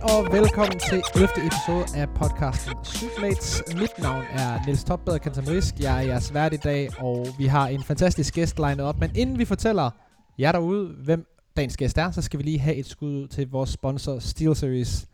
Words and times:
Goddag 0.00 0.16
og 0.16 0.32
velkommen 0.32 0.78
til 0.78 1.02
11. 1.14 1.28
episode 1.46 2.00
af 2.02 2.08
podcasten 2.08 2.74
Shootmates. 2.84 3.62
Mit 3.74 3.98
navn 3.98 4.24
er 4.32 4.64
Niels 4.66 4.84
Topbeder 4.84 5.18
Kantamrisk. 5.18 5.74
Jeg 5.80 5.96
er 5.96 6.00
jeres 6.00 6.34
vært 6.34 6.52
i 6.52 6.56
dag, 6.56 6.88
og 6.98 7.26
vi 7.38 7.46
har 7.46 7.68
en 7.68 7.82
fantastisk 7.82 8.34
gæst 8.34 8.58
lined 8.58 8.80
op. 8.80 9.00
Men 9.00 9.10
inden 9.14 9.38
vi 9.38 9.44
fortæller 9.44 9.90
jer 10.38 10.52
derude, 10.52 10.94
hvem 11.04 11.26
dagens 11.56 11.76
gæst 11.76 11.98
er, 11.98 12.10
så 12.10 12.22
skal 12.22 12.38
vi 12.38 12.44
lige 12.44 12.58
have 12.58 12.76
et 12.76 12.86
skud 12.86 13.28
til 13.28 13.50
vores 13.50 13.70
sponsor 13.70 14.18
Steel 14.18 14.56
Series. 14.56 15.06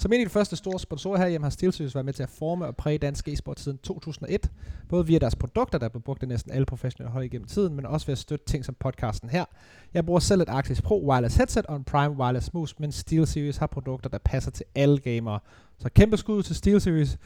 Som 0.00 0.12
en 0.12 0.20
af 0.20 0.26
de 0.26 0.30
første 0.30 0.56
store 0.56 0.78
sponsorer 0.78 1.18
herhjemme 1.18 1.44
har 1.44 1.50
SteelSeries 1.50 1.94
været 1.94 2.04
med 2.04 2.12
til 2.12 2.22
at 2.22 2.28
forme 2.28 2.66
og 2.66 2.76
præge 2.76 2.98
dansk 2.98 3.28
e-sport 3.28 3.60
siden 3.60 3.78
2001. 3.78 4.50
Både 4.88 5.06
via 5.06 5.18
deres 5.18 5.36
produkter, 5.36 5.78
der 5.78 5.88
blev 5.88 6.02
brugt 6.02 6.22
af 6.22 6.28
næsten 6.28 6.52
alle 6.52 6.66
professionelle 6.66 7.12
hold 7.12 7.24
igennem 7.24 7.46
tiden, 7.46 7.74
men 7.74 7.86
også 7.86 8.06
ved 8.06 8.12
at 8.12 8.18
støtte 8.18 8.44
ting 8.44 8.64
som 8.64 8.76
podcasten 8.80 9.30
her. 9.30 9.44
Jeg 9.94 10.06
bruger 10.06 10.20
selv 10.20 10.40
et 10.40 10.48
Arctis 10.48 10.82
Pro 10.82 11.08
wireless 11.10 11.36
headset 11.36 11.66
og 11.66 11.76
en 11.76 11.84
Prime 11.84 12.16
wireless 12.16 12.54
mus, 12.54 12.78
men 12.78 12.92
SteelSeries 12.92 13.56
har 13.56 13.66
produkter, 13.66 14.10
der 14.10 14.18
passer 14.18 14.50
til 14.50 14.66
alle 14.74 14.98
gamere. 14.98 15.40
Så 15.78 15.88
kæmpe 15.88 16.16
skud 16.16 16.42
til 16.42 16.56
SteelSeries. 16.56 17.18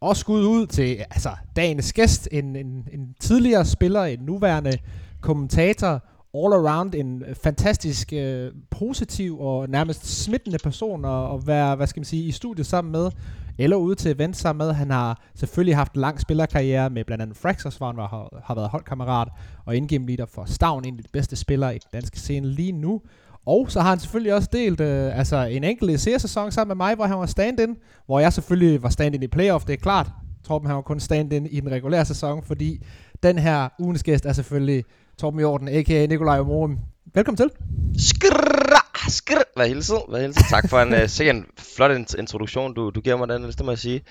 Og 0.00 0.16
skud 0.16 0.46
ud 0.46 0.66
til 0.66 1.04
altså, 1.10 1.30
dagens 1.56 1.92
gæst, 1.92 2.28
en, 2.32 2.56
en, 2.56 2.88
en 2.92 3.14
tidligere 3.20 3.64
spiller, 3.64 4.04
en 4.04 4.18
nuværende 4.18 4.78
kommentator, 5.20 6.04
all 6.44 6.66
around 6.66 6.94
en 6.94 7.22
øh, 7.28 7.34
fantastisk 7.34 8.12
øh, 8.12 8.52
positiv 8.70 9.40
og 9.40 9.68
nærmest 9.68 10.22
smittende 10.24 10.58
person 10.64 11.04
at, 11.04 11.34
at 11.34 11.46
være, 11.46 11.76
hvad 11.76 11.86
skal 11.86 12.00
man 12.00 12.04
sige, 12.04 12.24
i 12.24 12.32
studiet 12.32 12.66
sammen 12.66 12.92
med, 12.92 13.10
eller 13.58 13.76
ude 13.76 13.94
til 13.94 14.10
event 14.10 14.36
sammen 14.36 14.66
med. 14.66 14.74
Han 14.74 14.90
har 14.90 15.22
selvfølgelig 15.34 15.76
haft 15.76 15.92
en 15.92 16.00
lang 16.00 16.20
spillerkarriere 16.20 16.90
med 16.90 17.04
blandt 17.04 17.22
andet 17.22 17.36
Fraxos, 17.36 17.76
hvor 17.76 17.86
han 17.86 17.96
var, 17.96 18.08
har, 18.08 18.42
har 18.44 18.54
været 18.54 18.68
holdkammerat 18.68 19.28
og 19.66 19.76
indgame 19.76 20.06
leader 20.06 20.26
for 20.26 20.44
Stavn, 20.44 20.84
en 20.84 20.96
af 20.96 21.02
de 21.02 21.08
bedste 21.12 21.36
spillere 21.36 21.76
i 21.76 21.78
den 21.78 21.88
danske 21.92 22.18
scene 22.18 22.46
lige 22.46 22.72
nu. 22.72 23.00
Og 23.46 23.70
så 23.70 23.80
har 23.80 23.88
han 23.88 23.98
selvfølgelig 23.98 24.34
også 24.34 24.48
delt 24.52 24.80
øh, 24.80 25.18
altså 25.18 25.36
en 25.36 25.64
enkelt 25.64 26.00
sæson 26.00 26.52
sammen 26.52 26.68
med 26.68 26.86
mig, 26.86 26.94
hvor 26.94 27.04
han 27.04 27.18
var 27.18 27.26
stand-in, 27.26 27.76
hvor 28.06 28.20
jeg 28.20 28.32
selvfølgelig 28.32 28.82
var 28.82 28.88
stand-in 28.88 29.22
i 29.22 29.26
playoff, 29.26 29.64
det 29.64 29.72
er 29.72 29.76
klart. 29.76 30.10
Torben 30.44 30.66
han 30.66 30.76
var 30.76 30.82
kun 30.82 31.00
stand-in 31.00 31.46
i 31.46 31.60
den 31.60 31.70
regulære 31.70 32.04
sæson, 32.04 32.42
fordi 32.42 32.82
den 33.22 33.38
her 33.38 33.68
ugens 33.78 34.02
gæst 34.02 34.26
er 34.26 34.32
selvfølgelig 34.32 34.84
Torben 35.18 35.40
Jorden, 35.40 35.68
a.k.a. 35.68 36.06
Nikolaj 36.06 36.38
Omorum. 36.38 36.78
Velkommen 37.14 37.36
til. 37.36 37.50
Skrrr, 37.98 39.08
skrrr. 39.08 39.42
Hvad 39.56 39.68
hilset, 39.68 39.98
hvad 40.08 40.20
hilset. 40.20 40.44
Tak 40.50 40.68
for 40.68 40.78
en 40.80 40.92
uh, 40.92 40.98
sikkert 41.06 41.36
en 41.36 41.46
flot 41.58 41.90
introduktion, 42.18 42.74
du, 42.74 42.90
du 42.90 43.00
giver 43.00 43.16
mig 43.16 43.28
den, 43.28 43.42
det 43.42 43.64
må 43.64 43.70
jeg 43.70 43.78
sige. 43.78 44.02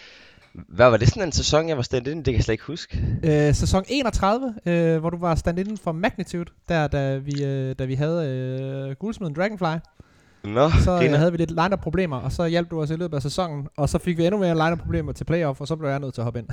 Hvad 0.54 0.90
var 0.90 0.98
det 0.98 1.08
sådan 1.08 1.24
en 1.24 1.32
sæson, 1.32 1.70
jeg 1.70 1.78
var 1.78 1.84
stand 1.84 2.08
in? 2.08 2.18
Det 2.18 2.26
kan 2.26 2.34
jeg 2.34 2.44
slet 2.44 2.54
ikke 2.54 2.64
huske. 2.64 3.06
Øh, 3.24 3.56
sæson 3.56 3.84
31, 3.88 4.56
øh, 4.66 4.98
hvor 4.98 5.10
du 5.10 5.18
var 5.18 5.36
stand 5.36 5.60
in 5.60 5.78
for 5.78 5.92
Magnitude, 5.92 6.52
der 6.70 6.88
da 6.88 7.18
vi, 7.18 7.44
øh, 7.44 7.76
da 7.80 7.86
vi 7.86 7.96
havde 7.96 8.28
øh, 8.90 8.96
guldsmeden 8.96 9.36
Dragonfly. 9.36 9.78
Nå, 10.44 10.70
så 10.70 11.04
øh, 11.04 11.12
havde 11.12 11.32
vi 11.32 11.38
lidt 11.38 11.52
line 11.52 11.78
problemer 11.78 12.18
og 12.18 12.32
så 12.32 12.46
hjalp 12.46 12.72
du 12.72 12.82
os 12.82 12.90
i 12.90 12.96
løbet 12.96 13.16
af 13.16 13.22
sæsonen, 13.22 13.68
og 13.78 13.90
så 13.90 13.98
fik 13.98 14.18
vi 14.18 14.26
endnu 14.26 14.40
mere 14.40 14.56
line 14.56 14.78
problemer 14.78 15.12
til 15.12 15.24
playoff, 15.24 15.62
og 15.62 15.68
så 15.68 15.76
blev 15.76 15.90
jeg 15.90 16.00
nødt 16.00 16.14
til 16.14 16.22
at 16.22 16.26
hoppe 16.26 16.40
ind. 16.40 16.48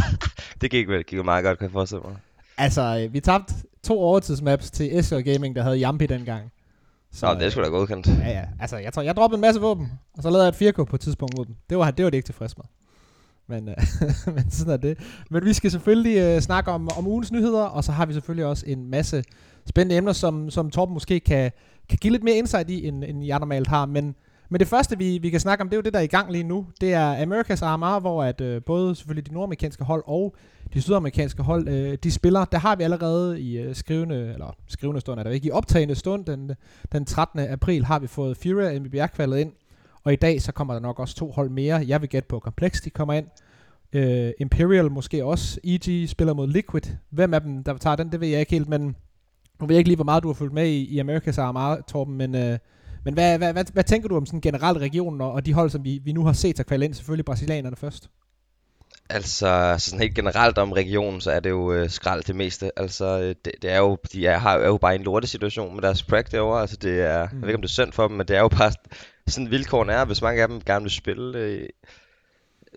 det 0.60 0.70
gik, 0.70 0.88
det 0.88 1.06
gik 1.06 1.24
meget 1.24 1.44
godt, 1.44 1.58
kan 1.58 1.64
jeg 1.64 1.72
forestille 1.72 2.02
mig. 2.04 2.16
Altså, 2.62 3.00
øh, 3.04 3.12
vi 3.12 3.20
tabte 3.20 3.54
to 3.82 4.00
overtidsmaps 4.00 4.70
til 4.70 5.04
SK 5.04 5.12
Gaming, 5.24 5.56
der 5.56 5.62
havde 5.62 5.82
Yampi 5.82 6.06
dengang. 6.06 6.52
Så, 7.12 7.26
Nå, 7.26 7.34
det 7.34 7.46
er 7.46 7.50
sgu 7.50 7.62
da 7.62 7.68
godkendt. 7.68 8.06
Ja, 8.06 8.30
ja. 8.30 8.44
Altså, 8.60 8.76
jeg 8.76 8.92
tror, 8.92 9.02
jeg 9.02 9.16
droppede 9.16 9.36
en 9.36 9.40
masse 9.40 9.60
våben, 9.60 9.92
og 10.16 10.22
så 10.22 10.30
lavede 10.30 10.44
jeg 10.44 10.68
et 10.68 10.74
4K 10.74 10.84
på 10.84 10.96
et 10.96 11.00
tidspunkt 11.00 11.36
mod 11.36 11.44
dem. 11.44 11.54
Det 11.70 11.78
var, 11.78 11.90
det 11.90 12.04
var 12.04 12.10
det 12.10 12.18
ikke 12.18 12.26
tilfreds 12.26 12.56
med. 12.58 12.64
Men, 13.46 13.68
øh, 13.68 13.76
men 14.34 14.50
sådan 14.50 14.72
er 14.72 14.76
det. 14.76 14.98
Men 15.30 15.44
vi 15.44 15.52
skal 15.52 15.70
selvfølgelig 15.70 16.18
øh, 16.18 16.40
snakke 16.40 16.70
om, 16.70 16.88
om 16.98 17.06
ugens 17.06 17.32
nyheder, 17.32 17.62
og 17.62 17.84
så 17.84 17.92
har 17.92 18.06
vi 18.06 18.12
selvfølgelig 18.12 18.46
også 18.46 18.64
en 18.66 18.90
masse 18.90 19.24
spændende 19.68 19.96
emner, 19.96 20.12
som, 20.12 20.50
som 20.50 20.70
Torben 20.70 20.94
måske 20.94 21.20
kan, 21.20 21.52
kan 21.88 21.98
give 22.00 22.12
lidt 22.12 22.24
mere 22.24 22.36
insight 22.36 22.70
i, 22.70 22.86
end, 22.86 23.04
end 23.04 23.24
jeg 23.24 23.38
normalt 23.38 23.68
har. 23.68 23.86
Men 23.86 24.14
men 24.52 24.60
det 24.60 24.68
første, 24.68 24.98
vi, 24.98 25.18
vi 25.18 25.30
kan 25.30 25.40
snakke 25.40 25.62
om, 25.62 25.68
det 25.68 25.74
er 25.74 25.78
jo 25.78 25.82
det, 25.82 25.92
der 25.92 25.98
er 25.98 26.04
i 26.04 26.06
gang 26.06 26.32
lige 26.32 26.44
nu. 26.44 26.66
Det 26.80 26.94
er 26.94 27.16
America's 27.16 27.64
RMR, 27.64 28.00
hvor 28.00 28.24
at, 28.24 28.40
øh, 28.40 28.62
både 28.66 28.94
selvfølgelig 28.94 29.28
de 29.28 29.34
nordamerikanske 29.34 29.84
hold 29.84 30.04
og 30.06 30.34
de 30.74 30.82
sydamerikanske 30.82 31.42
hold, 31.42 31.68
øh, 31.68 31.98
de 32.02 32.10
spiller. 32.10 32.44
Der 32.44 32.58
har 32.58 32.76
vi 32.76 32.82
allerede 32.82 33.40
i 33.40 33.58
øh, 33.58 33.74
skrivende, 33.74 34.32
eller 34.32 34.56
skrivende 34.68 35.00
stund 35.00 35.20
er 35.20 35.24
der 35.24 35.30
ikke, 35.30 35.46
i 35.46 35.50
optagende 35.50 35.94
stund, 35.94 36.24
den, 36.24 36.50
den 36.92 37.04
13. 37.04 37.40
april, 37.40 37.84
har 37.84 37.98
vi 37.98 38.06
fået 38.06 38.36
Fury 38.36 38.62
og 38.62 38.82
MBR 38.82 39.06
kvalet 39.06 39.38
ind. 39.38 39.52
Og 40.04 40.12
i 40.12 40.16
dag, 40.16 40.42
så 40.42 40.52
kommer 40.52 40.74
der 40.74 40.80
nok 40.80 41.00
også 41.00 41.16
to 41.16 41.30
hold 41.30 41.50
mere. 41.50 41.84
Jeg 41.86 42.00
vil 42.00 42.08
gætte 42.08 42.28
på 42.28 42.38
Complex, 42.38 42.82
de 42.82 42.90
kommer 42.90 43.14
ind. 43.14 43.26
Øh, 43.92 44.32
Imperial 44.38 44.90
måske 44.90 45.24
også. 45.24 45.60
EG 45.64 46.08
spiller 46.08 46.34
mod 46.34 46.48
Liquid. 46.48 46.82
Hvem 47.10 47.34
af 47.34 47.40
dem, 47.40 47.64
der 47.64 47.76
tager 47.76 47.96
den, 47.96 48.12
det 48.12 48.20
ved 48.20 48.28
jeg 48.28 48.40
ikke 48.40 48.52
helt, 48.52 48.68
men 48.68 48.96
nu 49.60 49.66
ved 49.66 49.74
jeg 49.74 49.78
ikke 49.78 49.88
lige, 49.88 49.96
hvor 49.96 50.04
meget 50.04 50.22
du 50.22 50.28
har 50.28 50.34
fulgt 50.34 50.54
med 50.54 50.66
i, 50.66 50.84
i 50.84 50.98
Amerikas 50.98 51.38
RMR, 51.38 51.82
Torben, 51.88 52.16
men... 52.16 52.34
Øh, 52.34 52.58
men 53.04 53.14
hvad, 53.14 53.38
hvad, 53.38 53.52
hvad, 53.52 53.64
hvad 53.72 53.84
tænker 53.84 54.08
du 54.08 54.16
om 54.16 54.26
sådan 54.26 54.40
generelt 54.40 54.78
regionen 54.78 55.20
og, 55.20 55.32
og 55.32 55.46
de 55.46 55.52
hold, 55.52 55.70
som 55.70 55.84
vi, 55.84 56.00
vi 56.04 56.12
nu 56.12 56.24
har 56.24 56.32
set 56.32 56.56
sig 56.56 56.66
kvalde 56.66 56.84
ind? 56.84 56.94
Selvfølgelig 56.94 57.24
brasilianerne 57.24 57.76
først. 57.76 58.10
Altså, 59.14 59.74
sådan 59.78 60.00
helt 60.00 60.14
generelt 60.14 60.58
om 60.58 60.72
regionen, 60.72 61.20
så 61.20 61.30
er 61.30 61.40
det 61.40 61.50
jo 61.50 61.72
øh, 61.72 61.90
skrald 61.90 62.22
det 62.22 62.36
meste. 62.36 62.78
Altså, 62.78 63.04
øh, 63.04 63.34
det, 63.44 63.52
det 63.62 63.70
er 63.70 63.78
jo, 63.78 63.98
de 64.12 64.26
er, 64.26 64.38
har, 64.38 64.58
er 64.58 64.66
jo 64.66 64.76
bare 64.76 64.94
en 64.94 65.02
lorte 65.02 65.26
situation 65.26 65.74
med 65.74 65.82
deres 65.82 66.02
prag 66.02 66.24
derovre. 66.30 66.60
Altså, 66.60 66.76
det 66.76 67.00
er, 67.00 67.28
mm. 67.28 67.36
jeg 67.36 67.42
ved 67.42 67.48
ikke, 67.48 67.56
om 67.56 67.62
det 67.62 67.68
er 67.68 67.72
synd 67.72 67.92
for 67.92 68.08
dem, 68.08 68.16
men 68.16 68.28
det 68.28 68.36
er 68.36 68.40
jo 68.40 68.48
bare 68.48 68.72
sådan 69.26 69.50
vilkårene 69.50 69.92
er. 69.92 70.04
Hvis 70.04 70.22
mange 70.22 70.42
af 70.42 70.48
dem 70.48 70.60
gerne 70.60 70.82
vil 70.82 70.90
spille 70.90 71.38
øh, 71.38 71.68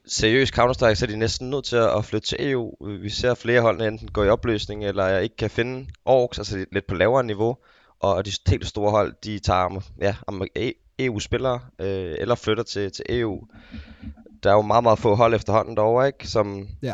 seriøs 0.05 0.49
Counter-Strike, 0.49 0.95
så 0.95 1.05
er 1.05 1.09
de 1.09 1.17
næsten 1.17 1.49
nødt 1.49 1.65
til 1.65 1.75
at 1.75 2.05
flytte 2.05 2.27
til 2.27 2.51
EU. 2.51 2.73
Vi 3.01 3.09
ser 3.09 3.33
flere 3.33 3.61
hold 3.61 3.81
enten 3.81 4.07
går 4.07 4.23
i 4.23 4.29
opløsning, 4.29 4.85
eller 4.85 5.17
ikke 5.17 5.35
kan 5.35 5.49
finde 5.49 5.87
orks, 6.05 6.37
altså 6.37 6.65
lidt 6.71 6.87
på 6.87 6.95
lavere 6.95 7.23
niveau 7.23 7.57
og 7.99 8.25
de 8.25 8.31
helt 8.47 8.67
store 8.67 8.91
hold, 8.91 9.13
de 9.23 9.39
tager 9.39 9.81
ja, 10.01 10.15
EU-spillere, 10.99 11.59
øh, 11.79 12.15
eller 12.19 12.35
flytter 12.35 12.63
til, 12.63 12.91
til 12.91 13.05
EU. 13.09 13.47
Der 14.45 14.51
er 14.51 14.55
jo 14.55 14.61
meget, 14.61 14.83
meget 14.83 14.99
få 14.99 15.15
hold 15.15 15.33
efterhånden 15.33 15.77
derovre, 15.77 16.07
ikke? 16.07 16.27
Som 16.27 16.67
ja. 16.81 16.93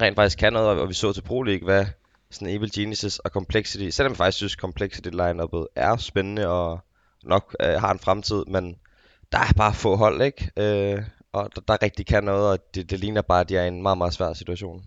rent 0.00 0.16
faktisk 0.16 0.38
kan 0.38 0.52
noget, 0.52 0.80
og 0.80 0.88
vi 0.88 0.94
så 0.94 1.12
til 1.12 1.22
Pro 1.22 1.42
League, 1.42 1.64
hvad 1.64 1.86
sådan 2.30 2.48
Evil 2.48 2.72
Geniuses 2.74 3.18
og 3.18 3.30
Complexity, 3.30 3.88
selvom 3.88 4.10
jeg 4.10 4.16
faktisk 4.16 4.36
synes, 4.36 4.52
Complexity 4.52 5.08
line 5.08 5.42
er 5.76 5.96
spændende 5.96 6.48
og 6.48 6.80
nok 7.24 7.56
øh, 7.60 7.68
har 7.68 7.92
en 7.92 7.98
fremtid, 7.98 8.44
men 8.44 8.76
der 9.32 9.38
er 9.38 9.52
bare 9.56 9.74
få 9.74 9.96
hold, 9.96 10.22
ikke? 10.22 10.50
Øh, 10.56 11.02
og 11.32 11.50
der, 11.54 11.60
der 11.68 11.82
rigtig 11.82 12.06
kan 12.06 12.24
noget, 12.24 12.50
og 12.50 12.74
det, 12.74 12.90
det 12.90 13.00
ligner 13.00 13.22
bare, 13.22 13.40
at 13.40 13.48
de 13.48 13.56
er 13.56 13.64
i 13.64 13.68
en 13.68 13.82
meget, 13.82 13.98
meget 13.98 14.14
svær 14.14 14.32
situation. 14.32 14.84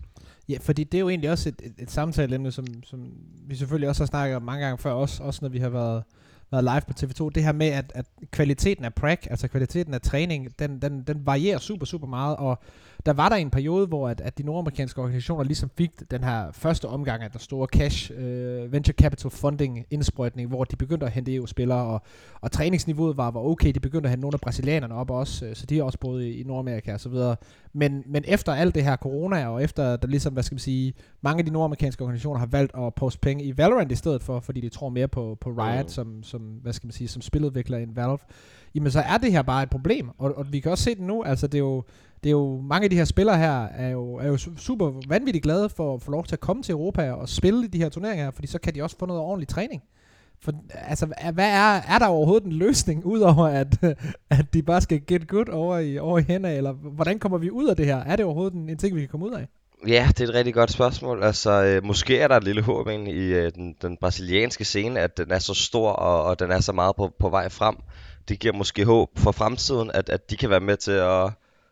Ja, 0.49 0.57
fordi 0.61 0.83
det 0.83 0.97
er 0.97 1.01
jo 1.01 1.09
egentlig 1.09 1.31
også 1.31 1.49
et, 1.49 1.61
et, 1.63 1.73
et 1.77 1.91
samtaleemne, 1.91 2.51
som, 2.51 2.65
som 2.83 3.11
vi 3.47 3.55
selvfølgelig 3.55 3.89
også 3.89 4.03
har 4.03 4.07
snakket 4.07 4.35
om 4.35 4.43
mange 4.43 4.65
gange 4.65 4.77
før, 4.77 4.91
også, 4.91 5.23
også 5.23 5.39
når 5.41 5.49
vi 5.49 5.59
har 5.59 5.69
været 5.69 6.03
været 6.51 6.63
live 6.63 6.81
på 6.81 6.93
TV2, 6.99 7.29
det 7.35 7.43
her 7.43 7.51
med, 7.51 7.67
at, 7.67 7.91
at 7.95 8.05
kvaliteten 8.31 8.85
af 8.85 8.93
prac, 8.93 9.27
altså 9.29 9.47
kvaliteten 9.47 9.93
af 9.93 10.01
træning, 10.01 10.59
den, 10.59 10.81
den, 10.81 11.03
den 11.07 11.25
varierer 11.25 11.59
super, 11.59 11.85
super 11.85 12.07
meget, 12.07 12.37
og 12.37 12.59
der 13.05 13.13
var 13.13 13.29
der 13.29 13.35
en 13.35 13.49
periode, 13.49 13.87
hvor 13.87 14.09
at, 14.09 14.21
at 14.21 14.37
de 14.37 14.43
nordamerikanske 14.43 15.01
organisationer 15.01 15.43
ligesom 15.43 15.69
fik 15.77 15.91
den 16.11 16.23
her 16.23 16.51
første 16.51 16.85
omgang 16.85 17.23
af 17.23 17.31
den 17.31 17.39
store 17.39 17.67
cash, 17.67 18.11
uh, 18.11 18.71
venture 18.71 18.93
capital 18.93 19.31
funding 19.31 19.85
indsprøjtning, 19.89 20.49
hvor 20.49 20.63
de 20.63 20.75
begyndte 20.75 21.05
at 21.05 21.11
hente 21.11 21.35
EU-spillere, 21.35 21.85
og, 21.85 22.01
og 22.41 22.51
træningsniveauet 22.51 23.17
var, 23.17 23.31
var 23.31 23.39
okay, 23.39 23.71
de 23.71 23.79
begyndte 23.79 24.07
at 24.07 24.11
hente 24.11 24.21
nogle 24.21 24.35
af 24.35 24.41
brasilianerne 24.41 24.95
op 24.95 25.11
også, 25.11 25.45
øh, 25.45 25.55
så 25.55 25.65
de 25.65 25.79
er 25.79 25.83
også 25.83 25.99
både 25.99 26.29
i, 26.29 26.41
i 26.41 26.43
Nordamerika 26.43 26.93
og 26.93 26.99
så 26.99 27.09
videre. 27.09 27.35
Men, 27.73 28.03
men 28.05 28.23
efter 28.27 28.53
alt 28.53 28.75
det 28.75 28.83
her 28.83 28.95
corona, 28.95 29.47
og 29.47 29.63
efter 29.63 29.95
der 29.95 30.07
ligesom, 30.07 30.33
hvad 30.33 30.43
skal 30.43 30.55
man 30.55 30.59
sige, 30.59 30.93
mange 31.21 31.39
af 31.39 31.45
de 31.45 31.51
nordamerikanske 31.51 32.03
organisationer 32.03 32.39
har 32.39 32.45
valgt 32.45 32.71
at 32.77 32.93
poste 32.93 33.19
penge 33.19 33.43
i 33.43 33.57
Valorant 33.57 33.91
i 33.91 33.95
stedet 33.95 34.23
for, 34.23 34.39
fordi 34.39 34.61
de 34.61 34.69
tror 34.69 34.89
mere 34.89 35.07
på, 35.07 35.37
på 35.41 35.49
Riot 35.49 35.85
mm. 35.85 35.89
som, 35.89 36.23
som, 36.23 36.34
hvad 36.37 36.73
skal 36.73 36.87
man 36.87 36.91
sige, 36.91 37.07
som 37.07 37.21
spiludvikler 37.21 37.77
end 37.77 37.95
Valve, 37.95 38.17
jamen 38.75 38.91
så 38.91 38.99
er 38.99 39.17
det 39.17 39.31
her 39.31 39.41
bare 39.41 39.63
et 39.63 39.69
problem. 39.69 40.09
Og, 40.17 40.37
og 40.37 40.53
vi 40.53 40.59
kan 40.59 40.71
også 40.71 40.83
se 40.83 40.95
det 40.95 41.03
nu, 41.03 41.23
altså 41.23 41.47
det 41.47 41.55
er 41.55 41.59
jo, 41.59 41.83
det 42.23 42.29
er 42.29 42.31
jo, 42.31 42.61
mange 42.61 42.83
af 42.83 42.89
de 42.89 42.95
her 42.95 43.05
spillere 43.05 43.37
her 43.37 43.63
er 43.63 43.89
jo, 43.89 44.15
er 44.15 44.27
jo 44.27 44.37
super 44.37 45.01
vanvittigt 45.07 45.43
glade 45.43 45.69
for 45.69 45.95
at 45.95 46.01
få 46.01 46.11
lov 46.11 46.23
til 46.25 46.35
at 46.35 46.39
komme 46.39 46.63
til 46.63 46.71
Europa 46.71 47.11
og 47.11 47.29
spille 47.29 47.65
i 47.65 47.67
de 47.67 47.77
her 47.77 47.89
turneringer 47.89 48.23
her, 48.23 48.31
fordi 48.31 48.47
så 48.47 48.59
kan 48.59 48.75
de 48.75 48.81
også 48.81 48.97
få 48.99 49.05
noget 49.05 49.21
ordentlig 49.21 49.47
træning. 49.47 49.83
For, 50.39 50.51
altså, 50.73 51.05
hvad 51.33 51.49
er, 51.49 51.81
er 51.87 51.99
der 51.99 52.05
overhovedet 52.05 52.45
en 52.45 52.51
løsning, 52.51 53.05
udover 53.15 53.45
at, 53.47 53.83
at 54.29 54.53
de 54.53 54.63
bare 54.63 54.81
skal 54.81 55.01
get 55.07 55.27
good 55.27 55.49
over 55.49 55.77
i, 55.77 55.97
over 55.97 56.19
i 56.19 56.23
hænder, 56.23 56.49
eller 56.49 56.71
hvordan 56.71 57.19
kommer 57.19 57.37
vi 57.37 57.51
ud 57.51 57.67
af 57.67 57.75
det 57.75 57.85
her? 57.85 57.97
Er 57.97 58.15
det 58.15 58.25
overhovedet 58.25 58.53
en, 58.53 58.69
en 58.69 58.77
ting, 58.77 58.95
vi 58.95 58.99
kan 58.99 59.09
komme 59.09 59.25
ud 59.25 59.33
af? 59.33 59.47
Ja, 59.87 60.07
det 60.07 60.21
er 60.21 60.27
et 60.27 60.33
rigtig 60.33 60.53
godt 60.53 60.71
spørgsmål. 60.71 61.23
Altså, 61.23 61.63
øh, 61.63 61.83
måske 61.83 62.19
er 62.19 62.27
der 62.27 62.37
et 62.37 62.43
lille 62.43 62.61
håb 62.61 62.87
egentlig 62.87 63.13
i 63.13 63.33
øh, 63.33 63.51
den, 63.55 63.75
den 63.81 63.97
brasilianske 63.97 64.65
scene, 64.65 64.99
at 64.99 65.17
den 65.17 65.31
er 65.31 65.39
så 65.39 65.53
stor, 65.53 65.89
og, 65.91 66.23
og 66.23 66.39
den 66.39 66.51
er 66.51 66.59
så 66.59 66.71
meget 66.71 66.95
på, 66.95 67.13
på 67.19 67.29
vej 67.29 67.49
frem. 67.49 67.75
Det 68.27 68.39
giver 68.39 68.53
måske 68.53 68.85
håb 68.85 69.09
for 69.19 69.31
fremtiden, 69.31 69.91
at, 69.93 70.09
at 70.09 70.29
de 70.29 70.37
kan 70.37 70.49
være 70.49 70.59
med 70.59 70.77
til 70.77 70.91
at, 70.91 71.31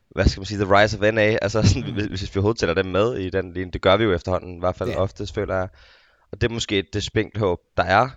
hvad 0.09 0.25
skal 0.25 0.39
man 0.39 0.45
sige, 0.45 0.65
the 0.65 0.81
rise 0.81 0.97
of 0.97 1.13
NA, 1.13 1.21
altså 1.21 1.61
sådan, 1.61 1.89
mm. 1.89 1.93
hvis, 1.93 2.05
hvis 2.05 2.35
vi 2.35 2.39
overhovedet 2.39 2.59
tæller 2.59 2.73
dem 2.73 2.85
med 2.85 3.17
i 3.17 3.29
den 3.29 3.53
linje. 3.53 3.71
Det 3.71 3.81
gør 3.81 3.97
vi 3.97 4.03
jo 4.03 4.13
efterhånden, 4.13 4.55
i 4.55 4.59
hvert 4.59 4.75
fald 4.75 4.89
yeah. 4.89 5.01
ofte, 5.01 5.27
føler 5.33 5.55
jeg. 5.55 5.67
Og 6.31 6.41
det 6.41 6.49
er 6.49 6.53
måske 6.53 6.83
det 6.93 7.03
spinkle 7.03 7.39
håb, 7.39 7.59
der 7.77 7.83
er. 7.83 8.09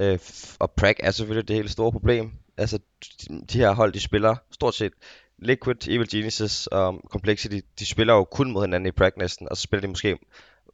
Øh, 0.00 0.18
og 0.58 0.70
Prag 0.70 0.94
er 0.98 1.10
selvfølgelig 1.10 1.48
det 1.48 1.56
helt 1.56 1.70
store 1.70 1.92
problem. 1.92 2.32
Altså, 2.56 2.78
de, 3.28 3.42
de 3.52 3.58
her 3.58 3.70
hold, 3.70 3.92
de 3.92 4.00
spiller 4.00 4.36
stort 4.50 4.74
set 4.74 4.92
Liquid, 5.38 5.88
Evil 5.88 6.10
Geniuses 6.10 6.66
og 6.66 7.00
Complexity, 7.10 7.58
de 7.78 7.86
spiller 7.86 8.14
jo 8.14 8.24
kun 8.24 8.52
mod 8.52 8.62
hinanden 8.62 8.86
i 8.86 8.90
Prag 8.90 9.12
næsten, 9.16 9.48
og 9.50 9.56
så 9.56 9.62
spiller 9.62 9.80
de 9.80 9.88
måske 9.88 10.18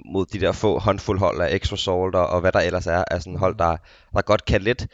mod 0.04 0.26
de 0.26 0.40
der 0.40 0.52
få 0.52 0.78
håndfuld 0.78 1.18
hold 1.18 1.40
af 1.40 1.54
extra 1.54 1.76
salt 1.76 2.14
og, 2.14 2.26
og 2.26 2.40
hvad 2.40 2.52
der 2.52 2.60
ellers 2.60 2.86
er, 2.86 3.04
af 3.10 3.22
sådan 3.22 3.38
hold, 3.38 3.58
der, 3.58 3.76
der 4.14 4.22
godt 4.22 4.44
kan 4.44 4.62
lidt, 4.62 4.86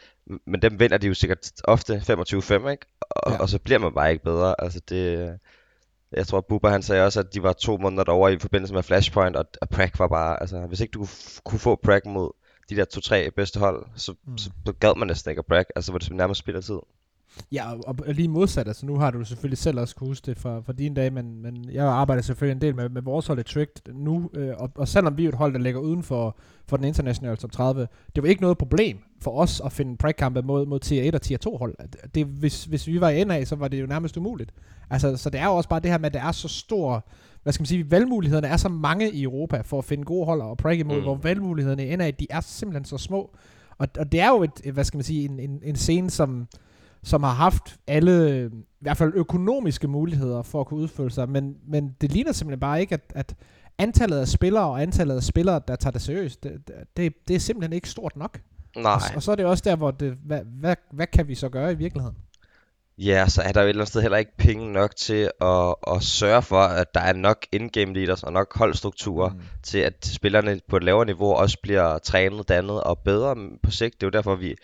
men 0.45 0.61
dem 0.61 0.79
vinder 0.79 0.97
de 0.97 1.07
jo 1.07 1.13
sikkert 1.13 1.51
ofte 1.63 1.95
25-5, 1.95 2.69
ikke? 2.69 2.85
Og, 3.01 3.31
ja. 3.31 3.37
og 3.37 3.49
så 3.49 3.59
bliver 3.59 3.79
man 3.79 3.93
bare 3.93 4.11
ikke 4.11 4.23
bedre. 4.23 4.55
Altså 4.61 4.79
det, 4.89 5.39
jeg 6.11 6.27
tror, 6.27 6.41
Bubba 6.41 6.69
han 6.69 6.83
sagde 6.83 7.05
også, 7.05 7.19
at 7.19 7.33
de 7.33 7.43
var 7.43 7.53
to 7.53 7.77
måneder 7.77 8.03
derovre 8.03 8.33
i 8.33 8.39
forbindelse 8.39 8.73
med 8.73 8.83
Flashpoint, 8.83 9.35
og, 9.35 9.45
og 9.61 9.69
Prag 9.69 9.91
var 9.97 10.07
bare, 10.07 10.41
altså 10.41 10.59
hvis 10.59 10.79
ikke 10.79 10.91
du 10.91 11.07
kunne 11.43 11.59
få 11.59 11.75
Prag 11.75 12.01
mod 12.05 12.31
de 12.69 12.75
der 12.75 12.85
to-tre 12.85 13.31
bedste 13.31 13.59
hold, 13.59 13.85
så, 13.95 14.13
mm. 14.25 14.37
så, 14.37 14.49
så 14.65 14.71
gad 14.71 14.97
man 14.97 15.07
næsten 15.07 15.29
ikke 15.29 15.39
at 15.39 15.45
Prag, 15.45 15.65
altså 15.75 15.91
hvor 15.91 15.99
det 15.99 16.11
nærmest 16.11 16.39
spiller 16.39 16.61
tid. 16.61 16.79
Ja, 17.51 17.73
og, 17.73 17.95
og 18.07 18.13
lige 18.13 18.27
modsat, 18.27 18.67
altså 18.67 18.85
nu 18.85 18.95
har 18.97 19.11
du 19.11 19.25
selvfølgelig 19.25 19.57
selv 19.57 19.79
også 19.79 19.95
kunne 19.95 20.07
huske 20.07 20.25
det 20.25 20.39
for, 20.39 20.61
for 20.61 20.73
dine 20.73 20.95
dage, 20.95 21.09
men, 21.09 21.41
men 21.41 21.69
jeg 21.71 21.85
arbejder 21.85 22.21
selvfølgelig 22.21 22.55
en 22.55 22.61
del 22.61 22.75
med, 22.75 22.89
med 22.89 23.01
vores 23.01 23.27
hold 23.27 23.39
i 23.39 23.43
Tricked 23.43 23.93
nu, 23.93 24.29
øh, 24.33 24.53
og, 24.57 24.71
og 24.75 24.87
selvom 24.87 25.17
vi 25.17 25.25
er 25.25 25.29
et 25.29 25.35
hold, 25.35 25.53
der 25.53 25.59
ligger 25.59 25.79
uden 25.79 26.03
for, 26.03 26.37
for 26.67 26.77
den 26.77 26.85
internationale 26.85 27.35
top 27.35 27.51
30, 27.51 27.87
det 28.15 28.23
var 28.23 28.29
ikke 28.29 28.41
noget 28.41 28.57
problem 28.57 28.97
for 29.21 29.31
os 29.31 29.61
at 29.65 29.71
finde 29.71 29.97
prag 29.97 30.43
mod, 30.43 30.65
mod 30.65 30.79
tier 30.79 31.03
1 31.03 31.15
og 31.15 31.21
tier 31.21 31.37
2 31.37 31.57
hold. 31.57 31.75
Det, 32.15 32.25
hvis, 32.25 32.65
hvis 32.65 32.87
vi 32.87 33.01
var 33.01 33.09
i 33.09 33.23
NA, 33.23 33.45
så 33.45 33.55
var 33.55 33.67
det 33.67 33.81
jo 33.81 33.85
nærmest 33.85 34.17
umuligt. 34.17 34.53
Altså, 34.89 35.17
så 35.17 35.29
det 35.29 35.39
er 35.39 35.45
jo 35.45 35.55
også 35.55 35.69
bare 35.69 35.79
det 35.79 35.91
her 35.91 35.97
med, 35.97 36.05
at 36.05 36.13
det 36.13 36.21
er 36.21 36.31
så 36.31 36.47
stor, 36.47 37.05
hvad 37.43 37.53
skal 37.53 37.61
man 37.61 37.67
sige, 37.67 37.91
valgmulighederne 37.91 38.47
er 38.47 38.57
så 38.57 38.69
mange 38.69 39.11
i 39.11 39.23
Europa 39.23 39.61
for 39.61 39.77
at 39.77 39.85
finde 39.85 40.03
gode 40.03 40.25
hold 40.25 40.41
og 40.41 40.57
prag 40.57 40.79
imod, 40.79 40.97
mm. 40.97 41.03
hvor 41.03 41.15
valgmulighederne 41.15 41.87
i 41.87 41.95
NA, 41.95 42.11
de 42.11 42.27
er 42.29 42.41
simpelthen 42.41 42.85
så 42.85 42.97
små. 42.97 43.35
Og, 43.77 43.87
og 43.99 44.11
det 44.11 44.19
er 44.21 44.29
jo 44.29 44.43
et, 44.43 44.73
hvad 44.73 44.83
skal 44.83 44.97
man 44.97 45.03
sige, 45.03 45.25
en, 45.25 45.39
en, 45.39 45.59
en 45.63 45.75
scene, 45.75 46.09
som 46.09 46.47
som 47.07 47.23
har 47.23 47.33
haft 47.33 47.77
alle, 47.87 48.45
i 48.45 48.49
hvert 48.81 48.97
fald 48.97 49.11
økonomiske 49.15 49.87
muligheder 49.87 50.41
for 50.41 50.61
at 50.61 50.67
kunne 50.67 50.79
udføre 50.79 51.09
sig, 51.09 51.29
men, 51.29 51.55
men 51.67 51.95
det 52.01 52.11
ligner 52.11 52.31
simpelthen 52.31 52.59
bare 52.59 52.81
ikke, 52.81 52.93
at, 52.93 53.13
at 53.15 53.35
antallet 53.77 54.17
af 54.17 54.27
spillere 54.27 54.63
og 54.63 54.81
antallet 54.81 55.15
af 55.15 55.23
spillere, 55.23 55.61
der 55.67 55.75
tager 55.75 55.91
det 55.91 56.01
seriøst, 56.01 56.43
det, 56.43 56.69
det, 56.97 57.13
det 57.27 57.35
er 57.35 57.39
simpelthen 57.39 57.73
ikke 57.73 57.89
stort 57.89 58.17
nok. 58.17 58.39
Nej. 58.77 58.93
Og, 58.93 59.01
og 59.15 59.23
så 59.23 59.31
er 59.31 59.35
det 59.35 59.45
også 59.45 59.63
der, 59.65 59.75
hvor 59.75 59.91
det, 59.91 60.17
hvad, 60.25 60.41
hvad, 60.59 60.75
hvad 60.91 61.07
kan 61.07 61.27
vi 61.27 61.35
så 61.35 61.49
gøre 61.49 61.71
i 61.71 61.75
virkeligheden? 61.75 62.17
Ja, 62.97 63.27
så 63.27 63.41
er 63.41 63.51
der 63.51 63.61
jo 63.61 63.65
et 63.65 63.69
eller 63.69 63.81
andet 63.81 63.89
sted 63.89 64.01
heller 64.01 64.17
ikke 64.17 64.37
penge 64.37 64.71
nok 64.71 64.95
til 64.95 65.31
at, 65.41 65.75
at 65.87 66.03
sørge 66.03 66.41
for, 66.41 66.59
at 66.59 66.93
der 66.93 66.99
er 66.99 67.13
nok 67.13 67.45
in-game 67.51 67.93
leaders 67.93 68.23
og 68.23 68.33
nok 68.33 68.57
holdstrukturer 68.57 69.29
mm. 69.29 69.39
til, 69.63 69.77
at 69.77 70.05
spillerne 70.05 70.59
på 70.69 70.77
et 70.77 70.83
lavere 70.83 71.05
niveau 71.05 71.33
også 71.33 71.57
bliver 71.63 71.97
trænet, 71.97 72.49
dannet 72.49 72.83
og 72.83 72.99
bedre 72.99 73.35
på 73.63 73.71
sigt. 73.71 73.93
Det 73.93 74.03
er 74.03 74.07
jo 74.07 74.17
derfor, 74.17 74.35
vi, 74.35 74.55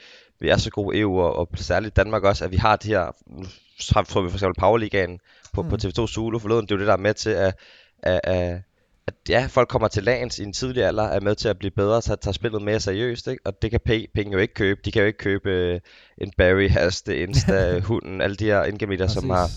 vi 0.43 0.49
er 0.49 0.57
så 0.57 0.69
gode 0.69 0.99
EU, 0.99 1.19
og, 1.19 1.35
og 1.35 1.49
særligt 1.55 1.95
Danmark 1.95 2.23
også, 2.23 2.45
at 2.45 2.51
vi 2.51 2.57
har 2.57 2.75
de 2.75 2.87
her, 2.87 3.11
nu 3.27 3.45
tror 3.79 4.21
vi 4.21 4.29
for 4.29 4.37
eksempel 4.37 4.59
Powerligaen 4.59 5.19
på, 5.53 5.61
mm. 5.61 5.69
på 5.69 5.75
TV2 5.75 6.07
Zulu 6.07 6.39
forleden, 6.39 6.61
det 6.61 6.71
er 6.71 6.75
jo 6.75 6.79
det, 6.79 6.87
der 6.87 6.93
er 6.93 6.97
med 6.97 7.13
til, 7.13 7.29
at, 7.29 7.55
at, 8.03 8.19
at, 8.23 8.61
at 9.07 9.13
ja, 9.29 9.47
folk 9.49 9.69
kommer 9.69 9.87
til 9.87 10.03
lands 10.03 10.39
i 10.39 10.43
en 10.43 10.53
tidlig 10.53 10.83
alder, 10.83 11.03
er 11.03 11.19
med 11.19 11.35
til 11.35 11.47
at 11.47 11.59
blive 11.59 11.71
bedre, 11.71 12.01
så 12.01 12.15
tager 12.15 12.33
spillet 12.33 12.61
mere 12.61 12.79
seriøst, 12.79 13.27
ikke? 13.27 13.41
og 13.45 13.61
det 13.61 13.71
kan 13.71 13.79
penge 14.15 14.31
jo 14.31 14.37
ikke 14.37 14.53
købe. 14.53 14.81
De 14.85 14.91
kan 14.91 15.01
jo 15.01 15.07
ikke 15.07 15.17
købe 15.17 15.73
uh, 15.73 15.79
en 16.17 16.31
Barry, 16.37 16.69
Haste, 16.69 17.17
Insta, 17.17 17.79
Hunden, 17.89 18.21
alle 18.21 18.35
de 18.35 18.45
her 18.45 18.63
indgamitter, 18.63 19.07
som 19.07 19.29
har 19.29 19.49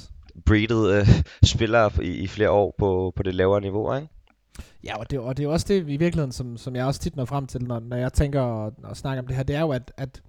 breedet 0.47 1.01
uh, 1.01 1.09
spillere 1.55 1.91
i, 2.03 2.11
i 2.11 2.27
flere 2.27 2.51
år 2.51 2.75
på, 2.79 3.13
på 3.17 3.23
det 3.23 3.35
lavere 3.35 3.61
niveau, 3.61 3.95
ikke? 3.95 4.09
Ja, 4.85 4.99
og 4.99 5.11
det, 5.11 5.19
og 5.19 5.37
det 5.37 5.45
er 5.45 5.49
også 5.49 5.67
det 5.69 5.81
i 5.81 5.97
virkeligheden, 5.97 6.33
som, 6.33 6.57
som 6.57 6.77
jeg 6.77 6.87
også 6.87 7.01
tit 7.01 7.17
når 7.17 7.25
frem 7.25 7.47
til, 7.47 7.65
når, 7.65 7.81
når 7.81 7.97
jeg 7.97 8.13
tænker 8.13 8.41
og, 8.41 8.73
og 8.83 8.97
snakker 8.97 9.23
om 9.23 9.27
det 9.27 9.37
her, 9.37 9.43
det 9.43 9.57
er 9.57 9.61
jo, 9.61 9.71
at, 9.71 9.93
at 9.97 10.23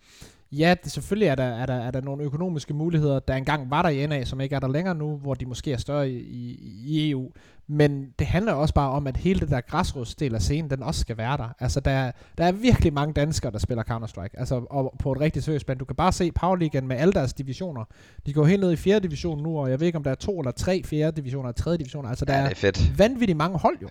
Ja, 0.51 0.75
det, 0.83 0.91
selvfølgelig 0.91 1.27
er 1.27 1.35
der, 1.35 1.43
er, 1.43 1.65
der, 1.65 1.73
er 1.73 1.91
der 1.91 2.01
nogle 2.01 2.23
økonomiske 2.23 2.73
muligheder, 2.73 3.19
der 3.19 3.33
engang 3.35 3.69
var 3.69 3.81
der 3.81 3.89
i 3.89 4.07
NA, 4.07 4.25
som 4.25 4.41
ikke 4.41 4.55
er 4.55 4.59
der 4.59 4.67
længere 4.67 4.95
nu, 4.95 5.17
hvor 5.17 5.33
de 5.33 5.45
måske 5.45 5.73
er 5.73 5.77
større 5.77 6.09
i, 6.09 6.17
i, 6.17 6.57
i 6.85 7.11
EU. 7.11 7.31
Men 7.67 8.09
det 8.19 8.27
handler 8.27 8.53
også 8.53 8.73
bare 8.73 8.91
om, 8.91 9.07
at 9.07 9.17
hele 9.17 9.39
det 9.39 9.49
der 9.49 9.61
græsrodsdel 9.61 10.35
af 10.35 10.41
scenen, 10.41 10.69
den 10.69 10.83
også 10.83 11.01
skal 11.01 11.17
være 11.17 11.37
der. 11.37 11.49
Altså, 11.59 11.79
der, 11.79 12.11
der 12.37 12.45
er 12.45 12.51
virkelig 12.51 12.93
mange 12.93 13.13
danskere, 13.13 13.51
der 13.51 13.57
spiller 13.57 13.83
Counter-Strike. 13.83 14.39
Altså, 14.39 14.65
og 14.69 14.95
på 14.99 15.11
et 15.11 15.19
rigtig 15.19 15.43
seriøst 15.43 15.65
plan. 15.65 15.77
Du 15.77 15.85
kan 15.85 15.95
bare 15.95 16.11
se 16.11 16.31
Powerligaen 16.31 16.87
med 16.87 16.97
alle 16.97 17.13
deres 17.13 17.33
divisioner. 17.33 17.85
De 18.25 18.33
går 18.33 18.45
helt 18.45 18.61
ned 18.61 18.71
i 18.71 18.75
4. 18.75 18.99
division 18.99 19.43
nu, 19.43 19.59
og 19.59 19.69
jeg 19.69 19.79
ved 19.79 19.87
ikke, 19.87 19.97
om 19.97 20.03
der 20.03 20.11
er 20.11 20.15
to 20.15 20.39
eller 20.39 20.51
tre 20.51 20.83
4. 20.85 21.11
divisioner 21.11 21.49
og 21.49 21.55
3. 21.55 21.77
divisioner. 21.77 22.09
Altså, 22.09 22.25
der 22.25 22.37
ja, 22.37 22.43
det 22.43 22.51
er, 22.51 22.55
fedt. 22.55 22.99
vanvittigt 22.99 23.37
mange 23.37 23.57
hold 23.57 23.77
jo. 23.81 23.89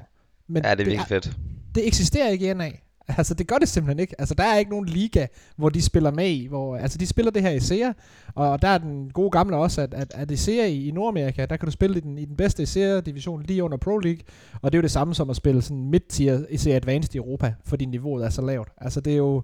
Men 0.49 0.63
ja, 0.65 0.71
det 0.71 0.81
er 0.81 0.85
virkelig 0.85 1.09
det 1.09 1.17
er, 1.17 1.21
fedt. 1.21 1.39
Det 1.75 1.87
eksisterer 1.87 2.29
ikke 2.29 2.51
i 2.51 2.55
NA. 2.55 2.71
Altså, 3.09 3.35
det 3.35 3.49
gør 3.49 3.57
det 3.57 3.69
simpelthen 3.69 3.99
ikke. 3.99 4.21
Altså, 4.21 4.35
der 4.35 4.45
er 4.45 4.59
ikke 4.59 4.71
nogen 4.71 4.87
liga, 4.87 5.27
hvor 5.57 5.69
de 5.69 5.83
spiller 5.83 6.11
med 6.11 6.29
i. 6.31 6.47
Hvor, 6.47 6.77
altså, 6.77 6.99
de 6.99 7.07
spiller 7.07 7.31
det 7.33 7.43
her 7.43 7.51
i 7.51 7.61
SEA, 7.61 7.93
og 8.35 8.63
der 8.63 8.69
er 8.69 8.79
den 8.79 9.11
gode 9.11 9.31
gamle 9.31 9.57
også, 9.57 9.81
at, 9.81 9.95
at, 9.95 10.13
at 10.15 10.31
i 10.31 10.37
SEA 10.37 10.67
i, 10.67 10.89
i 10.89 10.91
Nordamerika, 10.91 11.47
der 11.47 11.57
kan 11.57 11.67
du 11.67 11.73
spille 11.73 11.97
i 11.97 12.01
den, 12.01 12.19
i 12.19 12.25
den 12.25 12.37
bedste 12.37 12.67
SEA-division 12.67 13.43
lige 13.43 13.65
under 13.65 13.77
Pro 13.77 13.99
League, 13.99 14.21
og 14.63 14.73
det 14.73 14.79
er 14.79 14.79
jo 14.79 14.83
det 14.83 14.91
samme 14.91 15.15
som 15.15 15.31
at 15.31 15.37
spille 15.37 15.63
sådan 15.63 15.91
midt-tier 15.91 16.57
SEA 16.57 16.77
Advanced 16.77 17.15
i 17.15 17.19
Europa, 17.19 17.55
fordi 17.65 17.85
niveauet 17.85 18.25
er 18.25 18.31
så 18.31 18.43
lavt. 18.43 18.69
Altså, 18.79 19.01
det 19.01 19.13
er 19.13 19.17
jo... 19.17 19.43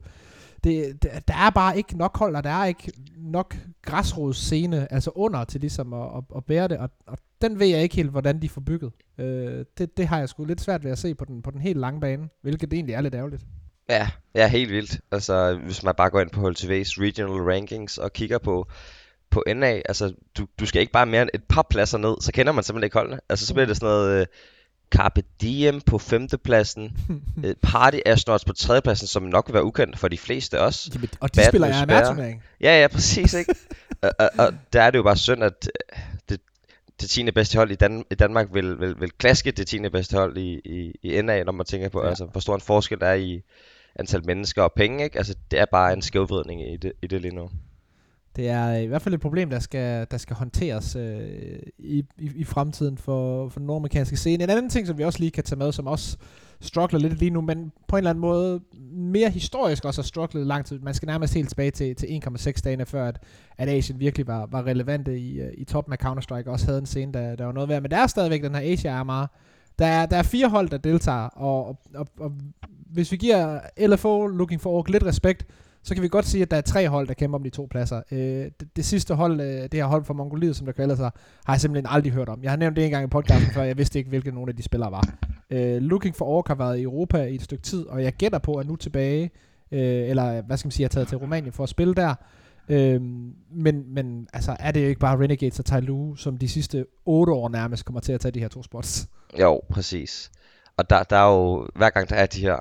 Det, 0.65 1.03
det, 1.03 1.11
der 1.29 1.35
er 1.35 1.51
bare 1.51 1.77
ikke 1.77 1.99
nok 1.99 2.19
hold, 2.19 2.37
og 2.37 2.45
der 2.45 2.51
er 2.51 2.65
ikke 2.65 2.93
nok 3.17 3.57
græsrodsscene, 3.83 4.93
altså 4.93 5.11
under 5.15 5.45
til 5.45 5.61
ligesom 5.61 5.93
at, 5.93 6.09
at, 6.17 6.23
at 6.37 6.45
bære 6.45 6.69
det, 6.69 6.79
og, 6.79 6.91
og 7.07 7.19
den 7.43 7.59
ved 7.59 7.67
jeg 7.67 7.83
ikke 7.83 7.97
helt, 7.97 8.11
hvordan 8.11 8.43
de 8.43 8.49
får 8.49 8.61
bygget. 8.61 8.93
Øh, 9.19 9.65
det, 9.79 9.97
det 9.97 10.09
har 10.09 10.19
jeg 10.19 10.29
sgu 10.29 10.45
lidt 10.45 10.61
svært 10.61 10.85
ved 10.85 10.91
at 10.91 10.99
se 10.99 11.15
på 11.15 11.25
den, 11.25 11.43
på 11.43 11.51
den 11.51 11.61
helt 11.61 11.79
lange 11.79 12.01
bane, 12.01 12.29
hvilket 12.43 12.73
egentlig 12.73 12.95
er 12.95 13.01
lidt 13.01 13.15
ærgerligt. 13.15 13.43
Ja, 13.89 14.09
ja, 14.35 14.49
helt 14.49 14.73
vildt. 14.73 15.01
Altså, 15.13 15.61
hvis 15.65 15.83
man 15.83 15.95
bare 15.95 16.11
går 16.11 16.21
ind 16.21 16.31
på 16.31 16.41
HLTV's 16.41 17.01
regional 17.03 17.43
rankings 17.43 17.99
og 17.99 18.13
kigger 18.13 18.39
på, 18.39 18.69
på 19.31 19.45
NA, 19.57 19.67
altså, 19.67 20.15
du, 20.39 20.47
du 20.61 20.67
skal 20.67 20.81
ikke 20.81 20.93
bare 20.93 21.07
mere 21.07 21.23
end 21.23 21.31
et 21.35 21.45
par 21.49 21.67
pladser 21.71 21.99
ned, 21.99 22.15
så 22.21 22.33
kender 22.33 22.53
man 22.53 22.65
simpelthen 22.65 22.85
ikke 22.85 22.99
holdene. 22.99 23.21
Altså, 23.29 23.47
så 23.47 23.55
bliver 23.55 23.67
det 23.67 23.77
sådan 23.77 23.87
noget 23.87 24.21
uh, 24.21 24.27
Carpe 24.91 25.23
Diem 25.41 25.81
på 25.81 25.99
femtepladsen, 25.99 26.97
uh, 27.37 27.45
Party 27.71 27.99
Astronauts 28.07 28.45
på 28.45 28.53
tredjepladsen, 28.53 29.07
som 29.07 29.23
nok 29.23 29.49
vil 29.49 29.55
være 29.55 29.65
ukendt 29.65 29.99
for 29.99 30.09
de 30.09 30.19
fleste 30.19 30.61
også. 30.61 30.91
Jamen, 30.95 31.09
og 31.21 31.35
de 31.35 31.41
Bad 31.41 31.49
spiller 31.49 31.69
jeg 31.69 32.29
en 32.31 32.43
Ja, 32.61 32.81
ja, 32.81 32.89
præcis, 32.89 33.35
ikke? 33.35 33.55
og, 34.03 34.11
og, 34.19 34.31
og, 34.39 34.55
der 34.73 34.83
er 34.83 34.91
det 34.91 34.99
jo 34.99 35.03
bare 35.03 35.17
synd, 35.17 35.45
at 35.45 35.69
det, 36.29 36.41
det 37.01 37.11
10. 37.11 37.31
bedste 37.31 37.57
hold 37.57 37.71
i, 37.71 37.75
Dan- 37.75 38.05
i 38.11 38.15
Danmark 38.15 38.49
vil, 38.55 38.81
vil, 38.81 39.01
vil 39.01 39.11
klaske 39.11 39.51
det 39.51 39.67
10. 39.67 39.89
bedste 39.89 40.17
hold 40.17 40.37
i, 40.37 40.61
i, 40.65 40.93
i 41.03 41.23
NA, 41.23 41.43
når 41.43 41.53
man 41.53 41.67
tænker 41.67 41.89
på, 41.89 42.03
ja. 42.03 42.09
altså, 42.09 42.25
hvor 42.25 42.41
stor 42.41 42.55
en 42.55 42.61
forskel 42.61 43.01
der 43.01 43.07
er 43.07 43.15
i 43.15 43.43
antal 43.97 44.27
mennesker 44.27 44.63
og 44.63 44.73
penge. 44.77 45.05
Ikke? 45.05 45.19
Altså, 45.19 45.37
det 45.51 45.61
er 45.61 45.65
bare 45.65 45.93
en 45.93 46.03
skævvridning 46.03 46.73
i 46.73 46.77
det, 46.77 46.93
i 47.03 47.07
det 47.07 47.21
lige 47.23 47.35
nu. 47.35 47.51
Det 48.37 48.49
er 48.49 48.75
i 48.75 48.87
hvert 48.87 49.03
fald 49.03 49.15
et 49.15 49.21
problem, 49.21 49.51
der 49.51 49.59
skal, 49.59 50.07
der 50.11 50.17
skal 50.17 50.37
håndteres 50.37 50.97
øh, 50.97 51.59
i, 51.79 52.05
i, 52.19 52.31
i 52.35 52.45
fremtiden 52.45 52.99
for, 52.99 53.49
for 53.49 53.59
den 53.59 53.67
nordamerikanske 53.67 54.17
scene. 54.17 54.45
En 54.45 54.51
anden 54.51 54.71
ting, 54.71 54.87
som 54.87 54.99
vi 54.99 55.05
også 55.05 55.19
lige 55.19 55.31
kan 55.31 55.45
tage 55.45 55.59
med, 55.59 55.73
som 55.73 55.87
også 55.87 56.17
struggler 56.63 57.01
lidt 57.01 57.19
lige 57.19 57.31
nu, 57.31 57.41
men 57.41 57.73
på 57.89 57.97
en 57.97 57.99
eller 57.99 58.11
anden 58.11 58.21
måde 58.21 58.61
mere 58.93 59.31
historisk 59.31 59.85
også 59.85 60.03
har 60.03 60.05
strugglet 60.05 60.47
lang 60.47 60.67
tid. 60.67 60.79
Man 60.79 60.95
skal 60.95 61.07
nærmest 61.07 61.35
helt 61.35 61.49
tilbage 61.49 61.71
til, 61.71 61.97
til 61.97 62.07
1,6 62.07 62.53
dage 62.65 62.87
før, 62.87 63.09
at, 63.09 63.23
at 63.59 63.69
Asien 63.69 64.01
virkelig 64.01 64.27
var, 64.27 64.47
var 64.47 64.67
relevante 64.67 65.19
i, 65.19 65.41
øh, 65.41 65.53
i 65.59 65.65
toppen 65.65 65.93
af 65.93 65.99
Counter-Strike, 66.05 66.47
og 66.47 66.53
også 66.53 66.67
havde 66.67 66.79
en 66.79 66.87
scene, 66.87 67.13
der, 67.13 67.37
der 67.37 67.45
var 67.45 67.53
noget 67.53 67.69
værd. 67.69 67.83
Men 67.83 67.91
der 67.91 67.97
er 67.97 68.07
stadigvæk 68.07 68.43
den 68.43 68.55
her 68.55 68.73
Asia 68.73 68.93
Armar. 68.93 69.31
Der 69.79 69.87
er, 69.87 70.07
der 70.07 70.17
er 70.17 70.23
fire 70.23 70.49
hold, 70.49 70.69
der 70.69 70.79
deltager, 70.79 71.27
og, 71.27 71.67
og, 71.67 71.79
og, 71.95 72.09
og 72.21 72.33
hvis 72.93 73.13
vi 73.13 73.17
giver 73.17 73.61
LFO 73.87 74.27
Looking 74.27 74.61
for 74.61 74.71
Ork 74.71 74.89
lidt 74.89 75.05
respekt, 75.05 75.47
så 75.83 75.95
kan 75.95 76.03
vi 76.03 76.09
godt 76.09 76.27
sige, 76.27 76.43
at 76.43 76.51
der 76.51 76.57
er 76.57 76.61
tre 76.61 76.89
hold, 76.89 77.09
der 77.09 77.15
kæmper 77.15 77.39
om 77.39 77.43
de 77.43 77.51
to 77.51 77.69
pladser. 77.71 78.03
Øh, 78.11 78.19
det, 78.61 78.77
det 78.77 78.85
sidste 78.85 79.15
hold, 79.15 79.41
øh, 79.41 79.63
det 79.63 79.75
her 79.75 79.85
hold 79.85 80.05
fra 80.05 80.15
Mongoliet, 80.15 80.57
som 80.57 80.67
der 80.67 80.73
kalder 80.73 80.97
sig, 80.97 81.11
har 81.45 81.53
jeg 81.53 81.61
simpelthen 81.61 81.87
aldrig 81.91 82.13
hørt 82.13 82.29
om. 82.29 82.43
Jeg 82.43 82.51
har 82.51 82.57
nævnt 82.57 82.77
det 82.77 82.85
en 82.85 82.91
gang 82.91 83.05
i 83.05 83.09
podcasten 83.09 83.51
før, 83.55 83.63
jeg 83.63 83.79
vidste 83.79 83.99
ikke, 83.99 84.09
hvilke 84.09 84.31
nogle 84.31 84.51
af 84.51 84.57
de 84.57 84.63
spillere 84.63 84.93
var. 84.93 85.15
Øh, 85.51 85.83
Looking 85.83 86.17
for 86.17 86.25
Ork 86.25 86.49
har 86.49 86.55
været 86.55 86.79
i 86.79 86.83
Europa 86.83 87.23
i 87.23 87.35
et 87.35 87.43
stykke 87.43 87.63
tid, 87.63 87.87
og 87.87 88.03
jeg 88.03 88.13
gætter 88.13 88.39
på, 88.39 88.55
at 88.55 88.67
nu 88.67 88.77
tilbage, 88.77 89.31
øh, 89.73 89.81
eller 90.09 90.43
hvad 90.43 90.57
skal 90.57 90.67
man 90.67 90.73
sige, 90.73 90.85
har 90.85 90.89
taget 90.89 91.09
til 91.09 91.19
Rumænien 91.19 91.53
for 91.53 91.63
at 91.63 91.69
spille 91.69 91.95
der. 91.95 92.15
Øh, 92.69 93.01
men, 93.51 93.95
men 93.95 94.29
altså, 94.33 94.57
er 94.61 94.73
det 94.73 94.83
jo 94.83 94.89
ikke 94.89 95.01
bare 95.01 95.19
Renegades 95.19 95.59
og 95.59 95.65
Tailu, 95.65 96.15
som 96.15 96.37
de 96.37 96.49
sidste 96.49 96.87
otte 97.07 97.33
år 97.33 97.49
nærmest 97.49 97.85
kommer 97.85 98.01
til 98.01 98.13
at 98.13 98.21
tage 98.21 98.33
de 98.33 98.41
her 98.41 98.49
to 98.49 98.63
spots? 98.63 99.09
Jo, 99.41 99.61
præcis. 99.71 100.31
Og 100.77 100.91
der, 100.91 101.03
der 101.03 101.17
er 101.17 101.33
jo, 101.33 101.69
hver 101.75 101.91
gang 101.91 102.09
der 102.09 102.17
er 102.17 102.27
de 102.27 102.41
her 102.41 102.57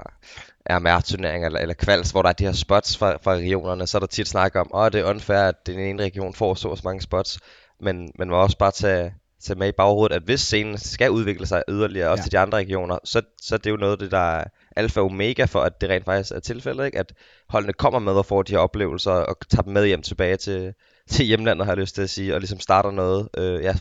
RMR-turneringer 0.69 1.45
eller, 1.45 1.59
eller 1.59 1.73
kvals, 1.73 2.11
hvor 2.11 2.21
der 2.21 2.29
er 2.29 2.33
de 2.33 2.45
her 2.45 2.51
spots 2.51 2.97
fra, 2.97 3.17
fra 3.23 3.33
regionerne, 3.33 3.87
så 3.87 3.97
er 3.97 3.99
der 3.99 4.07
tit 4.07 4.27
snak 4.27 4.55
om, 4.55 4.71
at 4.75 4.93
det 4.93 5.01
er 5.01 5.09
unfair, 5.09 5.37
at 5.37 5.67
den 5.67 5.79
ene 5.79 6.03
region 6.03 6.33
får 6.33 6.53
så, 6.53 6.75
så 6.75 6.81
mange 6.83 7.01
spots. 7.01 7.39
Men 7.79 8.11
man 8.19 8.29
må 8.29 8.35
også 8.35 8.57
bare 8.57 8.71
tage, 8.71 9.13
tage 9.43 9.59
med 9.59 9.67
i 9.67 9.71
baghovedet, 9.71 10.15
at 10.15 10.23
hvis 10.23 10.41
scenen 10.41 10.77
skal 10.77 11.11
udvikle 11.11 11.45
sig 11.45 11.63
yderligere, 11.69 12.09
også 12.09 12.21
ja. 12.21 12.23
til 12.23 12.31
de 12.31 12.39
andre 12.39 12.57
regioner, 12.57 12.97
så, 13.03 13.21
så 13.41 13.57
det 13.57 13.65
er 13.65 13.71
jo 13.71 13.77
noget 13.77 13.91
af 13.91 13.99
det, 13.99 14.11
der 14.11 14.37
er 14.37 14.43
alfa 14.75 14.99
og 14.99 15.05
omega 15.05 15.45
for, 15.45 15.61
at 15.61 15.81
det 15.81 15.89
rent 15.89 16.05
faktisk 16.05 16.31
er 16.31 16.39
tilfældet, 16.39 16.85
ikke? 16.85 16.99
at 16.99 17.13
holdene 17.49 17.73
kommer 17.73 17.99
med 17.99 18.13
og 18.13 18.25
får 18.25 18.43
de 18.43 18.51
her 18.51 18.59
oplevelser, 18.59 19.11
og 19.11 19.37
tager 19.49 19.61
dem 19.61 19.73
med 19.73 19.85
hjem 19.85 20.01
tilbage 20.01 20.37
til, 20.37 20.73
til 21.09 21.25
hjemlandet, 21.25 21.65
har 21.65 21.73
jeg 21.73 21.79
lyst 21.79 21.95
til 21.95 22.01
at 22.01 22.09
sige, 22.09 22.33
og 22.33 22.39
ligesom 22.39 22.59
starter 22.59 22.91
noget, 22.91 23.29
øh, 23.37 23.63
ja, 23.63 23.75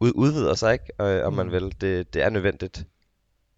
ud, 0.00 0.12
udvider 0.14 0.54
sig, 0.54 0.72
ikke? 0.72 0.84
Øh, 1.00 1.26
om 1.26 1.32
mm. 1.32 1.36
man 1.36 1.52
vil. 1.52 1.74
Det, 1.80 2.14
det 2.14 2.22
er 2.22 2.30
nødvendigt 2.30 2.84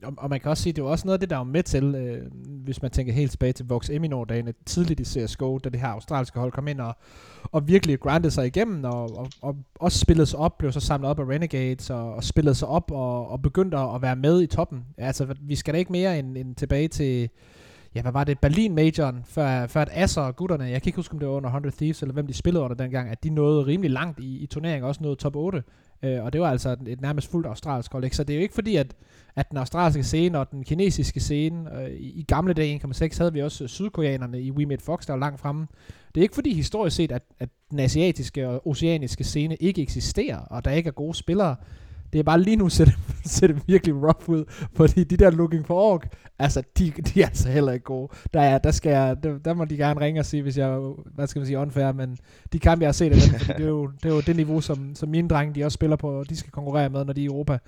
og, 0.04 0.14
og 0.16 0.30
man 0.30 0.40
kan 0.40 0.50
også 0.50 0.62
sige, 0.62 0.72
det 0.72 0.84
var 0.84 0.90
også 0.90 1.06
noget 1.06 1.16
af 1.16 1.20
det, 1.20 1.30
der 1.30 1.36
var 1.36 1.44
med 1.44 1.62
til, 1.62 1.94
øh, 1.94 2.22
hvis 2.64 2.82
man 2.82 2.90
tænker 2.90 3.12
helt 3.12 3.30
tilbage 3.30 3.52
til 3.52 3.66
Vox 3.68 3.90
Eminor-dagene, 3.90 4.54
tidligt 4.66 5.00
i 5.00 5.04
CSGO, 5.04 5.58
da 5.58 5.68
det 5.68 5.80
her 5.80 5.88
australske 5.88 6.38
hold 6.38 6.52
kom 6.52 6.68
ind 6.68 6.80
og, 6.80 6.96
og 7.42 7.68
virkelig 7.68 8.00
grindede 8.00 8.30
sig 8.30 8.46
igennem, 8.46 8.84
og, 8.84 9.16
og, 9.16 9.28
og 9.42 9.56
også 9.74 9.98
spillede 9.98 10.26
sig 10.26 10.38
op, 10.38 10.58
blev 10.58 10.72
så 10.72 10.80
samlet 10.80 11.10
op 11.10 11.20
af 11.20 11.24
Renegades, 11.24 11.90
og, 11.90 12.14
og 12.14 12.24
spillede 12.24 12.54
sig 12.54 12.68
op, 12.68 12.90
og, 12.90 13.28
og 13.28 13.42
begyndte 13.42 13.76
at 13.78 14.02
være 14.02 14.16
med 14.16 14.42
i 14.42 14.46
toppen. 14.46 14.84
Altså, 14.98 15.34
vi 15.40 15.54
skal 15.54 15.74
da 15.74 15.78
ikke 15.78 15.92
mere 15.92 16.18
end, 16.18 16.36
end 16.36 16.54
tilbage 16.54 16.88
til 16.88 17.30
ja, 17.94 18.02
hvad 18.02 18.12
var 18.12 18.24
det, 18.24 18.38
Berlin-majoren, 18.38 19.24
før, 19.24 19.66
før 19.66 19.80
at 19.80 19.88
Asser 19.92 20.22
og 20.22 20.36
gutterne, 20.36 20.64
jeg 20.64 20.82
kan 20.82 20.88
ikke 20.88 20.96
huske, 20.96 21.12
om 21.12 21.18
det 21.18 21.28
var 21.28 21.34
under 21.34 21.48
100 21.48 21.76
Thieves, 21.76 22.02
eller 22.02 22.12
hvem 22.12 22.26
de 22.26 22.34
spillede 22.34 22.64
under 22.64 22.76
dengang, 22.76 23.10
at 23.10 23.24
de 23.24 23.30
nåede 23.30 23.66
rimelig 23.66 23.90
langt 23.90 24.20
i, 24.20 24.38
i 24.38 24.46
turneringen, 24.46 24.88
også 24.88 25.02
nåede 25.02 25.16
top 25.16 25.36
8. 25.36 25.62
Øh, 26.04 26.24
og 26.24 26.32
det 26.32 26.40
var 26.40 26.50
altså 26.50 26.70
et, 26.70 26.88
et 26.88 27.00
nærmest 27.00 27.30
fuldt 27.30 27.46
australsk 27.46 27.92
hold. 27.92 28.04
Ikke? 28.04 28.16
Så 28.16 28.24
det 28.24 28.32
er 28.32 28.36
jo 28.36 28.42
ikke 28.42 28.54
fordi, 28.54 28.76
at, 28.76 28.94
at 29.36 29.50
den 29.50 29.58
australske 29.58 30.04
scene 30.04 30.38
og 30.38 30.50
den 30.50 30.64
kinesiske 30.64 31.20
scene, 31.20 31.78
øh, 31.78 31.90
i, 31.90 32.20
i 32.20 32.22
gamle 32.22 32.54
dage 32.54 32.80
1,6 32.84 33.18
havde 33.18 33.32
vi 33.32 33.42
også 33.42 33.64
øh, 33.64 33.70
sydkoreanerne 33.70 34.40
i 34.40 34.50
We 34.50 34.66
Made 34.66 34.82
Fox, 34.82 35.06
der 35.06 35.12
var 35.12 35.20
langt 35.20 35.40
fremme. 35.40 35.66
Det 36.14 36.20
er 36.20 36.22
ikke 36.22 36.34
fordi 36.34 36.54
historisk 36.54 36.96
set, 36.96 37.12
at, 37.12 37.22
at 37.38 37.48
den 37.70 37.78
asiatiske 37.78 38.48
og 38.48 38.66
oceaniske 38.66 39.24
scene 39.24 39.56
ikke 39.56 39.82
eksisterer, 39.82 40.38
og 40.38 40.64
der 40.64 40.70
ikke 40.70 40.88
er 40.88 40.92
gode 40.92 41.14
spillere. 41.14 41.56
Det 42.14 42.20
er 42.20 42.24
bare 42.24 42.40
lige 42.40 42.56
nu 42.56 42.68
ser 42.76 42.84
det, 42.84 42.94
ser 43.24 43.46
det 43.46 43.62
virkelig 43.66 43.94
rough 43.94 44.28
ud, 44.28 44.44
fordi 44.76 45.04
de 45.04 45.16
der 45.16 45.30
Looking 45.30 45.66
for 45.66 45.74
Org, 45.74 46.02
altså 46.38 46.62
de, 46.78 46.90
de 46.90 47.22
er 47.22 47.26
altså 47.26 47.50
heller 47.50 47.72
ikke 47.72 47.84
gode. 47.84 48.08
Der, 48.34 48.40
er, 48.40 48.58
der, 48.58 48.70
skal 48.70 48.90
jeg, 48.90 49.16
der, 49.22 49.38
der 49.38 49.54
må 49.54 49.64
de 49.64 49.76
gerne 49.76 50.00
ringe 50.00 50.20
og 50.20 50.26
sige, 50.26 50.42
hvis 50.42 50.58
jeg, 50.58 50.78
hvad 51.14 51.26
skal 51.26 51.40
man 51.40 51.46
sige, 51.46 51.58
unfair, 51.58 51.92
men 51.92 52.18
de 52.52 52.58
kampe, 52.58 52.82
jeg 52.82 52.88
har 52.88 52.92
set 52.92 53.12
af 53.12 53.18
dem, 53.18 53.56
det 53.56 53.64
er 53.64 53.68
jo 53.68 53.86
det, 54.02 54.10
er 54.10 54.14
jo 54.14 54.20
det 54.20 54.36
niveau, 54.36 54.60
som, 54.60 54.94
som 54.94 55.08
mine 55.08 55.28
drenge, 55.28 55.54
de 55.54 55.64
også 55.64 55.74
spiller 55.74 55.96
på, 55.96 56.10
og 56.10 56.30
de 56.30 56.36
skal 56.36 56.52
konkurrere 56.52 56.90
med, 56.90 57.04
når 57.04 57.12
de 57.12 57.20
er 57.20 57.24
i 57.24 57.26
Europa. 57.26 57.58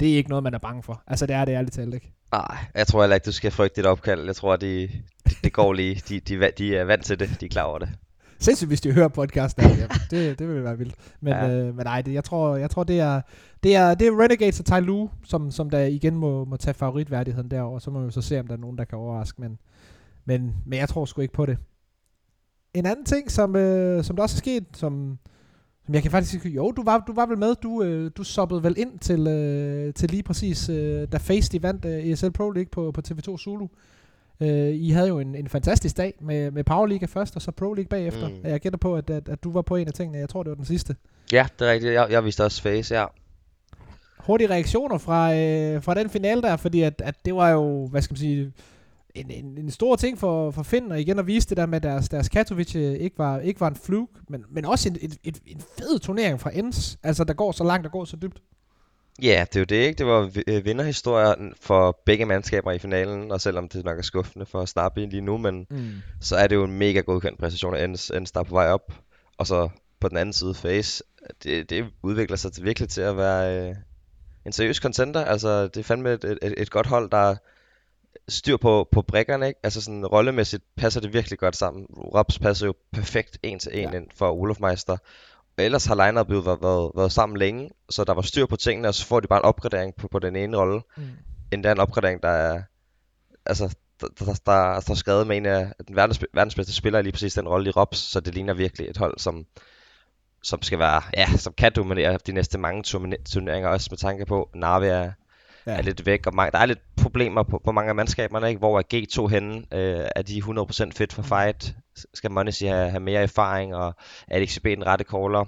Det 0.00 0.12
er 0.12 0.16
ikke 0.16 0.28
noget, 0.28 0.42
man 0.42 0.54
er 0.54 0.58
bange 0.58 0.82
for. 0.82 1.02
Altså, 1.06 1.26
det 1.26 1.36
er 1.36 1.44
det 1.44 1.52
ærligt 1.52 1.74
talt 1.74 1.94
ikke. 1.94 2.12
Nej, 2.32 2.56
jeg 2.74 2.86
tror 2.86 3.02
heller 3.02 3.14
ikke, 3.14 3.24
du 3.24 3.32
skal 3.32 3.50
frygte 3.50 3.76
dit 3.76 3.86
opkald. 3.86 4.26
Jeg 4.26 4.36
tror, 4.36 4.56
de, 4.56 4.88
det 5.24 5.38
de 5.44 5.50
går 5.50 5.72
lige. 5.72 6.02
De, 6.08 6.20
de, 6.20 6.50
de 6.58 6.76
er 6.76 6.84
vant 6.84 7.04
til 7.04 7.20
det. 7.20 7.40
De 7.40 7.44
er 7.44 7.50
klar 7.50 7.62
over 7.62 7.78
det. 7.78 7.88
Sindssygt, 8.38 8.68
hvis 8.68 8.80
de 8.80 8.92
hører 8.92 9.08
podcasten. 9.08 9.64
Ja, 9.64 9.86
det, 10.10 10.38
det 10.38 10.48
vil 10.48 10.64
være 10.64 10.78
vildt. 10.78 10.94
Men, 11.20 11.32
ja. 11.32 11.48
øh, 11.50 11.76
men 11.76 11.84
nej, 11.84 12.02
det, 12.02 12.12
jeg, 12.12 12.24
tror, 12.24 12.56
jeg 12.56 12.70
tror, 12.70 12.84
det 12.84 13.00
er, 13.00 13.20
det 13.62 13.76
er, 13.76 13.94
det 13.94 14.06
er 14.06 14.20
Renegades 14.22 14.60
og 14.60 14.66
Tai 14.66 14.80
Lu, 14.80 15.10
som, 15.24 15.50
som 15.50 15.70
der 15.70 15.80
igen 15.80 16.16
må, 16.16 16.44
må 16.44 16.56
tage 16.56 16.74
favoritværdigheden 16.74 17.50
derover. 17.50 17.78
Så 17.78 17.90
må 17.90 18.04
vi 18.04 18.10
så 18.10 18.22
se, 18.22 18.40
om 18.40 18.46
der 18.46 18.54
er 18.54 18.58
nogen, 18.58 18.78
der 18.78 18.84
kan 18.84 18.98
overraske. 18.98 19.40
Men, 19.40 19.58
men, 20.24 20.54
men 20.66 20.78
jeg 20.78 20.88
tror 20.88 21.04
sgu 21.04 21.20
ikke 21.20 21.34
på 21.34 21.46
det. 21.46 21.58
En 22.74 22.86
anden 22.86 23.04
ting, 23.04 23.30
som, 23.30 23.56
øh, 23.56 24.04
som 24.04 24.16
der 24.16 24.22
også 24.22 24.36
er 24.36 24.38
sket, 24.38 24.64
som, 24.72 25.18
som 25.84 25.94
jeg 25.94 26.02
kan 26.02 26.10
faktisk 26.10 26.42
sige, 26.42 26.54
jo, 26.54 26.70
du 26.70 26.82
var, 26.82 27.04
du 27.06 27.12
var 27.12 27.26
vel 27.26 27.38
med, 27.38 27.54
du, 27.54 27.82
øh, 27.82 28.10
du 28.16 28.24
soppede 28.24 28.62
vel 28.62 28.74
ind 28.78 28.98
til, 28.98 29.26
øh, 29.26 29.94
til 29.94 30.10
lige 30.10 30.22
præcis, 30.22 30.68
øh, 30.68 31.08
da 31.12 31.16
Face 31.16 31.52
de 31.52 31.62
vandt 31.62 31.84
øh, 31.84 32.06
ESL 32.06 32.30
Pro 32.30 32.50
League 32.50 32.70
på, 32.72 32.92
på 32.92 33.02
TV2 33.08 33.36
Zulu. 33.36 33.66
Øh, 34.40 34.74
I 34.74 34.90
havde 34.90 35.08
jo 35.08 35.18
en, 35.18 35.34
en 35.34 35.48
fantastisk 35.48 35.96
dag 35.96 36.14
med, 36.20 36.50
med 36.50 36.64
Power 36.64 36.86
League 36.86 37.08
først, 37.08 37.36
og 37.36 37.42
så 37.42 37.50
Pro 37.50 37.72
League 37.72 37.88
bagefter. 37.88 38.28
Mm. 38.28 38.34
Jeg 38.44 38.60
gætter 38.60 38.78
på, 38.78 38.94
at, 38.94 39.10
at, 39.10 39.28
at 39.28 39.44
du 39.44 39.52
var 39.52 39.62
på 39.62 39.76
en 39.76 39.88
af 39.88 39.92
tingene. 39.92 40.18
Jeg 40.18 40.28
tror, 40.28 40.42
det 40.42 40.50
var 40.50 40.56
den 40.56 40.64
sidste. 40.64 40.96
Ja, 41.32 41.46
det 41.58 41.68
er 41.68 41.72
rigtigt. 41.72 41.92
Jeg, 41.92 42.06
jeg 42.10 42.24
viste 42.24 42.44
også 42.44 42.62
Face, 42.62 42.94
ja. 42.94 43.04
Hurtige 44.18 44.50
reaktioner 44.50 44.98
fra, 44.98 45.34
øh, 45.34 45.82
fra 45.82 45.94
den 45.94 46.10
finale 46.10 46.42
der, 46.42 46.56
fordi 46.56 46.82
at, 46.82 47.02
at 47.04 47.14
det 47.24 47.34
var 47.34 47.50
jo, 47.50 47.86
hvad 47.86 48.02
skal 48.02 48.12
man 48.12 48.18
sige, 48.18 48.52
en, 49.14 49.30
en, 49.30 49.58
en 49.58 49.70
stor 49.70 49.96
ting 49.96 50.18
for, 50.18 50.50
for 50.50 50.62
Finn, 50.62 50.92
og 50.92 51.00
igen 51.00 51.18
at 51.18 51.26
vise 51.26 51.48
det 51.48 51.56
der 51.56 51.66
med, 51.66 51.76
at 51.76 51.82
deres, 51.82 52.08
deres 52.08 52.28
Katowice 52.28 52.98
ikke 52.98 53.18
var, 53.18 53.38
ikke 53.38 53.60
var 53.60 53.68
en 53.68 53.76
fluke, 53.76 54.12
men, 54.28 54.44
men 54.50 54.64
også 54.64 54.88
en, 54.88 54.96
et, 55.00 55.16
et, 55.24 55.40
en 55.46 55.60
fed 55.78 55.98
turnering 55.98 56.40
fra 56.40 56.50
Ends, 56.54 56.98
altså 57.02 57.24
der 57.24 57.34
går 57.34 57.52
så 57.52 57.64
langt 57.64 57.86
og 57.86 57.92
går 57.92 58.04
så 58.04 58.16
dybt. 58.16 58.42
Ja, 59.22 59.44
det 59.52 59.56
er 59.56 59.60
jo 59.60 59.64
det, 59.64 59.76
ikke? 59.76 59.98
Det 59.98 60.06
var 60.06 60.30
øh, 60.46 60.64
vinderhistorien 60.64 61.54
for 61.60 62.02
begge 62.06 62.26
mandskaber 62.26 62.72
i 62.72 62.78
finalen, 62.78 63.32
og 63.32 63.40
selvom 63.40 63.68
det 63.68 63.84
nok 63.84 63.98
er 63.98 64.02
skuffende 64.02 64.46
for 64.46 64.64
Snappy 64.64 64.98
lige 64.98 65.20
nu, 65.20 65.38
men 65.38 65.66
mm. 65.70 65.92
så 66.20 66.36
er 66.36 66.46
det 66.46 66.56
jo 66.56 66.64
en 66.64 66.78
mega 66.78 67.00
godkendt 67.00 67.38
præstation 67.38 67.74
af 67.74 67.84
er 67.84 68.42
på 68.42 68.54
vej 68.54 68.68
op. 68.68 68.92
Og 69.38 69.46
så 69.46 69.68
på 70.00 70.08
den 70.08 70.16
anden 70.16 70.32
side 70.32 70.54
Face, 70.54 71.04
det, 71.42 71.70
det 71.70 71.86
udvikler 72.02 72.36
sig 72.36 72.52
til 72.52 72.64
virkelig 72.64 72.88
til 72.88 73.00
at 73.00 73.16
være 73.16 73.68
øh, 73.68 73.74
en 74.46 74.52
seriøs 74.52 74.76
contender. 74.76 75.24
Altså, 75.24 75.62
det 75.62 75.76
er 75.76 75.84
fandme 75.84 76.12
et, 76.12 76.24
et, 76.24 76.54
et 76.56 76.70
godt 76.70 76.86
hold, 76.86 77.10
der 77.10 77.36
styr 78.28 78.56
på, 78.56 78.88
på 78.92 79.02
brækkerne, 79.02 79.46
ikke? 79.48 79.60
Altså 79.62 79.80
sådan 79.80 80.06
rollemæssigt 80.06 80.64
passer 80.76 81.00
det 81.00 81.12
virkelig 81.12 81.38
godt 81.38 81.56
sammen. 81.56 81.86
Robs 81.90 82.38
passer 82.38 82.66
jo 82.66 82.74
perfekt 82.92 83.38
en 83.42 83.58
til 83.58 83.72
en 83.74 83.90
ja. 83.92 83.96
ind 83.96 84.06
for 84.14 84.32
Olofmeister. 84.32 84.96
Ellers 85.58 85.86
har 85.86 85.94
line 85.94 86.44
været, 86.46 86.62
været, 86.62 86.92
været 86.96 87.12
sammen 87.12 87.38
længe, 87.38 87.70
så 87.90 88.04
der 88.04 88.14
var 88.14 88.22
styr 88.22 88.46
på 88.46 88.56
tingene, 88.56 88.88
og 88.88 88.94
så 88.94 89.06
får 89.06 89.20
de 89.20 89.28
bare 89.28 89.38
en 89.38 89.44
opgradering 89.44 89.94
på, 89.94 90.08
på 90.08 90.18
den 90.18 90.36
ene 90.36 90.56
rolle. 90.56 90.80
Mm. 90.96 91.02
Endda 91.52 91.72
en 91.72 91.78
opgradering, 91.78 92.22
der 92.22 92.28
er, 92.28 92.62
altså, 93.46 93.76
der, 94.00 94.06
der, 94.18 94.24
der, 94.24 94.32
der 94.46 94.90
er 94.90 94.94
skrevet 94.94 95.26
med 95.26 95.36
en 95.36 95.46
af 95.46 95.72
den 95.88 95.96
verdens, 95.96 96.24
verdens 96.34 96.54
bedste 96.54 96.74
spillere 96.74 97.02
lige 97.02 97.12
præcis 97.12 97.34
den 97.34 97.48
rolle 97.48 97.68
i 97.68 97.72
Robs, 97.72 97.98
så 97.98 98.20
det 98.20 98.34
ligner 98.34 98.54
virkelig 98.54 98.88
et 98.88 98.96
hold, 98.96 99.18
som, 99.18 99.46
som 100.42 100.62
skal 100.62 100.78
være, 100.78 101.02
ja, 101.16 101.36
som 101.36 101.52
kan 101.52 101.72
dominere 101.76 102.18
de 102.26 102.32
næste 102.32 102.58
mange 102.58 102.82
turneringer, 103.24 103.68
også 103.68 103.88
med 103.90 103.98
tanke 103.98 104.26
på, 104.26 104.50
Navi 104.54 104.86
er, 104.86 105.12
ja. 105.66 105.76
er 105.76 105.82
lidt 105.82 106.06
væk, 106.06 106.26
og 106.26 106.34
mange, 106.34 106.52
der 106.52 106.58
er 106.58 106.66
lidt 106.66 106.80
problemer 106.96 107.42
på, 107.42 107.60
på 107.64 107.72
mange 107.72 107.88
af 107.88 107.94
mandskaberne, 107.94 108.48
ikke? 108.48 108.58
hvor 108.58 108.78
er 108.78 108.82
G2 108.94 109.26
henne, 109.26 109.56
øh, 109.56 110.06
er 110.16 110.22
de 110.22 110.42
100% 110.42 110.90
fit 110.96 111.12
for 111.12 111.22
fight, 111.22 111.76
skal 112.14 112.30
Monacy 112.30 112.64
have, 112.64 112.90
have 112.90 113.00
mere 113.00 113.22
erfaring, 113.22 113.74
og 113.74 113.94
er 114.28 114.44
DXB 114.44 114.64
den 114.64 114.86
rette 114.86 115.04
caller? 115.04 115.44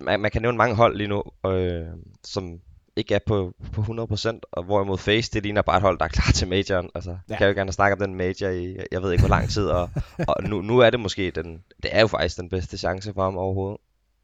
Man, 0.00 0.20
man 0.20 0.30
kan 0.30 0.42
nævne 0.42 0.58
mange 0.58 0.76
hold 0.76 0.96
lige 0.96 1.08
nu, 1.08 1.22
øh, 1.46 1.86
som 2.24 2.60
ikke 2.96 3.14
er 3.14 3.18
på, 3.26 3.52
på 3.72 3.80
100%, 3.80 4.40
og 4.52 4.62
hvorimod 4.62 4.98
Face, 4.98 5.30
det 5.32 5.42
ligner 5.42 5.62
bare 5.62 5.76
et 5.76 5.82
hold, 5.82 5.98
der 5.98 6.04
er 6.04 6.08
klar 6.08 6.32
til 6.34 6.48
majoren. 6.48 6.90
Altså, 6.94 7.16
ja. 7.30 7.36
kan 7.36 7.48
jo 7.48 7.54
gerne 7.54 7.72
snakke 7.72 7.92
om 7.92 7.98
den 7.98 8.14
major 8.14 8.48
i, 8.48 8.76
jeg 8.92 9.02
ved 9.02 9.12
ikke 9.12 9.22
hvor 9.22 9.36
lang 9.36 9.48
tid, 9.48 9.66
og, 9.66 9.90
og 10.28 10.44
nu, 10.44 10.62
nu 10.62 10.78
er 10.78 10.90
det 10.90 11.00
måske 11.00 11.30
den, 11.30 11.62
det 11.82 11.96
er 11.96 12.00
jo 12.00 12.06
faktisk 12.06 12.36
den 12.36 12.48
bedste 12.48 12.78
chance 12.78 13.12
for 13.14 13.24
ham 13.24 13.36
overhovedet. 13.36 13.80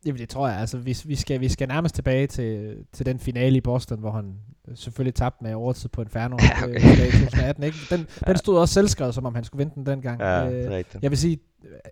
Jamen 0.07 0.19
det 0.19 0.29
tror 0.29 0.49
jeg, 0.49 0.59
altså 0.59 0.79
vi, 0.79 0.97
vi, 1.05 1.15
skal, 1.15 1.41
vi 1.41 1.49
skal 1.49 1.69
nærmest 1.69 1.95
tilbage 1.95 2.27
til, 2.27 2.77
til 2.93 3.07
den 3.07 3.19
finale 3.19 3.57
i 3.57 3.61
Boston, 3.61 3.99
hvor 3.99 4.11
han 4.11 4.35
selvfølgelig 4.75 5.15
tabte 5.15 5.45
med 5.45 5.55
overtid 5.55 5.89
på 5.89 6.03
Inferno 6.03 6.37
ja, 6.43 6.65
okay. 6.65 6.75
øh, 6.75 7.09
i 7.09 7.11
2018. 7.11 7.65
Ikke? 7.65 7.77
Den, 7.91 8.07
ja. 8.27 8.31
den 8.31 8.39
stod 8.39 8.59
også 8.59 8.75
selvskrevet, 8.75 9.15
som 9.15 9.27
om 9.27 9.35
han 9.35 9.45
skulle 9.45 9.65
vinde 9.65 9.75
den 9.75 9.87
dengang. 9.87 10.21
Ja, 10.21 10.51
øh. 10.51 10.85
Jeg 11.03 11.11
vil 11.11 11.19
sige, 11.19 11.39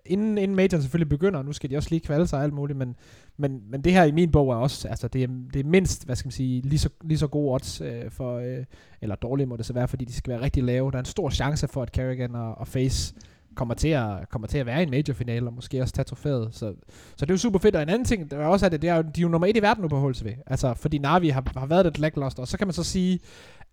inden, 0.05 0.37
inden 0.37 0.55
majoren 0.55 0.81
selvfølgelig 0.81 1.09
begynder, 1.09 1.43
nu 1.43 1.53
skal 1.53 1.69
de 1.69 1.77
også 1.77 1.89
lige 1.89 1.99
kvalde 1.99 2.27
sig 2.27 2.39
og 2.39 2.43
alt 2.43 2.53
muligt, 2.53 2.77
men, 2.77 2.95
men, 3.37 3.61
men 3.69 3.81
det 3.81 3.93
her 3.93 4.03
i 4.03 4.11
min 4.11 4.31
bog 4.31 4.51
er 4.51 4.55
også, 4.55 4.87
altså 4.87 5.07
det 5.07 5.23
er, 5.23 5.27
det 5.53 5.59
er 5.59 5.63
mindst, 5.63 6.05
hvad 6.05 6.15
skal 6.15 6.27
man 6.27 6.31
sige, 6.31 6.61
lige 6.61 6.79
så, 6.79 6.89
lige 7.03 7.17
så 7.17 7.27
gode 7.27 7.53
odds 7.53 7.81
øh, 7.81 8.11
for, 8.11 8.37
øh, 8.37 8.65
eller 9.01 9.15
dårlige 9.15 9.47
må 9.47 9.57
det 9.57 9.65
så 9.65 9.73
være, 9.73 9.87
fordi 9.87 10.05
de 10.05 10.13
skal 10.13 10.31
være 10.31 10.41
rigtig 10.41 10.63
lave. 10.63 10.91
Der 10.91 10.97
er 10.97 11.01
en 11.01 11.05
stor 11.05 11.29
chance 11.29 11.67
for, 11.67 11.81
at 11.81 11.91
Kerrigan 11.91 12.35
og, 12.35 12.57
og 12.57 12.67
Face 12.67 13.15
kommer 13.55 13.73
til 13.73 13.87
at, 13.87 14.29
kommer 14.29 14.47
til 14.47 14.57
at 14.57 14.65
være 14.65 14.79
i 14.79 14.83
en 14.83 14.89
majorfinale, 14.89 15.47
og 15.47 15.53
måske 15.53 15.81
også 15.81 15.93
tage 15.93 16.05
trofæet. 16.05 16.49
Så, 16.51 16.73
så 17.15 17.25
det 17.25 17.29
er 17.29 17.33
jo 17.33 17.37
super 17.37 17.59
fedt. 17.59 17.75
Og 17.75 17.81
en 17.81 17.89
anden 17.89 18.05
ting, 18.05 18.31
der 18.31 18.37
er 18.37 18.45
også, 18.45 18.65
at 18.65 18.71
det, 18.71 18.81
det 18.81 18.89
er, 18.89 19.01
de 19.01 19.21
er 19.21 19.21
jo 19.21 19.27
nummer 19.27 19.47
et 19.47 19.57
i 19.57 19.61
verden 19.61 19.81
nu 19.81 19.87
på 19.87 20.07
HLTV. 20.07 20.35
Altså, 20.47 20.73
fordi 20.73 20.97
Navi 20.97 21.29
har, 21.29 21.43
har 21.57 21.65
været 21.65 21.87
et 21.87 21.99
lackluster. 21.99 22.41
Og 22.41 22.47
så 22.47 22.57
kan 22.57 22.67
man 22.67 22.73
så 22.73 22.83
sige, 22.83 23.19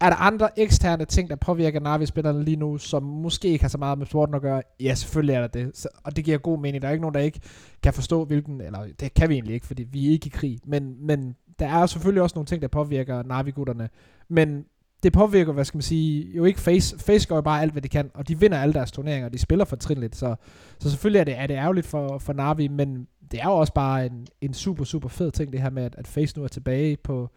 er 0.00 0.10
der 0.10 0.16
andre 0.16 0.58
eksterne 0.58 1.04
ting, 1.04 1.30
der 1.30 1.37
påvirker 1.37 1.80
Navi-spillerne 1.80 2.44
lige 2.44 2.56
nu, 2.56 2.78
som 2.78 3.02
måske 3.02 3.49
ikke 3.49 3.64
har 3.64 3.68
så 3.68 3.78
meget 3.78 3.99
med 3.99 4.06
sporten 4.06 4.34
at 4.34 4.42
gøre? 4.42 4.62
Ja, 4.80 4.94
selvfølgelig 4.94 5.34
er 5.34 5.40
der 5.40 5.46
det. 5.46 5.70
Så, 5.75 5.88
og 6.04 6.16
det 6.16 6.25
giver 6.25 6.38
god 6.38 6.58
mening. 6.58 6.82
Der 6.82 6.88
er 6.88 6.92
ikke 6.92 7.02
nogen, 7.02 7.14
der 7.14 7.20
ikke 7.20 7.40
kan 7.82 7.92
forstå, 7.92 8.25
hvilken... 8.25 8.60
Eller 8.60 8.87
det 9.00 9.14
kan 9.14 9.28
vi 9.28 9.34
egentlig 9.34 9.54
ikke, 9.54 9.66
fordi 9.66 9.82
vi 9.82 10.06
er 10.06 10.10
ikke 10.10 10.26
i 10.26 10.30
krig. 10.30 10.58
Men, 10.64 11.06
men 11.06 11.37
der 11.58 11.66
er 11.66 11.87
selvfølgelig 11.87 12.22
også 12.22 12.34
nogle 12.34 12.46
ting, 12.46 12.62
der 12.62 12.68
påvirker 12.68 13.22
Navi-gutterne. 13.22 13.88
Men 14.28 14.64
det 15.02 15.12
påvirker, 15.12 15.52
hvad 15.52 15.64
skal 15.64 15.76
man 15.76 15.83
sige, 15.83 16.37
jo 16.37 16.45
ikke 16.45 16.61
Face. 16.61 16.99
Face 16.99 17.28
gør 17.28 17.35
jo 17.35 17.40
bare 17.40 17.62
alt, 17.62 17.73
hvad 17.73 17.83
de 17.83 17.88
kan, 17.88 18.11
og 18.14 18.28
de 18.28 18.40
vinder 18.40 18.59
alle 18.59 18.73
deres 18.73 18.92
turneringer, 18.92 19.26
og 19.26 19.33
de 19.33 19.38
spiller 19.38 19.64
for 19.64 19.76
trinligt, 19.76 20.16
så, 20.16 20.35
så 20.78 20.90
selvfølgelig 20.90 21.21
er 21.21 21.25
det, 21.25 21.38
er 21.38 21.47
det 21.47 21.54
ærgerligt 21.54 21.87
for, 21.87 22.19
for 22.19 22.33
Navi, 22.33 22.69
men 22.69 23.07
det 23.30 23.40
er 23.40 23.45
jo 23.45 23.52
også 23.52 23.73
bare 23.73 24.07
en, 24.07 24.26
en 24.40 24.54
super, 24.54 24.85
super 24.85 25.09
fed 25.09 25.30
ting, 25.30 25.52
det 25.52 25.62
her 25.62 25.71
med, 25.71 25.83
at, 25.83 25.95
at 25.99 26.07
Face 26.07 26.38
nu 26.38 26.45
er 26.45 26.49
tilbage 26.49 26.97
på, 26.97 27.30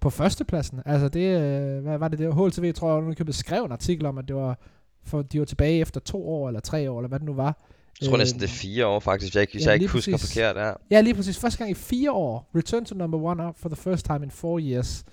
på 0.00 0.10
førstepladsen. 0.10 0.80
Altså 0.86 1.08
det, 1.08 1.40
øh, 1.40 1.82
hvad 1.82 1.98
var 1.98 2.08
det 2.08 2.18
der? 2.18 2.30
HLTV, 2.30 2.72
tror 2.72 2.92
jeg, 2.92 3.02
nu 3.26 3.32
skrev 3.32 3.64
en 3.64 3.72
artikel 3.72 4.06
om, 4.06 4.18
at 4.18 4.28
det 4.28 4.36
var, 4.36 4.58
for 5.04 5.22
de 5.22 5.38
var 5.38 5.44
tilbage 5.44 5.80
efter 5.80 6.00
to 6.00 6.28
år, 6.28 6.48
eller 6.48 6.60
tre 6.60 6.90
år, 6.90 6.98
eller 6.98 7.08
hvad 7.08 7.18
det 7.18 7.26
nu 7.26 7.34
var. 7.34 7.66
Jeg 8.00 8.08
tror 8.08 8.16
næsten, 8.16 8.40
det 8.40 8.46
er 8.46 8.50
fire 8.50 8.86
år 8.86 9.00
faktisk, 9.00 9.30
hvis 9.30 9.34
jeg 9.34 9.40
ikke, 9.40 9.52
hvis 9.52 9.64
ja, 9.64 9.70
jeg 9.70 9.82
ikke 9.82 9.92
husker 9.92 10.12
præcis, 10.12 10.32
forkert. 10.34 10.56
Ja. 10.56 10.72
ja, 10.90 11.00
lige 11.00 11.14
præcis. 11.14 11.38
Første 11.38 11.58
gang 11.58 11.70
i 11.70 11.74
fire 11.74 12.12
år. 12.12 12.50
Return 12.56 12.84
to 12.84 12.94
number 12.94 13.18
one 13.18 13.52
for 13.56 13.68
the 13.68 13.76
first 13.76 14.06
time 14.06 14.24
in 14.24 14.30
four 14.30 14.60
years 14.60 15.04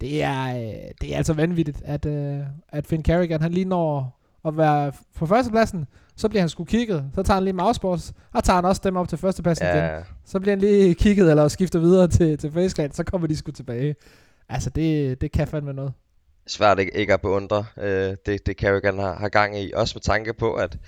det 0.00 0.22
er, 0.22 0.56
øh, 0.56 0.90
det 1.00 1.12
er 1.12 1.16
altså 1.16 1.32
vanvittigt, 1.32 1.82
at, 1.84 2.06
øh, 2.06 2.40
at 2.68 2.86
Finn 2.86 3.02
Kerrigan, 3.02 3.42
han 3.42 3.52
lige 3.52 3.64
når 3.64 4.20
at 4.44 4.56
være 4.56 4.92
på 5.14 5.26
førstepladsen, 5.26 5.86
så 6.16 6.28
bliver 6.28 6.42
han 6.42 6.48
sgu 6.48 6.64
kigget, 6.64 7.10
så 7.14 7.22
tager 7.22 7.34
han 7.34 7.44
lige 7.44 7.54
mouseboards, 7.54 8.12
og 8.32 8.44
tager 8.44 8.54
han 8.54 8.64
også 8.64 8.80
dem 8.84 8.96
op 8.96 9.08
til 9.08 9.18
førstepladsen 9.18 9.66
ja. 9.66 9.92
igen. 9.92 10.04
Så 10.24 10.40
bliver 10.40 10.52
han 10.52 10.60
lige 10.60 10.94
kigget, 10.94 11.30
eller 11.30 11.48
skifter 11.48 11.78
videre 11.78 12.08
til, 12.08 12.38
til 12.38 12.52
FaceClan, 12.52 12.92
så 12.92 13.04
kommer 13.04 13.28
de 13.28 13.36
sgu 13.36 13.50
tilbage. 13.50 13.94
Altså, 14.48 14.70
det, 14.70 15.20
det 15.20 15.32
kan 15.32 15.48
fandme 15.48 15.72
noget. 15.72 15.92
Svært 16.46 16.78
ikke, 16.78 16.96
ikke 16.96 17.14
at 17.14 17.20
beundre 17.20 17.64
øh, 17.76 18.16
det, 18.26 18.46
det 18.46 18.56
Kerrigan 18.56 18.98
har, 18.98 19.14
har 19.14 19.28
gang 19.28 19.58
i, 19.60 19.72
også 19.74 19.92
med 19.96 20.02
tanke 20.02 20.34
på, 20.34 20.54
at 20.54 20.78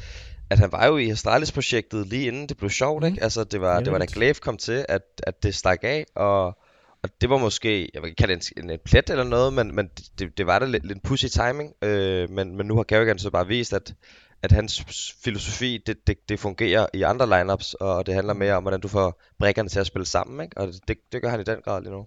at 0.51 0.59
han 0.59 0.73
var 0.73 0.87
jo 0.87 0.97
i 0.97 1.11
Astralis-projektet 1.11 2.07
lige 2.07 2.27
inden 2.27 2.47
det 2.47 2.57
blev 2.57 2.71
sjovt, 2.71 3.03
mm. 3.03 3.07
ikke? 3.07 3.23
Altså, 3.23 3.45
det 3.45 3.61
var, 3.61 3.81
det 3.81 3.93
var 3.93 3.99
da 3.99 4.07
Glaive 4.13 4.35
kom 4.35 4.57
til, 4.57 4.87
at, 4.89 5.03
at 5.23 5.43
det 5.43 5.55
stak 5.55 5.79
af, 5.83 6.07
og, 6.15 6.59
og 7.03 7.11
det 7.21 7.31
var 7.31 7.39
måske, 7.39 7.91
jeg 7.95 8.03
vil 8.03 8.09
ikke 8.09 8.17
kalde 8.17 8.35
det 8.35 8.53
en, 8.57 8.71
en 8.71 8.79
plet 8.85 9.11
eller 9.11 9.25
noget, 9.25 9.53
men, 9.53 9.75
men 9.75 9.89
det, 10.19 10.39
det 10.39 10.47
var 10.47 10.59
da 10.59 10.67
lidt, 10.67 10.87
lidt 10.87 11.03
pussy 11.03 11.27
timing. 11.27 11.73
Øh, 11.83 12.31
men, 12.31 12.57
men 12.57 12.67
nu 12.67 12.77
har 12.77 12.83
Kerrigan 12.83 13.19
så 13.19 13.31
bare 13.31 13.47
vist, 13.47 13.73
at, 13.73 13.95
at 14.43 14.53
hans 14.53 14.85
filosofi, 15.25 15.83
det, 15.87 16.07
det, 16.07 16.29
det 16.29 16.41
fungerer 16.41 16.87
i 16.95 17.03
andre 17.03 17.39
lineups, 17.39 17.75
og 17.75 18.07
det 18.07 18.15
handler 18.15 18.35
mere 18.35 18.55
om, 18.55 18.63
hvordan 18.63 18.81
du 18.81 18.89
får 18.89 19.23
brækkerne 19.39 19.69
til 19.69 19.81
at 19.81 19.87
spille 19.87 20.07
sammen, 20.07 20.45
ikke? 20.45 20.59
og 20.59 20.67
det, 20.89 20.99
det 21.13 21.23
gør 21.23 21.29
han 21.29 21.41
i 21.41 21.45
den 21.45 21.59
grad 21.65 21.83
lige 21.83 21.93
nu. 21.93 22.07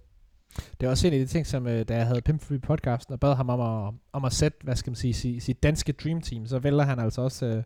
Det 0.79 0.85
er 0.85 0.89
også 0.89 1.07
en 1.07 1.13
af 1.13 1.19
de 1.19 1.25
ting, 1.25 1.47
som 1.47 1.67
øh, 1.67 1.85
da 1.87 1.95
jeg 1.95 2.07
havde 2.07 2.21
Pimp 2.21 2.41
Free 2.41 2.59
podcasten 2.59 3.13
og 3.13 3.19
bad 3.19 3.35
ham 3.35 3.49
om 3.49 3.61
at, 3.61 3.93
om 4.13 4.25
at 4.25 4.33
sætte, 4.33 4.57
hvad 4.63 4.75
skal 4.75 4.91
man 4.91 4.95
sige, 4.95 5.13
sit, 5.13 5.43
sit 5.43 5.63
danske 5.63 5.91
dream 5.91 6.21
team, 6.21 6.45
så 6.45 6.59
vælger 6.59 6.83
han 6.83 6.99
altså 6.99 7.21
også 7.21 7.45
øh, 7.45 7.63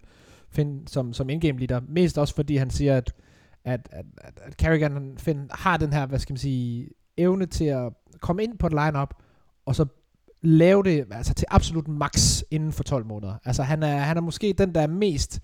finde 0.50 0.89
som, 0.89 1.13
som 1.13 1.29
in-game 1.29 1.60
leader. 1.60 1.82
Mest 1.88 2.17
også 2.17 2.36
fordi 2.36 2.55
han 2.55 2.70
siger, 2.70 2.98
at, 2.98 3.13
at, 3.65 3.88
at, 3.91 4.05
at, 4.17 4.39
at 4.44 4.53
Carrigan 4.53 5.17
find, 5.17 5.50
har 5.51 5.77
den 5.77 5.94
her, 5.94 6.05
hvad 6.05 6.20
skal 6.20 6.34
man 6.34 6.38
sige, 6.38 6.89
evne 7.17 7.45
til 7.45 7.65
at 7.65 7.93
komme 8.22 8.43
ind 8.43 8.57
på 8.57 8.67
et 8.67 8.74
lineup 8.74 9.13
og 9.65 9.75
så 9.75 9.86
lave 10.41 10.84
det 10.84 11.05
altså 11.12 11.34
til 11.34 11.48
absolut 11.50 11.88
max 11.88 12.41
inden 12.51 12.72
for 12.72 12.84
12 12.84 13.05
måneder. 13.05 13.34
Altså 13.45 13.63
han 13.63 13.84
er, 13.84 13.98
han 13.98 14.17
er 14.17 14.22
måske 14.22 14.53
den, 14.57 14.75
der 14.75 14.81
er 14.81 14.88
mest, 14.88 15.39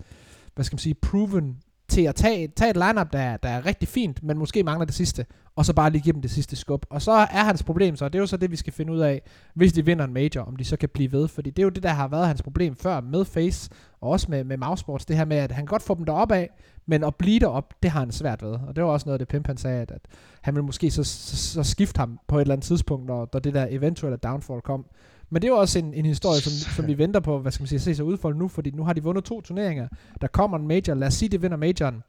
hvad 0.54 0.64
skal 0.64 0.74
man 0.74 0.78
sige, 0.78 0.94
proven 0.94 1.56
til 1.88 2.02
at 2.02 2.14
tage, 2.14 2.48
tage 2.48 2.70
et 2.70 2.76
lineup, 2.76 3.12
der, 3.12 3.36
der 3.36 3.48
er 3.48 3.66
rigtig 3.66 3.88
fint, 3.88 4.22
men 4.22 4.38
måske 4.38 4.62
mangler 4.62 4.84
det 4.84 4.94
sidste, 4.94 5.26
og 5.56 5.64
så 5.66 5.74
bare 5.74 5.90
lige 5.90 6.02
give 6.02 6.12
dem 6.12 6.22
det 6.22 6.30
sidste 6.30 6.56
skub. 6.56 6.86
Og 6.90 7.02
så 7.02 7.12
er 7.12 7.44
hans 7.44 7.62
problem 7.62 7.96
så, 7.96 8.08
det 8.08 8.14
er 8.14 8.18
jo 8.18 8.26
så 8.26 8.36
det, 8.36 8.50
vi 8.50 8.56
skal 8.56 8.72
finde 8.72 8.92
ud 8.92 8.98
af, 8.98 9.22
hvis 9.54 9.72
de 9.72 9.84
vinder 9.84 10.04
en 10.04 10.12
major, 10.12 10.42
om 10.42 10.56
de 10.56 10.64
så 10.64 10.76
kan 10.76 10.88
blive 10.88 11.12
ved. 11.12 11.28
Fordi 11.28 11.50
det 11.50 11.58
er 11.58 11.64
jo 11.66 11.70
det, 11.70 11.82
der 11.82 11.88
har 11.88 12.08
været 12.08 12.26
hans 12.26 12.42
problem 12.42 12.76
før 12.76 13.00
med 13.00 13.24
Face, 13.24 13.70
og 14.00 14.10
også 14.10 14.26
med, 14.30 14.44
med 14.44 14.56
Mousesports, 14.56 15.06
det 15.06 15.16
her 15.16 15.24
med, 15.24 15.36
at 15.36 15.52
han 15.52 15.66
godt 15.66 15.82
får 15.82 15.94
dem 15.94 16.04
derop 16.04 16.32
af, 16.32 16.50
men 16.86 17.04
at 17.04 17.14
blive 17.16 17.40
derop, 17.40 17.74
det 17.82 17.90
har 17.90 18.00
han 18.00 18.12
svært 18.12 18.42
ved. 18.42 18.52
Og 18.68 18.76
det 18.76 18.84
var 18.84 18.90
også 18.90 19.06
noget 19.06 19.14
af 19.14 19.18
det, 19.18 19.28
Pimp 19.28 19.46
han 19.46 19.56
sagde, 19.56 19.80
at, 19.80 19.90
at 19.90 20.06
han 20.42 20.54
ville 20.54 20.66
måske 20.66 20.90
så, 20.90 21.04
så, 21.04 21.36
så 21.36 21.62
skifte 21.62 21.98
ham 21.98 22.18
på 22.28 22.36
et 22.36 22.40
eller 22.40 22.54
andet 22.54 22.66
tidspunkt, 22.66 23.06
når, 23.06 23.28
når 23.32 23.40
det 23.40 23.54
der 23.54 23.66
eventuelle 23.70 24.16
downfall 24.16 24.60
kom. 24.60 24.86
Men 25.30 25.42
det 25.42 25.48
er 25.48 25.52
jo 25.52 25.58
også 25.58 25.78
en, 25.78 25.94
en 25.94 26.06
historie, 26.06 26.40
som, 26.40 26.52
som 26.76 26.86
vi 26.86 26.98
venter 26.98 27.20
på, 27.20 27.38
hvad 27.38 27.52
skal 27.52 27.62
man 27.62 27.68
sige, 27.68 27.76
at 27.76 27.82
se 27.82 27.94
sig 27.94 28.04
udfolde 28.04 28.38
nu, 28.38 28.48
fordi 28.48 28.70
nu 28.70 28.84
har 28.84 28.92
de 28.92 29.02
vundet 29.02 29.24
to 29.24 29.40
turneringer. 29.40 29.88
Der 30.20 30.26
kommer 30.26 30.58
en 30.58 30.68
major, 30.68 30.94
lad 30.94 31.08
os 31.08 31.14
sige, 31.14 31.28
de 31.28 31.40
vinder 31.40 31.56
majoren. 31.56 32.02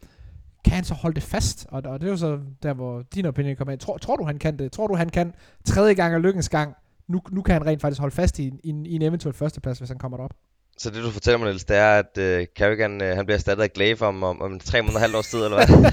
Kan 0.65 0.73
han 0.73 0.83
så 0.83 0.93
holde 0.93 1.15
det 1.15 1.23
fast? 1.23 1.65
Og, 1.69 1.81
og 1.85 2.01
det 2.01 2.07
er 2.07 2.11
jo 2.11 2.17
så 2.17 2.39
der, 2.63 2.73
hvor 2.73 3.01
din 3.15 3.25
opinion 3.25 3.55
kommer 3.55 3.71
ind. 3.71 3.79
Tror, 3.79 3.97
tror 3.97 4.15
du, 4.15 4.23
han 4.23 4.39
kan 4.39 4.59
det? 4.59 4.71
Tror 4.71 4.87
du, 4.87 4.95
han 4.95 5.09
kan 5.09 5.33
tredje 5.65 5.93
gang 5.93 6.15
og 6.15 6.21
lykkens 6.21 6.49
gang? 6.49 6.75
Nu, 7.07 7.21
nu 7.31 7.41
kan 7.41 7.53
han 7.53 7.65
rent 7.65 7.81
faktisk 7.81 7.99
holde 7.99 8.15
fast 8.15 8.39
i, 8.39 8.43
i, 8.63 8.69
i 8.85 8.95
en 8.95 9.01
eventuel 9.01 9.35
førsteplads, 9.35 9.77
hvis 9.77 9.89
han 9.89 9.97
kommer 9.97 10.17
derop. 10.17 10.33
Så 10.77 10.89
det 10.89 11.03
du 11.03 11.11
fortæller 11.11 11.37
mig, 11.37 11.47
Niels, 11.47 11.63
det 11.63 11.77
er, 11.77 11.99
at 11.99 12.17
uh, 12.17 12.45
Carrigan 12.57 13.01
uh, 13.01 13.07
han 13.07 13.25
bliver 13.25 13.37
erstattet 13.37 13.63
af 13.63 13.73
Glaive 13.73 14.01
om, 14.01 14.23
om, 14.23 14.41
om 14.41 14.59
tre 14.59 14.81
måneder 14.81 14.95
og 14.95 15.01
halvt 15.01 15.15
års 15.15 15.27
tid, 15.27 15.43
eller 15.43 15.55
hvad? 15.65 15.91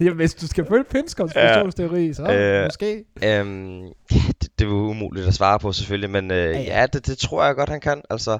ja, 0.06 0.12
hvis 0.12 0.34
du 0.34 0.46
skal 0.46 0.66
følge 0.68 0.84
Pinskoms 0.84 1.34
ja. 1.34 1.54
så 1.54 1.60
uh, 1.60 1.66
måske. 1.66 3.04
Ja, 3.22 3.38
det, 4.42 4.58
det 4.58 4.64
er 4.64 4.68
jo 4.68 4.74
umuligt 4.74 5.26
at 5.26 5.34
svare 5.34 5.58
på 5.58 5.72
selvfølgelig, 5.72 6.10
men 6.10 6.30
uh, 6.30 6.36
ja, 6.36 6.50
ja. 6.50 6.80
ja 6.80 6.86
det, 6.86 7.06
det 7.06 7.18
tror 7.18 7.44
jeg 7.44 7.54
godt, 7.54 7.68
han 7.68 7.80
kan. 7.80 8.02
Altså, 8.10 8.38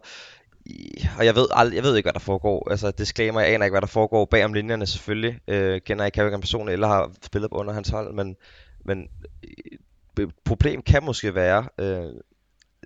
og 1.19 1.25
jeg 1.25 1.35
ved, 1.35 1.47
ald- 1.53 1.75
jeg 1.75 1.83
ved 1.83 1.97
ikke, 1.97 2.07
hvad 2.07 2.13
der 2.13 2.21
foregår. 2.21 2.71
Altså, 2.71 2.91
disclaimer, 2.91 3.41
jeg 3.41 3.55
aner 3.55 3.65
ikke, 3.65 3.73
hvad 3.73 3.81
der 3.81 3.87
foregår 3.87 4.25
bag 4.25 4.45
om 4.45 4.55
linjerne 4.55 4.87
selvfølgelig. 4.87 5.39
Uh, 5.49 5.77
kender 5.87 6.05
ikke 6.05 6.17
Carrigan 6.17 6.41
personligt, 6.41 6.73
eller 6.73 6.89
har 6.89 7.11
spillet 7.23 7.49
under 7.53 7.73
hans 7.73 7.89
hold, 7.89 8.15
men, 8.15 8.37
men 8.85 9.09
problem 10.45 10.83
kan 10.83 11.05
måske 11.05 11.35
være, 11.35 11.69
uh, 11.83 12.11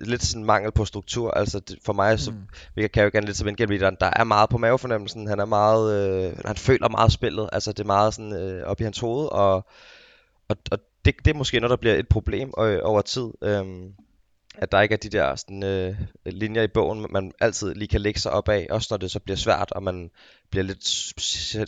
lidt 0.07 0.23
sådan 0.23 0.45
mangel 0.45 0.71
på 0.71 0.85
struktur. 0.85 1.31
Altså 1.31 1.59
det, 1.59 1.79
for 1.85 1.93
mig, 1.93 2.19
så 2.19 2.31
mm. 2.31 2.37
virker 2.75 2.93
Carrigan 2.93 3.23
lidt 3.23 3.37
som 3.37 3.55
gennemleaderen. 3.55 3.97
Der 3.99 4.09
er 4.15 4.23
meget 4.23 4.49
på 4.49 4.57
mavefornemmelsen. 4.57 5.27
Han 5.27 5.39
er 5.39 5.45
meget, 5.45 5.93
øh, 5.93 6.33
han 6.45 6.55
føler 6.55 6.89
meget 6.89 7.11
spillet. 7.11 7.49
Altså 7.51 7.71
det 7.71 7.79
er 7.79 7.87
meget 7.87 8.13
sådan 8.13 8.33
øh, 8.33 8.63
op 8.63 8.81
i 8.81 8.83
hans 8.83 8.99
hoved. 8.99 9.27
Og, 9.31 9.53
og, 10.49 10.57
og 10.71 10.79
det, 11.05 11.15
det 11.25 11.31
er 11.33 11.37
måske 11.37 11.59
noget, 11.59 11.69
der 11.69 11.75
bliver 11.75 11.95
et 11.95 12.07
problem 12.07 12.53
øh, 12.59 12.79
over 12.83 13.01
tid. 13.01 13.27
Øh, 13.43 13.65
at 14.57 14.71
der 14.71 14.81
ikke 14.81 14.93
er 14.93 14.97
de 14.97 15.09
der 15.09 15.35
sådan, 15.35 15.63
øh, 15.63 15.95
linjer 16.25 16.61
i 16.61 16.67
bogen, 16.67 17.05
man 17.09 17.31
altid 17.39 17.73
lige 17.73 17.87
kan 17.87 18.01
lægge 18.01 18.19
sig 18.19 18.31
op 18.31 18.49
af, 18.49 18.67
også 18.69 18.87
når 18.91 18.97
det 18.97 19.11
så 19.11 19.19
bliver 19.19 19.37
svært, 19.37 19.71
og 19.71 19.83
man 19.83 20.09
bliver 20.49 20.63
lidt, 20.63 20.87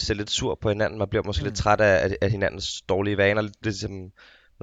ser 0.01 0.13
lidt 0.13 0.31
sur 0.31 0.57
på 0.61 0.69
hinanden, 0.69 0.99
man 0.99 1.07
bliver 1.07 1.23
måske 1.25 1.41
mm. 1.41 1.45
lidt 1.45 1.55
træt 1.55 1.81
af, 1.81 2.17
af 2.21 2.31
hinandens 2.31 2.81
dårlige 2.81 3.17
vaner, 3.17 3.41
lidt 3.41 3.57
ligesom 3.63 4.11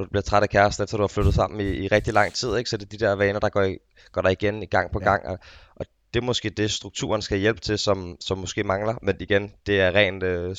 når 0.00 0.04
du 0.04 0.10
bliver 0.10 0.22
træt 0.22 0.42
af 0.42 0.48
kæresten, 0.48 0.84
efter 0.84 0.96
du 0.96 1.02
har 1.02 1.08
flyttet 1.08 1.34
sammen 1.34 1.60
i, 1.60 1.64
i 1.64 1.88
rigtig 1.88 2.14
lang 2.14 2.32
tid, 2.32 2.56
ikke? 2.56 2.70
så 2.70 2.76
det 2.76 2.84
er 2.84 2.98
de 2.98 3.04
der 3.04 3.12
vaner, 3.12 3.40
der 3.40 3.48
går, 3.48 3.62
i, 3.62 3.78
går 4.12 4.22
der 4.22 4.28
igen 4.28 4.62
i 4.62 4.66
gang 4.66 4.92
på 4.92 4.98
ja. 5.02 5.10
gang, 5.10 5.26
og, 5.26 5.38
og 5.76 5.86
det 6.14 6.20
er 6.20 6.24
måske 6.24 6.50
det, 6.50 6.70
strukturen 6.70 7.22
skal 7.22 7.38
hjælpe 7.38 7.60
til, 7.60 7.78
som, 7.78 8.16
som 8.20 8.38
måske 8.38 8.64
mangler, 8.64 8.94
men 9.02 9.16
igen, 9.20 9.52
det 9.66 9.80
er 9.80 9.94
rent 9.94 10.22
øh, 10.22 10.56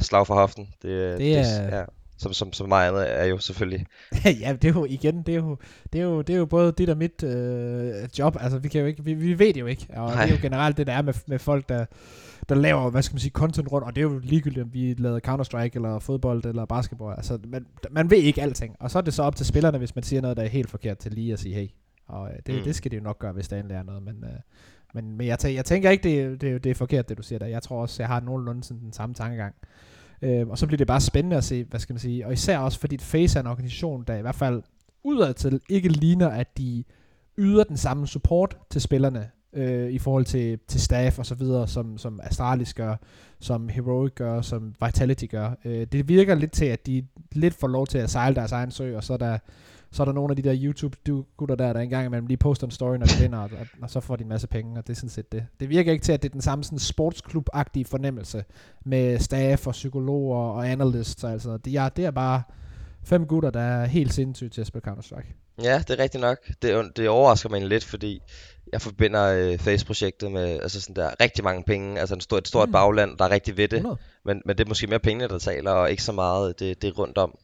slag 0.00 0.26
for 0.26 0.34
hoften. 0.34 0.68
Det, 0.82 1.18
det 1.18 1.36
er... 1.38 1.42
Det, 1.42 1.72
ja 1.72 1.84
som, 2.20 2.32
som, 2.32 2.52
som 2.52 2.68
meget 2.68 2.88
andet 2.88 3.20
er 3.20 3.24
jo 3.24 3.38
selvfølgelig. 3.38 3.86
ja, 4.42 4.52
det 4.52 4.64
er 4.64 4.72
jo 4.72 4.84
igen, 4.84 5.22
det 5.22 5.34
er 5.34 5.36
jo, 5.36 5.56
det 5.92 5.98
er 6.00 6.04
jo, 6.04 6.22
det 6.22 6.34
er 6.34 6.38
jo 6.38 6.46
både 6.46 6.72
dit 6.72 6.88
og 6.88 6.96
mit 6.96 7.22
øh, 7.22 7.94
job, 8.18 8.36
altså 8.40 8.58
vi 8.58 8.68
kan 8.68 8.80
jo 8.80 8.86
ikke, 8.86 9.04
vi, 9.04 9.14
vi 9.14 9.38
ved 9.38 9.54
det 9.54 9.60
jo 9.60 9.66
ikke, 9.66 9.86
og 9.96 10.10
Nej. 10.10 10.24
det 10.24 10.32
er 10.32 10.36
jo 10.36 10.42
generelt 10.42 10.76
det, 10.76 10.86
der 10.86 10.92
er 10.92 11.02
med, 11.02 11.14
med 11.26 11.38
folk, 11.38 11.68
der, 11.68 11.86
der 12.50 12.56
laver, 12.56 12.90
hvad 12.90 13.02
skal 13.02 13.14
man 13.14 13.20
sige, 13.20 13.32
content 13.32 13.72
rundt, 13.72 13.86
og 13.86 13.96
det 13.96 14.00
er 14.00 14.04
jo 14.12 14.18
ligegyldigt, 14.18 14.62
om 14.62 14.74
vi 14.74 14.94
lavede 14.98 15.20
Counter-Strike, 15.28 15.70
eller 15.74 15.98
fodbold, 15.98 16.44
eller 16.44 16.64
basketball, 16.64 17.14
altså 17.16 17.38
man, 17.48 17.66
man 17.90 18.10
ved 18.10 18.18
ikke 18.18 18.42
alting, 18.42 18.76
og 18.80 18.90
så 18.90 18.98
er 18.98 19.02
det 19.02 19.14
så 19.14 19.22
op 19.22 19.36
til 19.36 19.46
spillerne, 19.46 19.78
hvis 19.78 19.94
man 19.94 20.02
siger 20.02 20.22
noget, 20.22 20.36
der 20.36 20.42
er 20.42 20.48
helt 20.48 20.70
forkert 20.70 20.98
til 20.98 21.12
lige 21.12 21.32
at 21.32 21.38
sige, 21.38 21.54
hey, 21.54 21.68
og 22.06 22.28
øh, 22.28 22.36
det, 22.46 22.54
mm. 22.54 22.62
det 22.62 22.74
skal 22.74 22.90
de 22.90 22.96
jo 22.96 23.02
nok 23.02 23.18
gøre, 23.18 23.32
hvis 23.32 23.48
der 23.48 23.56
endelig 23.56 23.74
er 23.74 23.82
noget, 23.82 24.02
men, 24.02 24.24
øh, 24.24 24.30
men, 24.94 25.16
men 25.16 25.26
jeg, 25.26 25.38
tæ- 25.44 25.48
jeg 25.48 25.64
tænker 25.64 25.90
ikke, 25.90 26.02
det, 26.02 26.40
det, 26.40 26.64
det 26.64 26.70
er 26.70 26.74
forkert, 26.74 27.08
det 27.08 27.18
du 27.18 27.22
siger 27.22 27.38
der, 27.38 27.46
jeg 27.46 27.62
tror 27.62 27.82
også, 27.82 28.02
jeg 28.02 28.08
har 28.08 28.20
nogenlunde 28.20 28.64
sådan 28.64 28.82
den 28.82 28.92
samme 28.92 29.14
tankegang. 29.14 29.54
Øh, 30.22 30.48
og 30.48 30.58
så 30.58 30.66
bliver 30.66 30.78
det 30.78 30.86
bare 30.86 31.00
spændende 31.00 31.36
at 31.36 31.44
se, 31.44 31.64
hvad 31.64 31.80
skal 31.80 31.92
man 31.92 32.00
sige, 32.00 32.26
og 32.26 32.32
især 32.32 32.58
også 32.58 32.80
fordi 32.80 32.98
Face 32.98 33.38
er 33.38 33.42
en 33.42 33.46
organisation, 33.46 34.04
der 34.06 34.16
i 34.16 34.20
hvert 34.20 34.34
fald 34.34 34.62
udadtil 35.04 35.60
ikke 35.68 35.88
ligner, 35.88 36.28
at 36.28 36.58
de 36.58 36.84
yder 37.38 37.64
den 37.64 37.76
samme 37.76 38.06
support 38.06 38.56
til 38.70 38.80
spillerne, 38.80 39.30
øh, 39.52 39.90
i 39.90 39.98
forhold 39.98 40.24
til, 40.24 40.58
til 40.68 40.80
staff 40.80 41.18
og 41.18 41.26
så 41.26 41.34
videre, 41.34 41.68
som, 41.68 41.98
som 41.98 42.20
Astralis 42.22 42.74
gør, 42.74 42.96
som 43.40 43.68
Heroic 43.68 44.12
gør, 44.14 44.40
som 44.40 44.74
Vitality 44.84 45.24
gør. 45.30 45.50
Øh, 45.64 45.86
det 45.92 46.08
virker 46.08 46.34
lidt 46.34 46.52
til, 46.52 46.64
at 46.64 46.86
de 46.86 47.06
lidt 47.32 47.54
får 47.54 47.68
lov 47.68 47.86
til 47.86 47.98
at 47.98 48.10
sejle 48.10 48.34
deres 48.34 48.52
egen 48.52 48.70
sø, 48.70 48.96
og 48.96 49.04
så 49.04 49.12
er 49.12 49.16
der, 49.16 49.38
så 49.92 50.02
er 50.02 50.04
der 50.04 50.12
nogle 50.12 50.32
af 50.32 50.36
de 50.36 50.42
der 50.42 50.56
YouTube-gutter 50.56 51.54
der, 51.54 51.72
der 51.72 51.80
engang 51.80 52.06
imellem 52.06 52.26
lige 52.26 52.36
poster 52.36 52.66
en 52.66 52.70
story, 52.70 52.96
når 52.96 53.06
de 53.06 53.22
vinder, 53.22 53.38
og, 53.38 53.50
og, 53.60 53.66
og, 53.82 53.90
så 53.90 54.00
får 54.00 54.16
de 54.16 54.22
en 54.22 54.28
masse 54.28 54.46
penge, 54.46 54.78
og 54.78 54.86
det 54.86 54.92
er 54.92 54.96
sådan 54.96 55.10
set 55.10 55.32
det. 55.32 55.46
Det 55.60 55.68
virker 55.68 55.92
ikke 55.92 56.04
til, 56.04 56.12
at 56.12 56.22
det 56.22 56.28
er 56.28 56.32
den 56.32 56.42
samme 56.42 56.64
sådan 56.64 56.78
sportsklub-agtige 56.78 57.84
fornemmelse 57.84 58.44
med 58.84 59.18
staff 59.18 59.66
og 59.66 59.72
psykologer 59.72 60.38
og 60.38 60.70
analysts 60.70 61.24
og 61.24 61.32
altså. 61.32 61.56
Det 61.56 61.74
er, 61.74 61.88
det 61.88 62.04
er 62.04 62.10
bare 62.10 62.42
fem 63.04 63.26
gutter, 63.26 63.50
der 63.50 63.60
er 63.60 63.86
helt 63.86 64.14
sindssygt 64.14 64.52
til 64.52 64.60
at 64.60 64.66
spille 64.66 64.88
Counter-Strike. 64.88 65.34
Ja, 65.62 65.78
det 65.78 65.90
er 65.90 66.02
rigtigt 66.02 66.20
nok. 66.20 66.38
Det, 66.62 66.96
det 66.96 67.08
overrasker 67.08 67.48
mig 67.48 67.66
lidt, 67.66 67.84
fordi 67.84 68.22
jeg 68.72 68.82
forbinder 68.82 69.24
øh, 69.26 69.58
Face-projektet 69.58 70.32
med 70.32 70.60
altså 70.62 70.80
sådan 70.80 70.96
der 70.96 71.10
rigtig 71.20 71.44
mange 71.44 71.64
penge, 71.64 72.00
altså 72.00 72.14
en 72.14 72.20
stor, 72.20 72.38
et 72.38 72.48
stort 72.48 72.68
mm. 72.68 72.72
bagland, 72.72 73.18
der 73.18 73.24
er 73.24 73.30
rigtig 73.30 73.56
ved 73.56 73.68
det, 73.68 73.82
men, 74.24 74.42
men 74.46 74.58
det 74.58 74.64
er 74.64 74.68
måske 74.68 74.86
mere 74.86 74.98
penge, 74.98 75.28
der 75.28 75.38
taler, 75.38 75.70
og 75.70 75.90
ikke 75.90 76.02
så 76.02 76.12
meget 76.12 76.60
det, 76.60 76.82
det 76.82 76.98
rundt 76.98 77.18
om. 77.18 77.38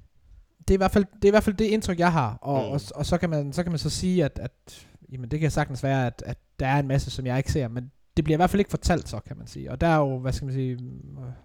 Det 0.58 0.70
er, 0.70 0.74
i 0.74 0.76
hvert 0.76 0.90
fald, 0.90 1.04
det 1.14 1.24
er 1.24 1.28
i 1.28 1.30
hvert 1.30 1.44
fald 1.44 1.56
det 1.56 1.64
indtryk, 1.64 1.98
jeg 1.98 2.12
har, 2.12 2.38
og, 2.42 2.62
mm. 2.62 2.70
og, 2.70 2.80
og 2.94 3.06
så, 3.06 3.18
kan 3.18 3.30
man, 3.30 3.52
så 3.52 3.62
kan 3.62 3.72
man 3.72 3.78
så 3.78 3.90
sige, 3.90 4.24
at, 4.24 4.38
at 4.42 4.86
jamen, 5.12 5.30
det 5.30 5.40
kan 5.40 5.50
sagtens 5.50 5.82
være, 5.82 6.06
at, 6.06 6.22
at 6.26 6.38
der 6.60 6.66
er 6.66 6.78
en 6.78 6.88
masse, 6.88 7.10
som 7.10 7.26
jeg 7.26 7.38
ikke 7.38 7.52
ser, 7.52 7.68
men 7.68 7.90
det 8.16 8.24
bliver 8.24 8.37
i 8.37 8.38
hvert 8.38 8.50
fald 8.50 8.61
ikke 8.61 8.70
fortalt 8.70 9.09
så, 9.09 9.20
kan 9.26 9.37
man 9.38 9.46
sige. 9.46 9.70
Og 9.70 9.81
der 9.81 9.87
er 9.87 9.96
jo, 9.96 10.18
hvad 10.18 10.33
skal 10.33 10.46
man 10.46 10.55
sige, 10.55 10.79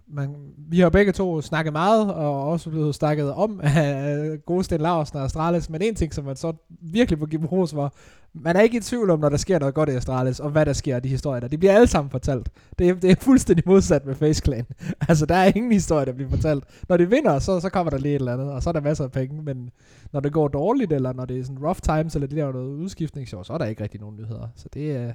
man, 0.08 0.34
vi 0.56 0.78
har 0.78 0.84
jo 0.84 0.90
begge 0.90 1.12
to 1.12 1.40
snakket 1.40 1.72
meget, 1.72 2.14
og 2.14 2.48
også 2.48 2.70
blevet 2.70 2.94
snakket 2.94 3.32
om 3.32 3.60
af 3.64 4.38
gode 4.46 4.64
Sten 4.64 4.80
Larsen 4.80 5.16
og 5.16 5.24
Astralis, 5.24 5.70
men 5.70 5.82
en 5.82 5.94
ting, 5.94 6.14
som 6.14 6.24
man 6.24 6.36
så 6.36 6.52
virkelig 6.80 7.18
må 7.18 7.26
give 7.26 7.46
hos 7.46 7.76
var, 7.76 7.92
man 8.34 8.56
er 8.56 8.60
ikke 8.60 8.76
i 8.76 8.80
tvivl 8.80 9.10
om, 9.10 9.20
når 9.20 9.28
der 9.28 9.36
sker 9.36 9.58
noget 9.58 9.74
godt 9.74 9.88
i 9.88 9.92
Astralis, 9.92 10.40
og 10.40 10.50
hvad 10.50 10.66
der 10.66 10.72
sker 10.72 10.96
af 10.96 11.02
de 11.02 11.08
historier 11.08 11.40
der. 11.40 11.48
De 11.48 11.58
bliver 11.58 11.74
alle 11.74 11.86
sammen 11.86 12.10
fortalt. 12.10 12.50
Det 12.78 12.88
er, 12.88 12.94
det 12.94 13.10
er 13.10 13.14
fuldstændig 13.20 13.64
modsat 13.66 14.06
med 14.06 14.14
Face 14.14 14.42
Clan. 14.44 14.66
altså, 15.08 15.26
der 15.26 15.34
er 15.34 15.52
ingen 15.56 15.72
historie, 15.72 16.06
der 16.06 16.12
bliver 16.12 16.30
fortalt. 16.30 16.64
Når 16.88 16.96
de 16.96 17.10
vinder, 17.10 17.38
så, 17.38 17.60
så 17.60 17.68
kommer 17.68 17.90
der 17.90 17.98
lige 17.98 18.14
et 18.14 18.18
eller 18.18 18.32
andet, 18.32 18.52
og 18.52 18.62
så 18.62 18.70
er 18.70 18.72
der 18.72 18.80
masser 18.80 19.04
af 19.04 19.12
penge, 19.12 19.42
men 19.42 19.70
når 20.12 20.20
det 20.20 20.32
går 20.32 20.48
dårligt, 20.48 20.92
eller 20.92 21.12
når 21.12 21.24
det 21.24 21.38
er 21.38 21.44
sådan 21.44 21.64
rough 21.64 21.80
times, 21.80 22.14
eller 22.14 22.28
det 22.28 22.36
der 22.36 22.52
noget 22.52 22.74
udskiftning, 22.74 23.28
så 23.28 23.46
er 23.50 23.58
der 23.58 23.66
ikke 23.66 23.82
rigtig 23.82 24.00
nogen 24.00 24.16
nyheder. 24.16 24.48
Så 24.56 24.68
det 24.74 24.96
er... 24.96 25.12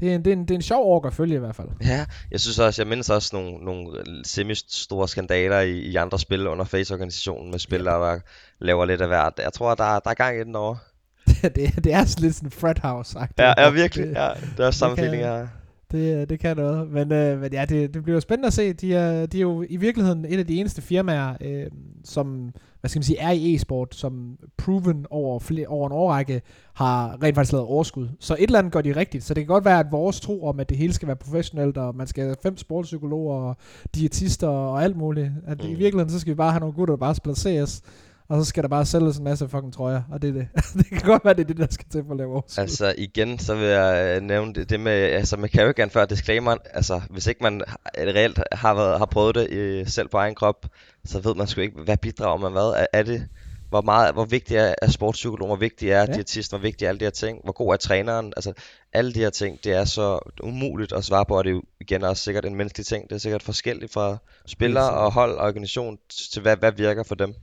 Det 0.00 0.10
er, 0.10 0.14
en, 0.14 0.24
det, 0.24 0.30
er 0.30 0.36
en, 0.36 0.42
det 0.42 0.50
er 0.50 0.54
en 0.54 0.62
sjov 0.62 0.86
år 0.86 1.06
at 1.06 1.12
følge 1.12 1.34
i 1.34 1.38
hvert 1.38 1.56
fald. 1.56 1.68
Ja, 1.84 2.04
jeg 2.30 2.40
synes 2.40 2.58
også, 2.58 2.82
jeg 2.82 2.88
mindes 2.88 3.10
også 3.10 3.30
nogle, 3.32 3.64
nogle 3.64 4.04
semi-store 4.24 5.08
skandaler 5.08 5.60
i, 5.60 5.78
i 5.78 5.96
andre 5.96 6.18
spil 6.18 6.46
under 6.46 6.64
Face-organisationen 6.64 7.50
med 7.50 7.58
spillere, 7.58 8.06
ja. 8.06 8.12
der 8.12 8.20
laver 8.58 8.84
lidt 8.84 9.00
af 9.00 9.08
hvert. 9.08 9.32
Jeg 9.38 9.52
tror, 9.52 9.74
der, 9.74 9.98
der 9.98 10.10
er 10.10 10.14
gang 10.14 10.40
i 10.40 10.44
den 10.44 10.56
over. 10.56 10.76
det, 11.42 11.84
det 11.84 11.92
er 11.92 12.20
lidt 12.20 12.34
sådan 12.34 12.50
frat 12.50 12.78
house. 12.78 13.18
Ja, 13.38 13.62
ja, 13.62 13.70
virkelig. 13.70 14.06
Det, 14.06 14.14
ja, 14.14 14.28
det 14.56 14.66
er 14.66 14.70
samme 14.70 14.96
feeling, 14.96 15.22
jeg. 15.22 15.48
Det, 15.92 16.28
det 16.28 16.40
kan 16.40 16.56
noget. 16.56 16.88
Men, 16.88 17.12
øh, 17.12 17.40
men 17.40 17.52
ja, 17.52 17.64
det, 17.64 17.94
det 17.94 18.02
bliver 18.02 18.20
spændende 18.20 18.46
at 18.46 18.52
se. 18.52 18.72
De 18.72 18.94
er, 18.94 19.26
de 19.26 19.36
er 19.36 19.42
jo 19.42 19.64
i 19.68 19.76
virkeligheden 19.76 20.24
et 20.28 20.38
af 20.38 20.46
de 20.46 20.60
eneste 20.60 20.82
firmaer, 20.82 21.34
øh, 21.40 21.66
som 22.04 22.52
hvad 22.80 22.88
skal 22.88 22.98
man 22.98 23.04
sige, 23.04 23.18
er 23.18 23.30
i 23.30 23.54
e-sport, 23.54 23.94
som 23.94 24.38
proven 24.58 25.06
over, 25.10 25.38
flere, 25.38 25.66
over 25.66 25.86
en 25.86 25.92
årrække 25.92 26.42
har 26.74 27.22
rent 27.22 27.34
faktisk 27.34 27.52
lavet 27.52 27.66
overskud. 27.66 28.08
Så 28.20 28.34
et 28.34 28.42
eller 28.42 28.58
andet 28.58 28.72
gør 28.72 28.80
de 28.80 28.96
rigtigt. 28.96 29.24
Så 29.24 29.34
det 29.34 29.40
kan 29.40 29.46
godt 29.46 29.64
være, 29.64 29.78
at 29.80 29.86
vores 29.90 30.20
tro 30.20 30.46
om, 30.46 30.60
at 30.60 30.68
det 30.68 30.76
hele 30.76 30.92
skal 30.92 31.06
være 31.08 31.16
professionelt, 31.16 31.76
og 31.76 31.96
man 31.96 32.06
skal 32.06 32.24
have 32.24 32.36
fem 32.42 32.56
sportspsykologer, 32.56 33.34
og 33.34 33.56
diætister 33.94 34.48
og 34.48 34.82
alt 34.82 34.96
muligt, 34.96 35.30
at 35.46 35.64
mm. 35.64 35.70
i 35.70 35.74
virkeligheden, 35.74 36.10
så 36.10 36.20
skal 36.20 36.30
vi 36.30 36.36
bare 36.36 36.50
have 36.52 36.60
nogle 36.60 36.74
gutter, 36.74 36.92
der 36.92 37.00
bare 37.00 37.14
spiller 37.14 37.66
CS, 37.66 37.82
og 38.30 38.44
så 38.44 38.44
skal 38.44 38.62
der 38.62 38.68
bare 38.68 38.86
sælges 38.86 39.18
en 39.18 39.24
masse 39.24 39.48
fucking 39.48 39.72
trøjer, 39.72 40.02
og 40.12 40.22
det 40.22 40.28
er 40.28 40.32
det. 40.32 40.48
det 40.78 40.86
kan 40.86 41.00
godt 41.00 41.24
være, 41.24 41.34
det 41.34 41.40
er 41.40 41.46
det, 41.46 41.56
der 41.56 41.66
skal 41.70 41.86
til 41.92 42.04
for 42.04 42.10
at 42.10 42.16
lave 42.16 42.32
overskud. 42.32 42.62
Altså 42.62 42.94
igen, 42.98 43.38
så 43.38 43.54
vil 43.54 43.66
jeg 43.66 44.16
øh, 44.16 44.22
nævne 44.22 44.54
det, 44.54 44.70
det 44.70 44.80
med, 44.80 44.92
altså 44.92 45.36
med 45.36 45.48
Carrigan 45.48 45.90
før 45.90 46.04
disclaimer, 46.04 46.56
altså 46.74 47.00
hvis 47.10 47.26
ikke 47.26 47.42
man 47.42 47.62
reelt 47.98 48.40
har, 48.52 48.74
været, 48.74 48.98
har 48.98 49.06
prøvet 49.06 49.34
det 49.34 49.50
i, 49.50 49.90
selv 49.90 50.08
på 50.08 50.16
egen 50.16 50.34
krop, 50.34 50.66
så 51.04 51.20
ved 51.20 51.34
man 51.34 51.46
sgu 51.46 51.60
ikke, 51.60 51.80
hvad 51.84 51.96
bidrager 51.96 52.38
man 52.38 52.52
hvad. 52.52 52.74
Er, 52.76 52.86
er 52.92 53.02
det, 53.02 53.28
hvor, 53.68 53.80
meget, 53.80 54.14
hvor 54.14 54.24
vigtig 54.24 54.56
er, 54.56 54.74
er 54.82 54.90
sportspsykolog, 54.90 55.46
hvor 55.46 55.56
vigtig 55.56 55.90
er 55.90 56.00
ja. 56.00 56.06
diætist, 56.06 56.50
hvor 56.50 56.58
vigtig 56.58 56.84
er 56.84 56.88
alle 56.88 56.98
de 56.98 57.04
her 57.04 57.10
ting, 57.10 57.40
hvor 57.44 57.52
god 57.52 57.72
er 57.72 57.76
træneren, 57.76 58.32
altså 58.36 58.52
alle 58.92 59.12
de 59.12 59.18
her 59.18 59.30
ting, 59.30 59.64
det 59.64 59.72
er 59.72 59.84
så 59.84 60.18
umuligt 60.42 60.92
at 60.92 61.04
svare 61.04 61.24
på, 61.24 61.38
og 61.38 61.44
det 61.44 61.50
er 61.50 61.54
jo 61.54 61.62
igen 61.80 62.04
også 62.04 62.22
sikkert 62.22 62.44
en 62.44 62.54
menneskelig 62.54 62.86
ting, 62.86 63.08
det 63.08 63.14
er 63.14 63.18
sikkert 63.18 63.42
forskelligt 63.42 63.92
fra 63.92 64.16
spillere 64.46 64.90
og 64.90 65.12
hold 65.12 65.38
og 65.38 65.46
organisation 65.46 65.98
til 66.32 66.42
hvad, 66.42 66.56
hvad 66.56 66.72
virker 66.72 67.02
for 67.02 67.14
dem. 67.14 67.34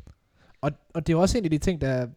Og, 0.62 0.72
og 0.94 1.08
det 1.08 1.14
er 1.14 1.18
også 1.18 1.38
en 1.38 1.44
af 1.44 1.50
de 1.50 1.58
ting, 1.58 1.82
der 1.82 2.08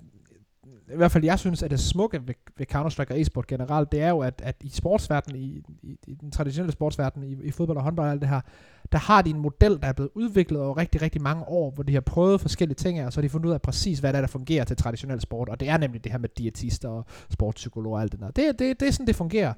i 0.92 0.96
hvert 0.96 1.12
fald 1.12 1.24
jeg 1.24 1.38
synes, 1.38 1.62
at 1.62 1.70
det 1.70 1.81
smukke 1.81 2.20
ved, 2.26 2.35
ved 2.59 2.66
Counter-Strike 2.74 3.14
og 3.14 3.20
e-sport 3.20 3.46
generelt, 3.46 3.92
det 3.92 4.03
er 4.03 4.09
jo, 4.09 4.18
at, 4.18 4.42
at 4.44 4.57
i 4.61 4.68
sportsverdenen, 4.68 5.42
i, 5.42 5.62
i, 5.83 5.98
i 6.07 6.14
den 6.14 6.31
traditionelle 6.31 6.72
sportsverden, 6.72 7.22
i, 7.22 7.37
i 7.44 7.50
fodbold 7.50 7.79
og 7.79 7.85
håndbold 7.85 8.07
og 8.07 8.12
alt 8.12 8.20
det 8.20 8.29
her, 8.29 8.40
der 8.92 8.98
har 8.98 9.22
de 9.22 9.31
en 9.31 9.38
model, 9.38 9.79
der 9.83 9.88
er 9.88 9.92
blevet 9.92 10.11
udviklet 10.14 10.61
over 10.61 10.76
rigtig, 10.76 11.03
rigtig 11.03 11.22
mange 11.22 11.44
år, 11.44 11.70
hvor 11.70 11.83
de 11.83 11.94
har 11.94 12.00
prøvet 12.00 12.40
forskellige 12.40 12.74
ting, 12.74 13.07
og 13.07 13.12
så 13.12 13.20
har 13.20 13.22
de 13.22 13.29
fundet 13.29 13.48
ud 13.48 13.55
af 13.55 13.62
præcis, 13.62 13.98
hvad 13.98 14.12
der, 14.12 14.16
er, 14.16 14.22
der 14.22 14.29
fungerer 14.29 14.64
til 14.64 14.76
traditionel 14.76 15.20
sport, 15.20 15.48
og 15.48 15.61
det 15.61 15.68
er 15.68 15.76
nemlig 15.76 16.05
det 16.05 16.12
her 16.12 16.18
med 16.18 16.29
diætister 16.38 16.88
og 16.88 17.05
sportspsykologer 17.31 17.96
og 17.96 18.03
alt 18.03 18.12
det 18.12 18.20
der. 18.20 18.31
Det, 18.31 18.59
det, 18.59 18.81
det 18.81 18.88
er 18.88 18.92
sådan, 18.92 19.07
det 19.07 19.16
fungerer. 19.16 19.53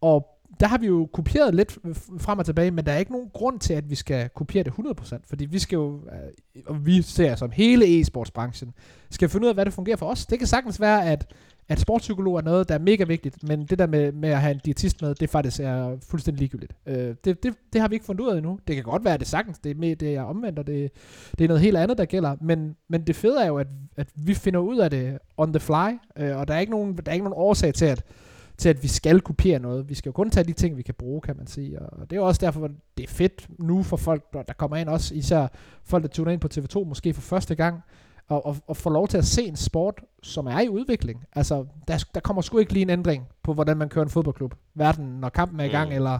Og 0.00 0.26
der 0.60 0.66
har 0.66 0.78
vi 0.78 0.86
jo 0.86 1.08
kopieret 1.12 1.54
lidt 1.54 1.78
frem 2.18 2.38
og 2.38 2.44
tilbage, 2.44 2.70
men 2.70 2.86
der 2.86 2.92
er 2.92 2.98
ikke 2.98 3.12
nogen 3.12 3.30
grund 3.32 3.60
til, 3.60 3.74
at 3.74 3.90
vi 3.90 3.94
skal 3.94 4.28
kopiere 4.28 4.64
det 4.64 4.70
100%, 4.70 5.18
fordi 5.28 5.44
vi 5.44 5.58
skal 5.58 5.76
jo, 5.76 5.94
øh, 5.94 6.62
og 6.66 6.86
vi 6.86 7.02
ser 7.02 7.36
som 7.36 7.50
hele 7.50 8.00
e-sportsbranchen, 8.00 8.72
skal 9.10 9.28
finde 9.28 9.44
ud 9.44 9.48
af, 9.48 9.54
hvad 9.54 9.64
det 9.64 9.72
fungerer 9.72 9.96
for 9.96 10.06
os. 10.06 10.26
Det 10.26 10.38
kan 10.38 10.48
sagtens 10.48 10.80
være, 10.80 11.10
at, 11.10 11.34
at 11.68 11.80
sportspsykolog 11.80 12.36
er 12.36 12.42
noget, 12.42 12.68
der 12.68 12.74
er 12.74 12.78
mega 12.78 13.04
vigtigt, 13.04 13.48
men 13.48 13.66
det 13.66 13.78
der 13.78 13.86
med, 13.86 14.12
med 14.12 14.28
at 14.28 14.40
have 14.40 14.54
en 14.54 14.60
diætist 14.64 15.02
med, 15.02 15.14
det 15.14 15.30
faktisk 15.30 15.60
er 15.60 15.96
fuldstændig 16.08 16.38
ligegyldigt. 16.38 16.72
Øh, 16.86 17.14
det, 17.24 17.42
det, 17.42 17.54
det 17.72 17.80
har 17.80 17.88
vi 17.88 17.94
ikke 17.94 18.06
fundet 18.06 18.24
ud 18.24 18.28
af 18.28 18.36
endnu. 18.36 18.58
Det 18.68 18.76
kan 18.76 18.84
godt 18.84 19.04
være, 19.04 19.14
at 19.14 19.20
det 19.20 19.28
sagtens, 19.28 19.58
det 19.58 19.70
er, 19.70 19.74
med, 19.74 19.96
det 19.96 20.14
er 20.14 20.22
omvendt, 20.22 20.58
og 20.58 20.66
det, 20.66 20.90
det 21.38 21.44
er 21.44 21.48
noget 21.48 21.62
helt 21.62 21.76
andet, 21.76 21.98
der 21.98 22.04
gælder, 22.04 22.36
men, 22.40 22.76
men 22.88 23.06
det 23.06 23.16
fede 23.16 23.42
er 23.42 23.46
jo, 23.46 23.56
at, 23.56 23.66
at 23.96 24.08
vi 24.14 24.34
finder 24.34 24.60
ud 24.60 24.78
af 24.78 24.90
det 24.90 25.18
on 25.36 25.52
the 25.52 25.60
fly, 25.60 25.98
øh, 26.16 26.36
og 26.36 26.48
der 26.48 26.54
er 26.54 26.58
ikke 26.58 26.72
nogen, 26.72 26.96
der 26.96 27.02
er 27.06 27.12
ikke 27.12 27.24
nogen 27.24 27.38
årsag 27.38 27.74
til, 27.74 27.84
at 27.84 28.04
til 28.58 28.68
at 28.68 28.82
vi 28.82 28.88
skal 28.88 29.20
kopiere 29.20 29.58
noget. 29.58 29.88
Vi 29.88 29.94
skal 29.94 30.08
jo 30.08 30.12
kun 30.12 30.30
tage 30.30 30.44
de 30.44 30.52
ting, 30.52 30.76
vi 30.76 30.82
kan 30.82 30.94
bruge, 30.94 31.20
kan 31.20 31.36
man 31.36 31.46
sige. 31.46 31.78
Og 31.78 32.10
det 32.10 32.16
er 32.16 32.20
jo 32.20 32.26
også 32.26 32.40
derfor, 32.46 32.68
det 32.96 33.04
er 33.04 33.08
fedt 33.08 33.48
nu 33.58 33.82
for 33.82 33.96
folk, 33.96 34.32
der 34.32 34.52
kommer 34.52 34.76
ind 34.76 34.88
også, 34.88 35.14
især 35.14 35.46
folk, 35.84 36.02
der 36.02 36.08
tuner 36.08 36.32
ind 36.32 36.40
på 36.40 36.48
TV2, 36.54 36.84
måske 36.84 37.14
for 37.14 37.20
første 37.20 37.54
gang, 37.54 37.82
og, 38.28 38.46
og, 38.46 38.56
og 38.66 38.76
få 38.76 38.90
lov 38.90 39.08
til 39.08 39.18
at 39.18 39.24
se 39.24 39.42
en 39.42 39.56
sport, 39.56 40.00
som 40.22 40.46
er 40.46 40.60
i 40.60 40.68
udvikling. 40.68 41.24
Altså, 41.32 41.66
der, 41.88 42.04
der 42.14 42.20
kommer 42.20 42.42
sgu 42.42 42.58
ikke 42.58 42.72
lige 42.72 42.82
en 42.82 42.90
ændring 42.90 43.26
på, 43.42 43.54
hvordan 43.54 43.76
man 43.76 43.88
kører 43.88 44.04
en 44.04 44.10
fodboldklub. 44.10 44.54
Hverken 44.74 45.04
når 45.04 45.28
kampen 45.28 45.60
er 45.60 45.64
i 45.64 45.68
gang, 45.68 45.88
mm. 45.88 45.94
eller, 45.94 46.18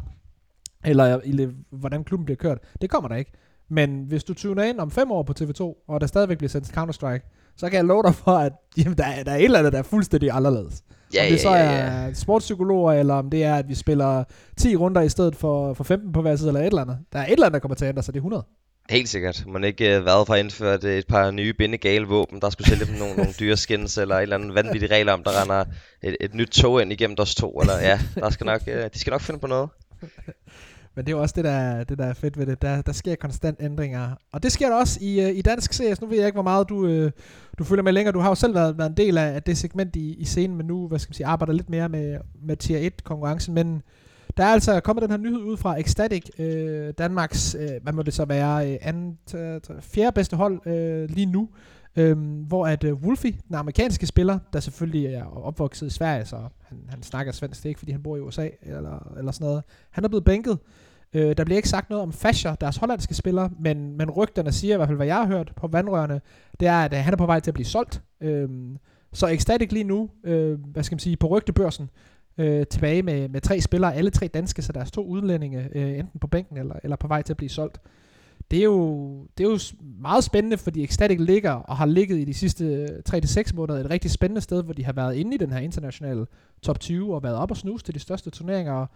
eller, 0.85 1.20
eller 1.24 1.53
hvordan 1.70 2.05
klubben 2.05 2.24
bliver 2.24 2.37
kørt. 2.37 2.59
Det 2.81 2.90
kommer 2.90 3.09
der 3.09 3.16
ikke. 3.16 3.33
Men 3.68 4.05
hvis 4.05 4.24
du 4.24 4.35
tuner 4.35 4.62
ind 4.62 4.81
om 4.81 4.90
fem 4.90 5.11
år 5.11 5.22
på 5.22 5.35
TV2, 5.40 5.85
og 5.88 6.01
der 6.01 6.07
stadigvæk 6.07 6.38
bliver 6.38 6.48
sendt 6.48 6.79
Counter-Strike, 6.79 7.53
så 7.57 7.68
kan 7.68 7.77
jeg 7.77 7.85
love 7.85 8.03
dig 8.03 8.14
for, 8.14 8.31
at 8.31 8.53
jamen, 8.77 8.98
der, 8.98 9.05
er, 9.05 9.24
der 9.24 9.33
er 9.33 9.37
et 9.37 9.44
eller 9.44 9.59
andet, 9.59 9.72
der 9.72 9.79
er 9.79 9.83
fuldstændig 9.83 10.31
anderledes. 10.33 10.83
Ja, 11.14 11.25
om 11.25 11.31
det 11.31 11.40
så 11.40 11.49
ja, 11.51 11.57
ja, 11.57 11.71
ja. 11.71 11.79
er 11.79 12.14
sportspsykologer, 12.14 12.92
eller 12.92 13.14
om 13.14 13.31
det 13.31 13.44
er, 13.44 13.55
at 13.55 13.68
vi 13.68 13.75
spiller 13.75 14.25
10 14.57 14.77
runder 14.77 15.01
i 15.01 15.09
stedet 15.09 15.37
for, 15.37 15.75
for 15.75 15.85
15 15.85 16.12
på 16.12 16.23
hver 16.23 16.37
side, 16.37 16.49
eller 16.49 16.61
et 16.61 16.66
eller 16.66 16.83
andet. 16.83 16.99
Der 17.12 17.18
er 17.18 17.27
et 17.27 17.33
eller 17.33 17.47
andet, 17.47 17.55
der 17.55 17.59
kommer 17.61 17.75
til 17.75 17.85
at 17.85 17.88
ændre 17.88 18.03
sig, 18.03 18.14
det 18.14 18.18
er 18.18 18.23
100. 18.23 18.44
Helt 18.90 19.09
sikkert. 19.09 19.44
Man 19.47 19.64
ikke 19.64 19.99
uh, 19.99 20.07
været 20.07 20.27
for 20.27 20.35
at 20.35 20.40
indføre 20.40 20.99
et 20.99 21.07
par 21.07 21.31
nye 21.31 21.53
bindegale 21.53 22.07
våben, 22.07 22.40
der 22.40 22.51
skulle 22.51 22.68
sælge 22.68 22.87
dem 22.87 22.94
nogle, 22.94 23.16
nogle 23.16 23.33
dyre 23.40 23.57
skins, 23.57 23.99
eller 23.99 24.16
et 24.16 24.23
eller 24.23 24.37
andet 24.37 24.55
vanvittigt 24.55 24.92
regler 24.92 25.12
om, 25.12 25.23
der 25.23 25.42
render 25.42 25.64
et, 26.03 26.16
et 26.21 26.35
nyt 26.35 26.49
tog 26.49 26.83
ind 26.83 26.92
igennem 26.92 27.16
DOS 27.16 27.35
2, 27.35 27.51
eller 27.61 27.81
ja, 27.81 28.01
der 28.14 28.31
skal 28.31 28.44
nok, 28.44 28.61
uh, 28.66 28.73
de 28.94 28.99
skal 28.99 29.11
nok 29.11 29.21
finde 29.21 29.40
på 29.40 29.47
noget. 29.47 29.68
Men 30.98 31.06
det 31.06 31.12
er 31.12 31.16
jo 31.16 31.22
også 31.22 31.34
det, 31.37 31.44
der, 31.44 31.84
det, 31.84 31.98
der 31.98 32.04
er 32.04 32.12
fedt 32.12 32.38
ved 32.38 32.46
det. 32.46 32.62
Der, 32.62 32.82
der 32.82 32.92
sker 32.92 33.14
konstant 33.14 33.58
ændringer. 33.61 34.11
Og 34.32 34.42
det 34.42 34.52
sker 34.52 34.68
der 34.68 34.76
også 34.76 34.98
i, 35.02 35.20
øh, 35.20 35.37
i 35.37 35.42
dansk 35.42 35.72
CS. 35.72 36.00
Nu 36.00 36.06
ved 36.06 36.16
jeg 36.16 36.26
ikke, 36.26 36.37
hvor 36.37 36.42
meget 36.42 36.68
du, 36.68 36.87
øh, 36.87 37.11
du 37.58 37.64
følger 37.64 37.82
med 37.82 37.92
længere. 37.92 38.12
Du 38.12 38.18
har 38.18 38.28
jo 38.28 38.34
selv 38.34 38.54
været, 38.54 38.78
været 38.78 38.90
en 38.90 38.96
del 38.96 39.18
af, 39.18 39.42
det 39.42 39.58
segment 39.58 39.96
i, 39.96 40.14
i 40.14 40.24
scenen, 40.24 40.56
men 40.56 40.66
nu 40.66 40.88
hvad 40.88 40.98
skal 40.98 41.11
man 41.11 41.14
sige, 41.14 41.26
arbejder 41.26 41.52
lidt 41.52 41.70
mere 41.70 41.88
med, 41.88 42.18
med 42.42 42.56
Tier 42.56 42.90
1-konkurrencen. 42.90 43.54
Men 43.54 43.82
der 44.37 44.44
er 44.44 44.48
altså 44.48 44.80
kommet 44.80 45.02
den 45.02 45.11
her 45.11 45.18
nyhed 45.18 45.40
ud 45.40 45.56
fra 45.56 45.80
Ecstatic, 45.80 46.28
øh, 46.38 46.92
Danmarks, 46.98 47.54
øh, 47.54 47.70
hvad 47.82 47.92
må 47.92 48.02
det 48.02 48.14
så 48.14 48.24
være, 48.24 48.72
øh, 48.72 48.78
anden, 48.82 49.18
fjerde 49.80 50.14
bedste 50.14 50.37
hold 50.37 50.66
øh, 50.66 51.11
lige 51.11 51.26
nu. 51.26 51.48
Øhm, 51.96 52.42
hvor 52.42 52.66
at 52.66 52.84
øh, 52.84 52.94
Wolfie, 52.94 53.38
den 53.48 53.54
amerikanske 53.54 54.06
spiller, 54.06 54.38
der 54.52 54.61
selvfølgelig 54.61 55.14
er 55.14 55.24
opvokset 55.44 55.87
i 55.87 55.90
Sverige, 55.90 56.24
så 56.24 56.37
han, 56.62 56.78
han 56.88 57.02
snakker 57.02 57.32
svensk, 57.32 57.61
det 57.61 57.64
er 57.64 57.68
ikke 57.68 57.78
fordi 57.78 57.92
han 57.92 58.02
bor 58.02 58.16
i 58.16 58.20
USA 58.20 58.48
eller, 58.62 59.12
eller 59.18 59.32
sådan 59.32 59.44
noget. 59.44 59.62
Han 59.90 60.04
er 60.04 60.08
blevet 60.08 60.24
bænket. 60.24 60.58
Øh, 61.12 61.37
der 61.37 61.44
bliver 61.44 61.57
ikke 61.57 61.68
sagt 61.68 61.90
noget 61.90 62.03
om 62.03 62.12
Fascher, 62.12 62.55
deres 62.55 62.77
hollandske 62.77 63.14
spiller, 63.14 63.49
men, 63.61 63.97
men 63.97 64.11
rygterne 64.11 64.53
siger, 64.53 64.75
i 64.75 64.77
hvert 64.77 64.88
fald 64.88 64.97
hvad 64.97 65.07
jeg 65.07 65.16
har 65.16 65.27
hørt 65.27 65.53
på 65.57 65.66
vandrørene, 65.66 66.21
det 66.61 66.68
er, 66.68 66.85
at 66.85 66.92
øh, 66.92 66.99
han 66.99 67.12
er 67.12 67.16
på 67.16 67.27
vej 67.27 67.40
til 67.40 67.51
at 67.51 67.55
blive 67.55 67.66
solgt. 67.66 68.03
Øh, 68.21 68.49
så 69.12 69.27
Ecstatic 69.27 69.73
lige 69.73 69.85
nu, 69.85 70.11
øh, 70.25 70.61
hvad 70.61 70.83
skal 70.83 70.94
man 70.94 71.01
sige, 71.01 71.16
på 71.16 71.27
rygtebørsen, 71.27 71.90
øh, 72.38 72.66
tilbage 72.66 73.03
med, 73.03 73.29
med 73.29 73.40
tre 73.40 73.61
spillere, 73.61 73.94
alle 73.94 74.11
tre 74.11 74.29
danske, 74.29 74.62
så 74.62 74.73
deres 74.73 74.90
to 74.90 75.05
udlændinge, 75.05 75.68
øh, 75.73 75.99
enten 75.99 76.21
på 76.21 76.27
bænken 76.27 76.57
eller, 76.57 76.75
eller 76.83 76.97
på 76.97 77.09
vej 77.09 77.23
til 77.23 77.33
at 77.33 77.37
blive 77.37 77.51
solgt. 77.51 77.81
Det 78.51 78.59
er, 78.59 78.64
jo, 78.64 79.11
det 79.38 79.47
er 79.47 79.51
jo 79.51 79.59
meget 80.01 80.25
spændende, 80.25 80.59
fordi 80.59 80.85
Ecstatic 80.85 81.21
ligger 81.21 81.53
og 81.53 81.77
har 81.77 81.87
ligget 81.87 82.18
i 82.18 82.25
de 82.25 82.35
sidste 82.35 82.64
øh, 82.64 82.88
3-6 83.11 83.55
måneder 83.55 83.81
et 83.81 83.90
rigtig 83.90 84.11
spændende 84.11 84.40
sted, 84.40 84.62
hvor 84.62 84.73
de 84.73 84.85
har 84.85 84.92
været 84.92 85.16
inde 85.16 85.35
i 85.35 85.38
den 85.38 85.53
her 85.53 85.59
internationale 85.59 86.27
top 86.62 86.81
20 86.81 87.14
og 87.14 87.23
været 87.23 87.37
op 87.37 87.51
og 87.51 87.57
snuse 87.57 87.85
til 87.85 87.94
de 87.94 88.01
største 88.01 88.31
turneringer. 88.31 88.73
Og 88.73 88.88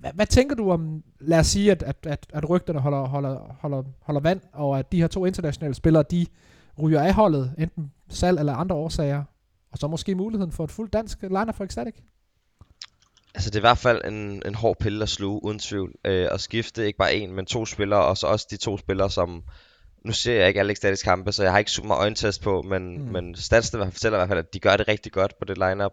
hvad, 0.00 0.10
hvad 0.14 0.26
tænker 0.26 0.56
du 0.56 0.70
om, 0.70 1.02
lad 1.20 1.38
os 1.38 1.46
sige, 1.46 1.70
at, 1.70 1.82
at, 1.82 1.96
at, 2.06 2.26
at 2.32 2.50
rygterne 2.50 2.80
holder, 2.80 3.06
holder, 3.06 3.56
holder, 3.60 3.82
holder 4.02 4.20
vand, 4.20 4.40
og 4.52 4.78
at 4.78 4.92
de 4.92 5.00
her 5.00 5.06
to 5.06 5.26
internationale 5.26 5.74
spillere, 5.74 6.04
de 6.10 6.26
ryger 6.82 7.00
af 7.00 7.14
holdet, 7.14 7.54
enten 7.58 7.92
salg 8.08 8.38
eller 8.38 8.52
andre 8.52 8.76
årsager, 8.76 9.22
og 9.72 9.78
så 9.78 9.86
måske 9.86 10.14
muligheden 10.14 10.52
for 10.52 10.64
et 10.64 10.70
fuldt 10.70 10.92
dansk 10.92 11.22
liner 11.22 11.52
for 11.52 11.64
Ecstatic? 11.64 11.94
Altså 13.34 13.50
det 13.50 13.56
er 13.56 13.60
i 13.60 13.68
hvert 13.68 13.78
fald 13.78 14.04
en, 14.04 14.42
en 14.46 14.54
hård 14.54 14.78
pille 14.78 15.02
at 15.02 15.08
sluge, 15.08 15.44
uden 15.44 15.58
tvivl. 15.58 15.94
Øh, 16.04 16.28
at 16.30 16.40
skifte 16.40 16.86
ikke 16.86 16.98
bare 16.98 17.14
en, 17.14 17.32
men 17.32 17.46
to 17.46 17.66
spillere, 17.66 18.04
og 18.04 18.16
så 18.16 18.26
også 18.26 18.46
de 18.50 18.56
to 18.56 18.78
spillere, 18.78 19.10
som... 19.10 19.42
Nu 20.04 20.12
ser 20.12 20.38
jeg 20.38 20.48
ikke 20.48 20.60
alle 20.60 20.72
Ecstatic 20.72 21.02
kampe, 21.02 21.32
så 21.32 21.42
jeg 21.42 21.52
har 21.52 21.58
ikke 21.58 21.70
super 21.70 21.86
meget 21.86 22.00
øjentest 22.00 22.42
på, 22.42 22.62
men, 22.62 22.98
mm. 22.98 23.12
men 23.12 23.34
statsene 23.34 23.92
fortæller 23.92 24.18
i 24.18 24.20
hvert 24.20 24.28
fald, 24.28 24.38
at 24.38 24.54
de 24.54 24.60
gør 24.60 24.76
det 24.76 24.88
rigtig 24.88 25.12
godt 25.12 25.38
på 25.38 25.44
det 25.44 25.58
lineup. 25.58 25.92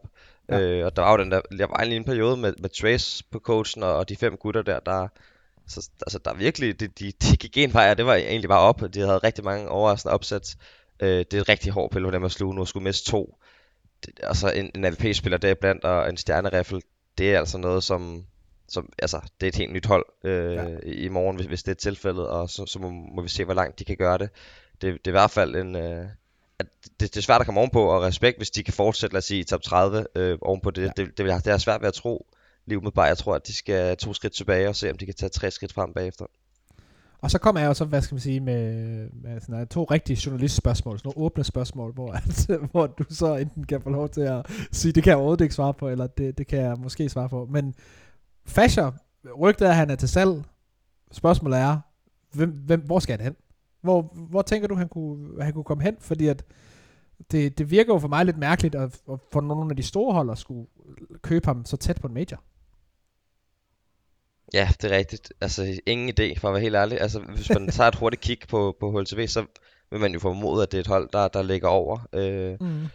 Ja. 0.49 0.59
Øh, 0.59 0.85
og 0.85 0.95
der 0.95 1.01
var 1.01 1.12
jo 1.12 1.17
den 1.17 1.31
der, 1.31 1.41
der 1.41 1.67
var 1.67 1.77
en 1.77 2.03
periode 2.03 2.38
med, 2.38 2.53
med 2.59 2.69
Trace 2.69 3.23
på 3.31 3.39
coachen, 3.39 3.83
og, 3.83 3.95
og 3.95 4.09
de 4.09 4.15
fem 4.15 4.38
gutter 4.38 4.62
der, 4.62 4.79
der, 4.79 5.07
så, 5.67 5.89
altså, 6.01 6.19
der 6.25 6.33
virkelig, 6.33 6.79
de, 6.79 6.88
de, 6.88 7.12
de 7.12 7.38
gik 7.38 7.57
en 7.57 7.73
vej, 7.73 7.91
og 7.91 7.97
det 7.97 8.05
var 8.05 8.15
egentlig 8.15 8.49
bare 8.49 8.59
op. 8.59 8.81
De 8.93 8.99
havde 8.99 9.17
rigtig 9.17 9.43
mange 9.43 9.69
overraskende 9.69 10.13
opsæt. 10.13 10.55
Øh, 10.99 11.09
det 11.09 11.33
er 11.33 11.41
et 11.41 11.49
rigtig 11.49 11.71
hård 11.71 11.91
pille 11.91 12.05
for 12.05 12.12
dem 12.12 12.23
at 12.23 12.31
sluge 12.31 12.55
nu, 12.55 12.62
at 12.62 12.67
skulle 12.67 12.83
miste 12.83 13.12
to. 13.12 13.38
Det, 14.05 14.19
altså 14.23 14.51
en, 14.51 14.71
en 14.75 14.85
AVP-spiller 14.85 15.38
der 15.38 15.53
blandt, 15.53 15.85
og 15.85 16.09
en 16.09 16.17
stjerneriffel, 16.17 16.81
det 17.17 17.33
er 17.33 17.39
altså 17.39 17.57
noget, 17.57 17.83
som, 17.83 18.25
som 18.67 18.93
altså, 18.99 19.21
det 19.39 19.47
er 19.47 19.49
et 19.49 19.55
helt 19.55 19.73
nyt 19.73 19.85
hold 19.85 20.05
øh, 20.23 20.53
ja. 20.53 20.65
i 20.83 21.09
morgen, 21.09 21.35
hvis, 21.35 21.47
hvis 21.47 21.63
det 21.63 21.71
er 21.71 21.75
tilfældet, 21.75 22.27
og 22.27 22.49
så, 22.49 22.65
så 22.65 22.79
må, 22.79 22.89
må 22.89 23.21
vi 23.21 23.29
se, 23.29 23.45
hvor 23.45 23.53
langt 23.53 23.79
de 23.79 23.85
kan 23.85 23.97
gøre 23.97 24.17
det. 24.17 24.29
Det, 24.81 24.93
det 24.93 25.07
er 25.07 25.12
i 25.12 25.19
hvert 25.19 25.31
fald 25.31 25.55
en... 25.55 25.75
Øh, 25.75 26.05
at 26.60 26.65
det, 26.84 27.00
det 27.00 27.17
er 27.17 27.22
svært 27.22 27.41
at 27.41 27.45
komme 27.45 27.60
ovenpå, 27.60 27.84
og 27.84 28.02
respekt, 28.02 28.38
hvis 28.38 28.50
de 28.50 28.63
kan 28.63 28.74
fortsætte, 28.74 29.13
lad 29.13 29.17
os 29.17 29.26
sige, 29.26 29.39
i 29.39 29.43
top 29.43 29.62
30 29.62 30.06
øh, 30.15 30.38
ovenpå 30.41 30.72
det. 30.72 30.82
Ja. 30.82 30.88
Det, 30.88 31.17
det, 31.17 31.45
det 31.45 31.54
er 31.54 31.58
svært 31.58 31.82
ved 31.82 31.88
at 31.88 31.93
tro 31.93 32.26
lige 32.65 32.78
umiddelbart. 32.78 33.08
Jeg 33.08 33.17
tror, 33.17 33.36
at 33.36 33.48
de 33.48 33.54
skal 33.54 33.98
to 33.98 34.13
skridt 34.13 34.34
tilbage 34.34 34.69
og 34.69 34.76
se, 34.76 34.91
om 34.91 34.98
de 34.98 35.06
kan 35.06 35.15
tage 35.15 35.30
tre 35.30 35.52
skridt 35.52 35.74
frem 35.74 35.93
bagefter. 35.93 36.26
Og 37.22 37.32
så 37.32 37.38
kommer 37.38 37.62
jeg 37.62 37.67
jo 37.67 37.74
så, 37.74 37.86
hvad 37.86 38.02
skal 38.02 38.15
man 38.15 38.22
sige, 38.22 38.39
med, 38.39 38.74
med 39.13 39.41
sådan, 39.41 39.67
to 39.67 39.84
rigtige 39.84 40.22
journalistspørgsmål, 40.26 41.00
sådan 41.00 41.12
nogle 41.15 41.26
åbne 41.26 41.43
spørgsmål, 41.43 41.93
hvor, 41.93 42.12
at, 42.12 42.48
hvor 42.72 42.88
du 42.88 43.04
så 43.10 43.36
enten 43.36 43.63
kan 43.63 43.82
få 43.82 43.89
lov 43.89 44.10
til 44.10 44.22
at 44.22 44.45
sige, 44.72 44.91
det 44.91 45.04
kan 45.04 45.10
jeg 45.10 45.17
overhovedet 45.17 45.43
ikke 45.43 45.56
svare 45.56 45.74
på, 45.74 45.89
eller 45.89 46.08
det, 46.08 46.38
det 46.38 46.48
kan 46.48 46.60
jeg 46.60 46.76
måske 46.78 47.10
svare 47.10 47.30
på. 47.30 47.48
Men 47.52 47.74
Fasher, 48.45 48.91
rygtet 49.39 49.65
er, 49.65 49.72
at 49.72 49.76
han 49.76 49.89
er 49.89 49.95
til 49.95 50.10
salg. 50.10 50.43
Spørgsmålet 51.12 51.60
er, 51.60 51.80
hvem, 52.34 52.50
hvem, 52.50 52.82
hvor 52.82 53.00
skal 53.00 53.17
han 53.17 53.26
hen? 53.26 53.36
Hvor, 53.81 54.01
hvor 54.29 54.41
tænker 54.41 54.67
du, 54.67 54.75
han 54.75 54.89
kunne, 54.89 55.43
han 55.43 55.53
kunne 55.53 55.63
komme 55.63 55.83
hen? 55.83 55.95
Fordi 55.99 56.27
at 56.27 56.43
det, 57.31 57.57
det 57.57 57.71
virker 57.71 57.93
jo 57.93 57.99
for 57.99 58.07
mig 58.07 58.25
lidt 58.25 58.37
mærkeligt, 58.37 58.75
at, 58.75 59.01
at 59.11 59.19
for 59.31 59.41
nogle 59.41 59.71
af 59.71 59.75
de 59.75 59.83
store 59.83 60.13
hold 60.13 60.29
at 60.29 60.37
skulle 60.37 60.67
købe 61.21 61.45
ham 61.45 61.65
så 61.65 61.77
tæt 61.77 62.01
på 62.01 62.07
en 62.07 62.13
major. 62.13 62.43
Ja, 64.53 64.69
det 64.81 64.91
er 64.91 64.97
rigtigt. 64.97 65.33
Altså, 65.41 65.79
ingen 65.85 66.09
idé, 66.09 66.39
for 66.39 66.47
at 66.47 66.53
være 66.53 66.61
helt 66.61 66.75
ærlig. 66.75 67.01
Altså, 67.01 67.19
hvis 67.19 67.49
man 67.49 67.67
tager 67.71 67.87
et 67.87 67.95
hurtigt 67.95 68.21
kig 68.21 68.39
på, 68.49 68.77
på 68.79 68.91
HLTV, 68.91 69.27
så 69.27 69.45
vil 69.91 69.99
man 69.99 70.13
jo 70.13 70.19
formode, 70.19 70.63
at 70.63 70.71
det 70.71 70.77
er 70.77 70.81
et 70.81 70.87
hold, 70.87 71.09
der, 71.13 71.27
der 71.27 71.41
ligger 71.41 71.67
over 71.67 71.99
øh, 72.13 72.57
mm. 72.61 72.87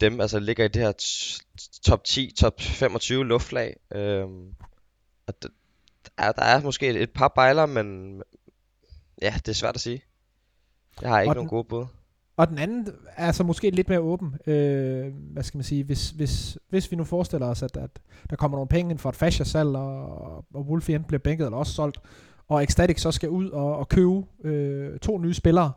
dem. 0.00 0.20
Altså, 0.20 0.38
ligger 0.38 0.64
i 0.64 0.68
det 0.68 0.82
her 0.82 0.92
top 1.82 2.04
10, 2.04 2.32
top 2.38 2.60
25 2.60 3.26
luftlag. 3.26 3.76
Øh, 3.94 4.24
og 5.26 5.42
der, 5.42 5.48
er, 6.18 6.32
der 6.32 6.42
er 6.42 6.62
måske 6.62 6.88
et, 6.88 7.02
et 7.02 7.10
par 7.10 7.28
bejler, 7.28 7.66
men 7.66 8.22
ja, 9.22 9.34
det 9.36 9.48
er 9.48 9.52
svært 9.52 9.74
at 9.74 9.80
sige. 9.80 10.02
Jeg 11.02 11.10
har 11.10 11.20
ikke 11.20 11.30
og 11.30 11.34
nogen 11.34 11.48
den, 11.48 11.56
gode 11.56 11.64
bud. 11.64 11.86
Og 12.36 12.48
den 12.48 12.58
anden 12.58 12.88
er 13.16 13.32
så 13.32 13.44
måske 13.44 13.70
lidt 13.70 13.88
mere 13.88 14.00
åben. 14.00 14.34
Øh, 14.46 15.12
hvad 15.32 15.42
skal 15.42 15.58
man 15.58 15.64
sige? 15.64 15.84
Hvis, 15.84 16.10
hvis, 16.10 16.58
hvis 16.68 16.90
vi 16.90 16.96
nu 16.96 17.04
forestiller 17.04 17.46
os, 17.46 17.62
at, 17.62 17.76
at 17.76 17.90
der 18.30 18.36
kommer 18.36 18.56
nogle 18.56 18.68
penge 18.68 18.90
ind 18.90 18.98
for 18.98 19.08
et 19.08 19.16
fascia 19.16 19.44
salg, 19.44 19.68
og, 19.68 20.44
og 20.54 20.66
Wolfie 20.68 20.94
enten 20.94 21.08
bliver 21.08 21.18
bænket 21.18 21.44
eller 21.44 21.58
også 21.58 21.72
solgt, 21.72 21.98
og 22.48 22.62
Ecstatic 22.62 23.00
så 23.00 23.10
skal 23.10 23.28
ud 23.28 23.50
og, 23.50 23.76
og 23.76 23.88
købe 23.88 24.22
øh, 24.44 24.98
to 24.98 25.18
nye 25.18 25.34
spillere, 25.34 25.72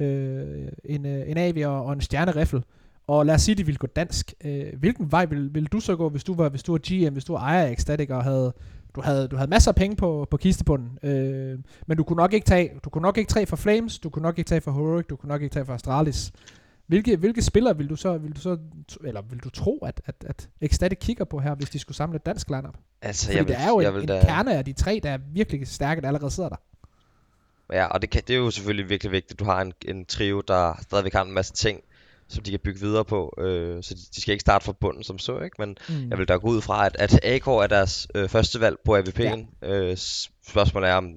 øh, 0.00 0.68
en, 0.84 1.06
øh, 1.06 1.30
en 1.30 1.38
Avi 1.38 1.62
og, 1.62 1.92
en 1.92 2.00
stjerneriffel, 2.00 2.64
og 3.06 3.26
lad 3.26 3.34
os 3.34 3.42
sige, 3.42 3.52
at 3.52 3.58
de 3.58 3.66
ville 3.66 3.78
gå 3.78 3.86
dansk. 3.86 4.34
Øh, 4.44 4.78
hvilken 4.78 5.12
vej 5.12 5.24
vil, 5.24 5.54
vil 5.54 5.66
du 5.66 5.80
så 5.80 5.96
gå, 5.96 6.08
hvis 6.08 6.24
du 6.24 6.34
var, 6.34 6.48
hvis 6.48 6.62
du 6.62 6.72
var 6.72 6.78
GM, 6.78 7.12
hvis 7.12 7.24
du 7.24 7.32
var 7.32 7.40
ejer 7.40 7.66
af 7.66 7.72
Ecstatic 7.72 8.10
og 8.10 8.24
havde, 8.24 8.54
du 8.94 9.00
havde, 9.00 9.28
du 9.28 9.36
havde 9.36 9.50
masser 9.50 9.70
af 9.70 9.74
penge 9.74 9.96
på, 9.96 10.26
på 10.30 10.36
kistebunden, 10.36 10.98
øh, 11.02 11.58
men 11.86 11.96
du 11.96 12.04
kunne 12.04 12.16
nok 12.16 12.32
ikke 12.32 12.44
tage, 12.44 12.70
du 12.84 12.90
kunne 12.90 13.02
nok 13.02 13.18
ikke 13.18 13.32
tage 13.32 13.46
for 13.46 13.56
Flames, 13.56 13.98
du 13.98 14.10
kunne 14.10 14.22
nok 14.22 14.38
ikke 14.38 14.48
tage 14.48 14.60
for 14.60 14.72
Heroic, 14.72 15.06
du 15.06 15.16
kunne 15.16 15.28
nok 15.28 15.42
ikke 15.42 15.52
tage 15.52 15.64
for 15.64 15.74
Astralis. 15.74 16.32
Hvilke, 16.86 17.16
hvilke 17.16 17.42
spillere 17.42 17.76
vil 17.76 17.90
du 17.90 17.96
så, 17.96 18.18
vil 18.18 18.36
du 18.36 18.40
så, 18.40 18.58
eller 19.04 19.22
vil 19.22 19.38
du 19.38 19.50
tro, 19.50 19.78
at, 19.78 20.00
at, 20.06 20.14
at 20.26 20.48
Ecstatic 20.60 20.98
kigger 20.98 21.24
på 21.24 21.40
her, 21.40 21.54
hvis 21.54 21.70
de 21.70 21.78
skulle 21.78 21.96
samle 21.96 22.16
et 22.16 22.26
dansk 22.26 22.48
lineup? 22.48 22.76
Altså, 23.02 23.26
Fordi 23.26 23.36
jeg 23.36 23.46
vil, 23.46 23.54
der 23.54 23.60
er 23.60 23.68
jo 23.68 23.80
jeg 23.80 23.88
en, 23.88 23.94
vil 23.94 24.02
en 24.02 24.08
da, 24.08 24.20
kerne 24.20 24.54
af 24.54 24.64
de 24.64 24.72
tre, 24.72 25.00
der 25.02 25.10
er 25.10 25.18
virkelig 25.32 25.68
stærke, 25.68 26.00
der 26.00 26.06
allerede 26.06 26.30
sidder 26.30 26.48
der. 26.48 26.56
Ja, 27.72 27.86
og 27.86 28.02
det, 28.02 28.10
kan, 28.10 28.22
det 28.26 28.34
er 28.34 28.38
jo 28.38 28.50
selvfølgelig 28.50 28.88
virkelig 28.88 29.12
vigtigt, 29.12 29.32
at 29.32 29.38
du 29.38 29.44
har 29.44 29.62
en, 29.62 29.72
en 29.84 30.04
trio, 30.04 30.40
der 30.40 30.78
stadigvæk 30.82 31.12
har 31.12 31.22
en 31.24 31.32
masse 31.32 31.52
ting, 31.52 31.80
som 32.32 32.42
de 32.44 32.50
kan 32.50 32.60
bygge 32.60 32.80
videre 32.80 33.04
på. 33.04 33.34
Øh, 33.38 33.82
så 33.82 33.94
de, 33.94 34.00
de 34.14 34.20
skal 34.20 34.32
ikke 34.32 34.40
starte 34.40 34.64
fra 34.64 34.72
bunden 34.72 35.02
som 35.04 35.18
så, 35.18 35.38
ikke? 35.38 35.56
Men 35.58 35.76
Mm. 35.88 36.10
jeg 36.10 36.18
vil 36.18 36.28
da 36.28 36.34
gå 36.36 36.48
ud 36.48 36.60
fra, 36.62 36.86
at, 36.86 36.96
at 36.98 37.20
AK 37.24 37.46
er 37.46 37.66
deres 37.66 38.08
øh, 38.14 38.28
første 38.28 38.60
valg 38.60 38.76
på 38.84 38.96
AVP'en. 38.98 39.66
Øh, 39.66 39.96
s- 39.96 40.30
spørgsmålet 40.48 40.90
er, 40.90 40.94
om, 40.94 41.14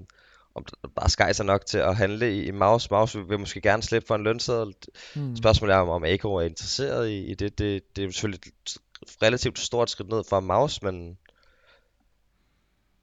om 0.55 0.65
der 0.83 0.89
bare 0.95 1.09
skejser 1.09 1.43
nok 1.43 1.65
til 1.65 1.77
at 1.77 1.95
handle 1.95 2.35
i, 2.37 2.43
i 2.45 2.51
Maus. 2.51 2.91
Maus 2.91 3.15
vil, 3.15 3.29
vil 3.29 3.39
måske 3.39 3.61
gerne 3.61 3.83
slippe 3.83 4.07
for 4.07 4.15
en 4.15 4.23
lønseddel. 4.23 4.73
Mm. 5.15 5.35
Spørgsmålet 5.35 5.73
er, 5.73 5.77
om, 5.79 5.89
om 5.89 6.03
AK 6.03 6.23
er 6.23 6.41
interesseret 6.41 7.09
i, 7.09 7.25
i 7.25 7.33
det. 7.33 7.59
det. 7.59 7.95
Det 7.95 8.01
er 8.01 8.05
jo 8.05 8.11
selvfølgelig 8.11 8.41
et 8.63 8.77
relativt 9.23 9.59
stort 9.59 9.89
skridt 9.89 10.09
ned 10.09 10.23
for 10.29 10.39
Maus, 10.39 10.81
men... 10.81 11.17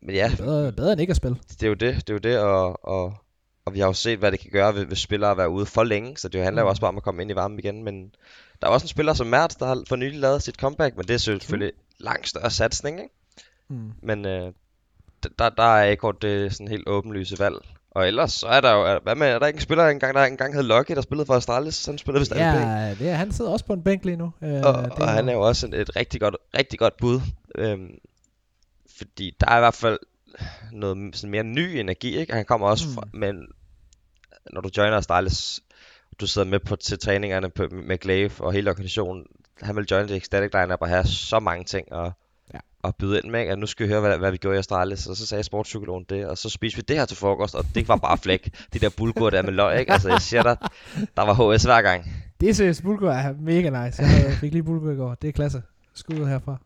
Men 0.05 0.15
ja, 0.15 0.33
Bedre, 0.37 0.73
bedre 0.73 0.93
end 0.93 1.01
ikke 1.01 1.11
at 1.11 1.17
spille. 1.17 1.37
det 1.51 1.63
er 1.63 1.69
jo 1.69 1.75
det, 1.75 1.95
det 1.97 2.11
er 2.11 2.15
jo 2.15 2.19
det, 2.19 2.39
og, 2.39 2.85
og, 2.85 3.15
og 3.65 3.75
vi 3.75 3.81
har 3.81 3.87
jo 3.87 3.93
set, 3.93 4.19
hvad 4.19 4.33
det 4.33 4.41
kan 4.41 4.51
gøre, 4.51 4.73
hvis, 4.73 4.99
spillere 4.99 5.31
er 5.31 5.35
været 5.35 5.49
ude 5.49 5.67
for 5.67 5.85
længe, 5.85 6.17
så 6.17 6.29
det 6.29 6.45
handler 6.45 6.63
jo 6.63 6.67
Mm. 6.67 6.71
også 6.71 6.81
bare 6.81 6.89
om 6.89 6.97
at 6.97 7.03
komme 7.03 7.23
ind 7.23 7.31
i 7.31 7.35
varmen 7.35 7.59
igen, 7.59 7.83
men 7.85 8.15
der 8.61 8.67
er 8.69 8.73
også 8.73 8.85
en 8.85 8.89
spiller 8.89 9.15
som 9.15 9.27
Mertz, 9.27 9.57
der 9.57 9.67
har 9.67 9.83
for 9.89 9.97
nylig 9.97 10.19
lavet 10.21 10.43
sit 10.43 10.55
comeback, 10.57 10.97
men 10.97 11.07
det 11.09 11.15
er 11.15 11.19
selvfølgelig 11.19 11.73
langt 11.99 12.29
større 12.29 12.51
satsning, 12.51 13.01
ikke? 13.01 13.15
Mm. 13.69 13.93
Men 14.03 14.27
øh, 14.27 14.53
der, 15.39 15.49
der 15.49 15.63
er 15.77 15.85
ikke 15.85 16.13
det 16.23 16.53
sådan 16.53 16.69
helt 16.69 16.89
åbenlyse 16.89 17.39
valg. 17.39 17.57
Og 17.91 18.07
ellers 18.09 18.33
så 18.33 18.47
er 18.47 18.61
der 18.61 18.73
jo, 18.73 19.01
hvad 19.03 19.15
med, 19.15 19.27
er 19.27 19.39
der 19.39 19.47
ikke 19.47 19.57
en 19.57 19.61
spiller, 19.63 19.89
engang, 19.89 20.15
der 20.15 20.25
engang 20.25 20.55
hed 20.55 20.63
Lucky, 20.63 20.93
der 20.95 21.01
spillede 21.01 21.27
for 21.27 21.35
Astralis, 21.35 21.87
han 21.87 21.99
spillede 21.99 22.21
vist. 22.21 22.35
Ja, 22.35 22.95
det 22.99 23.09
er, 23.09 23.15
han 23.15 23.33
sidder 23.33 23.51
også 23.51 23.65
på 23.65 23.73
en 23.73 23.83
bænk 23.83 24.05
lige 24.05 24.17
nu. 24.17 24.33
Øh, 24.43 24.51
Og, 24.65 24.85
det 24.85 24.93
og 24.93 25.09
han 25.09 25.29
er 25.29 25.33
jo 25.33 25.41
også 25.41 25.67
et, 25.67 25.75
et 25.75 25.97
rigtig 25.97 26.21
godt, 26.21 26.37
rigtig 26.59 26.79
godt 26.79 26.97
bud. 26.97 27.21
Øhm, 27.55 27.91
fordi 28.99 29.37
der 29.41 29.47
er 29.47 29.57
i 29.57 29.61
hvert 29.61 29.75
fald 29.75 29.99
noget 30.73 31.17
sådan 31.17 31.31
mere 31.31 31.43
ny 31.45 31.59
energi, 31.77 32.19
ikke? 32.19 32.33
Han 32.33 32.45
kommer 32.45 32.67
også 32.67 32.89
Mm. 32.89 32.95
fra, 32.95 33.03
men 33.13 33.37
når 34.53 34.61
du 34.61 34.71
joiner 34.77 34.97
Astralis, 34.97 35.61
du 36.21 36.27
sidder 36.27 36.49
med 36.49 36.59
på 36.61 36.77
til 36.77 36.99
træningerne 36.99 37.51
på, 37.51 37.67
med 37.73 37.99
Glaive 37.99 38.31
og 38.41 38.53
hele 38.53 38.71
organisationen, 38.71 39.25
han 39.63 39.77
vil 39.77 39.87
joine 39.91 40.09
det 40.09 40.17
Ecstatic 40.17 40.51
lineup 40.55 40.79
og 40.81 40.89
have 40.89 41.05
så 41.07 41.41
mange 41.41 41.65
ting 41.65 41.93
at, 41.93 42.13
Ja. 42.55 42.59
at 42.85 42.97
byde 42.97 43.21
ind 43.25 43.31
med, 43.31 43.41
ikke? 43.41 43.53
at 43.53 43.59
nu 43.59 43.67
skal 43.67 43.87
vi 43.87 43.93
høre, 43.93 44.01
hvad, 44.01 44.19
hvad 44.19 44.31
vi 44.31 44.37
gjorde 44.37 44.57
i 44.57 44.59
Astralis, 44.59 45.07
og 45.07 45.17
så 45.17 45.27
sagde 45.27 45.45
sportspsykologen 45.45 46.05
det, 46.09 46.27
og 46.27 46.39
så 46.39 46.49
spiste 46.49 46.77
vi 46.77 46.83
det 46.89 46.97
her 46.97 47.05
til 47.05 47.17
frokost, 47.17 47.55
og 47.55 47.65
det 47.75 47.89
var 47.89 47.97
bare 47.97 48.19
flæk. 48.19 48.55
De 48.73 48.79
der 48.79 48.91
bulgur 48.97 49.31
der 49.31 49.43
med 49.43 49.53
løg, 49.53 49.81
ikke? 49.81 49.93
Altså, 49.93 50.09
jeg 50.09 50.21
siger 50.21 50.43
dig, 50.43 50.57
der 51.17 51.23
var 51.23 51.55
HS 51.55 51.63
hver 51.65 51.83
gang. 51.83 52.13
Det 52.41 52.49
er 52.49 52.55
seriøst, 52.55 52.83
Bulgur 52.83 53.11
er 53.11 53.35
mega 53.41 53.85
nice. 53.87 54.03
Jeg 54.03 54.37
fik 54.41 54.53
lige 54.53 54.63
Bulgur 54.63 54.91
i 54.91 54.97
går. 54.97 55.15
Det 55.15 55.29
er 55.29 55.33
klasse. 55.33 55.63
Skud 55.95 56.19
ud 56.19 56.27
herfra. 56.29 56.57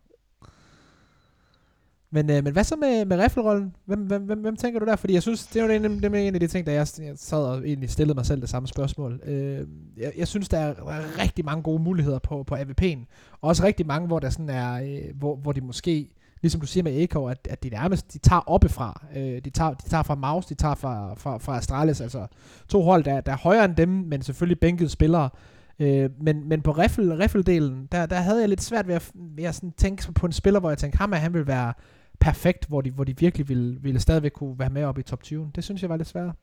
Men, 2.11 2.31
øh, 2.31 2.45
men 2.45 2.53
hvad 2.53 2.64
så 2.64 2.77
med, 2.77 3.05
med 3.05 3.19
riffelrollen? 3.19 3.75
Hvem, 3.85 4.01
hvem, 4.01 4.23
hvem, 4.23 4.38
hvem 4.38 4.57
tænker 4.57 4.81
du 4.81 4.87
der? 4.87 4.97
Fordi 4.97 5.14
jeg 5.14 5.23
synes, 5.23 5.47
det 5.47 5.61
er 5.61 5.64
jo 5.64 5.71
en, 5.71 6.03
det 6.03 6.14
er 6.14 6.19
en 6.19 6.35
af 6.35 6.40
de 6.40 6.47
ting, 6.47 6.66
der 6.66 6.73
jeg, 6.73 6.87
jeg 6.99 7.12
sad 7.16 7.45
og 7.45 7.59
egentlig 7.69 7.90
stillede 7.90 8.14
mig 8.14 8.27
selv 8.27 8.40
det 8.40 8.49
samme 8.49 8.69
spørgsmål. 8.69 9.21
Øh, 9.25 9.66
jeg, 9.97 10.12
jeg 10.16 10.29
synes, 10.29 10.49
der 10.49 10.59
er, 10.59 10.75
rigtig 11.19 11.45
mange 11.45 11.62
gode 11.62 11.83
muligheder 11.83 12.19
på, 12.19 12.42
på 12.42 12.55
AVP'en. 12.55 12.99
Og 13.40 13.49
også 13.49 13.64
rigtig 13.64 13.87
mange, 13.87 14.07
hvor 14.07 14.19
der 14.19 14.31
sådan 14.31 14.51
er, 14.51 14.83
øh, 14.83 15.19
hvor, 15.19 15.37
hvor 15.37 15.53
de 15.53 15.61
måske, 15.61 16.11
ligesom 16.42 16.61
du 16.61 16.66
siger 16.66 16.85
med 16.85 17.03
Eko, 17.03 17.27
at, 17.27 17.49
at 17.51 17.62
de 17.62 17.69
nærmest, 17.69 18.12
de 18.12 18.19
tager 18.19 18.40
oppefra. 18.40 19.07
Øh, 19.16 19.45
de, 19.45 19.51
tager, 19.51 19.75
de 19.75 19.88
tager 19.88 20.03
fra 20.03 20.14
Maus, 20.14 20.47
de 20.47 20.55
tager 20.55 20.75
fra, 20.75 21.14
fra, 21.14 21.38
fra 21.38 21.57
Astralis, 21.57 22.01
altså 22.01 22.27
to 22.69 22.83
hold, 22.83 23.05
der, 23.05 23.21
der 23.21 23.33
er 23.33 23.37
højere 23.37 23.64
end 23.64 23.77
dem, 23.77 23.88
men 23.88 24.23
selvfølgelig 24.23 24.61
bænkede 24.61 24.88
spillere. 24.88 25.31
Øh, 25.78 26.10
men, 26.20 26.48
men 26.48 26.62
på 26.62 26.72
riffel, 26.72 27.16
riffeldelen, 27.16 27.88
der, 27.92 28.06
der 28.06 28.16
havde 28.16 28.40
jeg 28.40 28.48
lidt 28.48 28.62
svært 28.62 28.86
ved 28.86 28.94
at, 28.94 29.10
ved 29.14 29.44
at 29.44 29.54
sådan 29.54 29.72
tænke 29.72 30.12
på 30.12 30.26
en 30.26 30.32
spiller, 30.32 30.60
hvor 30.60 30.70
jeg 30.70 30.78
tænkte, 30.78 30.98
ham 30.98 31.12
han 31.12 31.34
vil 31.34 31.46
være 31.46 31.72
perfekt, 32.20 32.66
hvor 32.66 32.80
de, 32.80 32.90
hvor 32.90 33.04
de 33.04 33.18
virkelig 33.18 33.48
ville, 33.48 33.80
ville 33.80 34.00
stadigvæk 34.00 34.32
kunne 34.32 34.58
være 34.58 34.70
med 34.70 34.84
op 34.84 34.98
i 34.98 35.02
top 35.02 35.22
20. 35.22 35.50
Det 35.54 35.64
synes 35.64 35.82
jeg 35.82 35.90
var 35.90 35.96
lidt 35.96 36.08
svært. 36.08 36.34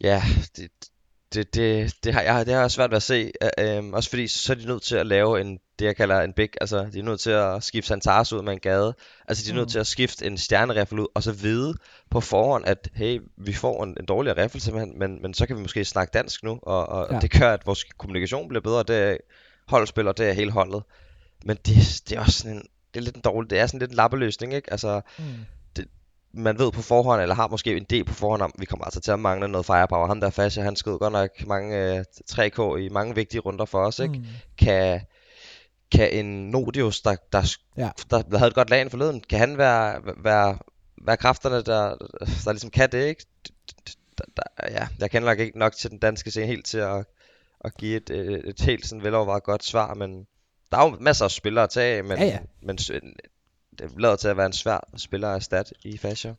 Ja, 0.00 0.22
det, 0.56 0.68
det, 1.34 1.54
det, 1.54 1.94
det, 2.04 2.14
har, 2.14 2.20
jeg, 2.22 2.46
det 2.46 2.54
har 2.54 2.60
jeg 2.60 2.70
svært 2.70 2.90
ved 2.90 2.96
at 2.96 3.02
se. 3.02 3.32
Øh, 3.58 3.84
også 3.92 4.10
fordi, 4.10 4.26
så 4.26 4.52
er 4.52 4.56
de 4.56 4.66
nødt 4.66 4.82
til 4.82 4.96
at 4.96 5.06
lave 5.06 5.40
en, 5.40 5.58
det 5.78 5.84
jeg 5.84 5.96
kalder 5.96 6.20
en 6.20 6.32
big, 6.32 6.48
altså 6.60 6.86
de 6.92 6.98
er 6.98 7.02
nødt 7.02 7.20
til 7.20 7.30
at 7.30 7.62
skifte 7.64 7.88
Santaris 7.88 8.32
ud 8.32 8.42
med 8.42 8.52
en 8.52 8.58
gade. 8.60 8.94
Altså 9.28 9.44
de 9.44 9.50
er 9.50 9.54
nødt 9.54 9.66
Mm. 9.66 9.70
til 9.70 9.78
at 9.78 9.86
skifte 9.86 10.26
en 10.26 10.38
stjernereffel 10.38 10.98
ud, 10.98 11.06
og 11.14 11.22
så 11.22 11.32
vide 11.32 11.74
på 12.10 12.20
forhånd, 12.20 12.64
at 12.66 12.88
hey, 12.94 13.20
vi 13.36 13.52
får 13.52 13.84
en, 13.84 13.96
en 14.00 14.06
dårligere 14.06 14.44
reffel 14.44 14.60
simpelthen, 14.60 14.98
men, 14.98 15.22
men 15.22 15.34
så 15.34 15.46
kan 15.46 15.56
vi 15.56 15.62
måske 15.62 15.84
snakke 15.84 16.10
dansk 16.14 16.42
nu, 16.44 16.58
og, 16.62 16.88
og, 16.88 17.08
Ja. 17.12 17.18
det 17.20 17.30
gør, 17.40 17.52
at 17.52 17.66
vores 17.66 17.84
kommunikation 17.98 18.48
bliver 18.48 18.62
bedre, 18.62 18.82
det 18.82 18.96
er 18.96 19.16
holdspil, 19.68 20.08
og 20.08 20.18
det 20.18 20.28
er 20.28 20.32
hele 20.32 20.50
holdet. 20.50 20.82
Men 21.44 21.56
det, 21.66 22.02
det 22.08 22.16
er 22.16 22.20
også 22.20 22.38
sådan 22.38 22.56
en, 22.56 22.62
det 22.94 23.00
er 23.00 23.04
lidt 23.04 23.16
en 23.16 23.22
dårlig, 23.22 23.50
det 23.50 23.58
er 23.58 23.66
sådan 23.66 23.80
lidt 23.80 23.90
en 23.90 23.96
lappeløsning, 23.96 24.54
ikke? 24.54 24.70
Altså, 24.72 25.00
Mm. 25.18 25.24
Man 26.36 26.58
ved 26.58 26.72
på 26.72 26.82
forhånd, 26.82 27.22
eller 27.22 27.34
har 27.34 27.48
måske 27.48 27.76
en 27.76 27.86
idé 27.92 28.02
på 28.04 28.14
forhånd 28.14 28.42
om, 28.42 28.52
vi 28.58 28.64
kommer 28.64 28.84
altså 28.84 29.00
til 29.00 29.10
at 29.10 29.18
mangle 29.18 29.48
noget 29.48 29.66
firepower. 29.66 30.06
Ham 30.06 30.20
der 30.20 30.30
Fascia, 30.30 30.62
han 30.62 30.76
skød 30.76 30.98
godt 30.98 31.12
nok 31.12 31.30
mange 31.46 31.96
øh, 31.98 32.04
3K 32.30 32.76
i 32.76 32.88
mange 32.88 33.14
vigtige 33.14 33.40
runder 33.40 33.64
for 33.64 33.78
os, 33.86 33.98
ikke? 33.98 34.14
Mm. 34.14 34.24
Kan, 34.58 35.00
kan 35.92 36.12
en 36.12 36.50
Nodius, 36.50 37.00
der, 37.00 37.16
der, 37.32 37.56
Ja. 37.76 37.90
der, 38.10 38.22
der 38.22 38.38
havde 38.38 38.48
et 38.48 38.54
godt 38.54 38.70
lag 38.70 38.90
forleden, 38.90 39.20
kan 39.20 39.38
han 39.38 39.58
være, 39.58 40.00
være, 40.24 40.58
være 41.02 41.16
kræfterne, 41.16 41.56
der, 41.56 41.94
der 42.44 42.52
ligesom 42.52 42.70
kan 42.70 42.92
det, 42.92 43.06
ikke? 43.06 43.24
Der, 44.18 44.24
der, 44.36 44.68
ja, 44.70 44.86
jeg 44.98 45.10
kender 45.10 45.28
nok 45.28 45.38
ikke 45.38 45.58
nok 45.58 45.72
til 45.76 45.90
den 45.90 45.98
danske 45.98 46.30
scene 46.30 46.46
helt 46.46 46.66
til 46.66 46.78
at, 46.78 47.06
at 47.60 47.76
give 47.76 47.96
et, 47.96 48.10
et, 48.10 48.48
et 48.48 48.60
helt 48.60 48.86
sådan 48.86 49.04
velovervejet 49.04 49.42
godt 49.42 49.64
svar, 49.64 49.94
men 49.94 50.26
der 50.72 50.78
er 50.78 50.90
jo 50.90 50.96
masser 51.00 51.24
af 51.24 51.30
spillere 51.30 51.64
at 51.64 51.70
tage 51.70 51.96
af, 51.96 52.04
men, 52.04 52.18
Ja, 52.18 52.24
ja. 52.24 52.38
men 52.62 52.78
det 53.78 54.00
lader 54.00 54.16
til 54.16 54.28
at 54.28 54.36
være 54.36 54.46
en 54.46 54.52
svær 54.52 54.78
spiller 54.96 55.28
at 55.28 55.36
erstatte 55.36 55.74
i 55.84 55.98
Fascia. 55.98 56.34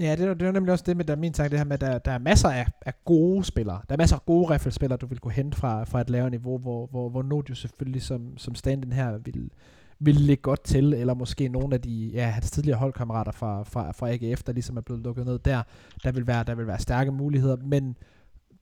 Ja, 0.00 0.16
det 0.16 0.24
er, 0.28 0.34
det 0.34 0.48
er 0.48 0.52
nemlig 0.52 0.72
også 0.72 0.84
det 0.86 0.96
med, 0.96 1.04
der 1.04 1.12
er 1.12 1.18
min 1.18 1.32
tanke, 1.32 1.50
det 1.50 1.58
her 1.58 1.64
med, 1.64 1.74
at 1.74 1.80
der, 1.80 1.98
der 1.98 2.12
er 2.12 2.18
masser 2.18 2.48
af, 2.48 2.66
af 2.86 2.92
gode 3.04 3.44
spillere. 3.44 3.80
Der 3.88 3.94
er 3.94 3.98
masser 3.98 4.16
af 4.16 4.26
gode 4.26 4.54
riffelspillere, 4.54 4.96
du 4.96 5.06
vil 5.06 5.18
kunne 5.18 5.32
hente 5.32 5.58
fra, 5.58 5.84
fra 5.84 6.00
et 6.00 6.10
lavere 6.10 6.30
niveau, 6.30 6.58
hvor, 6.58 6.86
hvor, 6.86 7.08
hvor 7.08 7.22
Nodio 7.22 7.54
selvfølgelig 7.54 8.02
som, 8.02 8.38
som 8.38 8.54
stand 8.54 8.92
her 8.92 9.18
vil, 9.18 9.50
vil 9.98 10.14
ligge 10.14 10.42
godt 10.42 10.64
til, 10.64 10.94
eller 10.94 11.14
måske 11.14 11.48
nogle 11.48 11.74
af 11.74 11.80
de, 11.80 12.10
ja, 12.14 12.26
hans 12.26 12.50
tidligere 12.50 12.78
holdkammerater 12.78 13.32
fra, 13.32 13.62
fra, 13.62 13.92
fra 13.92 14.10
AGF, 14.10 14.42
der 14.42 14.52
ligesom 14.52 14.76
er 14.76 14.80
blevet 14.80 15.02
lukket 15.02 15.26
ned 15.26 15.38
der, 15.38 15.62
der 16.04 16.12
vil 16.12 16.26
være, 16.26 16.44
der 16.44 16.54
vil 16.54 16.66
være 16.66 16.78
stærke 16.78 17.12
muligheder, 17.12 17.56
men 17.56 17.96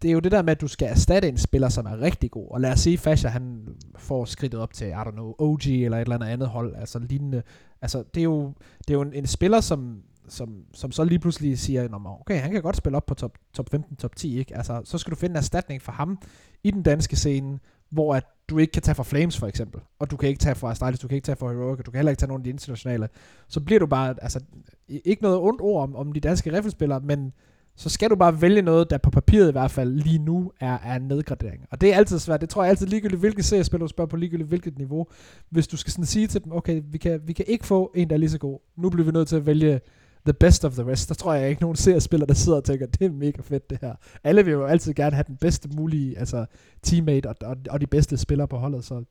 det 0.03 0.09
er 0.09 0.13
jo 0.13 0.21
det 0.21 0.33
der 0.33 0.43
med, 0.43 0.51
at 0.51 0.61
du 0.61 0.69
skal 0.69 0.89
erstatte 0.89 1.29
en 1.29 1.39
spiller, 1.39 1.69
som 1.69 1.87
er 1.87 2.01
rigtig 2.01 2.31
god. 2.31 2.47
Og 2.51 2.61
lad 2.61 2.73
os 2.73 2.81
sige, 2.81 2.99
Fasha, 2.99 3.29
han 3.29 3.69
får 3.97 4.25
skridtet 4.25 4.61
op 4.61 4.73
til, 4.73 4.87
I 4.87 4.93
don't 4.93 5.11
know, 5.11 5.35
OG 5.39 5.67
eller 5.67 5.97
et 5.97 6.01
eller 6.01 6.15
andet 6.15 6.27
andet 6.27 6.49
hold, 6.49 6.75
altså 6.77 6.99
lignende. 6.99 7.43
Altså, 7.83 8.05
det 8.15 8.21
er 8.21 8.25
jo, 8.25 8.53
det 8.79 8.91
er 8.91 8.95
jo 8.95 9.03
en, 9.03 9.13
en 9.13 9.27
spiller, 9.27 9.61
som, 9.61 10.03
som, 10.29 10.65
som 10.75 10.93
så 10.93 11.05
lige 11.05 11.19
pludselig 11.19 11.59
siger, 11.59 11.89
"Nå, 11.89 11.99
okay, 12.21 12.41
han 12.41 12.53
kan 12.53 12.63
godt 12.63 12.77
spille 12.77 12.97
op 12.97 13.07
på 13.07 13.15
top, 13.15 13.39
top 13.53 13.71
15, 13.71 13.97
top 13.97 14.17
10, 14.17 14.39
ikke? 14.39 14.57
Altså, 14.57 14.81
så 14.85 14.99
skal 14.99 15.11
du 15.11 15.17
finde 15.17 15.33
en 15.33 15.37
erstatning 15.37 15.83
for 15.83 15.93
ham 15.93 16.19
i 16.65 16.71
den 16.71 16.83
danske 16.83 17.17
scene, 17.17 17.59
hvor 17.91 18.15
at 18.15 18.25
du 18.49 18.59
ikke 18.59 18.73
kan 18.73 18.83
tage 18.83 18.95
fra 18.95 19.03
Flames 19.03 19.39
for 19.39 19.47
eksempel, 19.47 19.81
og 19.99 20.11
du 20.11 20.17
kan 20.17 20.29
ikke 20.29 20.39
tage 20.39 20.55
fra 20.55 20.71
Astralis, 20.71 21.01
du 21.01 21.09
kan 21.09 21.15
ikke 21.15 21.27
tage 21.27 21.37
fra 21.37 21.53
Heroic, 21.53 21.79
og 21.79 21.87
du 21.87 21.91
kan 21.91 21.99
heller 21.99 22.11
ikke 22.11 22.21
tage 22.21 22.29
nogen 22.29 22.41
af 22.41 22.45
de 22.45 22.51
internationale. 22.51 23.09
Så 23.49 23.61
bliver 23.61 23.79
du 23.79 23.87
bare, 23.87 24.15
altså, 24.23 24.41
ikke 24.89 25.23
noget 25.23 25.39
ondt 25.39 25.61
ord 25.61 25.83
om, 25.83 25.97
om 25.97 26.13
de 26.13 26.21
danske 26.21 26.53
riffelspillere, 26.53 27.01
men 27.01 27.33
så 27.77 27.89
skal 27.89 28.11
du 28.11 28.17
bare 28.17 28.43
vælge 28.43 28.63
noget, 28.63 28.91
der 28.91 28.99
på 28.99 29.11
papiret 29.11 29.49
i 29.49 29.53
hvert 29.53 29.71
fald 29.71 29.93
lige 29.93 30.19
nu 30.19 30.53
er, 30.61 30.79
er 30.85 30.97
en 30.97 31.03
nedgradering. 31.03 31.65
Og 31.71 31.81
det 31.81 31.93
er 31.93 31.97
altid 31.97 32.19
svært. 32.19 32.41
Det 32.41 32.49
tror 32.49 32.63
jeg 32.63 32.71
altid 32.71 32.87
ligegyldigt, 32.87 33.21
hvilket 33.21 33.45
seriespiller 33.45 33.87
du 33.87 33.89
spørger 33.89 34.09
på 34.09 34.17
ligegyldigt 34.17 34.49
hvilket 34.49 34.79
niveau. 34.79 35.07
Hvis 35.51 35.67
du 35.67 35.77
skal 35.77 35.93
sådan 35.93 36.07
sige 36.07 36.27
til 36.27 36.45
dem, 36.45 36.53
okay, 36.53 36.83
vi 36.91 36.99
kan, 36.99 37.21
vi 37.25 37.33
kan 37.33 37.45
ikke 37.49 37.67
få 37.67 37.93
en, 37.95 38.09
der 38.09 38.15
er 38.15 38.19
lige 38.19 38.31
så 38.31 38.39
god. 38.39 38.59
Nu 38.77 38.91
bliver 38.91 39.05
vi 39.05 39.13
nødt 39.13 39.29
til 39.29 39.37
at 39.37 39.47
vælge 39.47 39.81
the 40.27 40.33
best 40.33 40.65
of 40.65 40.73
the 40.73 40.87
rest. 40.87 41.09
Der 41.09 41.15
tror 41.15 41.35
jeg 41.35 41.49
ikke 41.51 41.63
nogen 41.63 41.77
seriespiller, 41.77 42.27
der 42.27 42.35
sidder 42.35 42.59
og 42.59 42.65
tænker, 42.65 42.87
det 42.87 43.07
er 43.07 43.11
mega 43.11 43.43
fedt 43.43 43.71
det 43.71 43.79
her. 43.81 43.95
Alle 44.25 44.45
vil 44.45 44.53
jo 44.53 44.65
altid 44.65 44.95
gerne 44.95 45.17
have 45.17 45.25
den 45.27 45.37
bedste 45.37 45.69
mulige 45.77 46.19
altså, 46.19 46.47
teammate 46.83 47.27
og, 47.27 47.35
og, 47.43 47.57
og 47.71 47.81
de 47.81 47.87
bedste 47.87 48.17
spillere 48.17 48.49
på 48.49 48.57
holdet, 48.57 48.85
så 48.85 49.05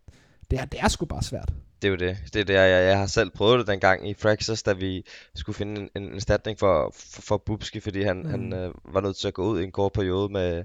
det 0.51 0.59
er, 0.59 0.65
det 0.65 0.79
er 0.79 0.87
sgu 0.87 1.05
bare 1.05 1.23
svært. 1.23 1.53
Det 1.81 1.87
er 1.87 1.91
jo 1.91 1.95
det. 1.97 2.17
Det 2.33 2.39
er 2.39 2.43
der, 2.43 2.61
jeg, 2.63 2.87
jeg 2.87 2.97
har 2.97 3.05
selv 3.05 3.29
prøvet 3.29 3.59
det 3.59 3.67
dengang 3.67 4.09
i 4.09 4.13
Fraxis, 4.13 4.63
da 4.63 4.73
vi 4.73 5.05
skulle 5.35 5.55
finde 5.55 5.81
en, 5.95 6.03
en 6.03 6.13
erstatning 6.15 6.59
for, 6.59 6.91
for, 6.95 7.21
for 7.21 7.37
Bubski, 7.37 7.79
fordi 7.79 8.03
han, 8.03 8.17
Mm. 8.17 8.29
han 8.29 8.53
øh, 8.53 8.73
var 8.93 9.01
nødt 9.01 9.17
til 9.17 9.27
at 9.27 9.33
gå 9.33 9.43
ud 9.43 9.59
i 9.59 9.63
en 9.63 9.71
kort 9.71 9.91
periode 9.93 10.33
med, 10.33 10.63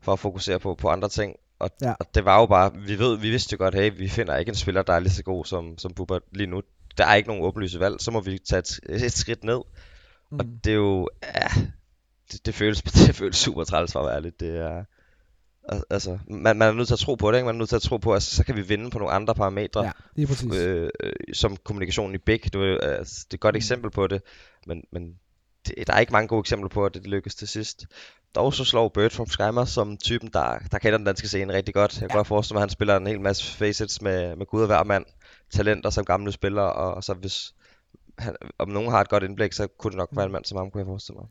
for 0.00 0.12
at 0.12 0.18
fokusere 0.18 0.58
på, 0.58 0.74
på 0.74 0.88
andre 0.88 1.08
ting. 1.08 1.36
og, 1.58 1.70
ja. 1.82 1.92
og 2.00 2.06
det 2.14 2.24
var 2.24 2.40
jo 2.40 2.46
bare, 2.46 2.72
vi 2.74 2.98
ved, 2.98 3.18
vi 3.18 3.30
vidste 3.30 3.52
jo 3.52 3.58
godt, 3.58 3.74
hey, 3.74 3.92
vi 3.98 4.08
finder 4.08 4.36
ikke 4.36 4.48
en 4.48 4.54
spiller, 4.54 4.82
der 4.82 4.92
er 4.92 5.00
lige 5.00 5.12
så 5.12 5.22
god 5.22 5.44
som, 5.44 5.78
som 5.78 5.94
Bubba 5.94 6.18
lige 6.32 6.46
nu. 6.46 6.62
Der 6.98 7.06
er 7.06 7.14
ikke 7.14 7.28
nogen 7.28 7.44
åbenlyse 7.44 7.80
valg, 7.80 8.00
så 8.00 8.10
må 8.10 8.20
vi 8.20 8.38
tage 8.38 8.58
et, 8.58 8.80
et 9.04 9.12
skridt 9.12 9.44
ned. 9.44 9.60
Mm. 10.30 10.38
Og 10.38 10.46
det 10.64 10.70
er 10.70 10.74
jo, 10.76 11.08
ja, 11.22 11.48
det, 12.32 12.46
det, 12.46 12.54
føles, 12.54 12.82
det 13.06 13.14
føles 13.16 13.36
super 13.36 13.64
træls 13.64 13.92
for 13.92 14.00
at 14.00 14.06
være 14.06 14.16
ærlig. 14.16 14.32
Det 14.40 14.58
er, 14.60 14.84
altså, 15.90 16.18
man, 16.26 16.56
man 16.56 16.68
er 16.68 16.72
nødt 16.72 16.86
til 16.86 16.94
at 16.94 16.98
tro 16.98 17.14
på 17.14 17.30
det, 17.30 17.38
ikke? 17.38 17.46
Man 17.46 17.54
er 17.54 17.58
nødt 17.58 17.68
til 17.68 17.76
at 17.76 17.82
tro 17.82 17.96
på, 17.96 18.14
at 18.14 18.22
så 18.22 18.44
kan 18.44 18.56
vi 18.56 18.62
vinde 18.62 18.90
på 18.90 18.98
nogle 18.98 19.14
andre 19.14 19.34
parametre. 19.34 19.84
Ja, 19.84 19.90
lige 20.16 20.26
præcis. 20.26 20.54
Øh, 20.54 20.90
øh, 21.00 21.12
som 21.32 21.56
kommunikationen 21.56 22.14
i 22.14 22.18
Big, 22.18 22.52
du, 22.52 22.78
altså, 22.82 23.24
det 23.24 23.32
er 23.32 23.36
et 23.36 23.40
godt 23.40 23.54
mm. 23.54 23.56
eksempel 23.56 23.90
på 23.90 24.06
det, 24.06 24.22
men, 24.66 24.84
men 24.92 25.14
det, 25.66 25.86
der 25.86 25.92
er 25.92 26.00
ikke 26.00 26.12
mange 26.12 26.28
gode 26.28 26.40
eksempler 26.40 26.68
på, 26.68 26.86
at 26.86 26.94
det 26.94 27.06
lykkes 27.06 27.34
til 27.34 27.48
sidst. 27.48 27.86
Dog 28.34 28.54
så 28.54 28.64
slår 28.64 28.88
Bird 28.88 29.10
from 29.10 29.26
Skymer 29.26 29.64
som 29.64 29.96
typen, 29.96 30.30
der, 30.32 30.58
der 30.70 30.78
kender 30.78 30.98
den 30.98 31.06
danske 31.06 31.28
scene 31.28 31.52
rigtig 31.52 31.74
godt. 31.74 31.92
Jeg 31.92 32.00
kan 32.00 32.14
ja. 32.14 32.16
godt 32.16 32.26
forestille 32.26 32.54
mig, 32.54 32.60
at 32.60 32.62
han 32.62 32.70
spiller 32.70 32.96
en 32.96 33.06
hel 33.06 33.20
masse 33.20 33.56
facets 33.56 34.02
med, 34.02 34.36
med 34.36 34.46
Gud 34.46 34.60
og 34.60 34.66
hver 34.66 34.84
mand. 34.84 35.04
Talenter 35.50 35.90
som 35.90 36.04
gamle 36.04 36.32
spillere, 36.32 36.72
og, 36.72 36.94
og 36.94 37.04
så 37.04 37.14
hvis 37.14 37.54
han, 38.18 38.36
om 38.58 38.68
nogen 38.68 38.90
har 38.90 39.00
et 39.00 39.08
godt 39.08 39.22
indblik, 39.22 39.52
så 39.52 39.66
kunne 39.66 39.90
det 39.90 39.98
nok 39.98 40.08
være 40.12 40.26
en 40.26 40.32
mand 40.32 40.44
som 40.44 40.58
ham, 40.58 40.70
kunne 40.70 40.78
jeg 40.78 40.86
forestille 40.86 41.18
mig. 41.18 41.28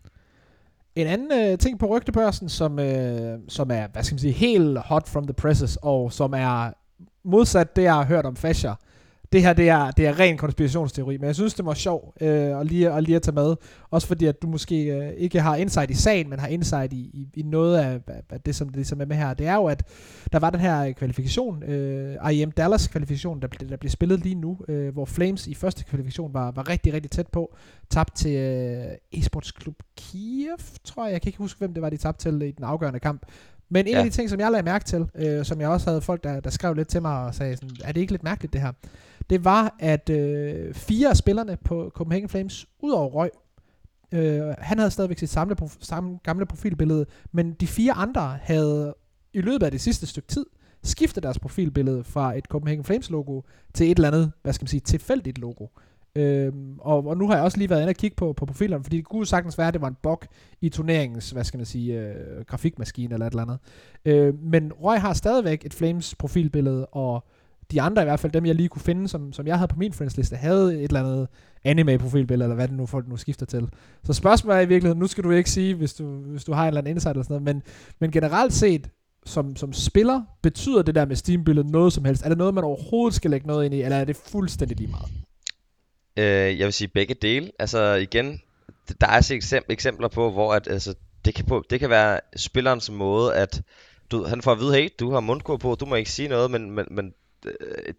En 0.96 1.08
anden 1.08 1.52
øh, 1.52 1.58
ting 1.58 1.80
på 1.80 1.86
rygtebørsen, 1.86 2.50
som, 2.50 2.80
øh, 2.80 3.40
som 3.48 3.72
er, 3.72 3.88
hvad 3.88 4.04
skal 4.04 4.16
man 4.16 4.20
sige, 4.20 4.34
helt 4.34 4.78
hot 4.78 5.08
from 5.08 5.24
the 5.24 5.34
presses, 5.34 5.78
og 5.82 6.14
som 6.14 6.34
er 6.34 6.74
modsat 7.24 7.76
det, 7.76 7.84
jeg 7.84 7.94
har 7.94 8.06
hørt 8.06 8.26
om 8.26 8.36
Fasher, 8.36 8.76
det 9.32 9.42
her 9.42 9.54
det 9.54 9.70
er, 9.70 9.92
det 9.92 10.08
er 10.08 10.20
ren 10.20 10.38
konspirationsteori, 10.38 11.18
men 11.18 11.28
jeg 11.28 11.36
synes, 11.36 11.54
det 11.54 11.66
var 11.66 11.74
sjov 11.74 12.14
øh, 12.22 12.60
at, 12.60 12.68
lige, 12.68 12.92
at 12.92 13.04
lige 13.04 13.16
at 13.16 13.22
tage 13.22 13.36
med. 13.36 13.56
Også 13.90 14.08
fordi, 14.08 14.26
at 14.26 14.42
du 14.42 14.48
måske 14.48 14.84
øh, 14.84 15.12
ikke 15.18 15.42
har 15.42 15.56
insight 15.56 15.92
i 15.92 15.94
sagen, 15.94 16.30
men 16.30 16.40
har 16.40 16.48
insight 16.48 16.94
i, 16.94 16.98
i, 16.98 17.28
i 17.34 17.42
noget 17.42 17.78
af, 17.78 18.00
af 18.30 18.42
det, 18.42 18.56
som 18.56 18.70
det 18.70 18.88
som 18.88 19.02
er 19.02 19.06
med 19.06 19.16
her. 19.16 19.34
Det 19.34 19.48
er 19.48 19.56
jo, 19.56 19.66
at 19.66 19.84
der 20.32 20.40
var 20.40 20.50
den 20.50 20.60
her 20.60 20.92
kvalifikation, 20.92 21.64
øh, 21.64 22.32
IEM 22.32 22.52
Dallas 22.52 22.88
kvalifikation, 22.88 23.42
der, 23.42 23.48
der 23.48 23.78
bliver 23.78 23.92
spillet 23.92 24.20
lige 24.20 24.36
nu, 24.36 24.58
øh, 24.68 24.94
hvor 24.94 25.06
Flames 25.06 25.48
i 25.48 25.54
første 25.54 25.84
kvalifikation 25.84 26.34
var, 26.34 26.52
var 26.52 26.70
rigtig, 26.70 26.94
rigtig 26.94 27.12
tæt 27.12 27.28
på. 27.28 27.56
Tabt 27.90 28.16
til 28.16 28.36
øh, 28.36 28.86
eSports 29.12 29.52
Klub 29.52 29.76
Kiev, 29.98 30.58
tror 30.84 31.06
jeg. 31.06 31.14
Jeg 31.14 31.22
kan 31.22 31.30
ikke 31.30 31.40
huske, 31.40 31.58
hvem 31.60 31.74
det 31.74 31.82
var, 31.82 31.90
de 31.90 31.98
tabte 31.98 32.24
til 32.24 32.42
i 32.42 32.52
den 32.52 32.64
afgørende 32.64 33.00
kamp. 33.00 33.26
Men 33.70 33.88
en 33.88 33.94
ja. 33.94 33.98
af 33.98 34.04
de 34.04 34.10
ting, 34.10 34.30
som 34.30 34.40
jeg 34.40 34.52
lagde 34.52 34.66
mærke 34.66 34.86
til, 34.86 35.06
øh, 35.16 35.46
som 35.46 35.62
jeg 35.62 35.70
også 35.70 35.90
havde 35.90 36.02
folk, 36.02 36.24
der, 36.24 36.40
der 36.40 36.50
skrev 36.50 36.74
lidt 36.74 36.88
til 36.88 37.02
mig 37.02 37.26
og 37.26 37.36
sagde, 37.36 37.56
sådan, 37.56 37.70
er 37.84 37.92
det 37.92 38.02
ikke 38.02 38.14
lidt 38.14 38.24
mærkeligt 38.24 38.54
det 38.54 38.62
her? 38.62 38.72
Det 39.30 39.46
var, 39.46 39.76
at 39.80 40.10
øh, 40.10 40.74
fire 40.74 41.10
af 41.10 41.18
spillerne 41.18 41.58
på 41.66 41.92
Copenhagen 41.96 42.30
Flames, 42.30 42.66
udover 42.80 43.10
Røg, 43.10 43.32
øh, 44.12 44.42
han 44.58 44.78
havde 44.78 44.92
stadigvæk 44.92 45.20
sit 45.20 45.30
samle, 45.30 45.56
samme 45.80 46.20
gamle 46.24 46.46
profilbillede, 46.46 47.06
men 47.32 47.54
de 47.54 47.68
fire 47.68 47.94
andre 47.94 48.38
havde 48.42 48.96
i 49.34 49.42
løbet 49.42 49.66
af 49.66 49.72
det 49.72 49.82
sidste 49.82 50.08
stykke 50.08 50.28
tid 50.28 50.46
skiftet 50.84 51.24
deres 51.24 51.40
profilbillede 51.40 52.04
fra 52.04 52.38
et 52.38 52.46
Copenhagen 52.46 52.84
Flames 52.84 53.10
logo 53.10 53.42
til 53.74 53.92
et 53.92 53.96
eller 53.98 54.08
andet, 54.08 54.32
hvad 54.42 54.54
skal 54.54 54.64
man 54.64 54.68
sige, 54.68 54.80
tilfældigt 54.80 55.38
logo. 55.38 55.68
Øhm, 56.16 56.80
og, 56.80 57.08
og 57.08 57.18
nu 57.18 57.28
har 57.28 57.36
jeg 57.36 57.44
også 57.44 57.58
lige 57.58 57.70
været 57.70 57.82
inde 57.82 57.92
og 57.92 57.96
kigge 57.96 58.16
på, 58.16 58.34
på 58.34 58.46
profilerne, 58.46 58.84
fordi 58.84 58.98
det 58.98 59.06
kunne 59.06 59.26
sagtens 59.28 59.58
være, 59.58 59.68
at 59.68 59.74
det 59.74 59.82
var 59.82 59.88
en 59.88 59.98
bug 60.04 60.24
i 60.62 60.70
turneringens, 60.70 61.32
hvad 61.32 61.44
skal 61.44 61.58
man 61.58 61.66
sige, 61.66 62.00
øh, 62.00 62.46
grafikmaskine 62.46 63.14
eller 63.14 63.26
et 63.26 63.32
eller 63.32 63.44
andet. 63.44 63.60
Øh, 64.06 64.44
men 64.44 64.74
Røg 64.74 65.02
har 65.02 65.14
stadigvæk 65.14 65.66
et 65.66 65.74
Flames 65.74 66.16
profilbillede, 66.16 66.86
og 66.86 67.24
de 67.72 67.82
andre 67.82 68.02
i 68.02 68.06
hvert 68.06 68.20
fald, 68.20 68.32
dem 68.32 68.46
jeg 68.46 68.56
lige 68.56 68.70
kunne 68.70 68.82
finde, 68.82 69.08
som, 69.08 69.34
som 69.34 69.48
jeg 69.48 69.58
havde 69.58 69.68
på 69.68 69.80
min 69.80 69.94
friendsliste, 69.94 70.36
havde 70.36 70.76
et 70.76 70.84
eller 70.84 71.00
andet 71.00 71.28
anime-profilbillede, 71.64 72.46
eller 72.46 72.56
hvad 72.56 72.68
det 72.68 72.78
nu 72.78 72.86
folk 72.86 73.08
nu 73.08 73.18
skifter 73.18 73.46
til. 73.46 73.70
Så 74.04 74.14
spørgsmålet 74.14 74.58
er 74.58 74.62
i 74.62 74.68
virkeligheden, 74.68 75.00
nu 75.00 75.08
skal 75.08 75.24
du 75.24 75.32
ikke 75.32 75.50
sige, 75.50 75.76
hvis 75.76 75.94
du, 75.94 76.06
hvis 76.06 76.44
du 76.44 76.54
har 76.54 76.62
en 76.62 76.68
eller 76.68 76.82
anden 76.82 76.96
insight 76.96 77.16
eller 77.16 77.24
sådan 77.24 77.42
noget, 77.42 77.56
men, 77.56 77.64
men 78.00 78.12
generelt 78.12 78.54
set, 78.54 78.90
som, 79.26 79.56
som 79.56 79.74
spiller, 79.74 80.22
betyder 80.42 80.82
det 80.82 80.96
der 80.96 81.06
med 81.06 81.16
Steam-billedet 81.16 81.72
noget 81.72 81.94
som 81.94 82.06
helst? 82.06 82.26
Er 82.26 82.30
det 82.30 82.38
noget, 82.38 82.54
man 82.54 82.64
overhovedet 82.64 83.16
skal 83.16 83.32
lægge 83.32 83.48
noget 83.48 83.66
ind 83.66 83.74
i, 83.74 83.82
eller 83.82 83.98
er 83.98 84.06
det 84.06 84.16
fuldstændig 84.16 84.78
lige 84.78 84.90
meget? 84.92 85.12
Øh, 86.18 86.60
jeg 86.60 86.66
vil 86.66 86.74
sige 86.74 86.88
begge 86.88 87.14
dele. 87.14 87.52
Altså 87.60 87.94
igen, 87.94 88.42
der 89.02 89.08
er 89.08 89.12
altså 89.12 89.62
eksempler 89.70 90.08
på, 90.08 90.32
hvor 90.32 90.54
at, 90.54 90.68
altså, 90.68 90.96
det, 91.26 91.36
kan 91.36 91.46
på, 91.46 91.64
det 91.70 91.80
kan 91.80 91.90
være 91.90 92.20
spillerens 92.36 92.92
måde, 92.92 93.36
at 93.36 93.62
du, 94.12 94.24
han 94.24 94.42
får 94.42 94.52
at 94.52 94.60
vide, 94.60 94.74
hey, 94.74 94.90
du 95.00 95.12
har 95.12 95.20
mundkur 95.20 95.58
på, 95.58 95.76
du 95.80 95.86
må 95.86 95.96
ikke 95.96 96.12
sige 96.12 96.28
noget, 96.28 96.52
men, 96.52 96.72
men, 96.72 96.86
men 96.92 97.14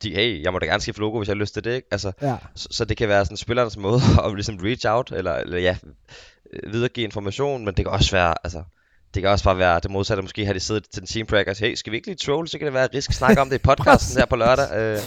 de, 0.03 0.15
hey, 0.15 0.43
jeg 0.43 0.53
må 0.53 0.59
da 0.59 0.67
gerne 0.67 0.81
skifte 0.81 1.01
logo, 1.01 1.19
hvis 1.19 1.29
jeg 1.29 1.35
har 1.35 1.41
lyst 1.41 1.55
til 1.55 1.65
det, 1.65 1.75
ikke? 1.75 1.89
Altså, 1.91 2.13
ja. 2.23 2.37
så, 2.55 2.69
så, 2.71 2.85
det 2.85 2.97
kan 2.97 3.09
være 3.09 3.25
sådan 3.25 3.37
spillerens 3.37 3.77
måde 3.77 4.01
at 4.25 4.35
ligesom 4.35 4.59
reach 4.63 4.87
out, 4.89 5.13
eller, 5.13 5.35
eller 5.35 5.59
ja, 5.59 5.77
videregive 6.67 7.05
information, 7.05 7.65
men 7.65 7.75
det 7.75 7.85
kan 7.85 7.93
også 7.93 8.11
være, 8.11 8.35
altså, 8.45 8.63
det 9.15 9.23
kan 9.23 9.31
også 9.31 9.45
bare 9.45 9.59
være 9.59 9.81
det 9.81 9.91
modsatte. 9.91 10.23
Måske 10.23 10.47
har 10.47 10.53
de 10.53 10.61
siddet 10.61 10.85
til 10.93 11.01
en 11.01 11.07
team 11.07 11.27
practice. 11.27 11.67
Hey, 11.67 11.75
skal 11.75 11.91
vi 11.91 11.97
ikke 11.97 12.09
lige 12.09 12.17
troll? 12.17 12.49
Så 12.49 12.59
kan 12.59 12.65
det 12.65 12.75
være, 12.75 12.85
at 12.85 12.95
Risk 12.95 13.13
snakker 13.13 13.43
om 13.43 13.49
det 13.51 13.57
i 13.57 13.63
podcasten 13.69 14.19
her 14.19 14.27
på 14.27 14.37
lørdag. 14.37 14.77
Øh, 14.77 14.99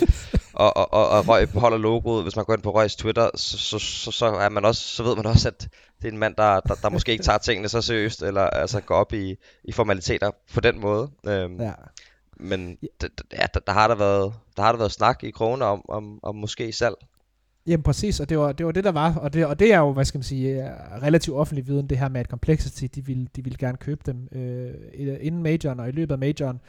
og, 0.53 0.77
og, 0.77 0.93
og, 0.93 1.09
og 1.09 1.27
Røg 1.27 1.49
beholder 1.49 1.77
logoet. 1.77 2.23
Hvis 2.23 2.35
man 2.35 2.45
går 2.45 2.53
ind 2.53 2.61
på 2.61 2.71
Røgs 2.71 2.95
Twitter, 2.95 3.29
så, 3.35 3.57
så, 3.57 3.79
så, 3.79 4.11
så, 4.11 4.25
er 4.25 4.49
man 4.49 4.65
også, 4.65 4.81
så 4.81 5.03
ved 5.03 5.15
man 5.15 5.25
også, 5.25 5.47
at 5.47 5.67
det 6.01 6.07
er 6.07 6.11
en 6.11 6.17
mand, 6.17 6.35
der, 6.35 6.59
der, 6.59 6.75
der 6.75 6.89
måske 6.89 7.11
ikke 7.11 7.23
tager 7.23 7.37
tingene 7.37 7.69
så 7.69 7.81
seriøst, 7.81 8.23
eller 8.23 8.41
altså 8.41 8.81
går 8.81 8.95
op 8.95 9.13
i, 9.13 9.35
i 9.63 9.71
formaliteter 9.71 10.31
på 10.53 10.59
den 10.59 10.79
måde. 10.79 11.09
Øhm, 11.27 11.61
ja. 11.61 11.71
Men 12.35 12.77
ja, 12.81 12.87
der, 13.01 13.59
der, 13.59 13.71
har 13.71 13.87
der, 13.87 13.95
været, 13.95 14.33
der 14.57 14.63
har 14.63 14.71
der 14.71 14.79
været 14.79 14.91
snak 14.91 15.23
i 15.23 15.31
krone 15.31 15.65
om, 15.65 15.85
om, 15.89 16.19
om 16.23 16.35
måske 16.35 16.71
salg. 16.71 16.95
Jamen 17.67 17.83
præcis, 17.83 18.19
og 18.19 18.29
det 18.29 18.39
var, 18.39 18.51
det 18.51 18.65
var 18.65 18.71
det, 18.71 18.83
der 18.83 18.91
var, 18.91 19.15
og 19.15 19.33
det, 19.33 19.45
og 19.45 19.59
det 19.59 19.73
er 19.73 19.79
jo, 19.79 19.93
hvad 19.93 20.05
skal 20.05 20.17
man 20.17 20.23
sige, 20.23 20.63
øh, 20.63 20.69
relativt 21.01 21.37
offentlig 21.37 21.67
viden, 21.67 21.87
det 21.87 21.97
her 21.97 22.09
med, 22.09 22.19
at 22.19 22.25
Complexity, 22.25 22.85
de 22.95 23.05
ville, 23.05 23.27
de 23.35 23.43
ville 23.43 23.57
gerne 23.57 23.77
købe 23.77 24.01
dem 24.05 24.27
øh, 24.31 24.73
inden 25.19 25.43
majoren 25.43 25.79
og 25.79 25.89
i 25.89 25.91
løbet 25.91 26.13
af 26.13 26.19
majoren. 26.19 26.61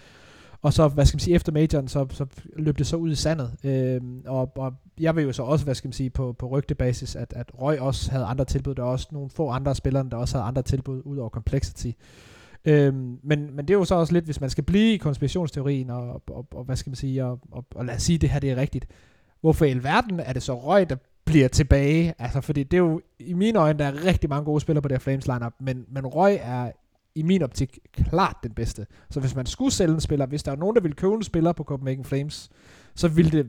Og 0.62 0.72
så, 0.72 0.88
hvad 0.88 1.06
skal 1.06 1.16
man 1.16 1.20
sige, 1.20 1.34
efter 1.34 1.52
majoren, 1.52 1.88
så, 1.88 2.06
så 2.10 2.26
løb 2.56 2.78
det 2.78 2.86
så 2.86 2.96
ud 2.96 3.10
i 3.10 3.14
sandet. 3.14 3.52
Øh, 3.64 4.00
og, 4.26 4.52
og 4.56 4.74
jeg 5.00 5.16
vil 5.16 5.24
jo 5.24 5.32
så 5.32 5.42
også, 5.42 5.64
hvad 5.64 5.74
skal 5.74 5.88
man 5.88 5.92
sige, 5.92 6.10
på, 6.10 6.32
på 6.32 6.46
rygtebasis, 6.46 7.16
at, 7.16 7.32
at 7.36 7.50
Røg 7.60 7.80
også 7.80 8.10
havde 8.10 8.24
andre 8.24 8.44
tilbud. 8.44 8.74
Der 8.74 8.82
også 8.82 9.08
nogle 9.10 9.30
få 9.30 9.50
andre 9.50 9.74
spillere, 9.74 10.08
der 10.10 10.16
også 10.16 10.36
havde 10.36 10.48
andre 10.48 10.62
tilbud 10.62 11.02
ud 11.04 11.16
over 11.16 11.30
Complexity. 11.30 11.90
Øhm, 12.66 13.18
men, 13.22 13.56
men 13.56 13.68
det 13.68 13.70
er 13.70 13.78
jo 13.78 13.84
så 13.84 13.94
også 13.94 14.12
lidt, 14.12 14.24
hvis 14.24 14.40
man 14.40 14.50
skal 14.50 14.64
blive 14.64 14.94
i 14.94 14.96
konspirationsteorien, 14.96 15.90
og, 15.90 16.22
og, 16.30 16.46
og 16.54 16.64
hvad 16.64 16.76
skal 16.76 16.90
man 16.90 16.96
sige, 16.96 17.24
og, 17.24 17.40
og, 17.52 17.64
og 17.74 17.84
lad 17.84 17.94
os 17.94 18.02
sige, 18.02 18.14
at 18.14 18.20
det 18.20 18.30
her 18.30 18.40
det 18.40 18.50
er 18.50 18.56
rigtigt 18.56 18.86
hvorfor 19.40 19.64
i 19.64 19.70
alverden 19.70 20.20
er 20.20 20.32
det 20.32 20.42
så 20.42 20.54
Røg, 20.54 20.90
der 20.90 20.96
bliver 21.24 21.48
tilbage? 21.48 22.14
Altså, 22.18 22.40
fordi 22.40 22.62
det 22.62 22.76
er 22.76 22.80
jo, 22.80 23.00
i 23.18 23.34
mine 23.34 23.58
øjne, 23.58 23.78
der 23.78 23.84
er 23.84 24.04
rigtig 24.04 24.30
mange 24.30 24.44
gode 24.44 24.60
spillere 24.60 24.82
på 24.82 24.88
det 24.88 24.94
her 24.94 25.00
Flames 25.00 25.26
lineup, 25.26 25.52
men, 25.60 25.84
men 25.88 26.06
Røg 26.06 26.38
er 26.42 26.72
i 27.14 27.22
min 27.22 27.42
optik 27.42 27.78
klart 27.92 28.36
den 28.42 28.52
bedste. 28.52 28.86
Så 29.10 29.20
hvis 29.20 29.34
man 29.34 29.46
skulle 29.46 29.72
sælge 29.72 29.94
en 29.94 30.00
spiller, 30.00 30.26
hvis 30.26 30.42
der 30.42 30.52
er 30.52 30.56
nogen, 30.56 30.76
der 30.76 30.82
ville 30.82 30.94
købe 30.94 31.14
en 31.14 31.22
spiller 31.22 31.52
på 31.52 31.64
Copenhagen 31.64 32.04
Flames, 32.04 32.50
så 32.94 33.08
ville 33.08 33.30
det 33.30 33.46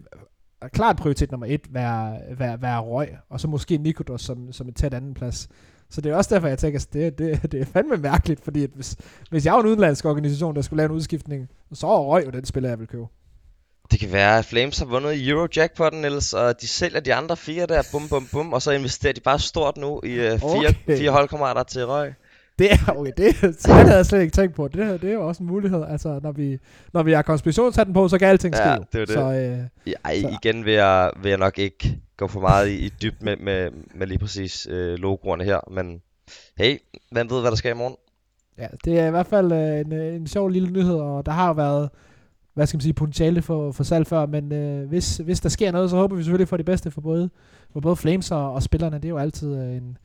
klart 0.74 0.98
prioritet 0.98 1.32
nummer 1.32 1.48
et 1.50 1.74
være, 1.74 2.20
være, 2.38 2.62
være 2.62 2.80
Røg, 2.80 3.10
og 3.30 3.40
så 3.40 3.48
måske 3.48 3.78
Nikodos 3.78 4.22
som, 4.22 4.52
som 4.52 4.68
et 4.68 4.76
tæt 4.76 4.94
anden 4.94 5.14
plads. 5.14 5.50
Så 5.90 6.02
det 6.02 6.12
er 6.12 6.16
også 6.16 6.36
derfor, 6.36 6.48
jeg 6.48 6.60
tænker, 6.60 6.80
at 6.80 6.94
det, 6.94 7.18
det, 7.18 7.52
det 7.52 7.62
er 7.62 7.66
fandme 7.66 7.98
mærkeligt, 7.98 8.44
fordi 8.44 8.64
at 8.64 8.70
hvis, 8.76 8.96
hvis 9.30 9.46
jeg 9.46 9.54
var 9.54 9.60
en 9.60 9.66
udenlandsk 9.66 10.06
organisation, 10.06 10.56
der 10.56 10.62
skulle 10.62 10.78
lave 10.78 10.90
en 10.90 10.96
udskiftning, 10.96 11.50
så 11.74 12.08
Røg 12.08 12.26
jo 12.26 12.32
den 12.32 12.46
spiller, 12.46 12.70
jeg 12.70 12.80
vil 12.80 12.88
købe. 12.88 13.06
Det 13.92 14.00
kan 14.00 14.12
være, 14.12 14.38
at 14.38 14.46
Flames 14.46 14.80
har 14.80 14.86
vundet 14.86 15.30
Eurojackpotten, 15.30 16.06
ellers, 16.06 16.34
og 16.34 16.62
de 16.62 16.68
sælger 16.68 17.00
de 17.00 17.14
andre 17.14 17.38
fire 17.38 17.66
der, 17.66 17.84
bum 17.92 18.08
bum 18.10 18.28
bum, 18.32 18.54
og 18.54 18.62
så 18.62 18.72
investerer 18.72 19.14
de 19.14 19.22
bare 19.22 19.40
stort 19.40 19.78
nu 19.78 20.02
i 20.04 20.20
uh, 20.20 20.40
fire, 20.40 20.70
okay. 20.84 20.98
fire 20.98 21.12
holdkammerater 21.12 21.64
til 21.64 21.86
Røg. 21.86 22.14
Det 22.60 22.72
er, 22.72 22.78
okay, 22.98 23.12
det, 23.18 23.42
det 23.42 23.74
havde 23.74 23.96
jeg 23.96 24.06
slet 24.06 24.22
ikke 24.22 24.32
tænkt 24.32 24.56
på. 24.56 24.68
Det, 24.68 25.02
det 25.02 25.10
er 25.10 25.14
jo 25.14 25.28
også 25.28 25.44
en 25.44 25.48
mulighed. 25.48 25.84
Altså, 25.90 26.20
når 26.24 26.32
vi, 26.32 26.58
når 26.94 27.04
vi 27.04 27.12
har 27.12 27.22
konspirationshatten 27.22 27.94
på, 27.94 28.08
så 28.08 28.18
kan 28.18 28.28
alting 28.28 28.56
ske. 28.56 28.70
Ja, 28.70 28.78
det 28.94 29.02
er 29.02 29.06
det. 29.06 29.10
Så, 29.10 29.34
øh, 29.34 29.94
så. 30.22 30.38
igen 30.42 30.66
vil 30.66 30.74
jeg, 30.74 31.12
vil 31.22 31.30
jeg 31.30 31.38
nok 31.38 31.60
ikke 31.60 31.98
gå 32.18 32.28
for 32.28 32.40
meget 32.40 32.68
i, 32.68 32.86
i 32.86 32.90
dyb 33.02 33.14
med, 33.22 33.38
med, 33.38 33.72
med 33.96 34.08
lige 34.08 34.20
præcis 34.20 34.68
øh, 34.70 34.98
logoerne 35.00 35.44
her, 35.44 35.60
men 35.72 36.02
hey, 36.58 36.78
hvem 37.12 37.30
ved, 37.30 37.42
hvad 37.42 37.52
der 37.52 37.58
sker 37.58 37.72
i 37.72 37.78
morgen? 37.78 37.96
Ja, 38.58 38.68
det 38.86 39.00
er 39.00 39.08
i 39.08 39.10
hvert 39.10 39.28
fald 39.28 39.52
øh, 39.52 39.80
en, 39.80 39.94
øh, 39.94 40.16
en 40.16 40.28
sjov 40.28 40.50
lille 40.50 40.70
nyhed, 40.70 40.96
og 40.96 41.26
der 41.26 41.32
har 41.32 41.48
jo 41.48 41.54
været 41.54 41.90
hvad 42.58 42.68
skal 42.68 42.78
man 42.78 42.82
sige, 42.82 42.94
potentiale 42.94 43.42
for, 43.42 43.72
for 43.72 43.84
salg 43.84 44.08
før, 44.08 44.26
men 44.26 44.52
øh, 44.52 44.88
hvis, 44.88 45.18
hvis 45.18 45.40
der 45.40 45.50
sker 45.50 45.72
noget, 45.72 45.90
så 45.90 45.96
håber 45.96 46.16
vi 46.16 46.24
selvfølgelig 46.24 46.48
for 46.48 46.58
det 46.58 46.66
bedste 46.66 46.92
for 46.92 47.02
både, 47.02 47.30
for 47.74 47.80
både 47.80 47.96
Flames 47.96 48.32
og, 48.32 48.54
og 48.54 48.64
spillerne. 48.64 48.96
Det 48.96 49.06
er 49.06 49.10
jo 49.10 49.18
altid 49.18 49.56
øh, 49.56 49.76
en, 49.76 49.98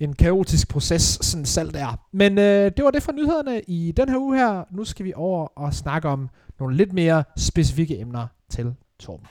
en 0.00 0.12
kaotisk 0.12 0.68
proces, 0.68 1.18
sådan 1.22 1.44
salg 1.44 1.74
der. 1.74 2.00
Men 2.12 2.38
øh, 2.38 2.72
det 2.76 2.84
var 2.84 2.90
det 2.90 3.02
for 3.02 3.12
nyhederne 3.12 3.60
i 3.60 3.92
den 3.96 4.08
her 4.08 4.18
uge 4.18 4.36
her. 4.36 4.64
Nu 4.72 4.84
skal 4.84 5.04
vi 5.04 5.12
over 5.16 5.46
og 5.58 5.74
snakke 5.74 6.08
om 6.08 6.28
nogle 6.60 6.76
lidt 6.76 6.92
mere 6.92 7.24
specifikke 7.36 8.00
emner 8.00 8.26
til 8.50 8.74
Torben. 9.00 9.26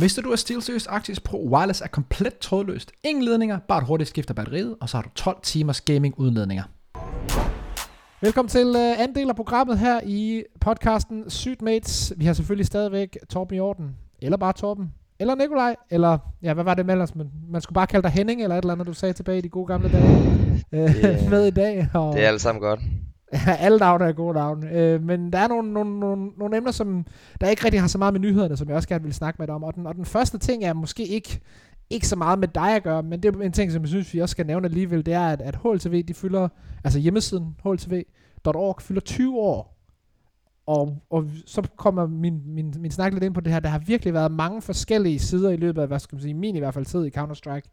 Vidste 0.00 0.22
du, 0.22 0.32
at 0.32 0.38
SteelSeries 0.38 0.86
Arctis 0.86 1.20
Pro 1.20 1.48
Wireless 1.50 1.80
er 1.80 1.86
komplet 1.86 2.38
trådløst? 2.38 2.92
Ingen 3.04 3.24
ledninger, 3.24 3.58
bare 3.68 3.78
et 3.78 3.86
hurtigt 3.86 4.10
skifter 4.10 4.34
batteriet, 4.34 4.76
og 4.80 4.88
så 4.88 4.96
har 4.96 5.02
du 5.02 5.08
12 5.14 5.36
timers 5.42 5.80
gaming 5.80 6.14
uden 6.18 6.34
ledninger. 6.34 6.62
Velkommen 8.20 8.48
til 8.48 8.66
uh, 8.66 9.00
anden 9.00 9.14
del 9.14 9.28
af 9.28 9.36
programmet 9.36 9.78
her 9.78 10.00
i 10.04 10.42
podcasten 10.60 11.30
Sygt 11.30 11.62
Mates. 11.62 12.12
Vi 12.16 12.24
har 12.24 12.32
selvfølgelig 12.32 12.66
stadigvæk 12.66 13.16
Torben 13.30 13.56
i 13.56 13.60
orden. 13.60 13.96
Eller 14.22 14.36
bare 14.36 14.52
Torben. 14.52 14.92
Eller 15.20 15.34
Nikolaj. 15.34 15.76
Eller, 15.90 16.18
ja, 16.42 16.54
hvad 16.54 16.64
var 16.64 16.74
det 16.74 16.86
med 16.86 16.94
ellers? 16.94 17.14
Man, 17.14 17.30
man 17.50 17.60
skulle 17.60 17.74
bare 17.74 17.86
kalde 17.86 18.02
dig 18.02 18.10
Henning, 18.10 18.42
eller 18.42 18.56
et 18.56 18.62
eller 18.62 18.72
andet, 18.72 18.86
du 18.86 18.92
sagde 18.92 19.12
tilbage 19.12 19.38
i 19.38 19.40
de 19.40 19.48
gode 19.48 19.66
gamle 19.66 19.92
dage. 19.92 20.34
Øh, 20.72 21.02
det, 21.02 21.30
med 21.30 21.46
i 21.46 21.50
dag. 21.50 21.88
Og, 21.94 22.14
det 22.14 22.24
er 22.24 22.28
alt 22.28 22.40
sammen 22.40 22.62
godt. 22.62 22.80
alle 23.64 23.78
navne 23.78 24.04
er 24.04 24.12
gode 24.12 24.34
navne. 24.34 24.70
Øh, 24.70 25.02
men 25.02 25.32
der 25.32 25.38
er 25.38 25.48
nogle, 25.48 25.72
nogle, 25.72 26.00
nogle, 26.00 26.30
nogle 26.36 26.56
emner, 26.56 26.70
som 26.70 27.06
der 27.40 27.48
ikke 27.48 27.64
rigtig 27.64 27.80
har 27.80 27.88
så 27.88 27.98
meget 27.98 28.14
med 28.14 28.20
nyhederne, 28.20 28.56
som 28.56 28.68
jeg 28.68 28.76
også 28.76 28.88
gerne 28.88 29.04
vil 29.04 29.14
snakke 29.14 29.36
med 29.38 29.46
dig 29.46 29.54
om. 29.54 29.64
Og 29.64 29.74
den, 29.74 29.86
og 29.86 29.94
den 29.94 30.04
første 30.04 30.38
ting 30.38 30.64
er 30.64 30.72
måske 30.72 31.06
ikke, 31.06 31.40
ikke 31.90 32.08
så 32.08 32.16
meget 32.16 32.38
med 32.38 32.48
dig 32.48 32.76
at 32.76 32.82
gøre, 32.82 33.02
men 33.02 33.22
det 33.22 33.36
er 33.36 33.40
en 33.40 33.52
ting, 33.52 33.72
som 33.72 33.82
jeg 33.82 33.88
synes, 33.88 34.14
vi 34.14 34.18
også 34.18 34.32
skal 34.32 34.46
nævne 34.46 34.66
alligevel, 34.66 35.06
det 35.06 35.14
er, 35.14 35.28
at, 35.28 35.40
at 35.40 35.56
HLTV, 35.56 36.02
de 36.02 36.14
fylder, 36.14 36.48
altså 36.84 36.98
hjemmesiden 36.98 37.56
hltv.org, 37.64 38.82
fylder 38.82 39.00
20 39.00 39.36
år. 39.38 39.74
Og, 40.66 41.02
og 41.10 41.24
så 41.46 41.68
kommer 41.76 42.06
min, 42.06 42.42
min, 42.46 42.74
min 42.78 42.90
snak 42.90 43.12
lidt 43.12 43.24
ind 43.24 43.34
på 43.34 43.40
det 43.40 43.52
her. 43.52 43.60
Der 43.60 43.68
har 43.68 43.78
virkelig 43.78 44.14
været 44.14 44.32
mange 44.32 44.62
forskellige 44.62 45.18
sider 45.18 45.50
i 45.50 45.56
løbet 45.56 45.82
af, 45.82 45.88
hvad 45.88 45.98
skal 45.98 46.16
man 46.16 46.22
sige, 46.22 46.34
min 46.34 46.56
i 46.56 46.58
hvert 46.58 46.74
fald 46.74 46.84
tid 46.84 47.04
i 47.04 47.10
Counter-Strike. 47.18 47.70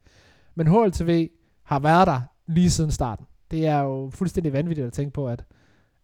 Men 0.56 0.68
HLTV 0.68 1.30
har 1.64 1.80
været 1.80 2.08
der 2.08 2.22
lige 2.48 2.70
siden 2.70 2.92
starten. 2.92 3.26
Det 3.52 3.68
er 3.68 3.80
jo 3.80 4.10
fuldstændig 4.14 4.54
vanvittigt 4.54 4.88
at 4.88 4.94
tænke 4.94 5.14
på, 5.14 5.28
at, 5.28 5.44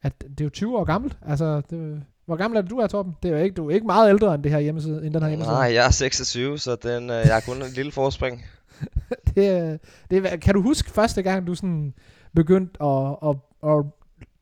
at 0.02 0.22
det 0.22 0.42
er 0.42 0.46
jo 0.46 0.50
20 0.50 0.78
år 0.78 0.84
gammelt. 0.84 1.18
Altså, 1.22 1.62
det, 1.70 2.04
hvor 2.26 2.36
gammel 2.36 2.58
er 2.58 2.62
du 2.62 2.78
er, 2.78 2.88
Torben? 2.88 3.16
Det 3.24 3.32
er 3.32 3.38
jo 3.38 3.44
ikke, 3.44 3.54
du 3.54 3.70
er 3.70 3.74
ikke 3.74 3.86
meget 3.86 4.10
ældre 4.10 4.36
end, 4.36 4.44
det 4.44 4.52
her 4.52 4.60
hjemmeside, 4.60 5.06
end 5.06 5.14
den 5.14 5.22
her 5.22 5.30
hjemmeside. 5.30 5.56
Nej, 5.56 5.74
jeg 5.74 5.86
er 5.86 5.92
26, 5.92 6.60
så 6.60 6.76
den, 6.76 7.10
øh, 7.10 7.16
jeg 7.16 7.34
har 7.34 7.44
kun 7.46 7.58
en 7.58 7.72
lille 7.76 7.92
forspring. 7.92 8.46
det, 9.36 9.80
det, 10.12 10.42
kan 10.42 10.54
du 10.54 10.62
huske 10.62 10.92
første 10.92 11.22
gang, 11.22 11.48
du 11.48 11.56
sådan 11.56 11.94
begyndte 12.36 12.84
at, 12.84 13.16
at, 13.30 13.36
at 13.70 13.86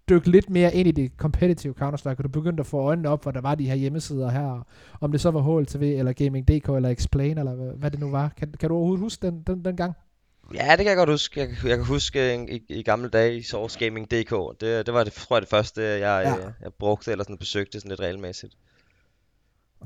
dykke 0.10 0.30
lidt 0.32 0.50
mere 0.50 0.76
ind 0.76 0.88
i 0.88 0.92
det 0.92 1.12
competitive 1.18 1.74
Counter-Strike, 1.82 2.18
og 2.18 2.24
du 2.24 2.30
begyndte 2.30 2.62
at 2.62 2.68
få 2.68 2.78
øjnene 2.78 3.10
op, 3.10 3.24
hvor 3.24 3.32
der 3.32 3.42
var 3.42 3.56
de 3.56 3.68
her 3.68 3.76
hjemmesider 3.76 4.30
her, 4.30 4.68
om 5.02 5.12
det 5.12 5.22
så 5.22 5.32
var 5.32 5.42
HLTV, 5.42 5.82
eller 5.82 6.14
Gaming.dk, 6.14 6.70
eller 6.70 6.90
Explain, 6.90 7.38
eller 7.38 7.56
hvad, 7.56 7.72
hvad 7.78 7.92
det 7.92 8.00
nu 8.00 8.12
var. 8.12 8.32
Kan, 8.38 8.54
kan 8.60 8.70
du 8.70 8.76
overhovedet 8.76 9.04
huske 9.04 9.28
den, 9.28 9.44
den, 9.48 9.66
den 9.66 9.76
gang? 9.76 9.94
Ja, 10.54 10.72
det 10.72 10.78
kan 10.78 10.88
jeg 10.88 10.96
godt 10.98 11.10
huske. 11.10 11.40
Jeg, 11.40 11.50
jeg 11.64 11.78
kan 11.78 11.86
huske 11.86 12.34
øh, 12.34 12.44
i, 12.50 12.64
i 12.70 12.84
gamle 12.84 13.10
dage 13.10 13.38
i 13.38 13.42
Source 13.42 13.80
Gaming.dk. 13.80 14.62
Det, 14.62 14.86
det 14.86 14.94
var 14.94 15.04
det, 15.04 15.14
tror 15.14 15.36
jeg, 15.36 15.42
det 15.42 15.50
første, 15.50 15.82
jeg, 15.82 16.00
ja. 16.00 16.18
jeg, 16.18 16.54
jeg 16.62 16.74
brugte 16.80 17.12
eller 17.12 17.24
sådan 17.24 17.38
besøgte 17.38 17.80
sådan 17.80 17.90
lidt 17.90 18.00
regelmæssigt. 18.00 18.54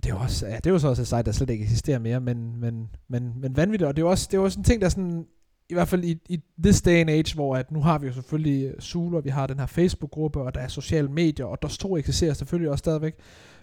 Det 0.04 0.12
er 0.12 0.16
også, 0.16 0.48
ja, 0.48 0.56
det 0.56 0.68
er 0.68 0.72
jo 0.72 0.80
så 0.80 0.88
også 0.88 1.02
et 1.02 1.08
site, 1.08 1.24
der 1.24 1.32
slet 1.32 1.50
ikke 1.50 1.64
eksisterer 1.64 2.00
mere, 2.00 2.20
men, 2.20 2.60
men, 2.60 2.90
men, 3.08 3.34
men 3.42 3.58
vanvittigt. 3.58 3.88
Og 3.88 3.96
det 3.96 4.02
er 4.02 4.06
jo 4.06 4.10
også, 4.10 4.28
det 4.32 4.38
er 4.38 4.42
også 4.42 4.60
en 4.60 4.64
ting, 4.64 4.82
der 4.82 4.90
sådan, 4.90 5.26
i 5.70 5.74
hvert 5.74 5.88
fald 5.88 6.04
i, 6.04 6.18
i 6.30 6.40
this 6.64 6.82
day 6.82 7.00
and 7.02 7.10
age, 7.10 7.36
hvor 7.36 7.56
at 7.56 7.72
nu 7.72 7.82
har 7.82 8.00
vi 8.00 8.08
jo 8.08 8.14
selvfølgelig 8.14 8.74
Zulu, 8.82 9.18
og 9.18 9.24
vi 9.24 9.30
har 9.30 9.48
den 9.48 9.60
her 9.60 9.66
Facebook-gruppe, 9.66 10.42
og 10.42 10.56
der 10.56 10.62
er 10.62 10.68
sociale 10.68 11.08
medier, 11.08 11.46
og 11.46 11.62
der 11.62 11.68
står 11.68 11.98
eksisterer 11.98 12.34
selvfølgelig 12.34 12.72
også 12.72 12.80
stadigvæk. 12.80 13.14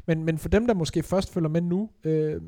Men, 0.06 0.24
men 0.24 0.38
for 0.38 0.48
dem, 0.48 0.66
der 0.66 0.74
måske 0.74 1.02
først 1.02 1.32
følger 1.32 1.48
med 1.48 1.60
nu, 1.60 1.90
øh, 2.04 2.40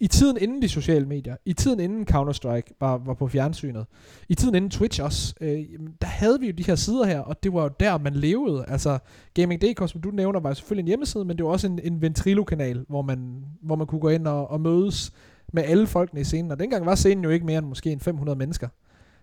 i 0.00 0.06
tiden 0.06 0.36
inden 0.40 0.62
de 0.62 0.68
sociale 0.68 1.06
medier, 1.06 1.36
i 1.44 1.52
tiden 1.52 1.80
inden 1.80 2.06
Counter-Strike 2.10 2.76
var, 2.80 2.98
var 2.98 3.14
på 3.14 3.28
fjernsynet, 3.28 3.86
i 4.28 4.34
tiden 4.34 4.54
inden 4.54 4.70
Twitch 4.70 5.02
også, 5.02 5.34
øh, 5.40 5.58
der 6.00 6.06
havde 6.06 6.40
vi 6.40 6.46
jo 6.46 6.52
de 6.52 6.62
her 6.66 6.74
sider 6.74 7.04
her, 7.04 7.20
og 7.20 7.42
det 7.42 7.52
var 7.52 7.62
jo 7.62 7.70
der, 7.80 7.98
man 7.98 8.14
levede. 8.14 8.64
Altså, 8.68 8.98
Gaming.dk, 9.34 9.90
som 9.90 10.00
du 10.00 10.10
nævner, 10.10 10.40
var 10.40 10.54
selvfølgelig 10.54 10.82
en 10.82 10.88
hjemmeside, 10.88 11.24
men 11.24 11.36
det 11.36 11.44
var 11.44 11.52
også 11.52 11.66
en, 11.66 11.80
en 11.82 12.02
Ventrilo-kanal, 12.02 12.84
hvor 12.88 13.02
man, 13.02 13.44
hvor 13.62 13.76
man 13.76 13.86
kunne 13.86 14.00
gå 14.00 14.08
ind 14.08 14.26
og, 14.26 14.50
og 14.50 14.60
mødes 14.60 15.12
med 15.52 15.62
alle 15.62 15.86
folkene 15.86 16.20
i 16.20 16.24
scenen, 16.24 16.50
og 16.50 16.58
dengang 16.58 16.86
var 16.86 16.94
scenen 16.94 17.24
jo 17.24 17.30
ikke 17.30 17.46
mere 17.46 17.58
end 17.58 17.66
måske 17.66 17.92
en 17.92 18.00
500 18.00 18.38
mennesker. 18.38 18.68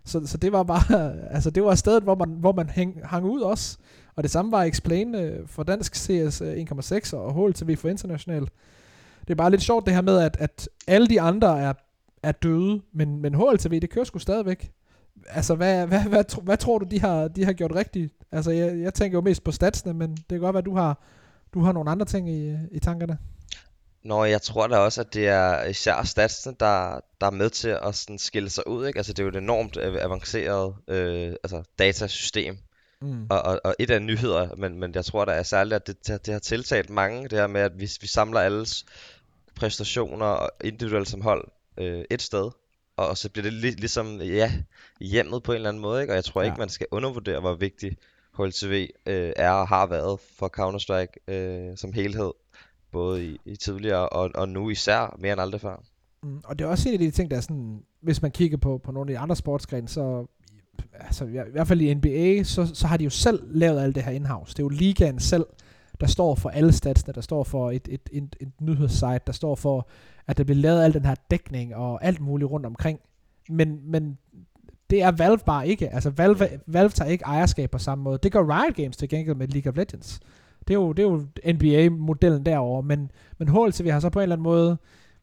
Så, 0.05 0.21
så 0.25 0.37
det 0.37 0.51
var 0.51 0.63
bare, 0.63 1.13
altså 1.35 1.49
det 1.49 1.63
var 1.63 1.75
stedet, 1.75 2.03
hvor 2.03 2.15
man, 2.15 2.29
hvor 2.29 2.51
man 2.51 2.69
hæng, 2.69 3.01
hang 3.03 3.25
ud 3.25 3.41
også. 3.41 3.77
Og 4.15 4.23
det 4.23 4.31
samme 4.31 4.51
var 4.51 4.63
Explain 4.63 5.15
øh, 5.15 5.47
for 5.47 5.63
dansk 5.63 5.95
CS 5.95 6.41
1.6 6.41 7.15
øh, 7.15 7.23
og 7.23 7.33
HLTV 7.33 7.75
for 7.75 7.89
international. 7.89 8.47
Det 9.29 9.33
er 9.33 9.37
bare 9.37 9.51
lidt 9.51 9.61
sjovt 9.61 9.85
det 9.85 9.93
her 9.93 10.01
med, 10.01 10.19
at, 10.19 10.37
at 10.39 10.69
alle 10.87 11.07
de 11.07 11.21
andre 11.21 11.61
er, 11.61 11.73
er 12.23 12.31
døde, 12.31 12.81
men, 12.93 13.21
men 13.21 13.35
HLTV, 13.35 13.79
det 13.79 13.89
kører 13.89 14.05
sgu 14.05 14.19
stadigvæk. 14.19 14.71
Altså, 15.27 15.55
hvad, 15.55 15.87
hvad, 15.87 15.99
hvad, 15.99 16.09
hvad, 16.09 16.41
hvad 16.41 16.57
tror 16.57 16.77
du, 16.77 16.85
de 16.91 16.99
har, 16.99 17.27
de 17.27 17.45
har 17.45 17.53
gjort 17.53 17.75
rigtigt? 17.75 18.13
Altså, 18.31 18.51
jeg, 18.51 18.79
jeg 18.79 18.93
tænker 18.93 19.17
jo 19.17 19.21
mest 19.21 19.43
på 19.43 19.51
statsene, 19.51 19.93
men 19.93 20.11
det 20.11 20.25
kan 20.29 20.39
godt 20.39 20.53
være, 20.53 20.61
at 20.61 20.65
du 20.65 20.75
har, 20.75 21.03
du 21.53 21.61
har 21.61 21.71
nogle 21.71 21.91
andre 21.91 22.05
ting 22.05 22.29
i, 22.29 22.55
i 22.71 22.79
tankerne. 22.79 23.17
Nå, 24.03 24.23
jeg 24.23 24.41
tror 24.41 24.67
da 24.67 24.77
også, 24.77 25.01
at 25.01 25.13
det 25.13 25.27
er 25.27 25.63
især 25.63 26.03
statsene, 26.03 26.55
der, 26.59 26.99
der 27.21 27.27
er 27.27 27.31
med 27.31 27.49
til 27.49 27.69
at 27.69 27.95
sådan 27.95 28.19
skille 28.19 28.49
sig 28.49 28.67
ud. 28.67 28.87
Ikke? 28.87 28.99
Altså, 28.99 29.13
det 29.13 29.19
er 29.19 29.23
jo 29.23 29.29
et 29.29 29.35
enormt 29.35 29.77
avanceret 29.77 30.75
øh, 30.87 31.33
altså, 31.43 31.63
datasystem. 31.79 32.57
Mm. 33.01 33.27
Og, 33.29 33.41
og, 33.41 33.61
og 33.63 33.75
et 33.79 33.91
af 33.91 34.01
nyheder, 34.01 34.55
men, 34.55 34.79
men 34.79 34.95
jeg 34.95 35.05
tror 35.05 35.25
da 35.25 35.31
er 35.31 35.43
særligt, 35.43 35.75
at 35.75 35.87
det, 35.87 36.25
det 36.25 36.33
har 36.33 36.39
tiltalt 36.39 36.89
mange, 36.89 37.23
det 37.23 37.39
her 37.39 37.47
med, 37.47 37.61
at 37.61 37.71
hvis 37.71 38.01
vi 38.01 38.07
samler 38.07 38.39
alles 38.39 38.85
præstationer 39.59 40.25
og 40.25 40.49
individuelt 40.63 41.07
som 41.07 41.21
hold 41.21 41.47
øh, 41.77 42.03
et 42.09 42.21
sted, 42.21 42.51
og 42.97 43.17
så 43.17 43.29
bliver 43.29 43.43
det 43.43 43.53
lig, 43.53 43.79
ligesom, 43.79 44.21
ja, 44.21 44.51
hjemmet 45.01 45.43
på 45.43 45.51
en 45.51 45.55
eller 45.55 45.69
anden 45.69 45.81
måde, 45.81 46.01
ikke? 46.01 46.13
Og 46.13 46.15
jeg 46.15 46.25
tror 46.25 46.41
ja. 46.41 46.45
ikke, 46.45 46.59
man 46.59 46.69
skal 46.69 46.87
undervurdere, 46.91 47.39
hvor 47.39 47.53
vigtig 47.53 47.97
HLTV 48.37 48.89
øh, 49.05 49.33
er 49.35 49.51
og 49.51 49.67
har 49.67 49.87
været 49.87 50.19
for 50.19 50.49
Counter-Strike 50.59 51.33
øh, 51.33 51.77
som 51.77 51.93
helhed 51.93 52.31
både 52.91 53.25
i, 53.25 53.37
i 53.45 53.55
tidligere 53.55 54.09
og, 54.09 54.31
og 54.35 54.49
nu 54.49 54.69
især 54.69 55.15
mere 55.19 55.33
end 55.33 55.41
aldrig 55.41 55.61
før. 55.61 55.83
Mm, 56.23 56.41
og 56.43 56.59
det 56.59 56.65
er 56.65 56.69
også 56.69 56.89
en 56.89 56.93
af 56.93 56.99
de 56.99 57.11
ting, 57.11 57.31
der 57.31 57.37
er 57.37 57.41
sådan, 57.41 57.83
hvis 58.01 58.21
man 58.21 58.31
kigger 58.31 58.57
på, 58.57 58.77
på 58.77 58.91
nogle 58.91 59.11
af 59.11 59.13
de 59.13 59.19
andre 59.19 59.35
sportsgrene, 59.35 59.87
så 59.87 60.25
altså, 60.93 61.25
i 61.25 61.51
hvert 61.51 61.67
fald 61.67 61.81
i 61.81 61.93
NBA, 61.93 62.43
så, 62.43 62.71
så 62.73 62.87
har 62.87 62.97
de 62.97 63.03
jo 63.03 63.09
selv 63.09 63.41
lavet 63.51 63.81
alt 63.81 63.95
det 63.95 64.03
her 64.03 64.11
in-house. 64.11 64.53
Det 64.53 64.59
er 64.59 64.63
jo 64.63 64.69
ligaen 64.69 65.19
selv, 65.19 65.45
der 65.99 66.07
står 66.07 66.35
for 66.35 66.49
alle 66.49 66.71
statsene, 66.71 67.13
der 67.13 67.21
står 67.21 67.43
for 67.43 67.71
et, 67.71 67.87
et, 67.91 68.09
et, 68.11 68.35
et 68.39 68.51
nyhedssite, 68.61 69.21
der 69.27 69.33
står 69.33 69.55
for, 69.55 69.87
at 70.27 70.37
der 70.37 70.43
bliver 70.43 70.61
lavet 70.61 70.83
al 70.83 70.93
den 70.93 71.05
her 71.05 71.15
dækning 71.31 71.75
og 71.75 72.05
alt 72.05 72.19
muligt 72.19 72.51
rundt 72.51 72.65
omkring. 72.65 72.99
Men, 73.49 73.79
men 73.83 74.17
det 74.89 75.03
er 75.03 75.11
Valve 75.11 75.39
bare 75.45 75.67
ikke. 75.67 75.93
Altså 75.93 76.09
Valve, 76.09 76.49
Valve 76.67 76.89
tager 76.89 77.11
ikke 77.11 77.23
ejerskab 77.25 77.71
på 77.71 77.77
samme 77.77 78.03
måde. 78.03 78.19
Det 78.23 78.31
gør 78.31 78.39
Riot 78.39 78.75
Games 78.75 78.97
til 78.97 79.09
gengæld 79.09 79.35
med 79.35 79.47
League 79.47 79.71
of 79.71 79.77
Legends. 79.77 80.19
Det 80.67 80.73
er 80.73 80.79
jo, 80.79 80.91
det 80.91 81.05
er 81.05 81.09
jo 81.09 81.25
NBA-modellen 81.53 82.45
derover, 82.45 82.81
men, 82.81 83.11
men 83.37 83.47
HLTV 83.47 83.89
har 83.89 83.99
så 83.99 84.09
på 84.09 84.19
en 84.19 84.23
eller 84.23 84.35
anden 84.35 84.43
måde, 84.43 84.77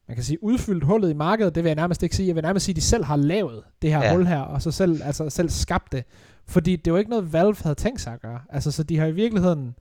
man 0.07 0.15
kan 0.15 0.23
sige, 0.23 0.43
udfyldt 0.43 0.83
hullet 0.83 1.09
i 1.09 1.13
markedet, 1.13 1.55
det 1.55 1.63
vil 1.63 1.69
jeg 1.69 1.75
nærmest 1.75 2.03
ikke 2.03 2.15
sige. 2.15 2.27
Jeg 2.27 2.35
vil 2.35 2.43
nærmest 2.43 2.65
sige, 2.65 2.73
at 2.73 2.75
de 2.75 2.81
selv 2.81 3.03
har 3.03 3.15
lavet 3.15 3.63
det 3.81 3.91
her 3.91 4.03
ja. 4.03 4.13
hul 4.13 4.25
her, 4.25 4.39
og 4.39 4.61
så 4.61 4.71
selv, 4.71 5.01
altså 5.03 5.29
selv 5.29 5.49
skabt 5.49 5.91
det. 5.91 6.03
Fordi 6.45 6.75
det 6.75 6.93
var 6.93 6.99
ikke 6.99 7.09
noget, 7.09 7.33
Valve 7.33 7.55
havde 7.63 7.75
tænkt 7.75 8.01
sig 8.01 8.13
at 8.13 8.21
gøre. 8.21 8.39
Altså, 8.49 8.71
så 8.71 8.83
de 8.83 8.97
har 8.97 9.05
i 9.05 9.11
virkeligheden 9.11 9.75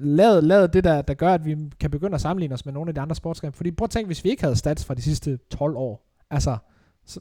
lavet, 0.00 0.44
lavet 0.44 0.72
det, 0.72 0.84
der, 0.84 1.02
der 1.02 1.14
gør, 1.14 1.34
at 1.34 1.44
vi 1.44 1.56
kan 1.80 1.90
begynde 1.90 2.14
at 2.14 2.20
sammenligne 2.20 2.54
os 2.54 2.64
med 2.64 2.74
nogle 2.74 2.88
af 2.88 2.94
de 2.94 3.00
andre 3.00 3.16
sportsgrene. 3.16 3.52
Fordi 3.52 3.70
prøv 3.70 3.84
at 3.84 3.90
tænke, 3.90 4.06
hvis 4.06 4.24
vi 4.24 4.30
ikke 4.30 4.42
havde 4.42 4.56
stats 4.56 4.84
fra 4.84 4.94
de 4.94 5.02
sidste 5.02 5.38
12 5.50 5.76
år. 5.76 6.06
Altså, 6.30 6.56
så, 7.06 7.20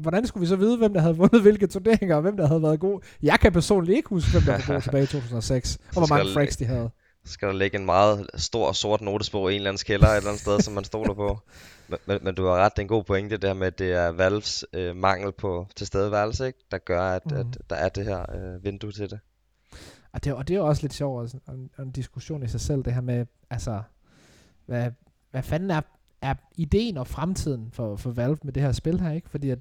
hvordan 0.00 0.26
skulle 0.26 0.40
vi 0.40 0.46
så 0.46 0.56
vide, 0.56 0.76
hvem 0.76 0.92
der 0.92 1.00
havde 1.00 1.16
vundet 1.22 1.42
hvilke 1.42 1.66
turneringer, 1.66 2.16
og 2.16 2.22
hvem 2.22 2.36
der 2.36 2.46
havde 2.46 2.62
været 2.62 2.80
god? 2.80 3.00
Jeg 3.22 3.40
kan 3.40 3.52
personligt 3.52 3.96
ikke 3.96 4.08
huske, 4.08 4.30
hvem 4.32 4.42
der 4.42 4.52
var 4.52 4.74
god 4.74 4.82
tilbage 4.86 5.04
i 5.04 5.06
2006, 5.06 5.78
og 5.88 5.92
hvor 5.92 6.16
mange 6.16 6.32
frags 6.32 6.56
de 6.56 6.64
havde. 6.64 6.90
Skal 7.24 7.48
der 7.48 7.54
ligge 7.54 7.78
en 7.78 7.84
meget 7.84 8.26
stor 8.34 8.72
sort 8.72 9.00
notesbog 9.00 9.52
i 9.52 9.54
en 9.54 9.56
eller 9.56 9.70
anden 9.70 9.84
kælder 9.86 10.06
et 10.06 10.16
eller 10.16 10.28
andet 10.28 10.40
sted, 10.40 10.60
som 10.60 10.74
man 10.74 10.84
stoler 10.84 11.14
på. 11.14 11.38
Men, 11.90 11.98
men, 12.06 12.18
men 12.22 12.34
du 12.34 12.44
har 12.46 12.52
ret, 12.52 12.72
det 12.76 12.78
er 12.78 12.84
en 12.84 12.88
god 12.88 13.04
pointe, 13.04 13.30
det 13.30 13.42
der 13.42 13.54
med, 13.54 13.66
at 13.66 13.78
det 13.78 13.92
er 13.92 14.08
Valves 14.08 14.64
øh, 14.72 14.96
mangel 14.96 15.32
på 15.32 15.66
tilstedeværelse, 15.76 16.46
ikke? 16.46 16.58
der 16.70 16.78
gør, 16.78 17.02
at, 17.02 17.22
mm. 17.30 17.36
at 17.36 17.46
der 17.70 17.76
er 17.76 17.88
det 17.88 18.04
her 18.04 18.20
øh, 18.34 18.64
vindue 18.64 18.92
til 18.92 19.10
det. 19.10 19.18
Og 20.12 20.24
det, 20.24 20.34
og 20.34 20.48
det 20.48 20.56
er 20.56 20.60
også 20.60 20.82
lidt 20.82 20.92
sjovt, 20.92 21.34
og 21.46 21.54
en, 21.54 21.70
en 21.78 21.90
diskussion 21.90 22.42
i 22.42 22.48
sig 22.48 22.60
selv, 22.60 22.82
det 22.82 22.94
her 22.94 23.00
med, 23.00 23.26
altså, 23.50 23.82
hvad, 24.66 24.90
hvad 25.30 25.42
fanden 25.42 25.70
er 25.70 25.80
er 26.20 26.34
ideen 26.56 26.96
og 26.96 27.06
fremtiden 27.06 27.68
for, 27.72 27.96
for 27.96 28.10
Valve 28.10 28.38
med 28.42 28.52
det 28.52 28.62
her 28.62 28.72
spil 28.72 29.00
her, 29.00 29.12
ikke? 29.12 29.30
Fordi 29.30 29.50
at, 29.50 29.58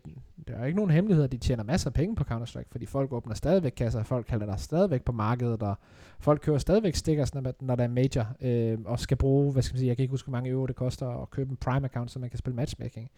der 0.47 0.55
er 0.55 0.65
ikke 0.65 0.75
nogen 0.75 0.91
hemmelighed, 0.91 1.23
at 1.23 1.31
de 1.31 1.37
tjener 1.37 1.63
masser 1.63 1.89
af 1.89 1.93
penge 1.93 2.15
på 2.15 2.23
Counter-Strike, 2.23 2.67
fordi 2.71 2.85
folk 2.85 3.11
åbner 3.11 3.35
stadigvæk 3.35 3.71
kasser, 3.71 4.03
folk 4.03 4.25
kalder 4.25 4.45
der 4.45 4.55
stadigvæk 4.55 5.03
på 5.03 5.11
markedet, 5.11 5.63
og 5.63 5.75
folk 6.19 6.41
kører 6.41 6.57
stadigvæk 6.57 6.95
stickers, 6.95 7.33
når, 7.33 7.53
når 7.59 7.75
der 7.75 7.83
er 7.83 7.87
major, 7.87 8.27
øh, 8.41 8.77
og 8.85 8.99
skal 8.99 9.17
bruge, 9.17 9.51
hvad 9.51 9.61
skal 9.63 9.75
man 9.75 9.79
sige, 9.79 9.87
jeg 9.87 9.97
kan 9.97 10.03
ikke 10.03 10.11
huske, 10.11 10.25
hvor 10.25 10.37
mange 10.37 10.49
euro 10.49 10.65
det 10.65 10.75
koster 10.75 11.21
at 11.21 11.29
købe 11.29 11.51
en 11.51 11.57
Prime-account, 11.65 12.07
så 12.07 12.19
man 12.19 12.29
kan 12.29 12.39
spille 12.39 12.55
matchmaking. 12.55 13.09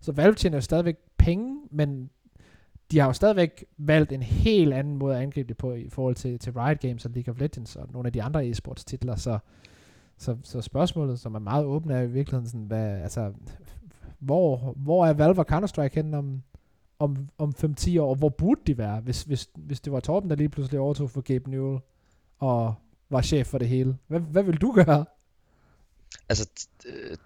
Så 0.00 0.12
Valve 0.12 0.34
tjener 0.34 0.56
jo 0.56 0.60
stadigvæk 0.60 0.96
penge, 1.18 1.60
men 1.70 2.10
de 2.90 2.98
har 2.98 3.06
jo 3.06 3.12
stadigvæk 3.12 3.64
valgt 3.78 4.12
en 4.12 4.22
helt 4.22 4.74
anden 4.74 4.96
måde 4.96 5.16
at 5.16 5.22
angribe 5.22 5.48
det 5.48 5.56
på 5.56 5.72
i 5.72 5.88
forhold 5.88 6.14
til, 6.14 6.38
til 6.38 6.52
Riot 6.52 6.80
Games 6.80 7.04
og 7.04 7.10
League 7.10 7.34
of 7.34 7.40
Legends 7.40 7.76
og 7.76 7.88
nogle 7.92 8.06
af 8.06 8.12
de 8.12 8.22
andre 8.22 8.50
e-sports 8.50 8.84
titler, 8.84 9.16
så 9.16 9.38
så, 10.18 10.36
så 10.42 10.60
spørgsmålet, 10.60 11.20
som 11.20 11.34
er 11.34 11.38
meget 11.38 11.64
åbent, 11.64 11.92
er 11.92 12.00
i 12.00 12.10
virkeligheden 12.10 12.48
sådan, 12.48 12.66
hvad, 12.66 13.00
altså, 13.00 13.32
hvor, 14.18 14.74
hvor 14.76 15.06
er 15.06 15.12
Valve 15.12 15.40
og 15.40 15.46
Counter-Strike 15.52 15.94
henne 15.94 16.18
om, 16.18 16.42
om, 16.98 17.28
om 17.38 17.52
5-10 17.58 18.00
år, 18.00 18.08
og 18.08 18.16
hvor 18.16 18.28
burde 18.28 18.60
de 18.66 18.78
være, 18.78 19.00
hvis, 19.00 19.22
hvis, 19.22 19.50
hvis 19.54 19.80
det 19.80 19.92
var 19.92 20.00
Torben, 20.00 20.30
der 20.30 20.36
lige 20.36 20.48
pludselig 20.48 20.80
overtog 20.80 21.10
for 21.10 21.20
Gabe 21.20 21.50
Newell, 21.50 21.80
og 22.38 22.74
var 23.10 23.22
chef 23.22 23.46
for 23.46 23.58
det 23.58 23.68
hele. 23.68 23.96
Hvad, 24.06 24.20
hvad 24.20 24.42
vil 24.42 24.56
du 24.56 24.72
gøre? 24.72 25.04
Altså, 26.28 26.48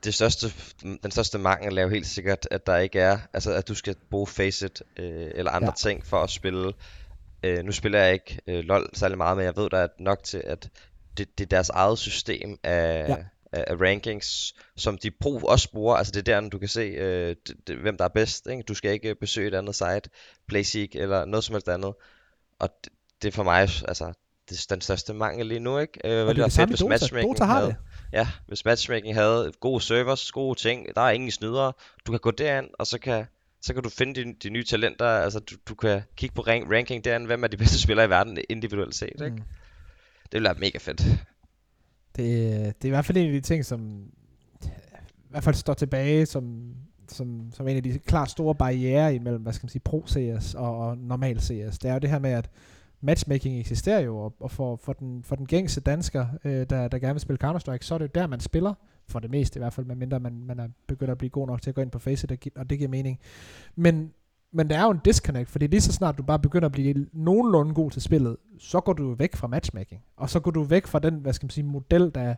det 0.04 0.14
største, 0.14 0.46
den 0.82 1.10
største 1.10 1.38
mangel 1.38 1.78
er 1.78 1.82
jo 1.82 1.88
helt 1.88 2.06
sikkert, 2.06 2.48
at 2.50 2.66
der 2.66 2.76
ikke 2.76 3.00
er, 3.00 3.18
altså 3.32 3.52
at 3.52 3.68
du 3.68 3.74
skal 3.74 3.96
bruge 4.10 4.26
Faceit 4.26 4.82
øh, 4.96 5.30
eller 5.34 5.50
andre 5.50 5.72
ja. 5.84 5.88
ting 5.88 6.06
for 6.06 6.22
at 6.22 6.30
spille. 6.30 6.72
Øh, 7.42 7.64
nu 7.64 7.72
spiller 7.72 7.98
jeg 7.98 8.12
ikke 8.12 8.40
øh, 8.46 8.64
LoL 8.64 8.90
særlig 8.92 9.18
meget, 9.18 9.36
men 9.36 9.46
jeg 9.46 9.56
ved, 9.56 9.70
der 9.70 9.78
er 9.78 9.88
nok 9.98 10.22
til, 10.24 10.42
at 10.46 10.70
det, 11.18 11.38
det 11.38 11.44
er 11.44 11.48
deres 11.48 11.68
eget 11.68 11.98
system 11.98 12.58
af, 12.62 13.08
ja. 13.08 13.16
af, 13.52 13.64
af 13.66 13.74
rankings, 13.80 14.54
som 14.76 14.98
de 14.98 15.10
brug, 15.10 15.48
også 15.48 15.70
bruger. 15.70 15.94
Altså 15.96 16.12
det 16.12 16.28
er 16.28 16.40
der, 16.40 16.48
du 16.48 16.58
kan 16.58 16.68
se, 16.68 16.80
øh, 16.80 17.36
det, 17.46 17.56
det, 17.66 17.76
hvem 17.76 17.96
der 17.96 18.04
er 18.04 18.08
bedst. 18.08 18.46
Ikke? 18.46 18.62
Du 18.62 18.74
skal 18.74 18.92
ikke 18.92 19.14
besøge 19.14 19.48
et 19.48 19.54
andet 19.54 19.74
site, 19.74 20.10
PlaySeek 20.48 20.94
eller 20.94 21.24
noget 21.24 21.44
som 21.44 21.54
helst 21.54 21.68
andet. 21.68 21.94
Og 22.58 22.68
det, 22.84 22.92
det 23.22 23.34
for 23.34 23.42
mig, 23.42 23.60
altså, 23.88 24.12
det 24.50 24.66
er 24.70 24.74
den 24.74 24.80
største 24.80 25.14
mangel 25.14 25.46
lige 25.46 25.60
nu, 25.60 25.78
ikke? 25.78 26.00
Øh, 26.04 26.26
og 26.28 26.34
det 26.34 26.58
er 26.58 26.66
det 26.66 26.80
i 26.80 26.82
Dota. 26.82 27.20
Dota 27.22 27.44
har 27.44 27.54
havde, 27.54 27.66
det. 27.66 27.76
Ja, 28.12 28.28
hvis 28.48 28.64
matchmaking 28.64 29.14
havde 29.14 29.52
gode 29.60 29.80
servers, 29.80 30.32
gode 30.32 30.58
ting, 30.58 30.86
der 30.94 31.00
er 31.00 31.10
ingen 31.10 31.30
snydere, 31.30 31.72
du 32.06 32.12
kan 32.12 32.20
gå 32.20 32.30
derind, 32.30 32.66
og 32.78 32.86
så 32.86 32.98
kan, 32.98 33.24
så 33.62 33.74
kan 33.74 33.82
du 33.82 33.88
finde 33.88 34.24
de, 34.24 34.34
de 34.42 34.50
nye 34.50 34.64
talenter, 34.64 35.06
altså 35.06 35.38
du, 35.38 35.54
du 35.68 35.74
kan 35.74 36.02
kigge 36.16 36.34
på 36.34 36.42
rank, 36.42 36.72
ranking 36.72 37.04
derinde, 37.04 37.26
hvem 37.26 37.44
er 37.44 37.48
de 37.48 37.56
bedste 37.62 37.80
spillere 37.80 38.06
i 38.06 38.10
verden 38.10 38.38
individuelt 38.48 38.94
set, 38.94 39.08
ikke? 39.08 39.36
Mm. 39.36 39.42
Det 40.22 40.32
vil 40.32 40.42
være 40.42 40.54
mega 40.54 40.78
fedt. 40.78 41.00
Det, 42.16 42.26
det 42.76 42.84
er 42.84 42.86
i 42.86 42.90
hvert 42.90 43.04
fald 43.04 43.18
en 43.18 43.26
af 43.26 43.32
de 43.32 43.40
ting, 43.40 43.64
som 43.64 44.04
i 45.30 45.30
hvert 45.30 45.44
fald 45.44 45.54
står 45.54 45.74
tilbage 45.74 46.26
som, 46.26 46.74
som, 47.08 47.50
som 47.52 47.68
en 47.68 47.76
af 47.76 47.82
de 47.82 47.98
klart 47.98 48.30
store 48.30 48.54
barriere 48.54 49.14
imellem, 49.14 49.42
hvad 49.42 49.52
skal 49.52 49.64
man 49.64 49.70
sige, 49.70 49.82
pro-CS 49.88 50.54
og, 50.54 50.78
og 50.78 50.98
normal 50.98 51.40
CS. 51.40 51.78
Det 51.78 51.84
er 51.84 51.92
jo 51.92 51.98
det 51.98 52.10
her 52.10 52.18
med, 52.18 52.30
at 52.30 52.50
matchmaking 53.00 53.60
eksisterer 53.60 54.00
jo, 54.00 54.18
og, 54.18 54.34
og 54.40 54.50
for, 54.50 54.76
for, 54.76 54.92
den, 54.92 55.24
for 55.24 55.36
den 55.36 55.46
gængse 55.46 55.80
dansker, 55.80 56.26
øh, 56.44 56.66
der, 56.70 56.88
der 56.88 56.98
gerne 56.98 57.14
vil 57.14 57.20
spille 57.20 57.38
Counter-Strike, 57.44 57.82
så 57.82 57.94
er 57.94 57.98
det 57.98 58.04
jo 58.04 58.20
der, 58.20 58.26
man 58.26 58.40
spiller, 58.40 58.74
for 59.08 59.18
det 59.18 59.30
meste 59.30 59.58
i 59.58 59.60
hvert 59.60 59.72
fald, 59.72 59.86
medmindre 59.86 60.20
man, 60.20 60.44
man 60.46 60.58
er 60.58 60.68
begyndt 60.86 61.10
at 61.10 61.18
blive 61.18 61.30
god 61.30 61.46
nok 61.46 61.62
til 61.62 61.70
at 61.70 61.74
gå 61.74 61.80
ind 61.80 61.90
på 61.90 61.98
Faceit, 61.98 62.50
og 62.56 62.70
det 62.70 62.78
giver 62.78 62.90
mening. 62.90 63.18
Men, 63.76 64.12
men 64.52 64.68
der 64.68 64.78
er 64.78 64.84
jo 64.84 64.90
en 64.90 65.00
disconnect, 65.04 65.50
fordi 65.50 65.66
lige 65.66 65.80
så 65.80 65.92
snart 65.92 66.18
du 66.18 66.22
bare 66.22 66.38
begynder 66.38 66.66
at 66.66 66.72
blive 66.72 67.06
nogenlunde 67.12 67.74
god 67.74 67.90
til 67.90 68.02
spillet, 68.02 68.36
så 68.58 68.80
går 68.80 68.92
du 68.92 69.14
væk 69.14 69.36
fra 69.36 69.46
matchmaking, 69.46 70.02
og 70.16 70.30
så 70.30 70.40
går 70.40 70.50
du 70.50 70.62
væk 70.62 70.86
fra 70.86 70.98
den, 70.98 71.14
hvad 71.14 71.32
skal 71.32 71.44
man 71.44 71.50
sige, 71.50 71.64
model, 71.64 72.10
der, 72.14 72.34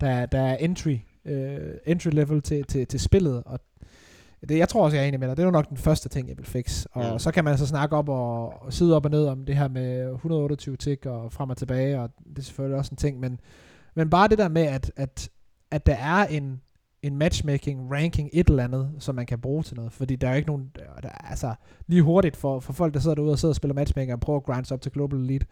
der, 0.00 0.26
der 0.26 0.40
er 0.40 0.56
entry, 0.56 0.96
øh, 1.24 1.74
entry 1.86 2.10
level 2.12 2.42
til, 2.42 2.64
til, 2.64 2.86
til 2.86 3.00
spillet, 3.00 3.42
og 3.46 3.60
det, 4.48 4.58
jeg 4.58 4.68
tror 4.68 4.84
også, 4.84 4.96
jeg 4.96 5.04
er 5.04 5.08
enig 5.08 5.20
med 5.20 5.28
dig. 5.28 5.36
Det 5.36 5.42
er 5.42 5.46
jo 5.46 5.50
nok 5.50 5.68
den 5.68 5.76
første 5.76 6.08
ting, 6.08 6.28
jeg 6.28 6.36
vil 6.36 6.46
fikse. 6.46 6.88
Og 6.92 7.12
mm. 7.12 7.18
så 7.18 7.30
kan 7.30 7.44
man 7.44 7.58
så 7.58 7.66
snakke 7.66 7.96
op 7.96 8.08
og, 8.08 8.62
og 8.62 8.72
sidde 8.72 8.96
op 8.96 9.04
og 9.04 9.10
ned 9.10 9.26
om 9.26 9.44
det 9.44 9.56
her 9.56 9.68
med 9.68 10.12
128 10.12 10.76
tick 10.76 11.06
og 11.06 11.32
frem 11.32 11.50
og 11.50 11.56
tilbage, 11.56 12.00
og 12.00 12.10
det 12.28 12.38
er 12.38 12.42
selvfølgelig 12.42 12.78
også 12.78 12.90
en 12.92 12.96
ting. 12.96 13.20
Men, 13.20 13.40
men 13.94 14.10
bare 14.10 14.28
det 14.28 14.38
der 14.38 14.48
med, 14.48 14.62
at, 14.62 14.92
at, 14.96 15.28
at 15.70 15.86
der 15.86 15.94
er 15.94 16.26
en, 16.26 16.60
en 17.02 17.16
matchmaking, 17.16 17.92
ranking, 17.92 18.30
et 18.32 18.48
eller 18.48 18.64
andet, 18.64 18.90
som 18.98 19.14
man 19.14 19.26
kan 19.26 19.40
bruge 19.40 19.62
til 19.62 19.76
noget. 19.76 19.92
Fordi 19.92 20.16
der 20.16 20.28
er 20.28 20.34
ikke 20.34 20.48
nogen, 20.48 20.70
der, 21.02 21.08
altså 21.08 21.54
lige 21.86 22.02
hurtigt 22.02 22.36
for, 22.36 22.60
for 22.60 22.72
folk, 22.72 22.94
der 22.94 23.00
sidder 23.00 23.14
derude 23.14 23.32
og 23.32 23.38
sidder 23.38 23.52
og 23.52 23.56
spiller 23.56 23.74
matchmaking 23.74 24.12
og 24.12 24.20
prøver 24.20 24.38
at 24.38 24.44
grind 24.44 24.72
op 24.72 24.80
til 24.80 24.92
Global 24.92 25.18
Elite, 25.18 25.46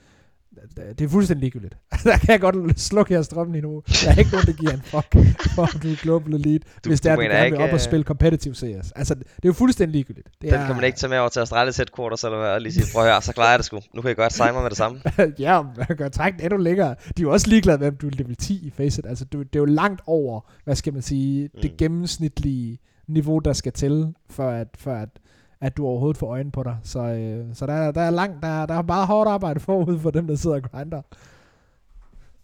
det 0.98 1.04
er 1.04 1.08
fuldstændig 1.08 1.40
ligegyldigt. 1.40 1.76
der 2.04 2.18
kan 2.18 2.28
jeg 2.28 2.40
godt 2.40 2.80
slukke 2.80 3.14
her 3.14 3.22
strømmen 3.22 3.52
lige 3.52 3.62
nu. 3.62 3.82
Der 4.04 4.10
er 4.10 4.18
ikke 4.18 4.30
nogen, 4.30 4.46
der 4.46 4.52
giver 4.52 4.72
en 4.72 4.82
fuck 4.82 5.12
for 5.54 5.62
om 5.62 5.80
du 5.82 5.88
er 5.88 5.96
global 6.02 6.34
elite, 6.34 6.66
du, 6.84 6.88
hvis 6.88 7.00
det 7.00 7.08
er, 7.08 7.12
at 7.12 7.18
du 7.18 7.22
gerne 7.22 7.50
vil 7.50 7.60
op 7.60 7.68
og 7.68 7.74
øh, 7.74 7.80
spille 7.80 8.04
competitive 8.04 8.54
CS. 8.54 8.92
Altså, 8.96 9.14
det 9.14 9.24
er 9.24 9.48
jo 9.48 9.52
fuldstændig 9.52 9.92
ligegyldigt. 9.92 10.26
Det 10.26 10.50
Den 10.50 10.60
er, 10.60 10.66
kan 10.66 10.74
man 10.74 10.84
ikke 10.84 10.98
tage 10.98 11.10
med 11.10 11.18
over 11.18 11.28
til 11.28 11.40
Australias 11.40 11.76
headquarters, 11.76 12.24
eller 12.24 12.38
hvad, 12.38 12.50
og 12.50 12.60
lige 12.60 12.72
sige, 12.72 12.86
prøv 12.92 13.02
at 13.02 13.10
høre, 13.10 13.22
så 13.22 13.32
klarer 13.32 13.50
jeg 13.50 13.58
det 13.58 13.66
sgu. 13.66 13.80
Nu 13.94 14.00
kan 14.02 14.08
jeg 14.08 14.16
godt 14.16 14.38
mig 14.38 14.62
med 14.62 14.70
det 14.70 14.78
samme. 14.78 15.00
ja, 15.38 15.62
man 15.62 15.96
kan 15.98 16.10
trække 16.10 16.42
endnu 16.42 16.58
længere. 16.58 16.88
De 16.88 17.22
er 17.22 17.22
jo 17.22 17.32
også 17.32 17.48
ligeglade 17.48 17.78
med, 17.78 17.88
om 17.88 17.96
du 17.96 18.06
er 18.06 18.10
level 18.14 18.36
10 18.36 18.66
i 18.66 18.70
Faceit. 18.70 19.06
Altså, 19.06 19.24
det, 19.24 19.32
det 19.32 19.56
er 19.58 19.60
jo 19.60 19.64
langt 19.64 20.00
over, 20.06 20.40
hvad 20.64 20.74
skal 20.74 20.92
man 20.92 21.02
sige, 21.02 21.50
mm. 21.54 21.60
det 21.62 21.76
gennemsnitlige 21.76 22.78
niveau, 23.08 23.38
der 23.38 23.52
skal 23.52 23.72
til, 23.72 24.14
for 24.30 24.50
at, 24.50 24.68
for 24.78 24.92
at 24.92 25.08
at 25.60 25.76
du 25.76 25.86
overhovedet 25.86 26.16
får 26.16 26.26
øjne 26.26 26.50
på 26.50 26.62
dig. 26.62 26.76
Så, 26.82 26.98
øh, 26.98 27.54
så 27.54 27.66
der, 27.66 27.90
der 27.90 28.00
er 28.00 28.10
langt, 28.10 28.42
der, 28.42 28.66
der 28.66 28.74
er 28.74 28.82
meget 28.82 29.06
hårdt 29.06 29.28
arbejde 29.28 29.60
forud 29.60 29.98
for 29.98 30.10
dem, 30.10 30.26
der 30.26 30.36
sidder 30.36 30.56
og 30.56 30.62
grinder. 30.62 31.02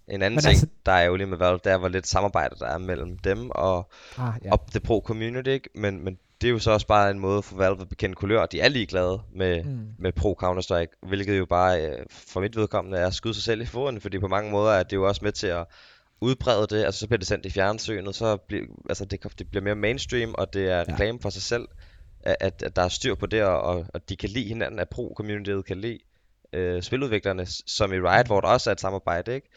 En 0.09 0.23
anden 0.23 0.37
Men 0.37 0.43
ting, 0.43 0.51
altså, 0.51 0.67
der 0.87 0.93
er 0.93 1.05
jo 1.05 1.17
lige 1.17 1.27
med 1.27 1.39
Valve, 1.39 1.59
det 1.65 1.73
er, 1.73 1.79
hvor 1.79 1.89
lidt 1.89 2.07
samarbejde 2.07 2.57
der 2.59 2.67
er 2.67 2.79
mellem 2.79 3.19
dem 3.19 3.51
og, 3.51 3.91
ah, 4.19 4.33
ja. 4.45 4.53
og 4.53 4.61
det 4.73 4.83
pro-community, 4.83 5.49
ikke? 5.49 5.69
Men, 5.75 6.05
men 6.05 6.19
det 6.41 6.49
er 6.49 6.53
jo 6.53 6.59
så 6.59 6.71
også 6.71 6.87
bare 6.87 7.11
en 7.11 7.19
måde 7.19 7.43
for 7.43 7.57
Valve 7.57 7.81
at 7.81 7.89
bekende 7.89 8.15
kulør. 8.15 8.47
De 8.47 8.61
er 8.61 8.69
ligeglade 8.69 9.21
med, 9.33 9.65
mm. 9.65 9.87
med 9.99 10.13
pro 10.13 10.37
Counter-Strike, 10.43 10.99
hvilket 11.09 11.39
jo 11.39 11.47
bare 11.47 11.87
øh, 11.87 12.07
for 12.11 12.41
mit 12.41 12.57
vedkommende 12.57 12.99
er 12.99 13.07
at 13.07 13.15
skyde 13.15 13.35
sig 13.35 13.43
selv 13.43 13.61
i 13.61 13.67
foden, 13.67 14.01
fordi 14.01 14.19
på 14.19 14.29
mange 14.29 14.51
måder 14.51 14.73
er 14.73 14.83
det 14.83 14.97
jo 14.97 15.09
også 15.09 15.21
med 15.25 15.33
til 15.33 15.47
at 15.47 15.67
udbrede 16.21 16.67
det, 16.67 16.85
altså 16.85 17.01
så 17.01 17.07
bliver 17.07 17.19
det 17.19 17.27
sendt 17.27 17.47
i 17.47 17.51
fjernsynet, 17.51 18.15
så 18.15 18.37
bliver, 18.37 18.65
altså 18.89 19.05
det, 19.05 19.39
det 19.39 19.51
bliver 19.51 19.63
mere 19.63 19.75
mainstream, 19.75 20.35
og 20.39 20.55
det 20.55 20.71
er 20.71 20.81
reklame 20.81 21.19
ja. 21.23 21.25
for 21.27 21.31
sig 21.31 21.43
selv 21.43 21.69
at, 22.25 22.63
at 22.63 22.77
der 22.77 22.83
er 22.83 22.89
styr 22.89 23.15
på 23.15 23.27
det, 23.27 23.43
og, 23.43 23.87
og 23.95 24.09
de 24.09 24.17
kan 24.17 24.29
lide 24.29 24.49
hinanden, 24.49 24.81
at 24.81 24.89
pro-communityet 24.89 25.63
kan 25.65 25.81
lide 25.81 25.99
øh, 26.53 26.83
spiludviklerne, 26.83 27.47
som 27.47 27.93
i 27.93 27.97
Riot, 27.97 28.27
hvor 28.27 28.41
der 28.41 28.49
også 28.49 28.71
er 28.71 28.73
et 28.73 28.81
samarbejde, 28.81 29.35
ikke? 29.35 29.49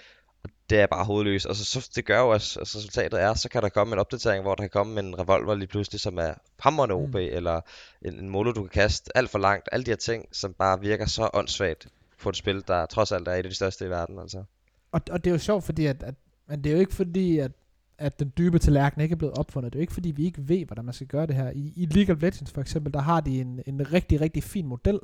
Og 0.43 0.49
det 0.69 0.79
er 0.79 0.87
bare 0.87 1.05
hovedløst. 1.05 1.45
Og 1.45 1.55
så, 1.55 1.65
så 1.65 1.89
det 1.95 2.05
gør 2.05 2.19
jo 2.19 2.29
også, 2.29 2.59
at 2.59 2.75
resultatet 2.75 3.21
er, 3.21 3.33
så 3.33 3.49
kan 3.49 3.61
der 3.61 3.69
komme 3.69 3.93
en 3.93 3.99
opdatering, 3.99 4.41
hvor 4.41 4.55
der 4.55 4.63
kan 4.63 4.69
komme 4.69 4.99
en 4.99 5.19
revolver 5.19 5.55
lige 5.55 5.67
pludselig, 5.67 6.01
som 6.01 6.17
er 6.17 6.33
hammerende 6.59 6.95
OP, 6.95 7.09
mm. 7.09 7.15
eller 7.15 7.61
en, 8.05 8.19
en 8.19 8.29
molo, 8.29 8.51
du 8.51 8.61
kan 8.61 8.69
kaste 8.69 9.17
alt 9.17 9.29
for 9.29 9.39
langt. 9.39 9.69
Alle 9.71 9.83
de 9.83 9.91
her 9.91 9.95
ting, 9.95 10.25
som 10.31 10.53
bare 10.53 10.79
virker 10.79 11.05
så 11.05 11.29
åndssvagt 11.33 11.87
på 12.21 12.29
et 12.29 12.37
spil, 12.37 12.63
der 12.67 12.85
trods 12.85 13.11
alt 13.11 13.27
er 13.27 13.31
et 13.31 13.37
af 13.37 13.43
de 13.43 13.55
største 13.55 13.85
i 13.85 13.89
verden, 13.89 14.19
altså. 14.19 14.43
Og, 14.91 15.01
og 15.11 15.23
det 15.23 15.29
er 15.29 15.33
jo 15.33 15.39
sjovt, 15.39 15.63
fordi 15.63 15.85
at, 15.85 16.03
at 16.03 16.15
men 16.47 16.63
det 16.63 16.69
er 16.69 16.73
jo 16.73 16.79
ikke 16.79 16.95
fordi, 16.95 17.39
at 17.39 17.51
at 17.99 18.19
den 18.19 18.33
dybe 18.37 18.59
tallerken 18.59 19.01
ikke 19.01 19.13
er 19.13 19.17
blevet 19.17 19.37
opfundet. 19.37 19.73
Det 19.73 19.77
er 19.77 19.79
jo 19.79 19.83
ikke 19.83 19.93
fordi, 19.93 20.11
vi 20.11 20.25
ikke 20.25 20.49
ved, 20.49 20.65
hvordan 20.65 20.85
man 20.85 20.93
skal 20.93 21.07
gøre 21.07 21.27
det 21.27 21.35
her. 21.35 21.49
I, 21.49 21.73
i 21.75 21.85
League 21.85 22.15
of 22.15 22.21
Legends 22.21 22.51
for 22.51 22.61
eksempel, 22.61 22.93
der 22.93 22.99
har 22.99 23.21
de 23.21 23.41
en, 23.41 23.59
en 23.65 23.93
rigtig, 23.93 24.21
rigtig 24.21 24.43
fin 24.43 24.67
model, 24.67 24.99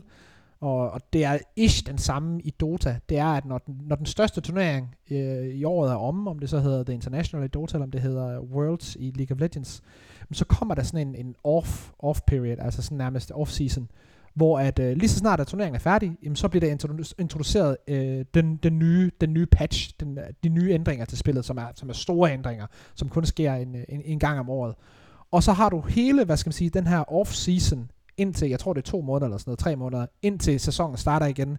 og, 0.60 0.92
og 0.92 1.02
det 1.14 1.26
er 1.26 1.38
ish 1.56 1.88
den 1.88 1.98
samme 1.98 2.42
i 2.42 2.50
Dota. 2.50 3.00
Det 3.10 3.18
er, 3.18 3.28
at 3.28 3.46
når 3.46 3.58
den, 3.58 3.82
når 3.86 3.96
den 3.96 4.06
største 4.06 4.42
turnering 4.42 4.96
øh, 5.12 5.46
i 5.46 5.64
året 5.64 5.92
er 5.92 5.96
om, 5.96 6.28
om 6.28 6.40
det 6.40 6.50
så 6.50 6.60
hedder 6.60 6.84
The 6.84 6.94
International 6.94 7.46
i 7.46 7.50
Dota, 7.50 7.78
eller 7.78 7.86
om 7.86 7.92
det 7.92 8.02
hedder 8.02 8.40
Worlds 8.40 8.96
i 8.96 9.12
League 9.16 9.36
of 9.36 9.42
Legends, 9.42 9.82
så 10.32 10.46
kommer 10.46 10.76
der 10.76 10.84
sådan 10.84 11.08
en, 11.08 11.16
en 11.16 11.36
off, 11.44 11.92
off 12.00 12.22
period, 12.28 12.58
altså 12.60 12.82
sådan 12.82 12.98
nærmest 12.98 13.32
off 13.32 13.52
season, 13.52 13.90
hvor 14.36 14.60
at 14.60 14.80
øh, 14.80 14.98
lige 14.98 15.10
så 15.10 15.18
snart 15.18 15.40
at 15.40 15.48
turneringen 15.48 15.76
er 15.76 15.80
færdig, 15.80 16.18
jamen, 16.24 16.36
så 16.36 16.48
bliver 16.48 16.62
der 16.62 16.98
introduceret 17.20 17.78
øh, 17.88 18.26
den, 18.34 18.56
den, 18.56 18.80
nye, 18.80 19.12
den 19.22 19.34
nye 19.34 19.46
patch, 19.46 19.94
den, 20.00 20.20
de 20.44 20.50
nye 20.50 20.72
ændringer 20.72 21.06
til 21.06 21.18
spillet, 21.18 21.46
som 21.46 21.58
er, 21.58 21.68
som 21.76 21.90
er 21.90 21.94
store 21.94 22.34
ændringer, 22.34 22.68
som 22.96 23.10
kun 23.10 23.26
sker 23.26 23.54
en, 23.54 23.76
en, 23.90 24.02
en 24.06 24.20
gang 24.20 24.40
om 24.40 24.50
året. 24.50 24.76
Og 25.32 25.44
så 25.44 25.52
har 25.52 25.70
du 25.70 25.82
hele, 25.82 26.26
hvad 26.26 26.38
skal 26.38 26.48
man 26.48 26.54
sige, 26.54 26.70
den 26.70 26.88
her 26.88 27.04
off-season, 27.12 27.80
indtil, 28.18 28.50
jeg 28.50 28.60
tror 28.60 28.74
det 28.74 28.82
er 28.88 28.92
to 28.92 29.02
måneder 29.02 29.26
eller 29.26 29.38
sådan 29.38 29.50
noget, 29.50 29.60
tre 29.60 29.76
måneder, 29.76 30.06
indtil 30.22 30.60
sæsonen 30.60 30.98
starter 30.98 31.26
igen, 31.26 31.58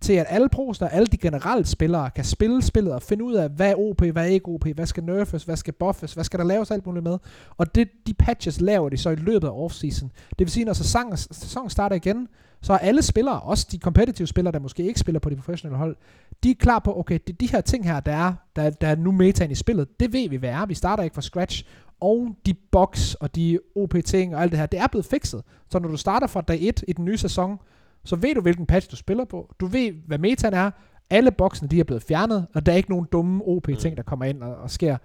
til 0.00 0.12
at 0.12 0.26
alle 0.28 0.48
proster, 0.48 0.88
alle 0.88 1.06
de 1.06 1.16
generelle 1.16 1.66
spillere, 1.66 2.10
kan 2.10 2.24
spille 2.24 2.62
spillet 2.62 2.92
og 2.92 3.02
finde 3.02 3.24
ud 3.24 3.34
af, 3.34 3.50
hvad 3.50 3.70
er 3.70 3.74
OP, 3.74 4.02
hvad 4.02 4.22
er 4.22 4.26
ikke 4.26 4.48
OP, 4.48 4.66
hvad 4.74 4.86
skal 4.86 5.04
nerfes, 5.04 5.44
hvad 5.44 5.56
skal 5.56 5.72
buffes, 5.72 6.14
hvad 6.14 6.24
skal 6.24 6.38
der 6.38 6.44
laves 6.44 6.70
alt 6.70 6.86
muligt 6.86 7.04
med. 7.04 7.18
Og 7.56 7.74
det, 7.74 7.88
de 8.06 8.14
patches 8.14 8.60
laver 8.60 8.88
de 8.88 8.96
så 8.96 9.10
i 9.10 9.14
løbet 9.14 9.46
af 9.48 9.52
offseason. 9.52 10.12
Det 10.28 10.38
vil 10.38 10.50
sige, 10.50 10.64
når 10.64 10.72
sæsonen, 10.72 11.16
sæsonen 11.16 11.70
starter 11.70 11.96
igen, 11.96 12.28
så 12.62 12.72
er 12.72 12.78
alle 12.78 13.02
spillere, 13.02 13.40
også 13.40 13.66
de 13.72 13.78
competitive 13.78 14.26
spillere, 14.28 14.52
der 14.52 14.58
måske 14.58 14.82
ikke 14.82 15.00
spiller 15.00 15.18
på 15.18 15.30
de 15.30 15.36
professionelle 15.36 15.78
hold, 15.78 15.96
de 16.42 16.50
er 16.50 16.54
klar 16.54 16.78
på, 16.78 16.98
okay, 16.98 17.18
det 17.26 17.40
de 17.40 17.50
her 17.50 17.60
ting 17.60 17.84
her, 17.84 18.00
der 18.00 18.12
er, 18.12 18.34
der, 18.56 18.70
der 18.70 18.88
er 18.88 18.96
nu 18.96 19.12
metaen 19.12 19.50
i 19.50 19.54
spillet, 19.54 20.00
det 20.00 20.12
ved 20.12 20.28
vi, 20.28 20.36
hvad 20.36 20.50
er. 20.50 20.66
Vi 20.66 20.74
starter 20.74 21.02
ikke 21.02 21.14
fra 21.14 21.22
scratch, 21.22 21.64
og 22.00 22.36
de 22.46 22.54
box 22.54 23.14
og 23.14 23.36
de 23.36 23.58
OP-ting 23.76 24.34
og 24.34 24.42
alt 24.42 24.52
det 24.52 24.58
her, 24.58 24.66
det 24.66 24.80
er 24.80 24.86
blevet 24.86 25.06
fikset. 25.06 25.42
Så 25.70 25.78
når 25.78 25.88
du 25.88 25.96
starter 25.96 26.26
fra 26.26 26.40
dag 26.40 26.58
1 26.62 26.84
i 26.88 26.92
den 26.92 27.04
nye 27.04 27.18
sæson, 27.18 27.58
så 28.06 28.16
ved 28.16 28.34
du, 28.34 28.40
hvilken 28.40 28.66
patch 28.66 28.90
du 28.90 28.96
spiller 28.96 29.24
på. 29.24 29.54
Du 29.60 29.66
ved, 29.66 29.92
hvad 30.06 30.18
metaen 30.18 30.54
er. 30.54 30.70
Alle 31.10 31.30
boksene, 31.30 31.68
de 31.68 31.80
er 31.80 31.84
blevet 31.84 32.02
fjernet, 32.02 32.46
og 32.54 32.66
der 32.66 32.72
er 32.72 32.76
ikke 32.76 32.90
nogen 32.90 33.06
dumme 33.12 33.44
OP-ting, 33.44 33.92
mm. 33.92 33.96
der 33.96 34.02
kommer 34.02 34.24
ind 34.24 34.42
og, 34.42 34.56
og 34.56 34.70
sker. 34.70 34.96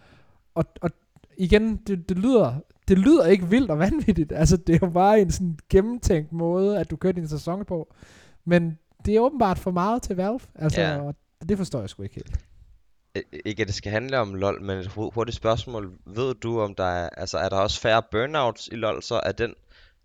Og, 0.56 0.66
og 0.82 0.90
igen, 1.38 1.76
det, 1.76 2.10
det 2.10 2.18
lyder 2.18 2.60
det 2.88 3.00
lyder 3.00 3.26
ikke 3.26 3.48
vildt 3.48 3.72
og 3.72 3.80
vanvittigt. 3.80 4.32
Altså, 4.32 4.58
det 4.58 4.76
er 4.76 4.80
jo 4.82 4.90
bare 4.90 5.22
en 5.22 5.32
sådan 5.32 5.58
gennemtænkt 5.70 6.32
måde, 6.32 6.80
at 6.80 6.92
du 6.92 6.96
kører 6.96 7.14
din 7.14 7.28
sæson 7.28 7.66
på. 7.66 7.94
Men 8.46 8.78
det 9.06 9.16
er 9.16 9.20
åbenbart 9.20 9.60
for 9.60 9.72
meget 9.72 10.02
til 10.02 10.16
Valve. 10.16 10.40
Altså, 10.56 10.82
ja. 10.82 11.02
og 11.02 11.16
det 11.50 11.58
forstår 11.58 11.80
jeg 11.80 11.90
sgu 11.90 12.04
ikke 12.04 12.16
helt. 12.16 12.40
Ikke 13.46 13.62
at 13.62 13.68
det 13.68 13.76
skal 13.76 13.92
handle 13.92 14.20
om 14.20 14.36
LoL, 14.36 14.62
men 14.62 14.78
et 14.78 14.88
hurtigt 14.88 15.38
spørgsmål. 15.38 15.94
Ved 16.06 16.34
du, 16.34 16.62
om 16.62 16.76
der 16.76 16.84
er, 16.84 17.10
altså, 17.10 17.38
er 17.38 17.50
der 17.50 17.58
også 17.58 17.82
færre 17.82 18.02
burnouts 18.12 18.68
i 18.68 18.76
LoL, 18.76 19.04
så 19.04 19.22
er 19.24 19.32
den 19.32 19.54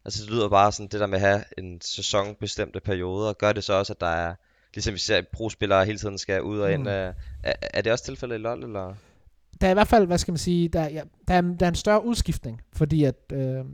Altså 0.07 0.23
det 0.23 0.31
lyder 0.31 0.49
bare 0.49 0.73
sådan, 0.73 0.89
det 0.89 1.01
der 1.01 1.07
med 1.07 1.19
at 1.19 1.29
have 1.29 1.45
en 1.59 1.81
sæsonbestemte 1.81 2.81
perioder, 2.81 3.33
gør 3.33 3.53
det 3.53 3.65
så 3.65 3.73
også, 3.73 3.93
at 3.93 4.01
der 4.01 4.07
er, 4.07 4.35
ligesom 4.75 4.95
vi 4.95 4.99
ser, 4.99 5.23
pro-spillere 5.33 5.85
hele 5.85 5.99
tiden 5.99 6.19
skal 6.19 6.43
ud 6.43 6.59
og 6.59 6.73
ind. 6.73 6.83
Mm. 6.83 6.89
Er, 6.89 7.13
er 7.43 7.83
det 7.83 7.93
også 7.93 8.05
tilfældet 8.05 8.35
i 8.35 8.39
LoL, 8.39 8.65
eller? 8.65 8.95
Der 9.61 9.67
er 9.67 9.71
i 9.71 9.75
hvert 9.75 9.89
fald, 9.89 10.07
hvad 10.07 10.19
skal 10.19 10.33
man 10.33 10.39
sige, 10.39 10.69
der, 10.69 10.89
ja, 10.89 11.03
der, 11.29 11.35
er, 11.35 11.41
der 11.41 11.67
er 11.67 11.71
en 11.71 11.75
større 11.75 12.05
udskiftning, 12.05 12.61
fordi 12.73 13.05
at, 13.05 13.33
øh, 13.33 13.65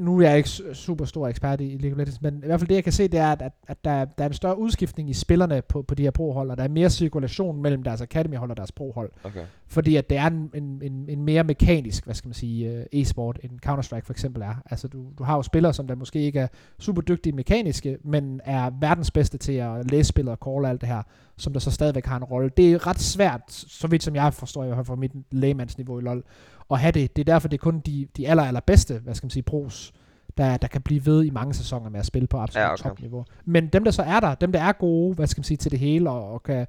nu 0.00 0.18
er 0.18 0.28
jeg 0.28 0.36
ikke 0.36 0.48
super 0.72 1.04
stor 1.04 1.28
ekspert 1.28 1.60
i 1.60 1.64
League 1.64 1.92
of 1.92 1.98
Legends, 1.98 2.22
men 2.22 2.34
i 2.42 2.46
hvert 2.46 2.60
fald 2.60 2.68
det, 2.68 2.74
jeg 2.74 2.84
kan 2.84 2.92
se, 2.92 3.08
det 3.08 3.20
er, 3.20 3.32
at, 3.32 3.52
at 3.68 3.84
der, 3.84 4.04
der 4.04 4.24
er 4.24 4.28
en 4.28 4.34
større 4.34 4.58
udskiftning 4.58 5.10
i 5.10 5.12
spillerne 5.12 5.62
på, 5.68 5.82
på 5.82 5.94
de 5.94 6.02
her 6.02 6.10
pro-hold, 6.10 6.50
og 6.50 6.56
der 6.56 6.64
er 6.64 6.68
mere 6.68 6.90
cirkulation 6.90 7.62
mellem 7.62 7.82
deres 7.82 8.00
academy-hold 8.00 8.50
og 8.50 8.56
deres 8.56 8.72
pro-hold. 8.72 9.10
Okay. 9.24 9.44
Fordi 9.66 9.96
at 9.96 10.10
det 10.10 10.18
er 10.18 10.26
en, 10.26 10.50
en, 10.54 10.80
en, 10.82 11.04
en 11.08 11.24
mere 11.24 11.44
mekanisk, 11.44 12.04
hvad 12.04 12.14
skal 12.14 12.28
man 12.28 12.34
sige, 12.34 12.78
uh, 12.78 13.00
e-sport, 13.00 13.38
end 13.42 13.52
Counter-Strike 13.66 14.04
for 14.06 14.12
eksempel 14.12 14.42
er. 14.42 14.54
Altså, 14.70 14.88
du, 14.88 15.04
du 15.18 15.24
har 15.24 15.36
jo 15.36 15.42
spillere, 15.42 15.72
som 15.72 15.86
der 15.86 15.94
måske 15.94 16.20
ikke 16.20 16.40
er 16.40 16.48
super 16.78 17.02
dygtige 17.02 17.32
mekaniske, 17.32 17.98
men 18.04 18.40
er 18.44 18.70
verdens 18.80 19.10
bedste 19.10 19.38
til 19.38 19.52
at 19.52 19.90
læse 19.90 20.08
spillet 20.08 20.32
og 20.32 20.38
call 20.44 20.66
alt 20.66 20.80
det 20.80 20.88
her, 20.88 21.02
som 21.36 21.52
der 21.52 21.60
så 21.60 21.70
stadigvæk 21.70 22.06
har 22.06 22.16
en 22.16 22.24
rolle. 22.24 22.50
Det 22.56 22.72
er 22.72 22.86
ret 22.86 23.00
svært, 23.00 23.42
så 23.48 23.88
vidt 23.88 24.02
som 24.02 24.14
jeg 24.14 24.34
forstår, 24.34 24.64
jeg 24.64 24.86
fra 24.86 24.94
mit 24.94 25.12
lægemandsniveau 25.30 25.98
i 25.98 26.02
LoL, 26.02 26.24
at 26.70 26.80
have 26.80 26.92
det. 26.92 27.16
Det 27.16 27.28
er 27.28 27.32
derfor, 27.32 27.48
det 27.48 27.56
er 27.56 27.62
kun 27.62 27.80
de, 27.80 28.06
de 28.16 28.28
aller, 28.28 28.42
aller 28.42 28.60
bedste, 28.60 28.98
hvad 28.98 29.14
skal 29.14 29.24
man 29.24 29.30
sige, 29.30 29.42
pros, 29.42 29.92
der, 30.38 30.56
der 30.56 30.68
kan 30.68 30.82
blive 30.82 31.06
ved 31.06 31.24
i 31.24 31.30
mange 31.30 31.54
sæsoner 31.54 31.90
med 31.90 32.00
at 32.00 32.06
spille 32.06 32.26
på 32.28 32.38
absolut 32.38 32.62
Ja, 32.62 32.72
okay. 32.72 32.82
topniveau. 32.82 33.24
Men 33.44 33.66
dem, 33.66 33.84
der 33.84 33.90
så 33.90 34.02
er 34.02 34.20
der, 34.20 34.34
dem, 34.34 34.52
der 34.52 34.62
er 34.62 34.72
gode, 34.72 35.14
hvad 35.14 35.26
skal 35.26 35.40
man 35.40 35.44
sige, 35.44 35.56
til 35.56 35.70
det 35.70 35.78
hele, 35.78 36.10
og, 36.10 36.32
og 36.32 36.42
kan 36.42 36.66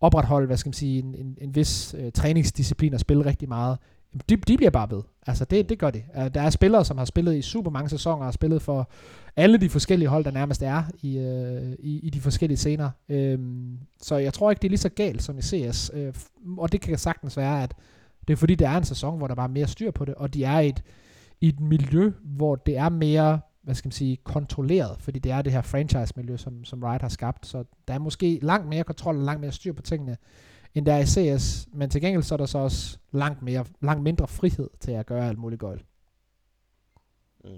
opretholde, 0.00 0.46
hvad 0.46 0.56
skal 0.56 0.68
man 0.68 0.74
sige, 0.74 0.98
en, 0.98 1.14
en, 1.14 1.38
en 1.40 1.54
vis 1.54 1.94
øh, 1.98 2.12
træningsdisciplin 2.12 2.94
og 2.94 3.00
spille 3.00 3.24
rigtig 3.24 3.48
meget, 3.48 3.78
de, 4.28 4.36
de 4.36 4.56
bliver 4.56 4.70
bare 4.70 4.90
ved. 4.90 5.02
Altså, 5.26 5.44
det, 5.44 5.68
det 5.68 5.78
gør 5.78 5.90
de. 5.90 6.02
Uh, 6.16 6.26
der 6.34 6.42
er 6.42 6.50
spillere, 6.50 6.84
som 6.84 6.98
har 6.98 7.04
spillet 7.04 7.36
i 7.36 7.42
super 7.42 7.70
mange 7.70 7.88
sæsoner, 7.90 8.26
og 8.26 8.34
spillet 8.34 8.62
for 8.62 8.90
alle 9.36 9.58
de 9.58 9.68
forskellige 9.68 10.08
hold, 10.08 10.24
der 10.24 10.30
nærmest 10.30 10.62
er 10.62 10.82
i, 11.02 11.18
øh, 11.18 11.72
i, 11.78 11.98
i 11.98 12.10
de 12.10 12.20
forskellige 12.20 12.56
scener. 12.56 12.90
Øhm, 13.08 13.78
så 14.02 14.16
jeg 14.16 14.34
tror 14.34 14.50
ikke, 14.50 14.60
det 14.60 14.68
er 14.68 14.70
lige 14.70 14.78
så 14.78 14.88
galt 14.88 15.22
som 15.22 15.38
i 15.38 15.42
CS. 15.42 15.90
Øh, 15.94 16.14
og 16.58 16.72
det 16.72 16.80
kan 16.80 16.98
sagtens 16.98 17.36
være, 17.36 17.62
at 17.62 17.74
det 18.28 18.32
er 18.32 18.36
fordi, 18.36 18.54
det 18.54 18.66
er 18.66 18.76
en 18.76 18.84
sæson, 18.84 19.18
hvor 19.18 19.26
der 19.26 19.34
bare 19.34 19.48
er 19.48 19.52
mere 19.52 19.66
styr 19.66 19.90
på 19.90 20.04
det, 20.04 20.14
og 20.14 20.34
de 20.34 20.44
er 20.44 20.60
i 20.60 20.68
et, 20.68 20.82
i 21.40 21.48
et 21.48 21.60
miljø, 21.60 22.12
hvor 22.22 22.56
det 22.56 22.76
er 22.76 22.88
mere, 22.88 23.40
hvad 23.62 23.74
skal 23.74 23.86
man 23.86 23.92
sige, 23.92 24.16
kontrolleret, 24.16 24.96
fordi 25.00 25.18
det 25.18 25.32
er 25.32 25.42
det 25.42 25.52
her 25.52 25.62
franchise-miljø, 25.62 26.36
som, 26.36 26.64
som 26.64 26.82
Riot 26.82 27.00
har 27.00 27.08
skabt, 27.08 27.46
så 27.46 27.64
der 27.88 27.94
er 27.94 27.98
måske 27.98 28.38
langt 28.42 28.68
mere 28.68 28.84
kontrol 28.84 29.16
og 29.16 29.24
langt 29.24 29.40
mere 29.40 29.52
styr 29.52 29.72
på 29.72 29.82
tingene, 29.82 30.16
end 30.74 30.86
der 30.86 30.94
er 30.94 30.98
i 30.98 31.38
CS, 31.38 31.68
men 31.72 31.90
til 31.90 32.00
gengæld 32.00 32.22
så 32.22 32.34
er 32.34 32.36
der 32.36 32.46
så 32.46 32.58
også 32.58 32.98
langt, 33.12 33.42
mere, 33.42 33.64
langt 33.80 34.02
mindre 34.02 34.28
frihed 34.28 34.70
til 34.80 34.92
at 34.92 35.06
gøre 35.06 35.28
alt 35.28 35.38
muligt 35.38 35.60
gøjl. 35.60 35.82
Mm. 37.44 37.50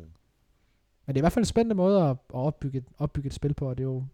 Men 1.07 1.15
det 1.15 1.17
er 1.17 1.21
i 1.21 1.21
hvert 1.21 1.33
fald 1.33 1.43
en 1.43 1.47
spændende 1.47 1.75
måde 1.75 2.03
at, 2.03 2.11
at 2.11 2.17
opbygge, 2.31 2.79
et, 2.79 2.85
opbygge 2.99 3.27
et 3.27 3.35
spil 3.35 3.55
på, 3.55 3.69
og 3.69 3.79
det 3.79 3.85
er 3.85 3.89
jo 3.89 4.05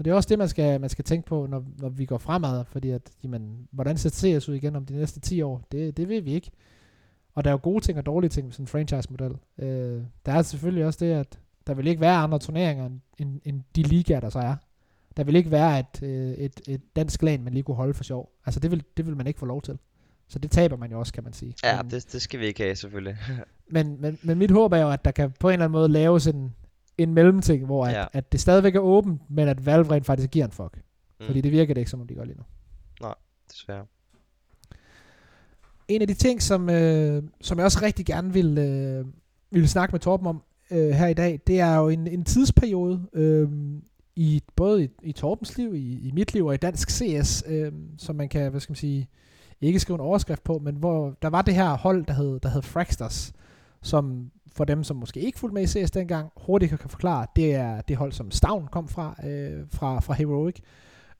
og 0.00 0.04
det 0.04 0.10
er 0.10 0.14
også 0.14 0.28
det, 0.28 0.38
man 0.38 0.48
skal, 0.48 0.80
man 0.80 0.90
skal 0.90 1.04
tænke 1.04 1.26
på, 1.26 1.46
når, 1.46 1.64
når 1.78 1.88
vi 1.88 2.04
går 2.04 2.18
fremad, 2.18 2.64
fordi 2.64 2.90
at, 2.90 3.02
jamen, 3.24 3.68
hvordan 3.70 3.98
ser 3.98 4.10
CS 4.10 4.48
ud 4.48 4.54
igen 4.54 4.76
om 4.76 4.86
de 4.86 4.94
næste 4.94 5.20
10 5.20 5.42
år, 5.42 5.66
det, 5.72 5.96
det 5.96 6.08
ved 6.08 6.20
vi 6.20 6.32
ikke. 6.32 6.50
Og 7.34 7.44
der 7.44 7.50
er 7.50 7.52
jo 7.52 7.60
gode 7.62 7.84
ting 7.84 7.98
og 7.98 8.06
dårlige 8.06 8.30
ting 8.30 8.46
med 8.46 8.52
sådan 8.52 8.62
en 8.62 8.66
franchise-model. 8.66 9.32
Øh, 9.58 10.02
der 10.26 10.32
er 10.32 10.42
selvfølgelig 10.42 10.86
også 10.86 11.04
det, 11.04 11.12
at 11.12 11.38
der 11.66 11.74
vil 11.74 11.86
ikke 11.86 12.00
være 12.00 12.16
andre 12.16 12.38
turneringer, 12.38 12.86
end, 12.86 13.00
end, 13.18 13.40
end 13.44 13.62
de 13.76 13.82
ligaer, 13.82 14.20
der 14.20 14.30
så 14.30 14.38
er. 14.38 14.56
Der 15.16 15.24
vil 15.24 15.36
ikke 15.36 15.50
være 15.50 15.80
et, 15.80 16.02
øh, 16.02 16.30
et, 16.32 16.60
et 16.68 16.96
dansk 16.96 17.22
lag, 17.22 17.40
man 17.40 17.52
lige 17.52 17.62
kunne 17.62 17.76
holde 17.76 17.94
for 17.94 18.04
sjov. 18.04 18.32
Altså 18.46 18.60
det 18.60 18.70
vil, 18.70 18.84
det 18.96 19.06
vil 19.06 19.16
man 19.16 19.26
ikke 19.26 19.38
få 19.38 19.46
lov 19.46 19.62
til. 19.62 19.78
Så 20.28 20.38
det 20.38 20.50
taber 20.50 20.76
man 20.76 20.90
jo 20.90 20.98
også, 20.98 21.12
kan 21.12 21.24
man 21.24 21.32
sige. 21.32 21.54
Ja, 21.64 21.82
men, 21.82 21.90
det, 21.90 22.12
det 22.12 22.22
skal 22.22 22.40
vi 22.40 22.46
ikke 22.46 22.62
have, 22.62 22.76
selvfølgelig. 22.76 23.16
men, 23.74 24.00
men, 24.00 24.18
men 24.22 24.38
mit 24.38 24.50
håb 24.50 24.72
er 24.72 24.78
jo, 24.78 24.90
at 24.90 25.04
der 25.04 25.10
kan 25.10 25.30
på 25.40 25.48
en 25.48 25.52
eller 25.52 25.64
anden 25.64 25.72
måde 25.72 25.88
laves 25.88 26.26
en, 26.26 26.54
en 27.02 27.14
mellemting, 27.14 27.66
hvor 27.66 27.86
at, 27.86 27.92
Ja. 27.92 28.04
at 28.12 28.32
det 28.32 28.40
stadigvæk 28.40 28.74
er 28.74 28.80
åbent, 28.80 29.22
men 29.30 29.48
at 29.48 29.66
Valve 29.66 29.90
rent 29.90 30.06
faktisk 30.06 30.30
giver 30.30 30.44
en 30.44 30.50
fuck. 30.52 30.76
Mm. 31.20 31.26
Fordi 31.26 31.40
det 31.40 31.52
virker 31.52 31.74
det 31.74 31.80
ikke, 31.80 31.90
som 31.90 32.00
om 32.00 32.06
de 32.06 32.14
gør 32.14 32.24
lige 32.24 32.36
nu. 32.36 32.44
Desværre. 33.52 33.84
En 35.88 36.00
af 36.02 36.08
de 36.08 36.14
ting, 36.14 36.42
som, 36.42 36.70
øh, 36.70 37.22
som 37.40 37.58
jeg 37.58 37.64
også 37.64 37.78
rigtig 37.82 38.06
gerne 38.06 38.32
vil, 38.32 38.58
øh, 38.58 39.04
vil 39.50 39.68
snakke 39.68 39.92
med 39.92 40.00
Torben 40.00 40.26
om 40.26 40.42
øh, 40.70 40.90
her 40.90 41.06
i 41.06 41.14
dag, 41.14 41.40
det 41.46 41.60
er 41.60 41.76
jo 41.76 41.88
en, 41.88 42.06
en 42.06 42.24
tidsperiode, 42.24 43.06
øh, 43.12 43.48
i 44.16 44.42
både 44.56 44.84
i, 44.84 44.88
i 45.02 45.12
Torbens 45.12 45.58
liv, 45.58 45.74
i, 45.74 46.08
i 46.08 46.10
mit 46.14 46.34
liv 46.34 46.46
og 46.46 46.54
i 46.54 46.56
dansk 46.56 46.90
CS, 46.90 47.44
øh, 47.46 47.72
som 47.98 48.16
man 48.16 48.28
kan, 48.28 48.50
hvad 48.50 48.60
skal 48.60 48.70
man 48.70 48.76
sige, 48.76 49.08
ikke 49.60 49.80
skrive 49.80 49.94
en 49.94 50.00
overskrift 50.00 50.44
på, 50.44 50.58
men 50.58 50.76
hvor 50.76 51.16
der 51.22 51.28
var 51.28 51.42
det 51.42 51.54
her 51.54 51.76
hold, 51.76 52.04
der 52.06 52.14
hed, 52.14 52.40
der 52.40 52.48
hed 52.48 52.62
Fraxters, 52.62 53.32
som 53.82 54.30
for 54.52 54.64
dem, 54.64 54.84
som 54.84 54.96
måske 54.96 55.20
ikke 55.20 55.38
fulgte 55.38 55.54
med 55.54 55.62
i 55.62 55.66
CS 55.66 55.90
dengang, 55.90 56.30
hurtigt 56.36 56.80
kan 56.80 56.90
forklare, 56.90 57.26
det 57.36 57.54
er 57.54 57.80
det 57.80 57.96
hold, 57.96 58.12
som 58.12 58.30
Stavn 58.30 58.68
kom 58.72 58.88
fra, 58.88 59.14
øh, 59.26 59.60
fra, 59.70 60.00
fra 60.00 60.14
Heroic. 60.14 60.56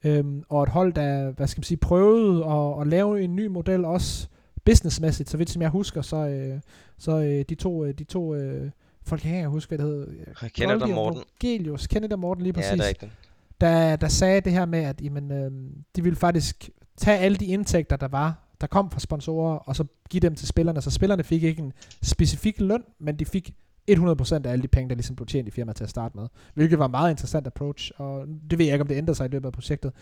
Øhm, 0.05 0.43
og 0.49 0.63
et 0.63 0.69
hold, 0.69 0.93
der, 0.93 1.31
hvad 1.31 1.47
skal 1.47 1.59
man 1.61 1.65
sige, 1.65 1.79
prøvede 1.79 2.45
at, 2.47 2.81
at 2.81 2.87
lave 2.87 3.23
en 3.23 3.37
ny 3.37 3.47
model 3.47 3.85
også 3.85 4.29
businessmæssigt, 4.65 5.31
så 5.31 5.37
vidt 5.37 5.51
som 5.51 5.63
jeg 5.63 5.71
husker, 5.71 6.03
så, 6.03 6.17
øh, 6.17 6.61
så 6.99 7.19
øh, 7.21 7.45
de 7.49 7.55
to, 7.55 7.85
øh, 7.85 7.95
de 7.99 8.05
to 8.05 8.35
øh, 8.35 8.71
folk, 9.03 9.25
jeg 9.25 9.31
kan 9.31 9.39
ikke 9.39 9.49
huske, 9.49 9.69
hvad 9.71 9.79
det 9.79 9.87
hed. 9.87 10.09
Jeg 10.43 10.53
kender 10.53 10.75
dig, 10.75 10.81
Goldie 10.81 10.95
og 10.95 11.05
Morten. 11.05 11.23
Vogelius, 11.43 11.87
Kenneth 11.87 12.13
og 12.13 12.19
Morten 12.19 12.43
lige 12.43 12.53
præcis 12.53 12.71
Ja, 12.71 12.77
det 12.77 12.85
er 12.85 12.89
rigtigt. 12.89 13.13
der, 13.61 13.97
der 13.97 14.09
sagde 14.09 14.41
det 14.41 14.53
her 14.53 14.67
med, 14.67 14.79
at 14.79 15.01
jamen, 15.01 15.33
øh, 15.33 15.51
de 15.97 16.03
ville 16.03 16.17
faktisk 16.17 16.71
tage 16.97 17.19
alle 17.19 17.37
de 17.37 17.45
indtægter, 17.47 17.97
der 17.97 18.09
var, 18.09 18.50
der 18.61 18.67
kom 18.67 18.91
fra 18.91 19.01
sponsorer, 19.01 19.57
og 19.57 19.77
så 19.77 19.85
give 20.11 20.21
dem 20.21 20.35
til 20.35 20.49
spillerne. 20.49 20.81
Så 20.81 20.91
spillerne 20.91 21.25
fik 21.25 21.43
ikke 21.43 21.63
en 21.63 21.73
specifik 22.03 22.61
løn, 22.61 22.83
men 22.99 23.19
de 23.19 23.25
fik 23.25 23.55
100% 23.91 24.35
af 24.35 24.53
alle 24.53 24.63
de 24.63 24.69
penge, 24.69 24.89
der 24.89 24.95
ligesom 24.95 25.17
blev 25.17 25.27
tjent 25.27 25.49
i 25.49 25.51
firmaet 25.51 25.77
til 25.77 25.85
at 25.85 25.91
starte 25.91 26.17
med. 26.19 26.27
Hvilket 26.55 26.79
var 26.79 26.85
en 26.85 26.91
meget 26.91 27.11
interessant 27.11 27.47
approach, 27.47 27.91
og 27.97 28.27
det 28.51 28.59
ved 28.59 28.67
jeg 28.67 28.75
ikke, 28.75 28.83
om 28.83 28.89
det 28.89 28.97
ændrer 28.97 29.15
sig 29.15 29.27
i 29.27 29.29
løbet 29.29 29.47
af 29.47 29.53
projektet. 29.53 29.93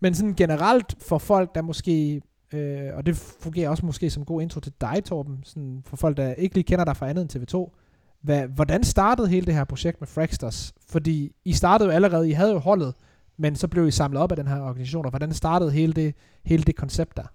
Men 0.00 0.14
sådan 0.14 0.34
generelt 0.34 0.96
for 1.02 1.18
folk, 1.18 1.54
der 1.54 1.62
måske, 1.62 2.22
øh, 2.52 2.90
og 2.94 3.06
det 3.06 3.16
fungerer 3.16 3.70
også 3.70 3.86
måske 3.86 4.10
som 4.10 4.24
god 4.24 4.42
intro 4.42 4.60
til 4.60 4.72
dig, 4.80 5.02
Torben, 5.04 5.38
sådan 5.44 5.82
for 5.86 5.96
folk, 5.96 6.16
der 6.16 6.34
ikke 6.34 6.54
lige 6.54 6.64
kender 6.64 6.84
dig 6.84 6.96
fra 6.96 7.08
andet 7.08 7.36
end 7.36 7.44
TV2, 7.44 7.78
hvad, 8.22 8.46
hvordan 8.48 8.84
startede 8.84 9.28
hele 9.28 9.46
det 9.46 9.54
her 9.54 9.64
projekt 9.64 10.00
med 10.00 10.08
Fraxters? 10.08 10.74
Fordi 10.88 11.32
I 11.44 11.52
startede 11.52 11.88
jo 11.88 11.94
allerede, 11.94 12.28
I 12.28 12.32
havde 12.32 12.52
jo 12.52 12.58
holdet, 12.58 12.94
men 13.36 13.56
så 13.56 13.68
blev 13.68 13.86
I 13.86 13.90
samlet 13.90 14.22
op 14.22 14.32
af 14.32 14.36
den 14.36 14.46
her 14.46 14.60
organisation, 14.60 15.04
og 15.04 15.10
hvordan 15.10 15.32
startede 15.32 15.70
hele 15.70 15.92
det, 15.92 16.14
hele 16.44 16.62
det 16.62 16.76
koncept 16.76 17.16
der? 17.16 17.26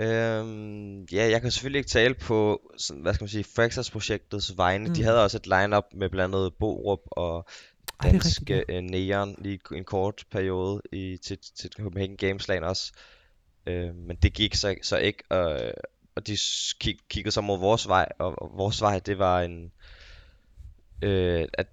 Øhm, 0.00 1.04
ja, 1.04 1.30
jeg 1.30 1.42
kan 1.42 1.50
selvfølgelig 1.50 1.78
ikke 1.78 1.88
tale 1.88 2.14
på, 2.14 2.70
sådan, 2.76 3.02
hvad 3.02 3.14
skal 3.14 3.22
man 3.22 3.28
sige, 3.28 3.44
Fraxers 3.44 3.90
projektets 3.90 4.56
vegne. 4.56 4.88
Mm. 4.88 4.94
De 4.94 5.02
havde 5.02 5.24
også 5.24 5.36
et 5.36 5.46
line-up 5.46 5.84
med 5.94 6.10
blandt 6.10 6.34
andet 6.34 6.54
Borup 6.58 7.00
og 7.10 7.48
Ej, 8.00 8.02
det 8.02 8.08
er 8.08 8.12
dansk 8.12 8.40
rigtigt, 8.40 8.64
øh, 8.68 8.82
Neon 8.82 9.34
lige 9.38 9.60
en 9.72 9.84
kort 9.84 10.24
periode 10.30 10.82
i, 10.92 11.16
til, 11.16 11.38
til 11.56 11.70
Copenhagen 11.76 12.16
Games 12.16 12.48
LAN 12.48 12.64
også. 12.64 12.92
Øh, 13.66 13.94
men 13.94 14.16
det 14.16 14.32
gik 14.34 14.54
så, 14.54 14.74
så 14.82 14.98
ikke, 14.98 15.22
og, 15.30 15.72
og 16.16 16.26
de 16.26 16.38
kig, 16.80 16.98
kiggede 17.10 17.32
så 17.32 17.40
mod 17.40 17.58
vores 17.58 17.88
vej, 17.88 18.08
og, 18.18 18.42
og 18.42 18.50
vores 18.54 18.82
vej, 18.82 18.98
det 18.98 19.18
var 19.18 19.40
en, 19.40 19.72
øh, 21.02 21.48
at 21.52 21.66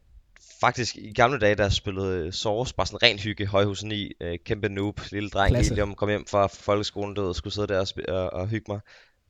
faktisk 0.59 0.95
i 0.95 1.13
gamle 1.13 1.39
dage, 1.39 1.55
der 1.55 1.69
spillede 1.69 2.31
Source 2.31 2.75
bare 2.75 2.87
sådan 2.87 3.03
ren 3.03 3.19
hygge, 3.19 3.47
højhus 3.47 3.83
9, 3.83 4.11
øh, 4.21 4.39
kæmpe 4.45 4.69
noob, 4.69 4.99
lille 5.11 5.29
dreng, 5.29 5.53
Klasse. 5.53 5.73
lige 5.73 5.83
om 5.83 5.95
kom 5.95 6.09
hjem 6.09 6.25
fra 6.27 6.47
folkeskolen, 6.47 7.15
død 7.15 7.27
og 7.27 7.35
skulle 7.35 7.53
sidde 7.53 7.67
der 7.67 7.79
og, 7.79 7.87
sp- 7.89 8.11
og, 8.11 8.33
og 8.33 8.47
hygge 8.47 8.65
mig. 8.71 8.79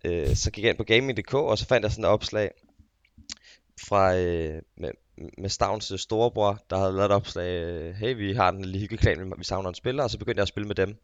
Øh, 0.06 0.36
så 0.36 0.52
gik 0.52 0.64
jeg 0.64 0.70
ind 0.70 0.78
på 0.78 0.84
gaming.dk, 0.84 1.34
og 1.34 1.58
så 1.58 1.68
fandt 1.68 1.84
jeg 1.84 1.92
sådan 1.92 2.06
et 2.06 2.10
opslag 2.10 2.52
fra 3.88 4.16
øh, 4.16 4.62
med, 4.78 4.92
med 5.38 5.50
Stavns 5.50 5.92
øh, 5.92 6.00
storebror, 6.00 6.64
der 6.70 6.78
havde 6.78 6.94
lavet 6.94 7.06
et 7.06 7.12
opslag, 7.12 7.62
øh, 7.64 7.96
hey, 7.96 8.16
vi 8.16 8.34
har 8.34 8.50
en 8.50 8.66
lille 8.66 8.80
hyggeklan, 8.80 9.34
vi 9.38 9.44
savner 9.44 9.70
en 9.70 9.76
spiller, 9.76 10.04
og 10.04 10.10
så 10.10 10.18
begyndte 10.18 10.40
jeg 10.40 10.44
at 10.44 10.48
spille 10.48 10.68
med 10.68 10.76
dem. 10.76 10.98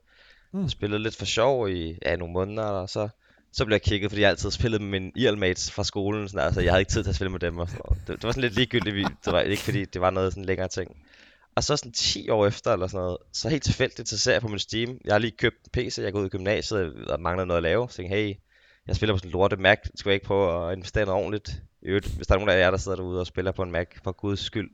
Mm. 0.54 0.62
Jeg 0.62 0.70
spillede 0.70 1.04
lidt 1.04 1.16
for 1.16 1.26
sjov 1.26 1.70
i 1.70 1.98
ja, 2.06 2.16
nogle 2.16 2.34
måneder, 2.34 2.64
og 2.64 2.90
så, 2.90 3.10
så 3.54 3.66
blev 3.66 3.74
jeg 3.74 3.82
kigget, 3.82 4.12
fordi 4.12 4.22
jeg 4.22 4.30
altid 4.30 4.52
spillede 4.52 4.84
med 4.84 5.00
mine 5.00 5.12
e 5.16 5.20
IRL-mates 5.20 5.72
fra 5.72 5.84
skolen, 5.84 6.30
sådan, 6.30 6.46
altså 6.46 6.62
jeg 6.62 6.72
havde 6.72 6.82
ikke 6.82 6.92
tid 6.92 7.04
til 7.04 7.10
at 7.10 7.16
spille 7.16 7.32
med 7.32 7.40
dem. 7.40 7.58
Og 7.58 7.68
sådan 7.68 7.82
noget. 7.86 8.02
Det, 8.08 8.16
det 8.16 8.24
var 8.24 8.32
sådan 8.32 8.42
lidt 8.42 8.56
ligegyldigt, 8.56 8.96
vi- 8.96 9.04
det 9.26 9.34
var 9.34 9.40
ikke 9.42 9.62
fordi, 9.64 9.86
det 9.86 10.02
var 10.02 10.10
noget 10.10 10.34
sådan 10.34 10.46
længere 10.46 10.68
ting. 10.68 10.96
Og 11.56 11.64
så 11.64 11.78
sådan 11.78 11.92
10 11.92 12.30
år 12.30 12.48
efter 12.48 12.74
eller 12.74 12.88
sådan 12.88 13.04
noget, 13.04 13.18
så 13.34 13.50
helt 13.50 13.64
tilfældigt, 13.64 14.10
så 14.10 14.18
ser 14.18 14.32
jeg 14.32 14.42
på 14.42 14.48
min 14.48 14.60
Steam, 14.60 14.98
jeg 15.06 15.14
har 15.14 15.20
lige 15.20 15.32
købt 15.38 15.56
en 15.64 15.70
PC, 15.74 15.98
jeg 15.98 16.14
går 16.14 16.20
ud 16.20 16.26
i 16.26 16.30
gymnasiet 16.30 17.06
og 17.08 17.20
mangler 17.22 17.46
noget 17.46 17.58
at 17.58 17.64
lave, 17.64 17.90
så 17.90 17.96
tænkte, 17.96 18.16
hey, 18.16 18.34
jeg 18.88 18.96
spiller 18.96 19.14
på 19.14 19.18
sådan 19.18 19.28
en 19.30 19.32
lorte 19.32 19.56
Mac, 19.58 19.78
skal 19.96 20.10
jeg 20.10 20.14
ikke 20.14 20.26
prøve 20.26 20.72
at 20.72 20.78
investere 20.78 21.06
noget 21.06 21.20
ordentligt? 21.22 21.62
I 21.82 21.86
øvrigt, 21.86 22.08
hvis 22.08 22.28
der 22.28 22.36
er 22.36 22.40
nogen 22.40 22.50
af 22.50 22.60
jer, 22.60 22.72
der 22.72 22.78
sidder 22.78 22.98
derude 22.98 23.20
og 23.20 23.28
spiller 23.28 23.52
på 23.52 23.64
en 23.64 23.72
Mac, 23.72 23.88
for 24.04 24.12
guds 24.12 24.40
skyld, 24.40 24.70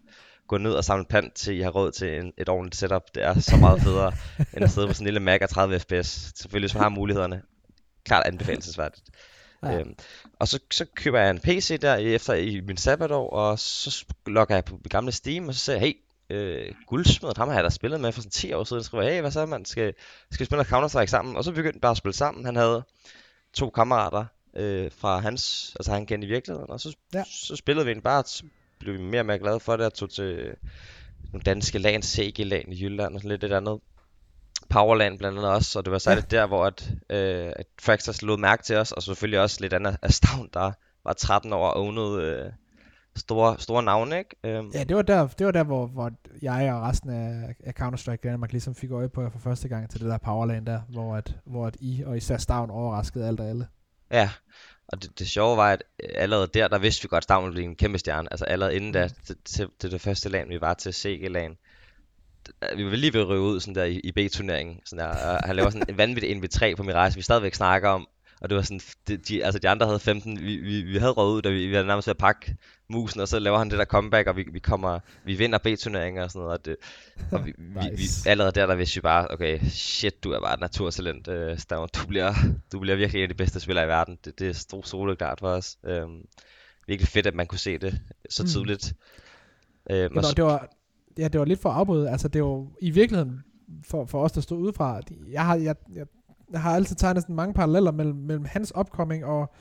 gå 0.48 0.58
ned 0.58 0.72
og 0.74 0.84
samle 0.84 1.06
pant 1.06 1.34
til, 1.34 1.58
I 1.58 1.62
har 1.62 1.70
råd 1.70 1.92
til 1.92 2.20
en, 2.20 2.34
et 2.38 2.50
ordentligt 2.50 2.76
setup. 2.76 3.02
Det 3.16 3.24
er 3.24 3.40
så 3.40 3.58
meget 3.58 3.82
federe, 3.82 4.12
end 4.54 4.64
at 4.64 4.72
sidde 4.72 4.88
på 4.88 4.94
sådan 4.94 5.04
en 5.04 5.14
lille 5.14 5.20
Mac 5.20 5.40
og 5.42 5.50
30 5.50 5.80
fps. 5.80 6.32
Selvfølgelig, 6.36 6.68
hvis 6.68 6.74
man 6.74 6.84
har 6.84 6.90
mulighederne. 6.90 7.42
Klart 8.08 8.26
anbefalesværdigt. 8.28 9.06
Ja. 9.64 9.80
Øhm, 9.80 9.96
og 10.40 10.48
så, 10.48 10.60
så 10.72 10.86
køber 10.96 11.20
jeg 11.20 11.30
en 11.30 11.40
PC 11.40 11.80
der 11.80 11.96
efter 11.96 12.34
i 12.34 12.62
min 12.62 12.78
sabbatår, 12.78 13.30
og 13.30 13.60
så 13.60 14.06
logger 14.28 14.56
jeg 14.56 14.66
på 14.66 14.80
gamle 14.90 15.12
Steam, 15.12 15.48
og 15.48 15.54
så 15.54 15.60
siger 15.60 15.76
jeg, 15.76 15.82
hey, 15.82 15.94
øh, 16.36 16.74
guldsmedet, 16.88 17.38
ham 17.38 17.48
har 17.48 17.56
jeg 17.56 17.64
da 17.64 17.70
spillet 17.70 18.00
med 18.02 18.12
for 18.12 18.22
sådan 18.22 18.32
10 18.32 18.54
år 18.54 18.64
siden, 18.64 18.84
skriver 18.84 19.04
jeg, 19.04 19.14
hey, 19.14 19.22
hvad 19.22 19.32
så, 19.32 19.46
man 19.46 19.66
skal, 19.66 19.94
skal 20.32 20.40
vi 20.40 20.46
spille 20.46 20.64
noget 20.64 20.92
Counter-Strike 20.92 21.06
sammen? 21.06 21.36
Og 21.36 21.44
så 21.44 21.52
begyndte 21.52 21.74
vi 21.74 21.80
bare 21.80 21.92
at 21.92 21.98
spille 21.98 22.16
sammen. 22.16 22.46
Han 22.46 22.56
havde 22.56 22.84
to 23.54 23.70
kammerater 23.70 24.26
øh, 24.56 24.92
fra 24.98 25.20
hans, 25.20 25.74
altså 25.80 25.92
han 25.92 26.06
kendte 26.06 26.28
i 26.28 26.32
virkeligheden, 26.32 26.70
og 26.70 26.80
så, 26.80 26.96
Ja. 27.14 27.24
så 27.32 27.56
spillede 27.56 27.86
vi 27.86 27.90
egentlig 27.92 28.04
bare, 28.04 28.24
så 28.26 28.44
blev 28.80 28.94
vi 28.94 29.02
mere 29.02 29.22
og 29.22 29.26
mere 29.26 29.40
glade 29.40 29.60
for 29.60 29.78
det, 29.78 29.86
og 29.86 29.94
tog 29.94 30.10
til 30.10 30.56
nogle 31.34 31.44
danske 31.46 31.80
lag, 31.80 32.04
CG 32.04 32.40
lag 32.40 32.66
i 32.68 32.84
Jylland 32.84 33.16
og 33.16 33.20
sådan 33.20 33.32
lidt 33.32 33.44
et 33.44 33.54
andet. 33.54 33.80
Powerland 34.70 35.18
blandt 35.18 35.38
andet 35.38 35.52
også, 35.52 35.80
og 35.80 35.86
det 35.86 35.92
var 35.92 35.98
særligt 35.98 36.34
ja. 36.34 36.38
der, 36.38 36.48
hvor 36.48 36.66
at, 36.66 36.92
øh, 37.10 37.52
at 37.56 37.66
Fraxters 37.82 38.22
lod 38.22 38.38
mærke 38.38 38.64
til 38.64 38.76
os, 38.76 38.92
og 38.92 39.04
selvfølgelig 39.04 39.40
også 39.40 39.58
lidt 39.62 39.74
andet 39.74 39.98
af 40.02 40.14
Stavn, 40.14 40.50
der 40.54 40.72
var 41.04 41.14
13 41.14 41.54
år 41.54 41.68
og 41.68 41.74
ownede 41.74 42.24
øh, 42.24 42.52
store, 43.16 43.56
store 43.60 43.84
navne, 43.84 44.18
ikke? 44.18 44.36
Øhm, 44.44 44.72
Ja, 44.74 44.84
det 44.84 44.96
var 44.96 45.02
der, 45.02 45.28
det 45.28 45.46
var 45.46 45.52
der 45.52 45.64
hvor, 45.64 45.88
hvor 45.88 46.12
jeg 46.42 46.74
og 46.74 46.82
resten 46.82 47.10
af, 47.10 47.56
af 47.64 47.74
Counter-Strike 47.80 48.22
Danmark 48.24 48.52
ligesom 48.52 48.76
fik 48.76 48.92
øje 48.92 49.10
på 49.10 49.22
jer 49.22 49.30
for 49.30 49.40
første 49.40 49.68
gang 49.68 49.90
til 49.90 50.00
det 50.00 50.10
der 50.10 50.18
Powerland 50.18 50.66
der, 50.66 50.82
hvor, 50.90 51.16
at, 51.16 51.36
hvor 51.46 51.68
at 51.68 51.76
I 51.80 52.04
og 52.06 52.18
især 52.18 52.38
Stavn 52.38 52.70
overraskede 52.70 53.28
alt 53.28 53.40
og 53.40 53.50
alle. 53.50 53.68
Ja, 54.12 54.30
og 54.88 55.04
det, 55.04 55.20
det 55.20 55.28
sjove 55.28 55.58
var, 55.58 55.72
at 55.72 55.84
øh, 56.04 56.10
allerede 56.16 56.50
der, 56.54 56.68
der 56.68 56.78
vidste 56.78 57.04
vi 57.04 57.08
godt, 57.08 57.18
at 57.18 57.24
Stavn 57.24 57.44
ville 57.44 57.54
blive 57.54 57.66
en 57.66 57.76
kæmpe 57.76 58.00
stjerne. 58.00 58.28
Altså 58.34 58.46
allerede 58.46 58.76
inden 58.76 58.92
da, 58.92 59.08
til, 59.08 59.36
til, 59.46 59.68
til 59.80 59.92
det 59.92 60.02
første 60.02 60.30
land, 60.30 60.50
vi 60.50 60.62
var 60.62 60.74
til 60.74 60.94
CG-land, 60.94 61.56
vi 62.76 62.86
var 62.86 62.96
lige 62.96 63.14
ved 63.14 63.22
at 63.22 63.28
ryge 63.28 63.42
ud 63.42 63.60
sådan 63.60 63.76
der 63.76 63.84
i, 63.84 64.00
i 64.04 64.12
B-turneringen. 64.12 64.80
Sådan 64.86 65.06
der, 65.06 65.12
og 65.12 65.40
han 65.46 65.56
laver 65.56 65.70
sådan 65.70 65.90
en 65.90 65.98
vanvittig 65.98 66.38
NV3 66.38 66.76
på 66.76 66.84
Mirage, 66.84 67.16
vi 67.16 67.22
stadigvæk 67.22 67.54
snakker 67.54 67.90
om. 67.90 68.08
Og 68.42 68.50
det 68.50 68.56
var 68.56 68.62
sådan, 68.62 68.82
de, 69.08 69.18
de, 69.18 69.46
altså 69.46 69.60
de 69.60 69.70
andre 69.70 69.86
havde 69.86 70.00
15, 70.00 70.40
vi, 70.40 70.56
vi, 70.56 70.82
vi 70.82 70.98
havde 70.98 71.12
råd 71.12 71.36
ud, 71.36 71.42
da 71.42 71.50
vi, 71.50 71.68
vi 71.68 71.74
havde 71.74 71.88
nærmest 71.88 72.08
ved 72.08 72.12
at 72.12 72.18
pakke 72.18 72.56
musen, 72.90 73.22
og 73.22 73.28
så 73.28 73.40
laver 73.40 73.58
han 73.58 73.70
det 73.70 73.80
der 73.80 73.86
comeback, 73.86 74.28
og 74.28 74.36
vi, 74.36 74.46
vi 74.52 74.60
kommer, 74.60 75.00
vi 75.26 75.36
vinder 75.36 75.58
B-turneringer 75.58 76.24
og 76.24 76.32
sådan 76.32 76.40
noget, 76.40 76.60
og, 76.60 76.66
det, 76.66 76.76
og 77.32 77.46
vi, 77.46 77.54
nice. 77.58 77.90
vi, 77.92 77.96
vi, 77.96 78.30
allerede 78.30 78.52
der, 78.52 78.66
der 78.66 78.76
vidste 78.76 78.96
vi 78.96 79.02
bare, 79.02 79.28
okay, 79.32 79.60
shit, 79.70 80.24
du 80.24 80.32
er 80.32 80.40
bare 80.40 80.54
et 80.54 80.60
naturtalent, 80.60 81.28
uh, 81.28 81.58
Stavn, 81.58 81.90
du 81.96 82.08
bliver, 82.08 82.34
du 82.72 82.80
bliver 82.80 82.96
virkelig 82.96 83.20
en 83.20 83.24
af 83.24 83.30
de 83.30 83.36
bedste 83.36 83.60
spillere 83.60 83.86
i 83.86 83.88
verden, 83.88 84.18
det, 84.26 84.40
det 84.40 84.50
er 84.50 84.54
stor 84.54 85.16
klart 85.16 85.40
for 85.40 85.50
os. 85.50 85.78
Um, 85.84 86.22
virkelig 86.88 87.08
fedt, 87.08 87.28
at 87.28 87.36
man 87.36 87.48
kunne 87.48 87.60
se 87.60 87.78
det 87.78 88.00
så 88.30 88.48
tidligt. 88.48 88.94
Mm. 89.90 89.96
Um, 89.96 90.16
ja, 90.16 90.22
så, 90.22 90.34
det 90.36 90.44
var, 90.44 90.70
ja, 91.18 91.28
det 91.28 91.40
var 91.40 91.46
lidt 91.46 91.62
for 91.62 91.70
afbrudt, 91.70 92.10
altså 92.10 92.28
det 92.28 92.44
var 92.44 92.66
i 92.82 92.90
virkeligheden, 92.90 93.40
for, 93.84 94.06
for 94.06 94.24
os, 94.24 94.32
der 94.32 94.42
stod 94.42 94.58
udefra, 94.58 95.02
jeg 95.32 95.46
har, 95.46 95.56
jeg, 95.56 95.76
jeg, 95.96 96.06
jeg 96.52 96.62
har 96.62 96.76
altid 96.76 96.96
tegnet 96.96 97.24
sådan 97.24 97.36
mange 97.36 97.54
paralleller 97.54 97.92
mellem, 97.92 98.16
mellem 98.16 98.46
hans 98.46 98.74
upcoming 98.80 99.26
og, 99.26 99.54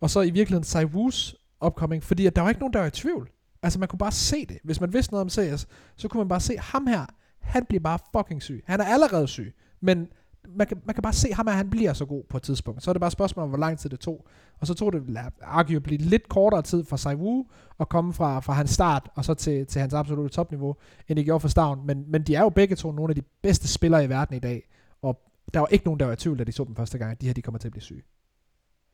og 0.00 0.10
så 0.10 0.20
i 0.20 0.30
virkeligheden 0.30 0.64
Sai 0.64 0.84
Wu's 0.84 1.34
upcoming, 1.66 2.02
fordi 2.02 2.26
at 2.26 2.36
der 2.36 2.42
var 2.42 2.48
ikke 2.48 2.60
nogen, 2.60 2.72
der 2.72 2.80
var 2.80 2.86
i 2.86 2.90
tvivl. 2.90 3.30
Altså 3.62 3.78
man 3.78 3.88
kunne 3.88 3.98
bare 3.98 4.12
se 4.12 4.46
det. 4.46 4.58
Hvis 4.64 4.80
man 4.80 4.92
vidste 4.92 5.12
noget 5.12 5.22
om 5.22 5.28
CS, 5.28 5.66
så 5.96 6.08
kunne 6.08 6.18
man 6.18 6.28
bare 6.28 6.40
se 6.40 6.56
ham 6.58 6.86
her, 6.86 7.06
han 7.40 7.64
bliver 7.64 7.80
bare 7.80 7.98
fucking 8.16 8.42
syg. 8.42 8.62
Han 8.66 8.80
er 8.80 8.84
allerede 8.84 9.28
syg, 9.28 9.54
men 9.80 10.08
man 10.56 10.66
kan, 10.66 10.80
man 10.84 10.94
kan 10.94 11.02
bare 11.02 11.12
se 11.12 11.32
ham, 11.32 11.48
at 11.48 11.54
han 11.54 11.70
bliver 11.70 11.92
så 11.92 12.04
god 12.04 12.22
på 12.28 12.36
et 12.36 12.42
tidspunkt. 12.42 12.82
Så 12.82 12.90
er 12.90 12.92
det 12.92 13.00
bare 13.00 13.10
spørgsmålet 13.10 13.30
spørgsmål 13.30 13.42
om, 13.42 13.48
hvor 13.48 13.58
lang 13.58 13.78
tid 13.78 13.90
det 13.90 14.00
tog. 14.00 14.26
Og 14.60 14.66
så 14.66 14.74
tog 14.74 14.92
det 14.92 15.02
arguably 15.42 15.96
lidt 15.96 16.28
kortere 16.28 16.62
tid 16.62 16.84
for 16.84 16.96
Sai 16.96 17.14
Wu 17.14 17.46
at 17.80 17.88
komme 17.88 18.12
fra, 18.12 18.40
fra 18.40 18.52
hans 18.52 18.70
start 18.70 19.08
og 19.14 19.24
så 19.24 19.34
til, 19.34 19.66
til 19.66 19.80
hans 19.80 19.94
absolutte 19.94 20.34
topniveau, 20.34 20.76
end 21.08 21.16
det 21.16 21.24
gjorde 21.24 21.40
for 21.40 21.48
Stavn. 21.48 21.86
Men, 21.86 22.04
men 22.08 22.22
de 22.22 22.34
er 22.34 22.40
jo 22.40 22.48
begge 22.48 22.76
to 22.76 22.92
nogle 22.92 23.10
af 23.10 23.14
de 23.14 23.22
bedste 23.42 23.68
spillere 23.68 24.04
i 24.04 24.08
verden 24.08 24.36
i 24.36 24.40
dag. 24.40 24.68
Og 25.02 25.20
der 25.54 25.60
var 25.60 25.66
ikke 25.66 25.84
nogen, 25.84 26.00
der 26.00 26.06
var 26.06 26.12
i 26.12 26.16
tvivl, 26.16 26.38
da 26.38 26.44
de 26.44 26.52
så 26.52 26.64
dem 26.64 26.76
første 26.76 26.98
gang, 26.98 27.10
at 27.10 27.20
de 27.20 27.26
her 27.26 27.34
de 27.34 27.42
kommer 27.42 27.58
til 27.58 27.68
at 27.68 27.72
blive 27.72 27.82
syge. 27.82 28.02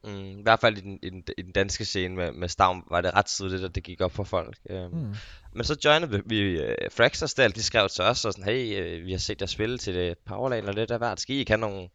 Mm, 0.05 0.39
I 0.39 0.43
hvert 0.43 0.61
fald 0.61 0.79
i 0.79 0.81
den, 0.81 0.99
i 1.03 1.11
den, 1.11 1.25
i 1.39 1.43
den 1.43 1.53
danske 1.53 1.85
scene 1.85 2.17
med, 2.17 2.33
med 2.33 2.49
Stavn 2.49 2.83
var 2.91 3.01
det 3.01 3.15
ret 3.15 3.27
tidligt, 3.27 3.65
at 3.65 3.75
det 3.75 3.83
gik 3.83 4.01
op 4.01 4.13
for 4.13 4.25
folk. 4.25 4.59
Um, 4.71 4.77
mm. 4.77 5.15
Men 5.53 5.65
så 5.65 5.77
joinede 5.85 6.11
vi, 6.11 6.23
vi 6.27 6.61
uh, 6.61 6.75
Fraxers 6.91 7.35
der, 7.35 7.49
de 7.49 7.63
skrev 7.63 7.89
til 7.89 8.05
os 8.05 8.25
og 8.25 8.33
sådan, 8.33 8.45
hey, 8.45 8.99
uh, 9.01 9.07
vi 9.07 9.11
har 9.11 9.19
set 9.19 9.41
jer 9.41 9.47
spille 9.47 9.79
til 9.79 9.95
det 9.95 10.19
Powerlane 10.19 10.69
og 10.69 10.75
lidt 10.75 10.91
af 10.91 10.99
hvert. 10.99 11.21
Skal 11.21 11.37
I 11.37 11.39
ikke 11.39 11.51
have 11.51 11.61
nogle, 11.61 11.89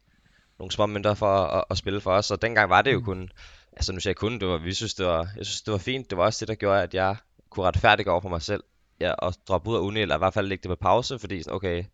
nogle 0.58 0.70
små 0.70 0.86
mønter 0.86 1.14
for 1.14 1.36
at, 1.36 1.64
at, 1.70 1.78
spille 1.78 2.00
for 2.00 2.12
os? 2.12 2.30
Og 2.30 2.42
dengang 2.42 2.70
var 2.70 2.82
det 2.82 2.92
jo 2.92 2.98
mm. 2.98 3.04
kun, 3.04 3.28
altså 3.72 3.92
nu 3.92 4.00
siger 4.00 4.10
jeg 4.10 4.16
kun, 4.16 4.38
det 4.38 4.48
var, 4.48 4.58
vi 4.58 4.74
synes, 4.74 4.94
det 4.94 5.06
var, 5.06 5.28
jeg 5.36 5.46
synes, 5.46 5.62
det 5.62 5.72
var 5.72 5.78
fint. 5.78 6.10
Det 6.10 6.18
var 6.18 6.24
også 6.24 6.40
det, 6.40 6.48
der 6.48 6.54
gjorde, 6.54 6.82
at 6.82 6.94
jeg 6.94 7.16
kunne 7.50 7.66
retfærdigt 7.66 8.08
over 8.08 8.20
for 8.20 8.28
mig 8.28 8.42
selv 8.42 8.62
ja, 9.00 9.12
og 9.12 9.34
droppe 9.48 9.70
ud 9.70 9.76
af 9.76 9.80
uni, 9.80 10.00
eller 10.00 10.14
i 10.14 10.18
hvert 10.18 10.34
fald 10.34 10.46
lægge 10.46 10.62
det 10.62 10.68
på 10.68 10.82
pause, 10.82 11.18
fordi 11.18 11.42
okay, 11.50 11.84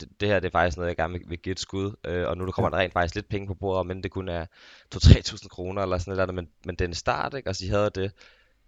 det, 0.00 0.08
det 0.20 0.28
her 0.28 0.40
det 0.40 0.48
er 0.48 0.52
faktisk 0.52 0.76
noget, 0.76 0.88
jeg 0.88 0.96
gerne 0.96 1.12
vil, 1.12 1.22
vil 1.26 1.38
give 1.38 1.52
et 1.52 1.60
skud, 1.60 1.96
øh, 2.04 2.28
og 2.28 2.36
nu 2.36 2.46
der 2.46 2.52
kommer 2.52 2.68
ja. 2.68 2.76
der 2.76 2.82
rent 2.82 2.92
faktisk 2.92 3.14
lidt 3.14 3.28
penge 3.28 3.46
på 3.46 3.54
bordet, 3.54 3.86
men 3.86 4.02
det 4.02 4.10
kun 4.10 4.28
er 4.28 4.46
2-3.000 4.94 5.48
kroner 5.48 5.82
eller 5.82 5.98
sådan 5.98 6.16
noget, 6.16 6.34
men, 6.34 6.48
men 6.64 6.76
den 6.76 6.94
start, 6.94 7.34
ikke? 7.34 7.48
Altså 7.48 7.64
de 7.64 7.70
havde 7.70 7.90
det, 7.94 8.12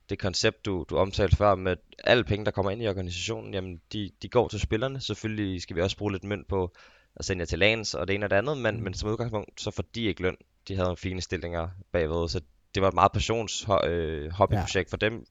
det 0.09 0.19
koncept, 0.19 0.65
du, 0.65 0.85
du 0.91 0.97
omtalte 0.97 1.37
før, 1.37 1.55
med 1.55 1.77
alle 2.05 2.25
penge, 2.25 2.45
der 2.45 2.51
kommer 2.51 2.71
ind 2.71 2.83
i 2.83 2.89
organisationen, 2.89 3.55
jamen 3.55 3.81
de, 3.93 4.11
de 4.23 4.29
går 4.29 4.49
til 4.49 4.61
spillerne. 4.61 5.01
Selvfølgelig 5.01 5.63
skal 5.63 5.77
vi 5.77 5.81
også 5.81 5.97
bruge 5.97 6.13
lidt 6.13 6.25
mønt 6.25 6.49
på 6.49 6.77
at 7.17 7.25
sende 7.25 7.41
jer 7.41 7.47
til 7.47 7.59
lands 7.59 7.95
og 7.95 8.09
det 8.09 8.15
ene 8.15 8.27
og 8.27 8.31
det 8.31 8.37
andet, 8.37 8.59
men, 8.59 8.77
mm. 8.77 8.83
men 8.83 8.95
som 8.95 9.11
udgangspunkt, 9.11 9.61
så 9.61 9.71
får 9.71 9.85
de 9.95 10.03
ikke 10.05 10.23
løn. 10.23 10.37
De 10.69 10.75
havde 10.75 10.87
nogle 10.87 10.97
fine 10.97 11.21
stillinger 11.21 11.69
bagved, 11.93 12.29
så 12.29 12.41
det 12.75 12.83
var 12.83 12.89
et 12.89 12.95
meget 12.95 13.13
passions 13.13 13.67
øh, 13.85 14.31
hobbyprojekt 14.31 14.89
ja. 14.89 14.93
for 14.93 14.97
dem 14.97 15.27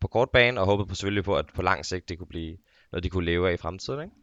på 0.00 0.08
kort 0.08 0.30
bane, 0.30 0.60
og 0.60 0.66
håbede 0.66 0.88
på 0.88 0.94
selvfølgelig 0.94 1.24
på, 1.24 1.36
at 1.36 1.46
på 1.54 1.62
lang 1.62 1.86
sigt 1.86 2.08
det 2.08 2.18
kunne 2.18 2.26
blive 2.26 2.56
noget, 2.92 3.04
de 3.04 3.10
kunne 3.10 3.24
leve 3.24 3.48
af 3.48 3.54
i 3.54 3.56
fremtiden. 3.56 4.00
Ikke? 4.00 4.14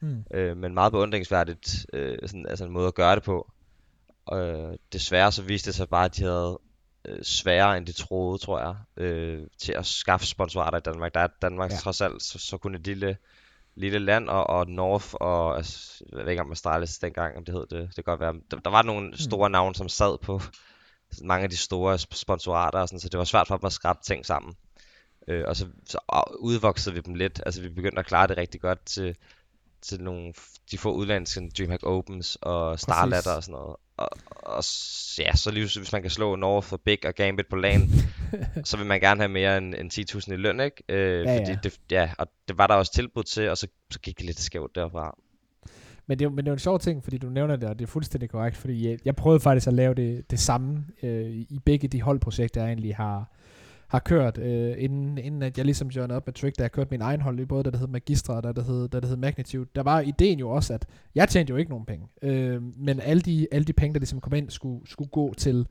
Mm. 0.00 0.24
Øh, 0.34 0.56
men 0.56 0.74
meget 0.74 0.92
beundringsværdigt, 0.92 1.86
øh, 1.92 2.18
sådan, 2.26 2.46
altså 2.48 2.64
en 2.64 2.72
måde 2.72 2.86
at 2.86 2.94
gøre 2.94 3.14
det 3.14 3.22
på. 3.22 3.50
Øh, 4.32 4.78
desværre 4.92 5.32
så 5.32 5.42
viste 5.42 5.66
det 5.66 5.74
sig 5.74 5.88
bare, 5.88 6.04
at 6.04 6.16
de 6.16 6.22
havde 6.22 6.58
øh, 7.04 7.22
sværere 7.22 7.76
end 7.76 7.86
de 7.86 7.92
troede, 7.92 8.38
tror 8.38 8.60
jeg, 8.60 9.04
øh, 9.04 9.46
til 9.58 9.72
at 9.72 9.86
skaffe 9.86 10.26
sponsorater 10.26 10.78
i 10.78 10.80
Danmark. 10.80 11.14
Der 11.14 11.20
er 11.20 11.28
Danmark 11.42 11.70
ja. 11.70 11.76
trods 11.76 12.00
alt 12.00 12.22
så, 12.22 12.38
så 12.38 12.56
kun 12.56 12.74
et 12.74 12.86
lille, 12.86 13.16
lille 13.74 13.98
land, 13.98 14.28
og, 14.28 14.46
og 14.46 14.66
North, 14.66 15.14
og 15.14 15.56
altså, 15.56 16.04
jeg 16.12 16.24
ved 16.24 16.30
ikke 16.30 16.42
om 16.42 16.52
Astralis 16.52 16.98
dengang, 16.98 17.36
om 17.36 17.44
det 17.44 17.54
hed 17.54 17.66
det, 17.70 17.88
det 17.88 17.94
kan 17.94 18.04
godt 18.04 18.20
være. 18.20 18.34
Der, 18.50 18.58
der 18.58 18.70
var 18.70 18.82
nogle 18.82 19.08
mm. 19.08 19.16
store 19.16 19.48
mm. 19.48 19.52
navne, 19.52 19.74
som 19.74 19.88
sad 19.88 20.18
på 20.18 20.40
mange 21.22 21.44
af 21.44 21.50
de 21.50 21.56
store 21.56 21.98
sponsorater, 21.98 22.78
og 22.78 22.88
sådan, 22.88 23.00
så 23.00 23.08
det 23.08 23.18
var 23.18 23.24
svært 23.24 23.48
for 23.48 23.56
dem 23.56 23.66
at 23.66 23.72
skrabe 23.72 23.98
ting 24.02 24.26
sammen. 24.26 24.54
Øh, 25.28 25.44
og 25.46 25.56
så, 25.56 25.66
så 25.86 25.98
udvoksede 26.38 26.94
vi 26.94 27.00
dem 27.00 27.14
lidt. 27.14 27.42
Altså 27.46 27.62
vi 27.62 27.68
begyndte 27.68 27.98
at 27.98 28.06
klare 28.06 28.26
det 28.26 28.36
rigtig 28.36 28.60
godt 28.60 28.86
til 28.86 29.16
til 29.82 30.02
nogle, 30.02 30.32
de 30.70 30.78
få 30.78 30.92
udlandske 30.92 31.50
DreamHack 31.58 31.86
Opens 31.86 32.38
og 32.42 32.80
Starladder 32.80 33.36
og 33.36 33.42
sådan 33.42 33.52
noget. 33.52 33.76
Og, 33.96 34.08
og 34.30 34.64
ja, 35.18 35.36
så 35.36 35.50
lige 35.50 35.78
hvis 35.78 35.92
man 35.92 36.02
kan 36.02 36.10
slå 36.10 36.36
North 36.36 36.66
for 36.66 36.76
Big 36.76 37.06
og 37.06 37.14
Gambit 37.14 37.46
på 37.46 37.56
LAN, 37.56 37.88
så 38.64 38.76
vil 38.76 38.86
man 38.86 39.00
gerne 39.00 39.20
have 39.20 39.28
mere 39.28 39.58
end, 39.58 39.74
end 39.74 39.92
10.000 39.92 40.32
i 40.32 40.36
løn, 40.36 40.60
ikke? 40.60 40.82
Øh, 40.88 41.24
ja, 41.24 41.38
fordi 41.38 41.50
ja. 41.50 41.58
Det, 41.62 41.80
ja, 41.90 42.10
og 42.18 42.26
det 42.48 42.58
var 42.58 42.66
der 42.66 42.74
også 42.74 42.92
tilbud 42.92 43.22
til, 43.22 43.50
og 43.50 43.58
så, 43.58 43.66
så 43.90 44.00
gik 44.00 44.18
det 44.18 44.26
lidt 44.26 44.40
skævt 44.40 44.74
derfra. 44.74 45.18
Men 46.06 46.18
det, 46.18 46.24
er, 46.24 46.28
men 46.28 46.38
det 46.38 46.46
er 46.46 46.50
jo 46.50 46.54
en 46.54 46.58
sjov 46.58 46.78
ting, 46.78 47.04
fordi 47.04 47.18
du 47.18 47.28
nævner 47.28 47.56
det, 47.56 47.68
og 47.68 47.78
det 47.78 47.84
er 47.84 47.88
fuldstændig 47.88 48.30
korrekt, 48.30 48.56
fordi 48.56 48.88
jeg, 48.88 48.98
jeg 49.04 49.16
prøvede 49.16 49.40
faktisk 49.40 49.66
at 49.66 49.74
lave 49.74 49.94
det, 49.94 50.30
det 50.30 50.40
samme 50.40 50.84
øh, 51.02 51.30
i 51.30 51.60
begge 51.64 51.88
de 51.88 52.02
holdprojekter, 52.02 52.60
jeg 52.60 52.68
egentlig 52.68 52.96
har, 52.96 53.32
har 53.88 53.98
kørt, 53.98 54.38
øh, 54.38 54.74
inden, 54.78 55.18
inden 55.18 55.42
at 55.42 55.58
jeg 55.58 55.64
ligesom 55.64 55.88
joinede 55.88 56.16
op 56.16 56.26
med 56.26 56.34
Trick, 56.34 56.58
da 56.58 56.62
jeg 56.62 56.72
kørte 56.72 56.90
min 56.90 57.00
egen 57.00 57.20
hold, 57.20 57.46
både 57.46 57.64
der, 57.64 57.70
der 57.70 57.78
hed 57.78 57.86
Magistra 57.86 58.36
og 58.36 58.42
der, 58.42 58.52
der 58.52 58.62
hed, 58.62 58.88
der, 58.88 59.00
der 59.00 59.08
hed 59.08 59.16
Magnitude, 59.16 59.66
der 59.74 59.82
var 59.82 60.00
ideen 60.00 60.38
jo 60.38 60.50
også, 60.50 60.74
at 60.74 60.86
jeg 61.14 61.28
tjente 61.28 61.50
jo 61.50 61.56
ikke 61.56 61.70
nogen 61.70 61.86
penge, 61.86 62.06
øh, 62.22 62.62
men 62.62 63.00
alle 63.00 63.20
de, 63.20 63.46
alle 63.52 63.64
de 63.64 63.72
penge, 63.72 63.94
der 63.94 64.00
ligesom 64.00 64.20
kom 64.20 64.34
ind, 64.34 64.50
skulle, 64.50 64.90
skulle 64.90 65.10
gå 65.10 65.34
til, 65.34 65.66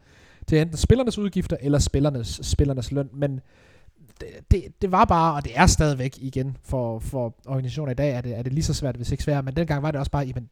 til 0.48 0.62
enten 0.62 0.78
spillernes 0.78 1.18
udgifter 1.18 1.58
eller 1.62 1.80
spillernes, 1.80 2.40
spillernes 2.44 2.92
løn, 2.92 3.10
men 3.14 3.40
det, 4.20 4.28
det, 4.52 4.64
det 4.82 4.92
var 4.92 5.06
bare, 5.06 5.36
og 5.36 5.44
det 5.44 5.52
er 5.56 5.66
stadigvæk 5.66 6.18
igen 6.22 6.58
for, 6.64 7.00
for 7.00 7.36
organisationer 7.46 7.92
i 7.92 7.96
dag, 7.96 8.12
er 8.12 8.22
det, 8.22 8.38
er 8.38 8.42
det 8.44 8.54
lige 8.54 8.64
så 8.64 8.74
svært, 8.74 8.96
hvis 8.96 9.12
ikke 9.12 9.24
svært, 9.24 9.46
men 9.46 9.56
dengang 9.56 9.84
var 9.84 9.92
det 9.92 10.00
også 10.00 10.12
bare, 10.12 10.26
jamen, 10.26 10.50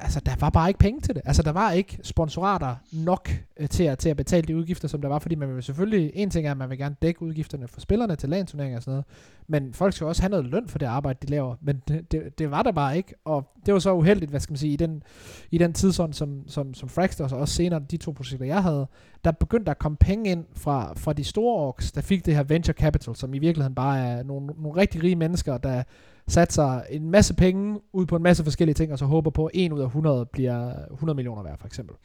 altså, 0.00 0.20
der 0.20 0.32
var 0.40 0.50
bare 0.50 0.68
ikke 0.68 0.78
penge 0.78 1.00
til 1.00 1.14
det. 1.14 1.22
Altså, 1.24 1.42
der 1.42 1.52
var 1.52 1.72
ikke 1.72 1.98
sponsorater 2.02 2.76
nok 2.92 3.30
øh, 3.56 3.68
til, 3.68 3.84
at, 3.84 3.98
til 3.98 4.08
at 4.08 4.16
betale 4.16 4.46
de 4.46 4.56
udgifter, 4.56 4.88
som 4.88 5.00
der 5.00 5.08
var, 5.08 5.18
fordi 5.18 5.34
man 5.34 5.54
vil 5.54 5.62
selvfølgelig, 5.62 6.10
en 6.14 6.30
ting 6.30 6.46
er, 6.46 6.50
at 6.50 6.56
man 6.56 6.70
vil 6.70 6.78
gerne 6.78 6.96
dække 7.02 7.22
udgifterne 7.22 7.68
for 7.68 7.80
spillerne 7.80 8.16
til 8.16 8.28
landturneringer 8.28 8.76
og 8.76 8.82
sådan 8.82 8.92
noget, 8.92 9.04
men 9.46 9.74
folk 9.74 9.94
skal 9.94 10.06
også 10.06 10.22
have 10.22 10.30
noget 10.30 10.46
løn 10.46 10.68
for 10.68 10.78
det 10.78 10.86
arbejde, 10.86 11.18
de 11.22 11.30
laver, 11.30 11.56
men 11.60 11.82
det, 11.88 12.12
det, 12.12 12.38
det 12.38 12.50
var 12.50 12.62
der 12.62 12.72
bare 12.72 12.96
ikke, 12.96 13.14
og 13.24 13.52
det 13.66 13.74
var 13.74 13.80
så 13.80 13.94
uheldigt, 13.94 14.30
hvad 14.30 14.40
skal 14.40 14.52
man 14.52 14.58
sige, 14.58 14.72
i 14.72 14.76
den, 14.76 15.02
i 15.50 15.58
den 15.58 15.72
tidsånd, 15.72 16.12
som, 16.12 16.48
som, 16.48 16.74
som 16.74 16.88
Fraxter 16.88 17.28
og 17.28 17.40
også 17.40 17.54
senere, 17.54 17.80
de 17.90 17.96
to 17.96 18.10
projekter, 18.10 18.46
jeg 18.46 18.62
havde, 18.62 18.86
der 19.24 19.30
begyndte 19.30 19.70
at 19.70 19.78
komme 19.78 19.96
penge 19.96 20.30
ind 20.30 20.44
fra, 20.56 20.92
fra 20.96 21.12
de 21.12 21.24
store 21.24 21.56
orks, 21.56 21.92
der 21.92 22.00
fik 22.00 22.26
det 22.26 22.34
her 22.34 22.42
venture 22.42 22.74
capital, 22.74 23.16
som 23.16 23.34
i 23.34 23.38
virkeligheden 23.38 23.74
bare 23.74 23.98
er 23.98 24.22
nogle, 24.22 24.46
nogle 24.46 24.80
rigtig 24.80 25.02
rige 25.02 25.16
mennesker, 25.16 25.58
der 25.58 25.82
satser 26.28 26.82
en 26.90 27.10
masse 27.10 27.34
penge 27.34 27.80
ud 27.92 28.06
på 28.06 28.16
en 28.16 28.22
masse 28.22 28.44
forskellige 28.44 28.74
ting, 28.74 28.92
og 28.92 28.98
så 28.98 29.04
håber 29.04 29.30
på, 29.30 29.46
at 29.46 29.50
1 29.54 29.72
ud 29.72 29.80
af 29.80 29.86
100 29.86 30.26
bliver 30.32 30.72
100 30.92 31.16
millioner 31.16 31.42
værd, 31.42 31.58
for 31.58 31.66
eksempel. 31.66 31.96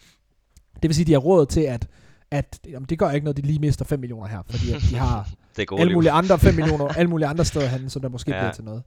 Det 0.81 0.89
vil 0.89 0.95
sige, 0.95 1.03
at 1.03 1.07
de 1.07 1.13
har 1.13 1.19
råd 1.19 1.45
til, 1.45 1.61
at, 1.61 1.87
at 2.31 2.59
jamen, 2.67 2.85
det 2.89 2.99
gør 2.99 3.09
ikke 3.09 3.25
noget, 3.25 3.37
de 3.37 3.41
lige 3.41 3.59
mister 3.59 3.85
5 3.85 3.99
millioner 3.99 4.27
her, 4.27 4.41
fordi 4.49 4.71
at 4.71 4.81
de 4.89 4.95
har 4.95 5.29
det 5.57 5.67
alle 5.77 5.93
mulige 5.93 6.11
andre 6.11 6.39
5 6.39 6.55
millioner, 6.59 6.87
alle 6.87 7.09
mulige 7.09 7.27
andre 7.27 7.45
steder 7.45 7.67
hen, 7.67 7.89
som 7.89 8.01
der 8.01 8.09
måske 8.09 8.31
ja. 8.31 8.39
bliver 8.39 8.51
til 8.51 8.63
noget. 8.63 8.83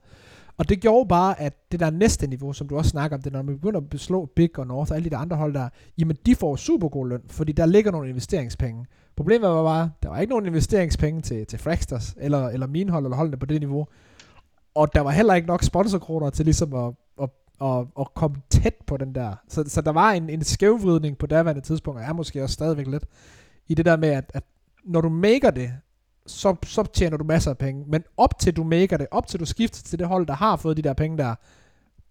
Og 0.57 0.69
det 0.69 0.81
gjorde 0.81 1.07
bare, 1.07 1.41
at 1.41 1.71
det 1.71 1.79
der 1.79 1.89
næste 1.89 2.27
niveau, 2.27 2.53
som 2.53 2.67
du 2.67 2.77
også 2.77 2.89
snakker 2.89 3.17
om, 3.17 3.23
det 3.23 3.33
når 3.33 3.41
man 3.41 3.55
begynder 3.55 3.79
at 3.79 3.89
beslå 3.89 4.29
Big 4.35 4.59
og 4.59 4.67
North 4.67 4.91
og 4.91 4.95
alle 4.95 5.05
de 5.05 5.09
der 5.09 5.17
andre 5.17 5.37
hold 5.37 5.53
der, 5.53 5.69
jamen 5.97 6.17
de 6.25 6.35
får 6.35 6.55
super 6.55 6.89
god 6.89 7.07
løn, 7.07 7.21
fordi 7.27 7.51
der 7.51 7.65
ligger 7.65 7.91
nogle 7.91 8.09
investeringspenge. 8.09 8.85
Problemet 9.15 9.49
var 9.49 9.63
bare, 9.63 9.91
der 10.03 10.09
var 10.09 10.19
ikke 10.19 10.29
nogen 10.29 10.45
investeringspenge 10.45 11.21
til, 11.21 11.45
til 11.45 11.59
Fraxters, 11.59 12.15
eller, 12.17 12.47
eller 12.47 12.67
mine 12.67 12.91
hold, 12.91 13.05
eller 13.05 13.17
holdene 13.17 13.37
på 13.37 13.45
det 13.45 13.59
niveau 13.59 13.87
og 14.77 14.93
der 14.95 15.01
var 15.01 15.11
heller 15.11 15.33
ikke 15.33 15.47
nok 15.47 15.63
sponsorkroner 15.63 16.29
til 16.29 16.45
ligesom 16.45 16.73
at, 16.73 16.93
at, 17.21 17.29
at, 17.61 17.85
at 17.99 18.13
komme 18.13 18.37
tæt 18.49 18.75
på 18.87 18.97
den 18.97 19.15
der. 19.15 19.35
Så, 19.47 19.63
så 19.67 19.81
der 19.81 19.91
var 19.91 20.11
en, 20.11 20.29
en 20.29 20.43
skævvridning 20.43 21.17
på 21.17 21.25
daværende 21.25 21.61
tidspunkt, 21.61 21.99
og 21.99 22.05
er 22.05 22.13
måske 22.13 22.43
også 22.43 22.53
stadigvæk 22.53 22.87
lidt, 22.87 23.05
i 23.67 23.73
det 23.73 23.85
der 23.85 23.97
med, 23.97 24.09
at, 24.09 24.31
at 24.33 24.43
når 24.83 25.01
du 25.01 25.09
maker 25.09 25.51
det, 25.51 25.71
så, 26.25 26.55
så 26.63 26.83
tjener 26.83 27.17
du 27.17 27.23
masser 27.23 27.51
af 27.51 27.57
penge. 27.57 27.83
Men 27.87 28.03
op 28.17 28.39
til 28.39 28.55
du 28.55 28.63
maker 28.63 28.97
det, 28.97 29.07
op 29.11 29.27
til 29.27 29.39
du 29.39 29.45
skifter 29.45 29.83
til 29.83 29.99
det 29.99 30.07
hold, 30.07 30.27
der 30.27 30.33
har 30.33 30.55
fået 30.55 30.77
de 30.77 30.81
der 30.81 30.93
penge 30.93 31.17
der, 31.17 31.35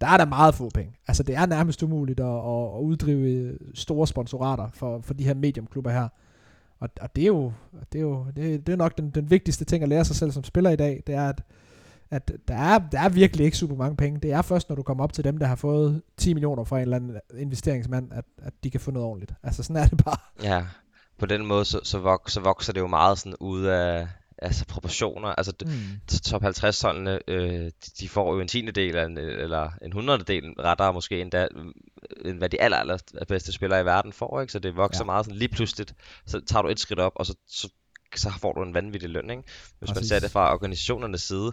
der 0.01 0.07
er 0.07 0.17
der 0.17 0.27
meget 0.27 0.55
få 0.55 0.71
penge. 0.75 0.93
Altså 1.09 1.23
det 1.23 1.35
er 1.35 1.47
nærmest 1.47 1.83
umuligt 1.83 2.21
at, 2.21 2.27
at, 2.27 2.77
at 2.77 2.81
uddrive 2.81 3.31
øh, 3.31 3.61
store 3.75 4.07
sponsorater 4.07 4.69
for, 4.75 5.01
for 5.01 5.15
de 5.15 5.25
her 5.25 5.35
mediumklubber 5.35 5.91
her. 5.91 6.09
Og, 6.81 6.89
og 7.01 7.17
det 7.17 7.23
er 7.23 7.27
jo, 7.27 7.53
det 7.93 7.99
er 7.99 8.03
jo 8.03 8.27
det, 8.37 8.67
det 8.67 8.73
er 8.73 8.77
nok 8.77 8.97
den, 8.97 9.11
den 9.11 9.31
vigtigste 9.31 9.65
ting 9.65 9.83
at 9.83 9.89
lære 9.89 10.05
sig 10.05 10.17
selv 10.17 10.33
som 10.33 10.45
spiller 10.45 10.71
i 10.71 10.77
dag, 10.77 11.03
det 11.07 11.15
er, 11.15 11.29
at 11.29 11.43
at 12.11 12.33
der 12.49 12.55
er, 12.55 12.79
der 12.79 13.01
er 13.01 13.09
virkelig 13.09 13.45
ikke 13.45 13.57
super 13.57 13.77
mange 13.77 13.97
penge. 13.97 14.21
Det 14.21 14.33
er 14.33 14.43
først, 14.43 14.69
når 14.69 14.77
du 14.77 14.83
kommer 14.83 15.05
op 15.05 15.13
til 15.13 15.25
dem, 15.25 15.39
der 15.39 15.47
har 15.47 15.57
fået 15.57 16.03
10 16.17 16.35
millioner 16.35 16.65
fra 16.65 16.77
en 16.77 16.83
eller 16.83 16.97
anden 16.97 17.17
investeringsmand, 17.39 18.13
at, 18.13 18.25
at 18.39 18.53
de 18.65 18.71
kan 18.71 18.81
få 18.81 18.91
noget 18.91 19.09
ordentligt. 19.09 19.35
Altså 19.43 19.63
sådan 19.63 19.77
er 19.77 19.87
det 19.87 20.05
bare. 20.05 20.17
Ja, 20.43 20.65
på 21.19 21.27
den 21.27 21.47
måde, 21.47 21.65
så, 21.65 21.81
så, 21.83 21.99
vok, 21.99 22.31
så 22.31 22.41
vokser 22.41 22.73
det 22.73 22.81
jo 22.81 22.87
meget 22.87 23.19
sådan 23.19 23.37
ud 23.41 23.65
af 23.65 24.09
altså 24.39 24.67
proportioner. 24.67 25.29
Altså 25.29 25.53
mm. 25.65 26.21
top 26.25 26.43
50 26.43 26.83
holdene, 26.83 27.19
øh, 27.29 27.65
de, 27.65 27.71
de 28.01 28.09
får 28.09 28.35
jo 28.35 28.41
en 28.41 28.49
tiende 28.49 28.73
del, 28.73 28.97
en, 28.97 29.19
eller 29.19 29.71
en 29.83 29.93
hundrede 29.93 30.25
del, 30.25 30.45
rettere 30.59 30.93
måske 30.93 31.21
endda, 31.21 31.49
end 32.25 32.39
hvad 32.39 32.49
de 32.49 32.61
aller, 32.61 32.77
aller 32.77 32.99
bedste 33.29 33.53
spillere 33.53 33.81
i 33.81 33.85
verden 33.85 34.13
får, 34.13 34.41
ikke? 34.41 34.53
Så 34.53 34.59
det 34.59 34.77
vokser 34.77 35.05
ja. 35.05 35.07
meget 35.07 35.25
sådan 35.25 35.39
lige 35.39 35.49
pludseligt, 35.49 35.95
så 36.27 36.41
tager 36.41 36.63
du 36.63 36.69
et 36.69 36.81
skridt 36.81 37.01
op, 37.01 37.13
og 37.15 37.27
så, 37.27 37.35
så, 37.49 37.69
så 38.17 38.31
får 38.41 38.53
du 38.53 38.63
en 38.63 38.75
vanvittig 38.75 39.11
løn, 39.11 39.31
ikke? 39.31 39.43
Hvis 39.79 39.79
Præcis. 39.79 39.95
man 39.95 40.05
ser 40.05 40.19
det 40.21 40.31
fra 40.31 40.53
organisationernes 40.53 41.23
side, 41.23 41.53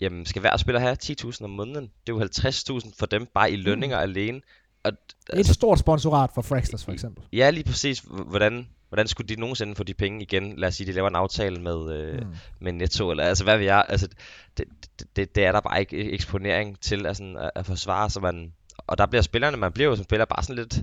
jamen 0.00 0.26
skal 0.26 0.40
hver 0.40 0.56
spiller 0.56 0.80
have 0.80 0.96
10.000 1.04 1.44
om 1.44 1.50
måneden? 1.50 1.90
Det 2.06 2.12
er 2.12 2.16
jo 2.16 2.78
50.000 2.80 2.92
for 2.98 3.06
dem 3.06 3.26
bare 3.34 3.52
i 3.52 3.56
lønninger 3.56 3.96
mm. 3.96 4.02
alene. 4.02 4.40
Og, 4.84 4.92
altså, 5.28 5.50
et 5.50 5.54
stort 5.54 5.78
sponsorat 5.78 6.30
for 6.34 6.42
Fraxlers 6.42 6.84
for 6.84 6.92
eksempel. 6.92 7.24
Ja, 7.32 7.50
lige 7.50 7.64
præcis. 7.64 8.04
Hvordan, 8.26 8.68
hvordan 8.88 9.06
skulle 9.06 9.28
de 9.28 9.40
nogensinde 9.40 9.74
få 9.74 9.82
de 9.82 9.94
penge 9.94 10.22
igen? 10.22 10.54
Lad 10.56 10.68
os 10.68 10.74
sige, 10.74 10.86
de 10.86 10.92
laver 10.92 11.08
en 11.08 11.16
aftale 11.16 11.60
med, 11.62 11.92
øh, 11.92 12.20
mm. 12.20 12.34
med 12.60 12.72
Netto, 12.72 13.10
eller 13.10 13.24
altså 13.24 13.44
hvad 13.44 13.58
vi 13.58 13.66
er. 13.66 13.76
Altså, 13.76 14.08
det, 14.56 14.64
det, 15.16 15.34
det 15.34 15.44
er 15.44 15.52
der 15.52 15.60
bare 15.60 15.80
ikke 15.80 16.12
eksponering 16.12 16.80
til 16.80 17.06
altså, 17.06 17.34
at, 17.38 17.50
at 17.54 17.66
forsvare, 17.66 18.10
så 18.10 18.20
man, 18.20 18.52
og 18.86 18.98
der 18.98 19.06
bliver 19.06 19.22
spillerne, 19.22 19.56
man 19.56 19.72
bliver 19.72 19.88
jo 19.88 19.96
som 19.96 20.04
spiller 20.04 20.24
bare 20.24 20.42
sådan 20.42 20.56
lidt, 20.56 20.82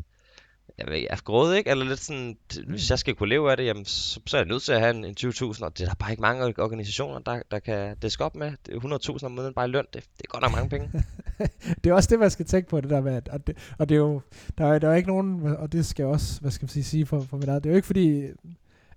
jeg 0.78 0.88
ved 0.88 0.96
ikke, 0.96 1.16
grådig, 1.26 1.58
ikke? 1.58 1.70
Eller 1.70 1.86
lidt 1.86 2.00
sådan, 2.00 2.38
mm. 2.58 2.70
hvis 2.70 2.90
jeg 2.90 3.00
skal 3.00 3.16
kunne 3.16 3.30
leve 3.30 3.52
af 3.52 3.58
det, 3.58 3.66
jamen, 3.66 3.86
så, 3.86 4.20
så 4.26 4.38
er 4.38 4.42
jeg 4.42 4.48
nødt 4.48 4.64
til 4.64 4.72
at 4.72 4.80
have 4.80 4.96
en, 4.96 5.06
en 5.06 5.16
20.000, 5.20 5.64
og 5.64 5.78
det 5.78 5.84
er 5.84 5.88
der 5.88 5.96
bare 6.00 6.12
ikke 6.12 6.22
mange 6.22 6.46
organisationer, 6.58 7.20
der, 7.20 7.42
der 7.52 7.60
kan 7.60 7.96
det 8.02 8.22
op 8.22 8.36
med. 8.36 8.52
Det 8.66 8.76
er 8.76 9.16
100.000 9.20 9.26
om 9.26 9.32
måneden 9.32 9.54
bare 9.54 9.66
i 9.66 9.72
løn, 9.72 9.86
det, 9.94 10.04
det 10.18 10.24
er 10.24 10.28
godt 10.28 10.42
nok 10.42 10.52
mange 10.52 10.70
penge. 10.70 11.04
det 11.84 11.90
er 11.90 11.94
også 11.94 12.10
det, 12.10 12.20
man 12.20 12.32
skal 12.32 12.46
tænke 12.46 12.70
på, 12.70 12.82
det 12.82 12.90
der 12.90 13.02
med, 13.02 13.16
at, 13.16 13.30
og, 13.30 13.48
det, 13.48 13.58
og 13.80 13.90
det 13.90 13.96
er 13.96 14.00
jo, 14.00 14.22
der 14.58 14.66
er, 14.66 14.80
der 14.80 14.90
er 14.90 14.96
ikke 14.96 15.10
nogen, 15.10 15.42
og 15.44 15.72
det 15.72 15.86
skal 15.86 16.04
jeg 16.04 16.12
også, 16.12 16.42
hvad 16.42 16.52
skal 16.52 16.64
man 16.64 16.70
sige, 16.70 16.84
sige 16.84 17.06
for, 17.06 17.22
for 17.22 17.38
mit 17.38 17.50
eget, 17.50 17.64
det 17.64 17.70
er 17.70 17.74
jo 17.74 17.76
ikke 17.76 17.86
fordi, 17.86 18.24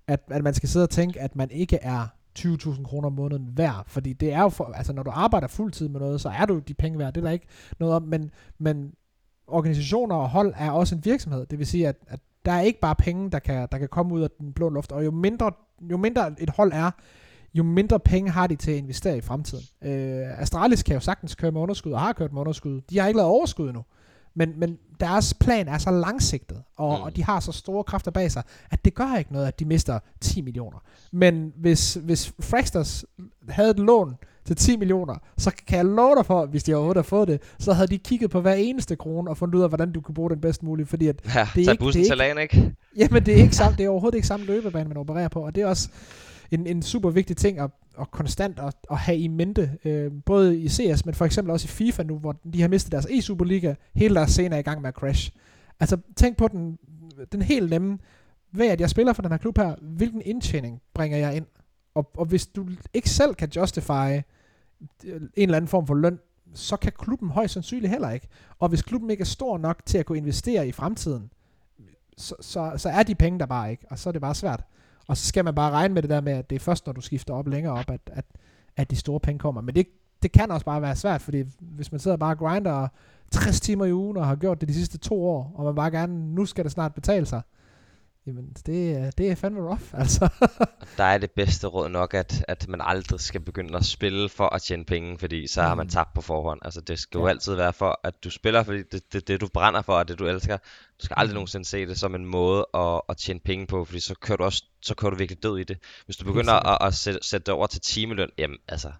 at, 0.06 0.20
at 0.30 0.42
man 0.44 0.54
skal 0.54 0.68
sidde 0.68 0.84
og 0.84 0.90
tænke, 0.90 1.20
at 1.20 1.36
man 1.36 1.50
ikke 1.50 1.78
er 1.82 2.06
20.000 2.38 2.84
kroner 2.84 3.06
om 3.06 3.12
måneden 3.12 3.48
værd, 3.56 3.84
fordi 3.86 4.12
det 4.12 4.32
er 4.32 4.42
jo, 4.42 4.48
for, 4.48 4.64
altså 4.64 4.92
når 4.92 5.02
du 5.02 5.10
arbejder 5.10 5.48
fuldtid 5.48 5.88
med 5.88 6.00
noget, 6.00 6.20
så 6.20 6.28
er 6.28 6.46
du 6.46 6.58
de 6.58 6.74
penge 6.74 6.98
værd, 6.98 7.12
det 7.12 7.20
er 7.20 7.24
der 7.24 7.32
ikke 7.32 7.46
noget 7.78 7.94
om, 7.94 8.02
men, 8.02 8.30
men 8.58 8.92
organisationer 9.50 10.16
og 10.16 10.28
hold 10.28 10.54
er 10.56 10.70
også 10.70 10.94
en 10.94 11.04
virksomhed. 11.04 11.46
Det 11.46 11.58
vil 11.58 11.66
sige, 11.66 11.88
at, 11.88 11.96
at 12.06 12.20
der 12.44 12.52
er 12.52 12.60
ikke 12.60 12.80
bare 12.80 12.94
penge, 12.94 13.30
der 13.30 13.38
kan, 13.38 13.68
der 13.72 13.78
kan 13.78 13.88
komme 13.88 14.14
ud 14.14 14.22
af 14.22 14.28
den 14.38 14.52
blå 14.52 14.68
luft. 14.68 14.92
Og 14.92 15.04
jo 15.04 15.10
mindre, 15.10 15.52
jo 15.90 15.96
mindre 15.96 16.34
et 16.38 16.50
hold 16.50 16.72
er, 16.72 16.90
jo 17.54 17.62
mindre 17.62 18.00
penge 18.00 18.30
har 18.30 18.46
de 18.46 18.56
til 18.56 18.70
at 18.70 18.76
investere 18.76 19.16
i 19.16 19.20
fremtiden. 19.20 19.64
Øh, 19.82 20.40
Astralis 20.40 20.82
kan 20.82 20.94
jo 20.94 21.00
sagtens 21.00 21.34
køre 21.34 21.52
med 21.52 21.60
underskud, 21.60 21.92
og 21.92 22.00
har 22.00 22.12
kørt 22.12 22.32
med 22.32 22.40
underskud. 22.40 22.80
De 22.90 22.98
har 22.98 23.06
ikke 23.06 23.18
lavet 23.18 23.30
overskud 23.30 23.68
endnu. 23.68 23.84
Men, 24.34 24.58
men 24.58 24.78
deres 25.00 25.34
plan 25.34 25.68
er 25.68 25.78
så 25.78 25.90
langsigtet, 25.90 26.62
og, 26.76 26.98
mm. 26.98 27.04
og 27.04 27.16
de 27.16 27.24
har 27.24 27.40
så 27.40 27.52
store 27.52 27.84
kræfter 27.84 28.10
bag 28.10 28.30
sig, 28.30 28.42
at 28.70 28.84
det 28.84 28.94
gør 28.94 29.16
ikke 29.18 29.32
noget, 29.32 29.46
at 29.46 29.60
de 29.60 29.64
mister 29.64 29.98
10 30.20 30.40
millioner. 30.40 30.78
Men 31.12 31.52
hvis, 31.56 31.94
hvis 31.94 32.32
Fraxters 32.40 33.04
havde 33.48 33.70
et 33.70 33.78
lån 33.78 34.16
til 34.44 34.56
10 34.56 34.76
millioner, 34.76 35.14
så 35.38 35.52
kan 35.66 35.76
jeg 35.76 35.84
love 35.84 36.14
dig 36.16 36.26
for, 36.26 36.46
hvis 36.46 36.62
de 36.62 36.74
overhovedet 36.74 36.98
har 36.98 37.08
fået 37.08 37.28
det, 37.28 37.42
så 37.58 37.72
havde 37.72 37.88
de 37.88 37.98
kigget 37.98 38.30
på 38.30 38.40
hver 38.40 38.54
eneste 38.54 38.96
krone 38.96 39.30
og 39.30 39.36
fundet 39.36 39.54
ud 39.54 39.62
af, 39.62 39.68
hvordan 39.68 39.92
du 39.92 40.00
kunne 40.00 40.14
bruge 40.14 40.30
den 40.30 40.40
bedst 40.40 40.62
muligt, 40.62 40.88
fordi 40.88 41.06
at 41.06 41.20
ja, 41.34 41.48
det 41.54 41.66
er 41.66 41.70
ikke, 41.70 41.84
bussen 41.84 42.02
det 42.02 42.10
er 42.10 42.16
til 42.16 42.42
ikke, 42.42 42.42
ikke? 42.42 42.76
Jamen, 42.96 43.26
det 43.26 43.34
er, 43.38 43.42
ikke 43.42 43.56
samme, 43.62 43.76
det 43.76 43.84
er 43.84 43.88
overhovedet 43.88 44.16
ikke 44.16 44.28
samme 44.28 44.46
løbebane, 44.46 44.88
man 44.88 44.96
opererer 44.96 45.28
på, 45.28 45.40
og 45.40 45.54
det 45.54 45.62
er 45.62 45.66
også 45.66 45.88
en, 46.50 46.66
en 46.66 46.82
super 46.82 47.10
vigtig 47.10 47.36
ting 47.36 47.58
at, 47.58 47.70
at 48.00 48.10
konstant 48.10 48.58
at, 48.58 48.74
at 48.90 48.96
have 48.96 49.18
i 49.18 49.28
mente, 49.28 49.70
øh, 49.84 50.10
både 50.26 50.58
i 50.58 50.68
CS, 50.68 51.06
men 51.06 51.14
for 51.14 51.24
eksempel 51.24 51.52
også 51.52 51.66
i 51.66 51.68
FIFA 51.68 52.02
nu, 52.02 52.18
hvor 52.18 52.36
de 52.52 52.60
har 52.60 52.68
mistet 52.68 52.92
deres 52.92 53.06
e-Superliga, 53.06 53.74
hele 53.94 54.14
deres 54.14 54.30
scene 54.30 54.54
er 54.54 54.58
i 54.58 54.62
gang 54.62 54.80
med 54.80 54.88
at 54.88 54.94
crash. 54.94 55.30
Altså, 55.80 55.96
tænk 56.16 56.36
på 56.36 56.48
den, 56.48 56.78
den 57.32 57.42
helt 57.42 57.70
nemme, 57.70 57.98
ved 58.52 58.66
at 58.66 58.80
jeg 58.80 58.90
spiller 58.90 59.12
for 59.12 59.22
den 59.22 59.30
her 59.30 59.38
klub 59.38 59.58
her, 59.58 59.74
hvilken 59.82 60.22
indtjening 60.24 60.80
bringer 60.94 61.18
jeg 61.18 61.36
ind? 61.36 61.46
Og, 61.94 62.10
og 62.16 62.26
hvis 62.26 62.46
du 62.46 62.66
ikke 62.94 63.10
selv 63.10 63.34
kan 63.34 63.48
justify 63.56 64.20
en 65.04 65.30
eller 65.36 65.56
anden 65.56 65.68
form 65.68 65.86
for 65.86 65.94
løn, 65.94 66.18
så 66.54 66.76
kan 66.76 66.92
klubben 66.98 67.30
højst 67.30 67.54
sandsynligt 67.54 67.90
heller 67.90 68.10
ikke. 68.10 68.28
Og 68.58 68.68
hvis 68.68 68.82
klubben 68.82 69.10
ikke 69.10 69.20
er 69.20 69.26
stor 69.26 69.58
nok 69.58 69.82
til 69.86 69.98
at 69.98 70.06
kunne 70.06 70.18
investere 70.18 70.68
i 70.68 70.72
fremtiden, 70.72 71.30
så, 72.16 72.34
så, 72.40 72.72
så 72.76 72.88
er 72.88 73.02
de 73.02 73.14
penge 73.14 73.38
der 73.38 73.46
bare 73.46 73.70
ikke, 73.70 73.84
og 73.90 73.98
så 73.98 74.10
er 74.10 74.12
det 74.12 74.20
bare 74.20 74.34
svært. 74.34 74.64
Og 75.06 75.16
så 75.16 75.26
skal 75.26 75.44
man 75.44 75.54
bare 75.54 75.70
regne 75.70 75.94
med 75.94 76.02
det 76.02 76.10
der 76.10 76.20
med, 76.20 76.32
at 76.32 76.50
det 76.50 76.56
er 76.56 76.60
først, 76.60 76.86
når 76.86 76.92
du 76.92 77.00
skifter 77.00 77.34
op 77.34 77.48
længere 77.48 77.74
op, 77.74 77.90
at, 77.90 78.00
at, 78.12 78.24
at 78.76 78.90
de 78.90 78.96
store 78.96 79.20
penge 79.20 79.38
kommer. 79.38 79.60
Men 79.60 79.74
det, 79.74 79.86
det 80.22 80.32
kan 80.32 80.50
også 80.50 80.66
bare 80.66 80.82
være 80.82 80.96
svært, 80.96 81.22
fordi 81.22 81.44
hvis 81.60 81.92
man 81.92 81.98
sidder 81.98 82.16
bare 82.16 82.34
og 82.34 82.38
grinder 82.38 82.88
60 83.30 83.60
timer 83.60 83.84
i 83.84 83.92
ugen 83.92 84.16
og 84.16 84.26
har 84.26 84.36
gjort 84.36 84.60
det 84.60 84.68
de 84.68 84.74
sidste 84.74 84.98
to 84.98 85.24
år, 85.24 85.52
og 85.54 85.64
man 85.64 85.74
bare 85.74 85.90
gerne, 85.90 86.34
nu 86.34 86.46
skal 86.46 86.64
det 86.64 86.72
snart 86.72 86.94
betale 86.94 87.26
sig, 87.26 87.42
Jamen, 88.26 88.52
det, 88.66 89.18
det 89.18 89.30
er 89.30 89.34
fandme 89.34 89.60
rough, 89.60 89.82
altså. 90.02 90.28
der 90.96 91.04
er 91.04 91.18
det 91.18 91.30
bedste 91.30 91.66
råd 91.66 91.88
nok, 91.88 92.14
at, 92.14 92.44
at 92.48 92.68
man 92.68 92.80
aldrig 92.84 93.20
skal 93.20 93.40
begynde 93.40 93.78
at 93.78 93.84
spille 93.84 94.28
for 94.28 94.46
at 94.46 94.62
tjene 94.62 94.84
penge, 94.84 95.18
fordi 95.18 95.46
så 95.46 95.62
mm. 95.62 95.66
har 95.66 95.74
man 95.74 95.84
mm. 95.86 95.90
tabt 95.90 96.14
på 96.14 96.20
forhånd. 96.20 96.60
Altså, 96.64 96.80
det 96.80 96.98
skal 96.98 97.18
ja. 97.18 97.22
jo 97.22 97.28
altid 97.28 97.54
være 97.54 97.72
for, 97.72 98.00
at 98.04 98.24
du 98.24 98.30
spiller, 98.30 98.62
fordi 98.62 98.82
det, 98.92 99.12
det, 99.12 99.28
det 99.28 99.40
du 99.40 99.48
brænder 99.54 99.82
for, 99.82 99.92
og 99.92 100.08
det 100.08 100.18
du 100.18 100.26
elsker. 100.26 100.56
Du 101.00 101.04
skal 101.04 101.14
aldrig 101.18 101.32
mm. 101.32 101.34
nogensinde 101.34 101.64
se 101.64 101.86
det 101.86 101.98
som 101.98 102.14
en 102.14 102.26
måde 102.26 102.66
at, 102.74 103.00
at 103.08 103.16
tjene 103.16 103.40
penge 103.40 103.66
på, 103.66 103.84
fordi 103.84 104.00
så 104.00 104.14
kører 104.14 104.36
du 104.36 104.44
også 104.44 104.64
så 104.82 104.94
kører 104.94 105.10
du 105.10 105.16
virkelig 105.16 105.42
død 105.42 105.58
i 105.58 105.64
det. 105.64 105.78
Hvis 106.04 106.16
du 106.16 106.24
begynder 106.24 106.52
at, 106.52 106.86
at 106.86 106.94
sætte, 106.94 107.18
sætte 107.22 107.46
det 107.46 107.54
over 107.54 107.66
til 107.66 107.80
timeløn, 107.80 108.30
jamen 108.38 108.58
altså, 108.68 108.92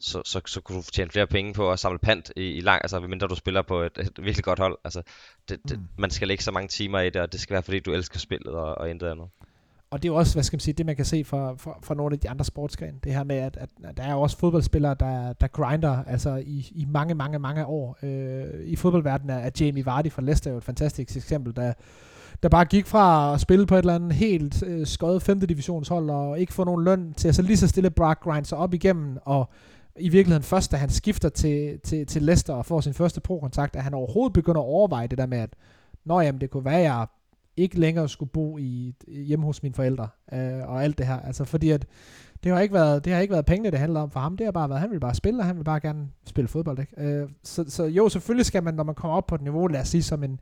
så, 0.00 0.22
så, 0.24 0.40
så 0.46 0.60
kunne 0.60 0.78
du 0.78 0.82
tjene 0.92 1.10
flere 1.10 1.26
penge 1.26 1.54
på 1.54 1.72
at 1.72 1.78
samle 1.78 1.98
pant 1.98 2.32
i, 2.36 2.40
i 2.40 2.60
lang, 2.60 2.80
altså 2.84 3.00
mindre 3.00 3.26
du 3.26 3.34
spiller 3.34 3.62
på 3.62 3.80
et, 3.80 3.98
et 3.98 4.12
virkelig 4.22 4.44
godt 4.44 4.58
hold. 4.58 4.78
Altså, 4.84 5.02
det, 5.48 5.58
det, 5.68 5.78
mm. 5.78 5.84
man 5.98 6.10
skal 6.10 6.28
lægge 6.28 6.44
så 6.44 6.50
mange 6.50 6.68
timer 6.68 7.00
i 7.00 7.10
det, 7.10 7.22
og 7.22 7.32
det 7.32 7.40
skal 7.40 7.54
være 7.54 7.62
fordi 7.62 7.80
du 7.80 7.92
elsker 7.92 8.18
spillet 8.18 8.54
og, 8.54 8.78
og 8.78 8.90
intet 8.90 9.06
andet. 9.06 9.26
Og 9.90 10.02
det 10.02 10.08
er 10.08 10.12
jo 10.12 10.16
også, 10.16 10.34
hvad 10.34 10.42
skal 10.42 10.56
man 10.56 10.60
sige, 10.60 10.74
det 10.74 10.86
man 10.86 10.96
kan 10.96 11.04
se 11.04 11.24
fra, 11.24 11.54
fra, 11.54 11.78
fra 11.82 11.94
nogle 11.94 12.14
af 12.14 12.20
de 12.20 12.30
andre 12.30 12.44
sportsgrene. 12.44 12.98
Det 13.04 13.14
her 13.14 13.24
med, 13.24 13.36
at, 13.36 13.56
at, 13.56 13.96
der 13.96 14.02
er 14.02 14.12
jo 14.12 14.20
også 14.20 14.38
fodboldspillere, 14.38 14.96
der, 15.00 15.32
der 15.32 15.46
grinder 15.46 16.04
altså 16.06 16.36
i, 16.46 16.72
i 16.74 16.84
mange, 16.84 17.14
mange, 17.14 17.38
mange 17.38 17.66
år. 17.66 17.98
Øh, 18.02 18.44
I 18.64 18.76
fodboldverdenen 18.76 19.38
er 19.38 19.50
Jamie 19.60 19.86
Vardy 19.86 20.12
fra 20.12 20.22
Leicester 20.22 20.50
jo 20.50 20.56
et 20.56 20.64
fantastisk 20.64 21.16
eksempel, 21.16 21.56
der 21.56 21.72
der 22.42 22.48
bare 22.48 22.64
gik 22.64 22.86
fra 22.86 23.34
at 23.34 23.40
spille 23.40 23.66
på 23.66 23.74
et 23.74 23.78
eller 23.78 23.94
andet 23.94 24.12
helt 24.12 24.62
øh, 24.62 24.86
skøjet 24.86 25.22
5. 25.22 25.40
divisionshold 25.40 26.10
og 26.10 26.40
ikke 26.40 26.52
få 26.52 26.64
nogen 26.64 26.84
løn 26.84 27.14
til 27.16 27.28
at 27.28 27.34
så 27.34 27.42
lige 27.42 27.56
så 27.56 27.68
stille 27.68 27.90
bare 27.90 28.14
grind 28.14 28.44
sig 28.44 28.58
op 28.58 28.74
igennem 28.74 29.18
og 29.24 29.48
i 30.00 30.08
virkeligheden 30.08 30.42
først, 30.42 30.72
da 30.72 30.76
han 30.76 30.90
skifter 30.90 31.28
til, 31.28 31.80
til, 31.80 32.06
til 32.06 32.22
Leicester 32.22 32.54
og 32.54 32.66
får 32.66 32.80
sin 32.80 32.94
første 32.94 33.20
pro-kontakt, 33.20 33.76
at 33.76 33.82
han 33.82 33.94
overhovedet 33.94 34.32
begynder 34.32 34.60
at 34.60 34.66
overveje 34.66 35.06
det 35.06 35.18
der 35.18 35.26
med, 35.26 35.38
at 35.38 35.50
Nå 36.04 36.20
jamen, 36.20 36.40
det 36.40 36.50
kunne 36.50 36.64
være, 36.64 36.78
at 36.78 36.84
jeg 36.84 37.06
ikke 37.56 37.80
længere 37.80 38.08
skulle 38.08 38.30
bo 38.30 38.58
i, 38.58 38.94
hjemme 39.08 39.46
hos 39.46 39.62
mine 39.62 39.74
forældre 39.74 40.08
øh, 40.32 40.68
og 40.68 40.84
alt 40.84 40.98
det 40.98 41.06
her. 41.06 41.20
Altså 41.20 41.44
fordi 41.44 41.70
at 41.70 41.86
det 42.44 42.52
har 42.52 42.60
ikke 42.60 42.74
været, 42.74 43.04
det 43.04 43.12
har 43.12 43.20
ikke 43.20 43.32
været 43.32 43.46
pengene, 43.46 43.70
det 43.70 43.78
handler 43.78 44.00
om 44.00 44.10
for 44.10 44.20
ham. 44.20 44.36
Det 44.36 44.46
har 44.46 44.52
bare 44.52 44.68
været, 44.68 44.80
han 44.80 44.90
vil 44.90 45.00
bare 45.00 45.14
spille, 45.14 45.40
og 45.40 45.46
han 45.46 45.56
vil 45.56 45.64
bare 45.64 45.80
gerne 45.80 46.08
spille 46.26 46.48
fodbold. 46.48 46.78
Ikke? 46.78 47.02
Øh, 47.02 47.28
så, 47.42 47.64
så 47.68 47.84
jo, 47.84 48.08
selvfølgelig 48.08 48.46
skal 48.46 48.62
man, 48.62 48.74
når 48.74 48.84
man 48.84 48.94
kommer 48.94 49.16
op 49.16 49.26
på 49.26 49.34
et 49.34 49.42
niveau, 49.42 49.66
lad 49.66 49.80
os 49.80 49.88
sige 49.88 50.02
som 50.02 50.24
en, 50.24 50.40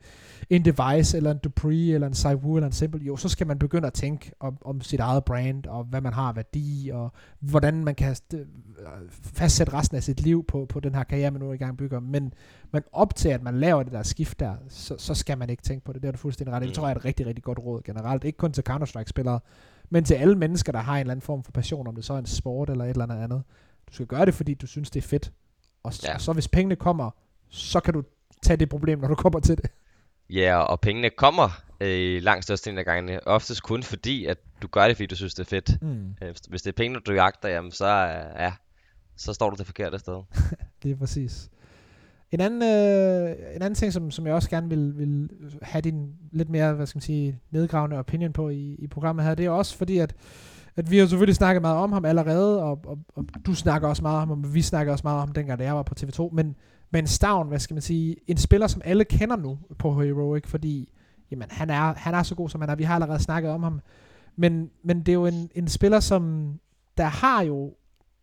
en 0.49 0.65
Device, 0.65 1.17
eller 1.17 1.31
en 1.31 1.37
Dupree, 1.37 1.93
eller 1.93 2.07
en 2.07 2.13
Saiwu, 2.13 2.55
eller 2.55 2.67
en 2.67 2.73
Simple, 2.73 3.01
jo, 3.05 3.15
så 3.15 3.29
skal 3.29 3.47
man 3.47 3.59
begynde 3.59 3.87
at 3.87 3.93
tænke 3.93 4.31
om, 4.39 4.57
om 4.61 4.81
sit 4.81 4.99
eget 4.99 5.25
brand, 5.25 5.65
og 5.65 5.83
hvad 5.83 6.01
man 6.01 6.13
har 6.13 6.33
værdi, 6.33 6.89
og 6.93 7.11
hvordan 7.39 7.83
man 7.83 7.95
kan 7.95 8.15
fastsætte 9.21 9.73
resten 9.73 9.97
af 9.97 10.03
sit 10.03 10.21
liv 10.21 10.45
på, 10.45 10.65
på 10.69 10.79
den 10.79 10.95
her 10.95 11.03
karriere, 11.03 11.31
man 11.31 11.41
nu 11.41 11.51
i 11.51 11.57
gang 11.57 11.77
bygger. 11.77 11.99
Men, 11.99 12.33
men 12.71 12.83
op 12.91 13.15
til, 13.15 13.29
at 13.29 13.43
man 13.43 13.59
laver 13.59 13.83
det 13.83 13.91
der 13.91 14.03
skift 14.03 14.39
der, 14.39 14.53
så, 14.69 14.95
så 14.97 15.13
skal 15.13 15.37
man 15.37 15.49
ikke 15.49 15.63
tænke 15.63 15.85
på 15.85 15.93
det. 15.93 16.01
Det 16.01 16.07
er 16.07 16.11
du 16.11 16.17
fuldstændig 16.17 16.53
ret. 16.53 16.61
Det 16.61 16.73
tror 16.73 16.87
jeg 16.87 16.93
er 16.93 16.99
et 16.99 17.05
rigtig, 17.05 17.25
rigtig 17.25 17.43
godt 17.43 17.59
råd 17.59 17.81
generelt. 17.83 18.23
Ikke 18.23 18.37
kun 18.37 18.51
til 18.51 18.63
Counter-Strike-spillere, 18.69 19.39
men 19.89 20.03
til 20.03 20.13
alle 20.13 20.35
mennesker, 20.35 20.71
der 20.71 20.79
har 20.79 20.93
en 20.93 20.99
eller 20.99 21.11
anden 21.11 21.21
form 21.21 21.43
for 21.43 21.51
passion, 21.51 21.87
om 21.87 21.95
det 21.95 22.05
så 22.05 22.13
er 22.13 22.17
en 22.17 22.25
sport 22.25 22.69
eller 22.69 22.85
et 22.85 22.89
eller 22.89 23.03
andet 23.03 23.23
andet. 23.23 23.43
Du 23.87 23.93
skal 23.93 24.05
gøre 24.05 24.25
det, 24.25 24.33
fordi 24.33 24.53
du 24.53 24.67
synes, 24.67 24.89
det 24.89 25.03
er 25.03 25.07
fedt. 25.07 25.31
Og, 25.83 25.93
ja. 26.03 26.13
og 26.13 26.21
så 26.21 26.33
hvis 26.33 26.47
pengene 26.47 26.75
kommer, 26.75 27.11
så 27.49 27.79
kan 27.79 27.93
du 27.93 28.03
tage 28.43 28.57
det 28.57 28.69
problem, 28.69 28.99
når 28.99 29.07
du 29.07 29.15
kommer 29.15 29.39
til 29.39 29.57
det. 29.57 29.71
Ja, 30.29 30.57
og 30.57 30.79
pengene 30.79 31.09
kommer 31.09 31.61
øh, 31.79 32.21
langt 32.21 32.43
størstedelen 32.43 32.77
af 32.79 32.85
gangene. 32.85 33.27
Oftest 33.27 33.63
kun 33.63 33.83
fordi, 33.83 34.25
at 34.25 34.37
du 34.61 34.67
gør 34.67 34.87
det, 34.87 34.97
fordi 34.97 35.05
du 35.05 35.15
synes, 35.15 35.33
det 35.33 35.43
er 35.43 35.49
fedt. 35.49 35.81
Mm. 35.81 36.15
Øh, 36.21 36.35
hvis 36.49 36.61
det 36.61 36.67
er 36.67 36.75
penge, 36.75 36.99
du 36.99 37.13
jagter, 37.13 37.49
jamen, 37.49 37.71
så, 37.71 37.85
øh, 37.85 38.41
ja, 38.41 38.53
så 39.17 39.33
står 39.33 39.49
du 39.49 39.55
det 39.55 39.65
forkerte 39.65 39.99
sted. 39.99 40.23
det 40.83 40.91
er 40.91 40.95
præcis. 40.95 41.49
En 42.31 42.39
anden, 42.39 42.61
øh, 42.61 43.55
en 43.55 43.61
anden 43.61 43.75
ting, 43.75 43.93
som, 43.93 44.11
som 44.11 44.27
jeg 44.27 44.35
også 44.35 44.49
gerne 44.49 44.69
vil, 44.69 44.97
vil 44.97 45.29
have 45.61 45.81
din 45.81 46.13
lidt 46.31 46.49
mere, 46.49 46.73
hvad 46.73 46.85
skal 46.85 46.97
man 46.97 47.01
sige, 47.01 47.39
nedgravende 47.51 47.97
opinion 47.97 48.33
på 48.33 48.49
i, 48.49 48.75
i 48.79 48.87
programmet 48.87 49.25
her, 49.25 49.35
det 49.35 49.45
er 49.45 49.49
også 49.49 49.77
fordi, 49.77 49.97
at, 49.97 50.15
at 50.75 50.91
vi 50.91 50.97
har 50.97 51.05
selvfølgelig 51.05 51.35
snakket 51.35 51.61
meget 51.61 51.77
om 51.77 51.91
ham 51.91 52.05
allerede, 52.05 52.63
og, 52.63 52.79
og, 52.85 52.97
og 53.15 53.25
du 53.45 53.55
snakker 53.55 53.87
også 53.87 54.01
meget 54.01 54.21
om 54.21 54.27
ham, 54.29 54.43
og 54.43 54.53
vi 54.53 54.61
snakker 54.61 54.91
også 54.91 55.03
meget 55.03 55.15
om 55.15 55.27
ham, 55.27 55.33
dengang 55.33 55.59
da 55.59 55.63
jeg 55.63 55.75
var 55.75 55.83
på 55.83 55.95
TV2, 55.99 56.29
men, 56.33 56.55
men 56.91 57.07
Stavn, 57.07 57.47
hvad 57.47 57.59
skal 57.59 57.73
man 57.73 57.81
sige, 57.81 58.15
en 58.27 58.37
spiller, 58.37 58.67
som 58.67 58.81
alle 58.85 59.05
kender 59.05 59.35
nu 59.35 59.57
på 59.79 60.01
Heroic, 60.01 60.47
fordi 60.47 60.89
jamen, 61.31 61.47
han, 61.51 61.69
er, 61.69 61.93
han 61.97 62.13
er 62.13 62.23
så 62.23 62.35
god, 62.35 62.49
som 62.49 62.61
han 62.61 62.69
er. 62.69 62.75
Vi 62.75 62.83
har 62.83 62.95
allerede 62.95 63.19
snakket 63.19 63.51
om 63.51 63.63
ham. 63.63 63.81
Men, 64.35 64.69
men 64.83 64.99
det 64.99 65.09
er 65.09 65.13
jo 65.13 65.25
en, 65.25 65.49
en 65.55 65.67
spiller, 65.67 65.99
som 65.99 66.53
der 66.97 67.05
har 67.05 67.41
jo 67.41 67.73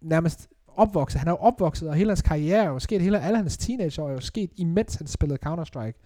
nærmest 0.01 0.49
opvokset. 0.77 1.19
Han 1.19 1.29
er 1.29 1.33
jo 1.33 1.37
opvokset, 1.37 1.89
og 1.89 1.95
hele 1.95 2.11
hans 2.11 2.23
karriere 2.23 2.65
er 2.65 2.69
jo 2.69 2.79
sket, 2.79 3.03
hele, 3.03 3.21
alle 3.21 3.37
hans 3.37 3.57
teenageår 3.57 4.09
er 4.09 4.13
jo 4.13 4.21
sket, 4.21 4.51
imens 4.57 4.95
han 4.95 5.07
spillede 5.07 5.39
Counter-Strike. 5.47 6.03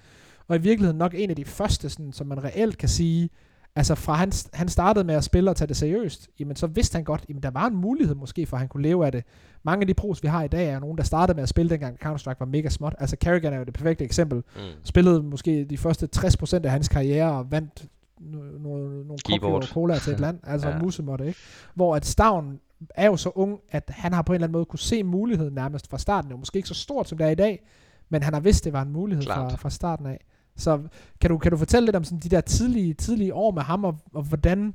Og 0.49 0.57
i 0.57 0.61
virkeligheden 0.61 0.99
nok 0.99 1.15
en 1.17 1.31
af 1.31 1.37
de 1.37 1.45
første, 1.45 1.91
sådan, 1.91 2.13
som 2.13 2.27
man 2.27 2.45
reelt 2.45 2.79
kan 2.79 2.89
sige, 2.89 3.31
Altså 3.77 3.95
fra 3.95 4.15
han, 4.15 4.33
han 4.53 4.69
startede 4.69 5.05
med 5.05 5.15
at 5.15 5.25
spille 5.25 5.51
og 5.51 5.57
tage 5.57 5.69
det 5.69 5.77
seriøst, 5.77 6.29
jamen 6.39 6.57
så 6.57 6.67
vidste 6.67 6.97
han 6.97 7.05
godt, 7.05 7.25
jamen 7.29 7.43
der 7.43 7.51
var 7.51 7.67
en 7.67 7.77
mulighed 7.77 8.15
måske 8.15 8.47
for, 8.47 8.57
at 8.57 8.59
han 8.59 8.69
kunne 8.69 8.83
leve 8.83 9.07
af 9.07 9.13
det. 9.13 9.25
Mange 9.63 9.83
af 9.83 9.87
de 9.87 9.95
pros, 9.95 10.23
vi 10.23 10.29
har 10.29 10.43
i 10.43 10.49
dag, 10.49 10.69
er 10.69 10.81
nogen, 10.81 10.99
der 10.99 11.05
startede 11.05 11.37
med 11.37 11.43
at 11.43 11.49
spille, 11.49 11.71
dengang 11.71 11.99
Counter-Strike 12.05 12.37
var 12.39 12.47
mega 12.47 12.69
småt. 12.69 12.95
Altså 12.99 13.17
Kerrigan 13.17 13.53
er 13.53 13.59
jo 13.59 13.65
det 13.65 13.75
perfekte 13.75 14.05
eksempel. 14.05 14.43
Mm. 14.57 14.63
Spillede 14.85 15.23
måske 15.23 15.65
de 15.65 15.79
første 15.79 16.09
60% 16.17 16.65
af 16.65 16.71
hans 16.71 16.89
karriere 16.89 17.33
og 17.33 17.51
vandt 17.51 17.87
nogle, 18.21 19.05
nogle 19.05 19.19
Keyboard. 19.25 19.63
og 19.63 19.69
cola 19.69 19.99
til 19.99 20.13
et 20.13 20.21
land, 20.21 20.39
altså 20.43 20.69
ja. 20.69 20.79
musemåtte, 20.79 21.27
ikke? 21.27 21.39
Hvor 21.75 21.97
at 21.97 22.07
Stavn 22.07 22.61
er 22.95 23.07
jo 23.07 23.17
så 23.17 23.31
ung, 23.35 23.61
at 23.71 23.91
han 23.95 24.13
har 24.13 24.23
på 24.23 24.33
en 24.33 24.35
eller 24.35 24.47
anden 24.47 24.53
måde 24.53 24.65
kunne 24.65 24.79
se 24.79 25.03
muligheden 25.03 25.55
nærmest 25.55 25.91
fra 25.91 25.99
starten. 25.99 26.31
Det 26.31 26.35
er 26.35 26.39
måske 26.39 26.57
ikke 26.57 26.69
så 26.69 26.75
stort, 26.75 27.09
som 27.09 27.19
det 27.19 27.27
er 27.27 27.31
i 27.31 27.35
dag, 27.35 27.67
men 28.09 28.23
han 28.23 28.33
har 28.33 28.41
vidst, 28.41 28.65
det 28.65 28.73
var 28.73 28.83
en 28.83 28.93
mulighed 28.93 29.25
fra, 29.25 29.49
fra 29.57 29.71
starten 29.71 30.07
af. 30.07 30.25
Så 30.57 30.81
kan 31.21 31.31
du, 31.31 31.39
kan 31.39 31.51
du 31.51 31.57
fortælle 31.57 31.87
lidt 31.87 31.97
om 31.97 32.05
sådan 32.05 32.19
de 32.19 32.29
der 32.29 32.41
tidlige, 32.41 32.95
tidlige 32.95 33.35
år 33.35 33.51
med 33.51 33.63
ham, 33.63 33.85
og, 33.85 33.97
og 34.15 34.23
hvordan, 34.23 34.75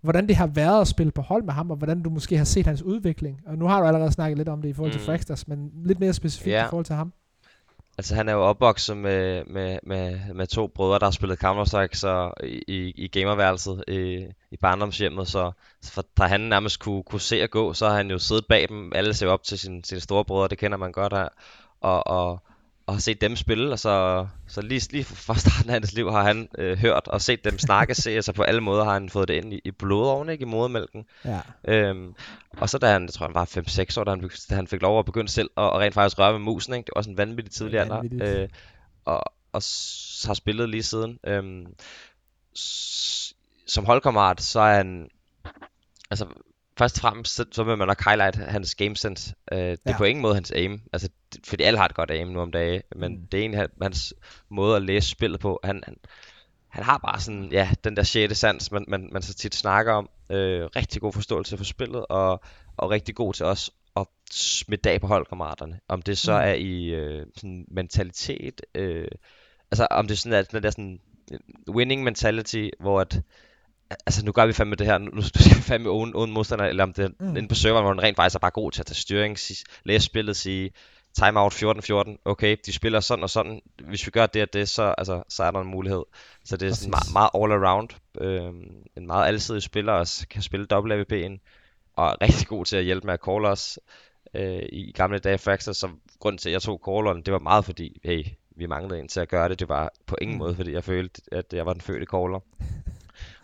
hvordan 0.00 0.28
det 0.28 0.36
har 0.36 0.46
været 0.46 0.80
at 0.80 0.88
spille 0.88 1.12
på 1.12 1.22
hold 1.22 1.42
med 1.42 1.52
ham, 1.52 1.70
og 1.70 1.76
hvordan 1.76 2.02
du 2.02 2.10
måske 2.10 2.36
har 2.36 2.44
set 2.44 2.66
hans 2.66 2.82
udvikling? 2.82 3.40
Og 3.46 3.58
nu 3.58 3.66
har 3.66 3.80
du 3.80 3.86
allerede 3.86 4.12
snakket 4.12 4.38
lidt 4.38 4.48
om 4.48 4.62
det 4.62 4.68
i 4.68 4.72
forhold 4.72 4.92
til 4.92 5.00
mm. 5.00 5.06
Fraxters, 5.06 5.48
men 5.48 5.70
lidt 5.84 6.00
mere 6.00 6.12
specifikt 6.12 6.52
ja. 6.54 6.66
i 6.66 6.68
forhold 6.68 6.84
til 6.84 6.94
ham. 6.94 7.12
Altså 8.00 8.14
han 8.14 8.28
er 8.28 8.32
jo 8.32 8.42
opvokset 8.42 8.96
med, 8.96 9.44
med, 9.44 9.78
med, 9.82 10.34
med 10.34 10.46
to 10.46 10.66
brødre, 10.66 10.98
der 10.98 11.06
har 11.06 11.10
spillet 11.10 11.44
Counter-Strike 11.44 11.94
så 11.94 12.32
i, 12.68 12.92
i 12.96 13.08
gamerværelset 13.08 13.84
i, 13.88 14.26
i 14.50 14.56
barndomshjemmet, 14.56 15.28
så, 15.28 15.52
så 15.82 16.02
da 16.18 16.22
han 16.22 16.40
nærmest 16.40 16.80
kunne, 16.80 17.02
kunne 17.02 17.20
se 17.20 17.42
at 17.42 17.50
gå, 17.50 17.72
så 17.72 17.88
har 17.88 17.96
han 17.96 18.10
jo 18.10 18.18
siddet 18.18 18.46
bag 18.46 18.68
dem. 18.68 18.92
Alle 18.94 19.14
ser 19.14 19.28
op 19.28 19.42
til 19.42 19.58
sin, 19.58 19.84
sine 19.84 20.00
store 20.00 20.24
brødre, 20.24 20.48
det 20.48 20.58
kender 20.58 20.78
man 20.78 20.92
godt 20.92 21.12
her. 21.12 21.28
Og, 21.80 22.06
og, 22.06 22.42
og 22.90 22.96
har 22.96 23.00
set 23.00 23.20
dem 23.20 23.36
spille, 23.36 23.72
og 23.72 23.78
så, 23.78 24.26
så 24.46 24.62
lige, 24.62 24.92
lige 24.92 25.04
fra 25.04 25.34
starten 25.34 25.70
af 25.70 25.74
hans 25.74 25.92
liv 25.92 26.10
har 26.10 26.22
han 26.22 26.48
øh, 26.58 26.78
hørt 26.78 27.08
og 27.08 27.20
set 27.20 27.44
dem 27.44 27.58
snakke, 27.58 27.94
se, 27.94 28.10
altså 28.10 28.32
på 28.32 28.42
alle 28.42 28.60
måder 28.60 28.84
har 28.84 28.92
han 28.92 29.10
fået 29.10 29.28
det 29.28 29.34
ind 29.34 29.54
i, 29.54 29.60
i 29.64 29.70
blodoven, 29.70 30.28
ikke, 30.28 30.42
i 30.42 30.46
modermælken. 30.46 31.04
Ja. 31.24 31.40
Øhm, 31.68 32.14
og 32.56 32.68
så 32.68 32.78
da 32.78 32.92
han, 32.92 33.02
jeg 33.02 33.12
tror 33.12 33.26
han 33.26 33.34
var 33.34 33.44
5-6 33.44 34.00
år, 34.00 34.04
da 34.04 34.10
han, 34.10 34.30
da 34.50 34.54
han 34.54 34.66
fik 34.66 34.82
lov 34.82 34.98
at 34.98 35.04
begynde 35.04 35.28
selv 35.28 35.50
at, 35.56 35.64
at 35.64 35.72
rent 35.72 35.94
faktisk 35.94 36.18
røre 36.18 36.32
med 36.32 36.40
musen, 36.40 36.74
ikke? 36.74 36.86
det 36.86 36.92
var 36.94 36.98
også 36.98 37.10
en 37.10 37.18
vanvittig 37.18 37.52
tidlig 37.52 37.80
alder, 37.80 38.02
øh, 38.22 38.48
og, 39.04 39.22
og 39.52 39.62
har 40.26 40.34
spillet 40.34 40.68
lige 40.68 40.82
siden. 40.82 41.18
Øhm, 41.26 41.66
som 43.66 43.84
holdkammerat, 43.84 44.40
så 44.40 44.60
er 44.60 44.76
han, 44.76 45.08
altså 46.10 46.26
først 46.80 46.96
og 46.96 47.00
fremmest, 47.00 47.34
så, 47.34 47.44
så 47.52 47.64
vil 47.64 47.78
man 47.78 47.88
nok 47.88 48.04
highlight 48.04 48.36
hans 48.36 48.74
game 48.74 48.96
sense. 48.96 49.34
Uh, 49.52 49.58
det 49.58 49.78
ja. 49.86 49.92
er 49.92 49.96
på 49.98 50.04
ingen 50.04 50.22
måde 50.22 50.34
hans 50.34 50.50
aim. 50.50 50.80
Altså, 50.92 51.08
det, 51.32 51.46
fordi 51.46 51.62
alle 51.62 51.78
har 51.78 51.86
et 51.86 51.94
godt 51.94 52.10
aim 52.10 52.28
nu 52.28 52.40
om 52.40 52.50
dagen. 52.50 52.82
Men 52.96 53.12
mm. 53.12 53.26
det 53.32 53.40
er 53.40 53.44
en 53.44 53.68
hans 53.82 54.14
måde 54.48 54.76
at 54.76 54.82
læse 54.82 55.08
spillet 55.08 55.40
på. 55.40 55.60
Han, 55.64 55.82
han, 55.84 55.96
han 56.68 56.84
har 56.84 56.98
bare 56.98 57.20
sådan, 57.20 57.48
ja, 57.52 57.70
den 57.84 57.96
der 57.96 58.02
sjette 58.02 58.34
sans, 58.34 58.72
man, 58.72 58.84
man, 58.88 59.08
man 59.12 59.22
så 59.22 59.34
tit 59.34 59.54
snakker 59.54 59.92
om. 59.92 60.10
Uh, 60.30 60.36
rigtig 60.76 61.00
god 61.00 61.12
forståelse 61.12 61.56
for 61.56 61.64
spillet, 61.64 62.06
og, 62.08 62.40
og 62.76 62.90
rigtig 62.90 63.14
god 63.14 63.34
til 63.34 63.46
os 63.46 63.70
at 63.96 64.06
smitte 64.30 64.90
af 64.90 65.00
på 65.00 65.06
holdkammeraterne. 65.06 65.80
Om 65.88 66.02
det 66.02 66.18
så 66.18 66.32
mm. 66.32 66.44
er 66.44 66.52
i 66.52 66.74
uh, 67.00 67.26
sådan 67.36 67.64
mentalitet, 67.70 68.60
uh, 68.78 69.04
altså 69.70 69.86
om 69.90 70.08
det 70.08 70.18
sådan 70.18 70.38
er 70.38 70.42
den 70.42 70.62
der 70.62 70.70
sådan 70.70 71.00
winning 71.68 72.02
mentality, 72.02 72.68
hvor 72.80 73.00
at 73.00 73.22
altså 74.06 74.24
nu 74.24 74.32
gør 74.32 74.46
vi 74.46 74.52
fandme 74.52 74.76
det 74.76 74.86
her, 74.86 74.98
nu 74.98 75.22
skal 75.22 75.44
vi 75.44 75.62
fandme 75.62 75.90
uden, 75.90 76.14
uden 76.14 76.30
modstander, 76.30 76.64
eller 76.64 76.82
om 76.82 76.92
det 76.92 77.04
er 77.04 77.08
mm. 77.20 77.36
inde 77.36 77.48
på 77.48 77.54
serveren, 77.54 77.84
hvor 77.84 77.92
den 77.92 78.02
rent 78.02 78.16
faktisk 78.16 78.34
er 78.34 78.40
bare 78.40 78.50
god 78.50 78.72
til 78.72 78.82
at 78.82 78.86
tage 78.86 78.94
styring, 78.94 79.38
sige, 79.38 79.64
læse 79.84 80.06
spillet, 80.06 80.36
sige, 80.36 80.70
timeout 81.14 81.54
14-14, 81.54 82.22
okay, 82.24 82.56
de 82.66 82.72
spiller 82.72 83.00
sådan 83.00 83.22
og 83.22 83.30
sådan, 83.30 83.60
hvis 83.88 84.06
vi 84.06 84.10
gør 84.10 84.26
det 84.26 84.42
og 84.42 84.52
det, 84.52 84.68
så, 84.68 84.94
altså, 84.98 85.22
så 85.28 85.42
er 85.42 85.50
der 85.50 85.60
en 85.60 85.68
mulighed. 85.68 86.02
Så 86.44 86.56
det 86.56 86.68
er 86.68 86.74
sådan 86.74 86.90
meget, 86.90 87.12
meget 87.12 87.30
all 87.34 87.64
around, 87.64 87.88
øh, 88.20 88.52
en 88.96 89.06
meget 89.06 89.26
alsidig 89.26 89.62
spiller, 89.62 89.92
og 89.92 90.06
kan 90.30 90.42
spille 90.42 90.66
AVP'en, 90.72 91.38
og 91.96 92.06
er 92.06 92.22
rigtig 92.22 92.46
god 92.46 92.64
til 92.64 92.76
at 92.76 92.84
hjælpe 92.84 93.06
med 93.06 93.14
at 93.14 93.20
call 93.24 93.44
os. 93.44 93.78
Øh, 94.34 94.62
I 94.72 94.92
gamle 94.92 95.18
dage 95.18 95.38
Fraxter, 95.38 95.72
så 95.72 95.88
grund 96.18 96.38
til, 96.38 96.48
at 96.48 96.52
jeg 96.52 96.62
tog 96.62 96.80
calleren, 96.84 97.22
det 97.22 97.32
var 97.32 97.38
meget 97.38 97.64
fordi, 97.64 98.00
hey, 98.04 98.24
vi 98.56 98.66
manglede 98.66 99.00
en 99.00 99.08
til 99.08 99.20
at 99.20 99.28
gøre 99.28 99.48
det. 99.48 99.60
Det 99.60 99.68
var 99.68 99.92
på 100.06 100.16
ingen 100.20 100.34
mm. 100.34 100.38
måde, 100.38 100.54
fordi 100.54 100.72
jeg 100.72 100.84
følte, 100.84 101.22
at 101.32 101.52
jeg 101.52 101.66
var 101.66 101.72
den 101.72 101.80
fødte 101.80 102.06
caller 102.06 102.40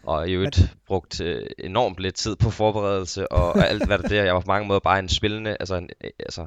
og 0.07 0.29
i 0.29 0.33
øvrigt 0.33 0.77
brugt 0.87 1.21
øh, 1.21 1.47
enormt 1.59 1.99
lidt 1.99 2.15
tid 2.15 2.37
på 2.37 2.51
forberedelse 2.51 3.33
og 3.33 3.69
alt 3.69 3.87
hvad 3.87 3.99
der 3.99 4.09
der. 4.09 4.25
Jeg 4.25 4.35
var 4.35 4.41
på 4.41 4.47
mange 4.47 4.69
måder 4.69 4.81
bare 4.81 4.99
en 4.99 5.09
spillende, 5.09 5.57
altså, 5.61 5.75
en, 5.75 5.91
øh, 6.05 6.11
altså 6.19 6.47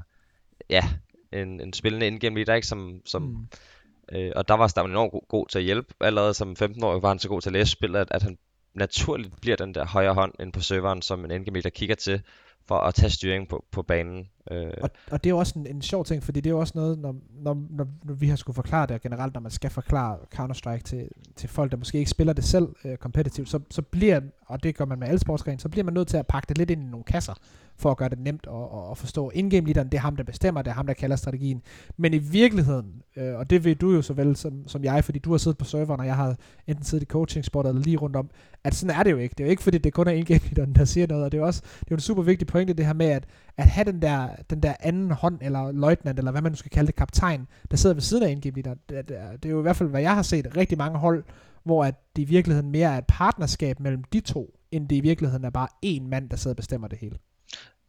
ja, 0.70 0.84
en, 1.32 1.62
en 1.62 1.74
spillende 1.74 2.08
indgame 2.08 2.36
leader, 2.36 2.54
ikke? 2.54 2.68
Som, 2.68 3.02
som, 3.06 3.22
mm. 3.22 4.18
øh, 4.18 4.32
og 4.36 4.48
der 4.48 4.54
var 4.54 4.68
Stavn 4.68 4.90
enormt 4.90 5.12
god, 5.12 5.28
god 5.28 5.48
til 5.48 5.60
at 5.60 5.66
hjælpe. 5.66 5.94
Allerede 6.02 6.34
som 6.34 6.56
15-årig 6.62 7.02
var 7.02 7.10
han 7.10 7.20
så 7.20 7.30
god 7.30 7.42
til 7.42 7.50
at 7.50 7.54
læse 7.54 7.72
spillet, 7.72 8.00
at, 8.00 8.08
at 8.12 8.24
han 8.24 8.38
naturligt 8.74 9.42
bliver 9.42 9.58
den 9.58 9.76
der 9.76 9.86
højre 9.86 10.14
hånd 10.14 10.34
ind 10.40 10.54
på 10.54 10.62
serveren, 10.62 11.02
som 11.02 11.26
en 11.26 11.32
endgame 11.32 11.56
leader 11.56 11.70
kigger 11.70 11.96
til 11.96 12.22
for 12.68 12.76
at 12.76 12.94
tage 12.94 13.10
styring 13.10 13.48
på, 13.48 13.66
på 13.72 13.82
banen. 13.82 14.28
Øh. 14.52 14.74
Og, 14.82 14.90
og 15.12 15.24
det 15.24 15.30
er 15.30 15.34
jo 15.34 15.38
også 15.38 15.60
en, 15.60 15.68
en 15.68 15.82
sjov 15.82 16.06
ting, 16.06 16.24
fordi 16.24 16.42
det 16.42 16.50
er 16.50 16.54
jo 16.54 16.60
også 16.60 16.74
noget, 16.76 17.00
når, 17.00 17.16
når, 17.32 17.58
når, 17.70 17.88
når 18.04 18.14
vi 18.14 18.28
har 18.28 18.36
skulle 18.36 18.56
forklare 18.56 18.88
det, 18.88 18.96
og 18.96 19.02
generelt 19.02 19.34
når 19.34 19.42
man 19.42 19.52
skal 19.52 19.70
forklare 19.70 20.18
Counter-Strike 20.36 20.82
til, 20.84 21.10
til 21.36 21.50
folk, 21.50 21.72
der 21.72 21.78
måske 21.78 21.98
ikke 21.98 22.12
spiller 22.12 22.34
det 22.34 22.44
selv 22.44 22.68
øh, 22.86 22.98
kompetitivt, 22.98 23.50
så, 23.50 23.60
så 23.70 23.82
bliver, 23.82 24.22
og 24.46 24.64
det 24.64 24.76
gør 24.76 24.86
man 24.86 25.00
med 25.00 25.08
alle 25.08 25.20
sportsgrene, 25.20 25.60
så 25.60 25.70
bliver 25.70 25.84
man 25.84 25.94
nødt 25.94 26.08
til 26.08 26.18
at 26.18 26.28
pakke 26.28 26.46
det 26.50 26.58
lidt 26.58 26.70
ind 26.70 26.84
i 26.84 26.86
nogle 26.86 27.04
kasser, 27.04 27.34
for 27.80 27.92
at 27.92 27.98
gøre 27.98 28.10
det 28.10 28.20
nemt 28.20 28.48
at, 28.48 28.92
at 28.92 28.98
forstå. 28.98 29.32
Ingame 29.34 29.68
leaderen, 29.68 29.88
det 29.90 29.98
er 29.98 30.02
ham, 30.02 30.16
der 30.16 30.24
bestemmer, 30.24 30.62
det 30.62 30.70
er 30.70 30.76
ham, 30.76 30.88
der 30.88 30.94
kalder 30.94 31.16
strategien. 31.16 31.62
Men 31.98 32.14
i 32.14 32.18
virkeligheden, 32.18 33.02
øh, 33.16 33.36
og 33.36 33.50
det 33.50 33.64
ved 33.64 33.76
du 33.76 33.92
jo 33.92 34.02
så 34.02 34.14
vel 34.14 34.36
som, 34.36 34.68
som 34.68 34.84
jeg, 34.84 35.04
fordi 35.04 35.20
du 35.20 35.32
har 35.32 35.38
siddet 35.38 35.58
på 35.58 35.66
serveren, 35.66 36.00
og 36.00 36.06
jeg 36.06 36.16
har 36.16 36.36
enten 36.68 36.86
siddet 36.86 37.04
i 37.04 37.08
coaching 37.08 37.46
spot 37.46 37.66
eller 37.66 37.82
lige 37.82 37.98
rundt 37.98 38.16
om, 38.16 38.30
at 38.64 38.76
sådan 38.76 38.96
er 38.96 39.04
det 39.04 39.12
jo 39.12 39.18
ikke. 39.18 39.36
Det 39.38 39.44
er 39.44 39.48
jo 39.48 39.50
ikke, 39.50 39.64
fordi 39.64 39.78
det 39.78 39.94
kun 39.94 40.08
er 40.08 40.12
ingame 40.12 40.42
leaderen, 40.46 40.76
der 40.76 40.86
siger 40.86 41.08
noget, 41.08 41.24
og 41.26 41.32
det 41.32 41.38
er 41.38 41.42
jo 41.42 41.48
også 41.48 41.62
det 41.62 41.82
er 41.82 41.92
jo 41.92 41.96
en 41.96 42.00
super 42.00 42.24
vigtig 42.24 42.48
pointe, 42.48 42.74
det 42.74 42.86
her 42.86 42.94
med, 42.94 43.06
at, 43.06 43.26
at 43.58 43.66
have 43.66 43.92
den 43.92 44.02
der, 44.02 44.30
den 44.50 44.64
der 44.64 44.74
anden 44.80 45.12
hånd, 45.12 45.38
eller 45.42 45.72
løjtnant, 45.72 46.20
eller 46.20 46.32
hvad 46.32 46.42
man 46.42 46.52
nu 46.52 46.56
skal 46.56 46.72
kalde 46.72 46.88
det, 46.88 46.96
kaptajn, 46.96 47.48
der 47.72 47.78
sidder 47.78 47.94
ved 47.94 48.02
siden 48.02 48.24
af 48.24 48.32
ingame 48.32 48.56
leaderen. 48.56 48.80
Det, 48.90 49.10
det, 49.10 49.18
er, 49.20 49.32
det 49.32 49.46
er 49.46 49.50
jo 49.50 49.60
i 49.60 49.62
hvert 49.62 49.76
fald, 49.76 49.90
hvad 49.90 50.02
jeg 50.02 50.16
har 50.16 50.22
set, 50.22 50.58
rigtig 50.58 50.78
mange 50.78 51.00
hold, 51.00 51.24
hvor 51.64 51.86
at 51.86 51.96
det 52.16 52.22
i 52.22 52.26
virkeligheden 52.26 52.72
mere 52.72 52.94
er 52.94 52.98
et 52.98 53.06
partnerskab 53.08 53.80
mellem 53.80 54.04
de 54.04 54.20
to, 54.20 54.60
end 54.72 54.90
det 54.90 54.96
i 54.96 55.00
virkeligheden 55.00 55.46
er 55.46 55.50
bare 55.50 55.68
én 55.86 56.08
mand, 56.08 56.30
der 56.30 56.38
sidder 56.38 56.54
og 56.54 56.58
bestemmer 56.58 56.88
det 56.88 56.98
hele. 56.98 57.18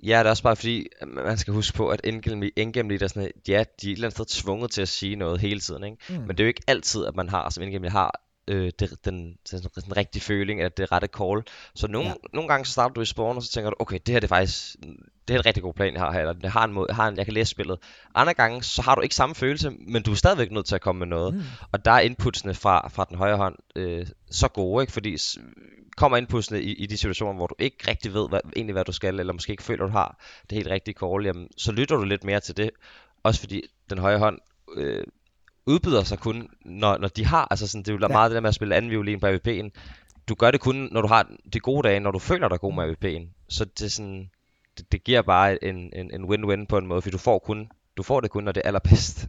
Ja, 0.02 0.18
det 0.18 0.26
er 0.26 0.30
også 0.30 0.42
bare 0.42 0.56
fordi, 0.56 0.86
man 1.06 1.38
skal 1.38 1.54
huske 1.54 1.76
på, 1.76 1.88
at 1.88 2.00
endgame 2.04 2.88
leader 2.88 3.08
sådan, 3.08 3.30
ja, 3.48 3.52
de 3.52 3.54
er 3.54 3.60
et 3.60 3.68
eller 3.82 4.08
andet 4.08 4.12
sted 4.12 4.42
tvunget 4.42 4.70
til 4.70 4.82
at 4.82 4.88
sige 4.88 5.16
noget 5.16 5.40
hele 5.40 5.60
tiden, 5.60 5.84
ikke? 5.84 5.96
Mm. 6.08 6.14
Men 6.14 6.28
det 6.28 6.40
er 6.40 6.44
jo 6.44 6.48
ikke 6.48 6.62
altid, 6.66 7.04
at 7.04 7.16
man 7.16 7.28
har, 7.28 7.50
som 7.50 7.62
endgame 7.62 7.90
har, 7.90 8.20
øh, 8.48 8.72
det, 8.78 9.04
den, 9.04 9.36
den, 9.50 9.60
den 9.84 9.96
rigtige 9.96 10.22
føling, 10.22 10.60
at 10.60 10.76
det 10.76 10.82
er 10.82 10.92
rette 10.92 11.08
call. 11.18 11.42
Så 11.74 11.86
nogle, 11.86 12.08
ja. 12.08 12.14
nogle 12.32 12.48
gange 12.48 12.64
så 12.64 12.72
starter 12.72 12.94
du 12.94 13.00
i 13.00 13.04
spawn, 13.04 13.36
og 13.36 13.42
så 13.42 13.52
tænker 13.52 13.70
du, 13.70 13.76
okay, 13.78 13.98
det 14.06 14.12
her 14.12 14.20
det 14.20 14.26
er 14.26 14.36
faktisk 14.36 14.76
det 15.28 15.34
er 15.34 15.38
en 15.38 15.46
rigtig 15.46 15.62
god 15.62 15.74
plan, 15.74 15.94
jeg 15.94 16.02
har 16.02 16.12
her, 16.12 16.20
eller 16.20 16.32
det 16.32 16.50
har 16.50 16.64
en 16.64 16.72
måde, 16.72 16.92
har 16.92 17.08
en, 17.08 17.16
jeg 17.16 17.24
kan 17.24 17.34
læse 17.34 17.50
spillet. 17.50 17.78
Andre 18.14 18.34
gange, 18.34 18.62
så 18.62 18.82
har 18.82 18.94
du 18.94 19.00
ikke 19.00 19.14
samme 19.14 19.34
følelse, 19.34 19.70
men 19.70 20.02
du 20.02 20.10
er 20.10 20.14
stadigvæk 20.14 20.50
nødt 20.50 20.66
til 20.66 20.74
at 20.74 20.80
komme 20.80 20.98
med 20.98 21.06
noget. 21.06 21.34
Mm. 21.34 21.42
Og 21.72 21.84
der 21.84 21.90
er 21.90 22.00
inputsene 22.00 22.54
fra, 22.54 22.88
fra 22.88 23.04
den 23.08 23.16
højre 23.16 23.36
hånd 23.36 23.56
øh, 23.76 24.06
så 24.30 24.48
gode, 24.48 24.82
ikke? 24.82 24.92
fordi 24.92 25.16
kommer 25.96 26.16
inputsene 26.16 26.62
i, 26.62 26.72
i 26.72 26.86
de 26.86 26.96
situationer, 26.96 27.34
hvor 27.34 27.46
du 27.46 27.54
ikke 27.58 27.76
rigtig 27.88 28.14
ved 28.14 28.28
hvad, 28.28 28.40
egentlig, 28.56 28.72
hvad 28.72 28.84
du 28.84 28.92
skal, 28.92 29.20
eller 29.20 29.32
måske 29.32 29.50
ikke 29.50 29.62
føler, 29.62 29.86
du 29.86 29.92
har 29.92 30.20
det 30.50 30.56
helt 30.56 30.68
rigtige 30.68 30.94
call, 31.00 31.26
jamen, 31.26 31.48
så 31.56 31.72
lytter 31.72 31.96
du 31.96 32.04
lidt 32.04 32.24
mere 32.24 32.40
til 32.40 32.56
det. 32.56 32.70
Også 33.22 33.40
fordi 33.40 33.62
den 33.90 33.98
højre 33.98 34.18
hånd 34.18 34.38
øh, 34.76 35.04
udbyder 35.66 36.04
sig 36.04 36.18
kun, 36.18 36.48
når, 36.64 36.98
når 36.98 37.08
de 37.08 37.26
har, 37.26 37.46
altså 37.50 37.66
sådan, 37.66 37.82
det 37.82 37.88
er 37.88 37.94
jo 37.94 38.00
ja. 38.00 38.08
meget 38.08 38.30
det 38.30 38.34
der 38.34 38.40
med 38.40 38.48
at 38.48 38.54
spille 38.54 38.76
anden 38.76 38.90
violin 38.90 39.20
på 39.20 39.26
AVP'en. 39.26 39.70
Du 40.28 40.34
gør 40.34 40.50
det 40.50 40.60
kun, 40.60 40.88
når 40.92 41.02
du 41.02 41.08
har 41.08 41.30
de 41.52 41.60
gode 41.60 41.88
dage, 41.88 42.00
når 42.00 42.10
du 42.10 42.18
føler 42.18 42.48
dig 42.48 42.60
god 42.60 42.74
med 42.74 42.84
AVP'en. 42.84 43.46
Så 43.48 43.64
det 43.64 43.84
er 43.84 43.90
sådan, 43.90 44.30
det, 44.78 44.92
det 44.92 45.04
giver 45.04 45.22
bare 45.22 45.64
en, 45.64 45.76
en, 45.76 46.14
en 46.14 46.24
win-win 46.24 46.66
på 46.66 46.78
en 46.78 46.86
måde, 46.86 47.02
for 47.02 47.10
du 47.10 47.18
får, 47.18 47.38
kun, 47.38 47.68
du 47.96 48.02
får 48.02 48.20
det 48.20 48.30
kun, 48.30 48.44
når 48.44 48.52
det 48.52 48.60
er 48.64 48.68
allerbedst. 48.68 49.28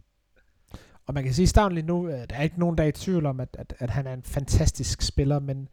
Og 1.06 1.14
man 1.14 1.24
kan 1.24 1.34
sige, 1.34 1.60
at 1.60 1.72
lige 1.72 1.86
nu, 1.86 2.08
der 2.08 2.36
er 2.36 2.42
ikke 2.42 2.58
nogen, 2.58 2.78
der 2.78 2.84
er 2.84 2.88
i 2.88 2.92
tvivl 2.92 3.26
om, 3.26 3.40
at, 3.40 3.56
at, 3.58 3.74
at 3.78 3.90
han 3.90 4.06
er 4.06 4.12
en 4.12 4.22
fantastisk 4.22 5.02
spiller, 5.02 5.38
men, 5.38 5.68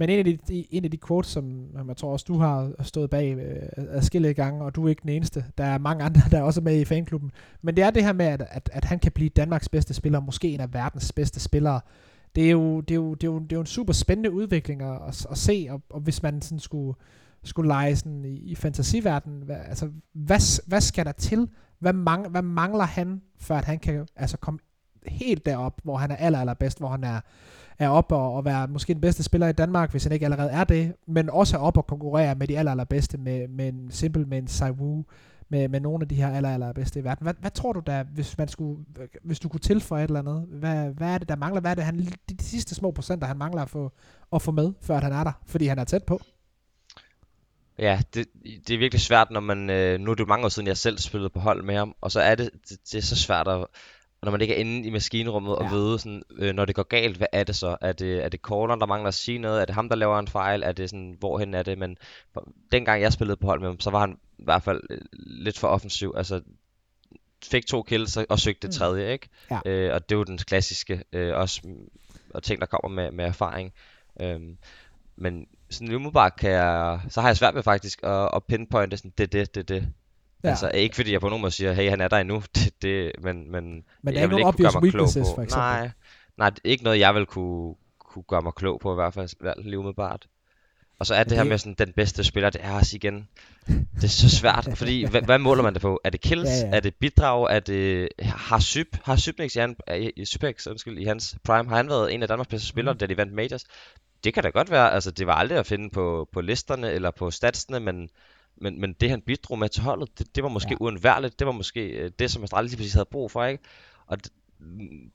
men 0.00 0.10
en, 0.10 0.18
af 0.18 0.24
de, 0.24 0.66
en 0.70 0.84
af 0.84 0.90
de 0.90 0.98
quotes, 1.06 1.30
som 1.30 1.66
jeg 1.88 1.96
tror 1.96 2.12
også, 2.12 2.24
du 2.28 2.38
har 2.38 2.72
stået 2.82 3.10
bag 3.10 3.36
øh, 3.36 3.62
adskillige 3.76 4.34
gange, 4.34 4.64
og 4.64 4.74
du 4.74 4.84
er 4.84 4.88
ikke 4.88 5.02
den 5.02 5.10
eneste, 5.10 5.44
der 5.58 5.64
er 5.64 5.78
mange 5.78 6.04
andre, 6.04 6.20
der 6.30 6.38
er 6.38 6.42
også 6.42 6.60
med 6.60 6.80
i 6.80 6.84
fanklubben, 6.84 7.30
men 7.62 7.76
det 7.76 7.84
er 7.84 7.90
det 7.90 8.04
her 8.04 8.12
med, 8.12 8.26
at, 8.26 8.42
at, 8.50 8.70
at 8.72 8.84
han 8.84 8.98
kan 8.98 9.12
blive 9.12 9.28
Danmarks 9.28 9.68
bedste 9.68 9.94
spiller, 9.94 10.20
måske 10.20 10.48
en 10.48 10.60
af 10.60 10.74
verdens 10.74 11.12
bedste 11.12 11.40
spillere. 11.40 11.80
Det 12.34 12.46
er 12.46 12.50
jo, 12.50 12.80
det 12.80 12.90
er 12.90 12.96
jo, 12.96 13.14
det 13.14 13.24
er 13.24 13.32
jo, 13.32 13.38
det 13.38 13.52
er 13.52 13.56
jo 13.56 13.60
en 13.60 13.66
super 13.66 13.92
spændende 13.92 14.32
udvikling 14.32 14.82
at, 14.82 14.98
at, 15.08 15.26
at 15.30 15.38
se, 15.38 15.66
og, 15.70 15.82
og 15.90 16.00
hvis 16.00 16.22
man 16.22 16.42
sådan 16.42 16.58
skulle, 16.58 16.98
skulle 17.44 17.68
lege 17.68 17.96
sådan 17.96 18.24
i, 18.24 18.36
i 18.36 18.54
fantasiverdenen, 18.54 19.42
hvad, 19.42 19.56
altså, 19.68 19.90
hvad, 20.12 20.68
hvad 20.68 20.80
skal 20.80 21.04
der 21.04 21.12
til? 21.12 21.48
Hvad, 21.78 21.92
mang, 21.92 22.28
hvad 22.28 22.42
mangler 22.42 22.84
han, 22.84 23.20
for 23.38 23.54
at 23.54 23.64
han 23.64 23.78
kan 23.78 24.06
altså, 24.16 24.36
komme 24.36 24.60
helt 25.06 25.46
derop, 25.46 25.80
hvor 25.84 25.96
han 25.96 26.10
er 26.10 26.16
aller, 26.16 26.40
allerbedst, 26.40 26.78
hvor 26.78 26.88
han 26.88 27.04
er, 27.04 27.20
er 27.80 27.88
op 27.88 28.12
og, 28.12 28.34
og 28.34 28.44
være 28.44 28.68
måske 28.68 28.94
den 28.94 29.00
bedste 29.00 29.22
spiller 29.22 29.48
i 29.48 29.52
Danmark, 29.52 29.90
hvis 29.90 30.04
han 30.04 30.12
ikke 30.12 30.24
allerede 30.24 30.50
er 30.50 30.64
det, 30.64 30.94
men 31.06 31.30
også 31.30 31.56
op 31.56 31.76
og 31.76 31.86
konkurrere 31.86 32.34
med 32.34 32.48
de 32.48 32.58
aller, 32.58 32.70
allerbedste, 32.70 33.18
med, 33.18 33.48
med 33.48 33.68
en 33.68 33.90
simpel, 33.90 34.28
med 34.28 34.38
en 34.38 34.48
Saiwu, 34.48 35.04
med, 35.48 35.68
med 35.68 35.80
nogle 35.80 36.02
af 36.02 36.08
de 36.08 36.14
her 36.14 36.28
aller, 36.28 36.54
allerbedste 36.54 37.00
i 37.00 37.04
verden. 37.04 37.24
Hvad, 37.24 37.34
hvad 37.40 37.50
tror 37.50 37.72
du 37.72 37.80
da, 37.86 38.04
hvis, 38.14 38.38
man 38.38 38.48
skulle, 38.48 38.84
hvis 39.24 39.40
du 39.40 39.48
kunne 39.48 39.60
tilføje 39.60 40.04
et 40.04 40.08
eller 40.08 40.20
andet? 40.20 40.46
Hvad, 40.48 40.90
hvad 40.90 41.08
er 41.08 41.18
det, 41.18 41.28
der 41.28 41.36
mangler? 41.36 41.60
Hvad 41.60 41.70
er 41.70 41.74
det, 41.74 41.84
han, 41.84 41.98
de, 41.98 42.34
de 42.34 42.44
sidste 42.44 42.74
små 42.74 42.90
procenter, 42.90 43.26
han 43.26 43.38
mangler 43.38 43.62
at 43.62 43.70
få, 43.70 43.92
at 44.32 44.42
få 44.42 44.50
med, 44.50 44.72
før 44.80 45.00
han 45.00 45.12
er 45.12 45.24
der? 45.24 45.32
Fordi 45.46 45.66
han 45.66 45.78
er 45.78 45.84
tæt 45.84 46.04
på. 46.04 46.20
Ja, 47.78 48.00
det, 48.14 48.26
det 48.68 48.74
er 48.74 48.78
virkelig 48.78 49.00
svært, 49.00 49.30
når 49.30 49.40
man... 49.40 49.70
Øh, 49.70 50.00
nu 50.00 50.10
er 50.10 50.14
det 50.14 50.20
jo 50.20 50.28
mange 50.28 50.44
år 50.44 50.48
siden, 50.48 50.66
jeg 50.66 50.76
selv 50.76 50.98
spillede 50.98 51.30
på 51.30 51.40
hold 51.40 51.62
med 51.62 51.76
ham, 51.76 51.94
og 52.00 52.10
så 52.10 52.20
er 52.20 52.34
det, 52.34 52.50
det, 52.68 52.78
det 52.92 52.98
er 52.98 53.02
så 53.02 53.16
svært 53.16 53.48
at 53.48 53.66
når 54.22 54.30
man 54.30 54.40
ikke 54.40 54.54
er 54.54 54.58
inde 54.58 54.86
i 54.86 54.90
maskinrummet 54.90 55.50
ja. 55.50 55.64
og 55.64 55.70
ved, 55.70 55.98
sådan, 55.98 56.22
øh, 56.36 56.54
når 56.54 56.64
det 56.64 56.74
går 56.74 56.82
galt, 56.82 57.16
hvad 57.16 57.26
er 57.32 57.44
det 57.44 57.56
så? 57.56 57.76
Er 57.80 57.92
det, 57.92 58.24
er 58.24 58.28
det 58.28 58.40
corner, 58.40 58.76
der 58.76 58.86
mangler 58.86 59.08
at 59.08 59.14
sige 59.14 59.38
noget? 59.38 59.60
Er 59.60 59.64
det 59.64 59.74
ham, 59.74 59.88
der 59.88 59.96
laver 59.96 60.18
en 60.18 60.28
fejl? 60.28 60.62
Er 60.62 60.72
det 60.72 60.90
sådan, 60.90 61.16
hvorhen 61.18 61.54
er 61.54 61.62
det? 61.62 61.78
Men 61.78 61.96
dengang 62.72 63.02
jeg 63.02 63.12
spillede 63.12 63.36
på 63.36 63.46
hold 63.46 63.60
med 63.60 63.68
ham, 63.68 63.80
så 63.80 63.90
var 63.90 64.00
han 64.00 64.18
i 64.38 64.44
hvert 64.44 64.62
fald 64.62 64.80
øh, 64.90 64.98
lidt 65.14 65.58
for 65.58 65.68
offensiv. 65.68 66.14
Altså, 66.16 66.40
fik 67.44 67.66
to 67.66 67.82
kills 67.82 68.16
og 68.16 68.38
søgte 68.38 68.68
det 68.68 68.68
mm. 68.68 68.78
tredje, 68.78 69.12
ikke? 69.12 69.28
Ja. 69.50 69.60
Øh, 69.66 69.94
og 69.94 70.08
det 70.08 70.14
er 70.14 70.18
jo 70.18 70.24
den 70.24 70.38
klassiske, 70.38 71.04
øh, 71.12 71.36
også 71.36 71.62
og 72.34 72.42
ting, 72.42 72.60
der 72.60 72.66
kommer 72.66 73.02
med, 73.02 73.12
med 73.12 73.24
erfaring. 73.24 73.72
Øhm, 74.20 74.58
men 75.16 75.46
sådan 75.70 75.94
umiddelbart 75.94 76.36
kan 76.36 76.50
jeg, 76.50 77.00
så 77.08 77.20
har 77.20 77.28
jeg 77.28 77.36
svært 77.36 77.54
ved 77.54 77.62
faktisk 77.62 78.00
at, 78.02 78.30
at 78.34 78.44
pinpointe 78.44 78.96
sådan, 78.96 79.12
det 79.18 79.32
det, 79.32 79.54
det 79.54 79.68
det. 79.68 79.92
Ja. 80.44 80.48
Altså 80.48 80.70
ikke 80.74 80.96
fordi 80.96 81.12
jeg 81.12 81.20
på 81.20 81.28
nogen 81.28 81.40
måde 81.40 81.52
siger, 81.52 81.72
hey 81.72 81.90
han 81.90 82.00
er 82.00 82.08
der 82.08 82.16
endnu, 82.16 82.42
det, 82.54 82.82
det, 82.82 83.12
men, 83.22 83.52
men, 83.52 83.84
men 84.02 84.14
der 84.14 84.20
er 84.20 84.24
ikke 84.24 84.36
nogen 84.36 84.46
obvious 84.46 84.76
weaknesses 84.76 85.28
for 85.34 85.42
eksempel? 85.42 85.56
Nej, 85.56 85.90
nej, 86.38 86.50
det 86.50 86.60
er 86.64 86.68
ikke 86.68 86.84
noget 86.84 87.00
jeg 87.00 87.14
vil 87.14 87.26
kunne, 87.26 87.74
kunne 87.98 88.24
gøre 88.28 88.42
mig 88.42 88.54
klog 88.54 88.80
på 88.80 88.92
i 88.92 88.94
hvert 88.94 89.14
fald 89.14 89.62
lige 89.64 89.78
umiddelbart. 89.78 90.26
Og 91.00 91.06
så 91.06 91.14
er 91.14 91.18
det, 91.18 91.30
det 91.30 91.38
her 91.38 91.44
med 91.44 91.58
sådan, 91.58 91.74
den 91.78 91.92
bedste 91.92 92.24
spiller, 92.24 92.50
det 92.50 92.60
er 92.64 92.72
også 92.72 92.96
igen, 92.96 93.28
det 93.66 94.04
er 94.04 94.08
så 94.08 94.30
svært, 94.30 94.68
fordi 94.78 95.04
hvad, 95.04 95.22
hvad 95.22 95.38
måler 95.38 95.62
man 95.62 95.74
det 95.74 95.82
på? 95.82 96.00
Er 96.04 96.10
det 96.10 96.20
kills? 96.20 96.48
Ja, 96.48 96.66
ja. 96.66 96.76
Er 96.76 96.80
det 96.80 96.94
bidrag? 96.94 97.56
Er 97.56 97.60
det, 97.60 98.08
har 98.20 98.58
Syb, 98.58 98.96
har 99.04 99.16
Sybnex 99.16 99.56
i, 99.56 99.58
han, 99.58 99.76
i, 100.16 100.24
Sybex, 100.24 100.66
undskyld, 100.66 100.98
i 100.98 101.04
hans 101.04 101.36
prime, 101.44 101.68
har 101.68 101.76
han 101.76 101.88
været 101.88 102.14
en 102.14 102.22
af 102.22 102.28
Danmarks 102.28 102.48
bedste 102.48 102.68
spillere, 102.68 102.92
mm. 102.92 102.98
da 102.98 103.06
de 103.06 103.16
vandt 103.16 103.32
Majors? 103.32 103.64
Det 104.24 104.34
kan 104.34 104.42
da 104.42 104.48
godt 104.48 104.70
være, 104.70 104.92
altså 104.92 105.10
det 105.10 105.26
var 105.26 105.34
aldrig 105.34 105.58
at 105.58 105.66
finde 105.66 105.90
på, 105.90 106.28
på 106.32 106.40
listerne 106.40 106.92
eller 106.92 107.10
på 107.10 107.30
statsene, 107.30 107.80
men 107.80 108.08
men, 108.60 108.80
men 108.80 108.92
det 108.92 109.10
han 109.10 109.20
bidrog 109.20 109.58
med 109.58 109.68
til 109.68 109.82
holdet, 109.82 110.18
det, 110.18 110.36
det 110.36 110.42
var 110.42 110.48
måske 110.48 110.70
ja. 110.70 110.76
uundværligt. 110.80 111.38
Det 111.38 111.46
var 111.46 111.52
måske 111.52 111.88
øh, 111.88 112.10
det, 112.18 112.30
som 112.30 112.42
Astralis 112.42 112.70
lige 112.70 112.78
præcis 112.78 112.92
havde 112.92 113.08
brug 113.10 113.30
for, 113.30 113.44
ikke? 113.44 113.64
Og 114.06 114.24
det, 114.24 114.32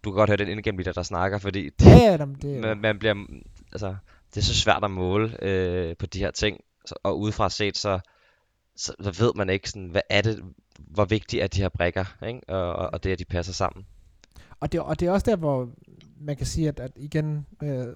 du 0.03 0.11
kan 0.11 0.13
godt 0.13 0.29
høre 0.29 0.37
den 0.37 0.47
indgennem 0.47 0.83
der 0.83 1.03
snakker, 1.03 1.37
fordi 1.37 1.69
det, 1.69 1.85
ja, 2.01 2.11
ja, 2.11 2.17
det, 2.41 2.61
man, 2.61 2.77
man 2.77 2.99
bliver, 2.99 3.25
altså, 3.71 3.95
det 4.29 4.37
er 4.37 4.45
så 4.45 4.55
svært 4.55 4.83
at 4.83 4.91
måle 4.91 5.43
øh, 5.43 5.97
på 5.97 6.05
de 6.05 6.19
her 6.19 6.31
ting. 6.31 6.59
Og 7.03 7.19
udefra 7.19 7.49
set, 7.49 7.77
så, 7.77 7.99
så, 8.75 8.93
så 9.01 9.23
ved 9.23 9.31
man 9.35 9.49
ikke, 9.49 9.69
sådan, 9.69 9.87
hvad 9.87 10.01
er 10.09 10.21
det, 10.21 10.43
hvor 10.79 11.05
vigtige 11.05 11.41
er 11.41 11.47
de 11.47 11.61
her 11.61 11.69
brækker, 11.69 12.05
ikke? 12.27 12.41
Og, 12.47 12.73
og, 12.73 12.89
og 12.93 13.03
det, 13.03 13.11
at 13.11 13.19
de 13.19 13.25
passer 13.25 13.53
sammen. 13.53 13.85
Og 14.59 14.71
det, 14.71 14.79
og 14.81 14.99
det 14.99 15.07
er 15.07 15.11
også 15.11 15.31
der, 15.31 15.35
hvor 15.35 15.69
man 16.19 16.35
kan 16.35 16.45
sige, 16.45 16.67
at, 16.67 16.79
at 16.79 16.91
igen, 16.95 17.45
øh, 17.63 17.87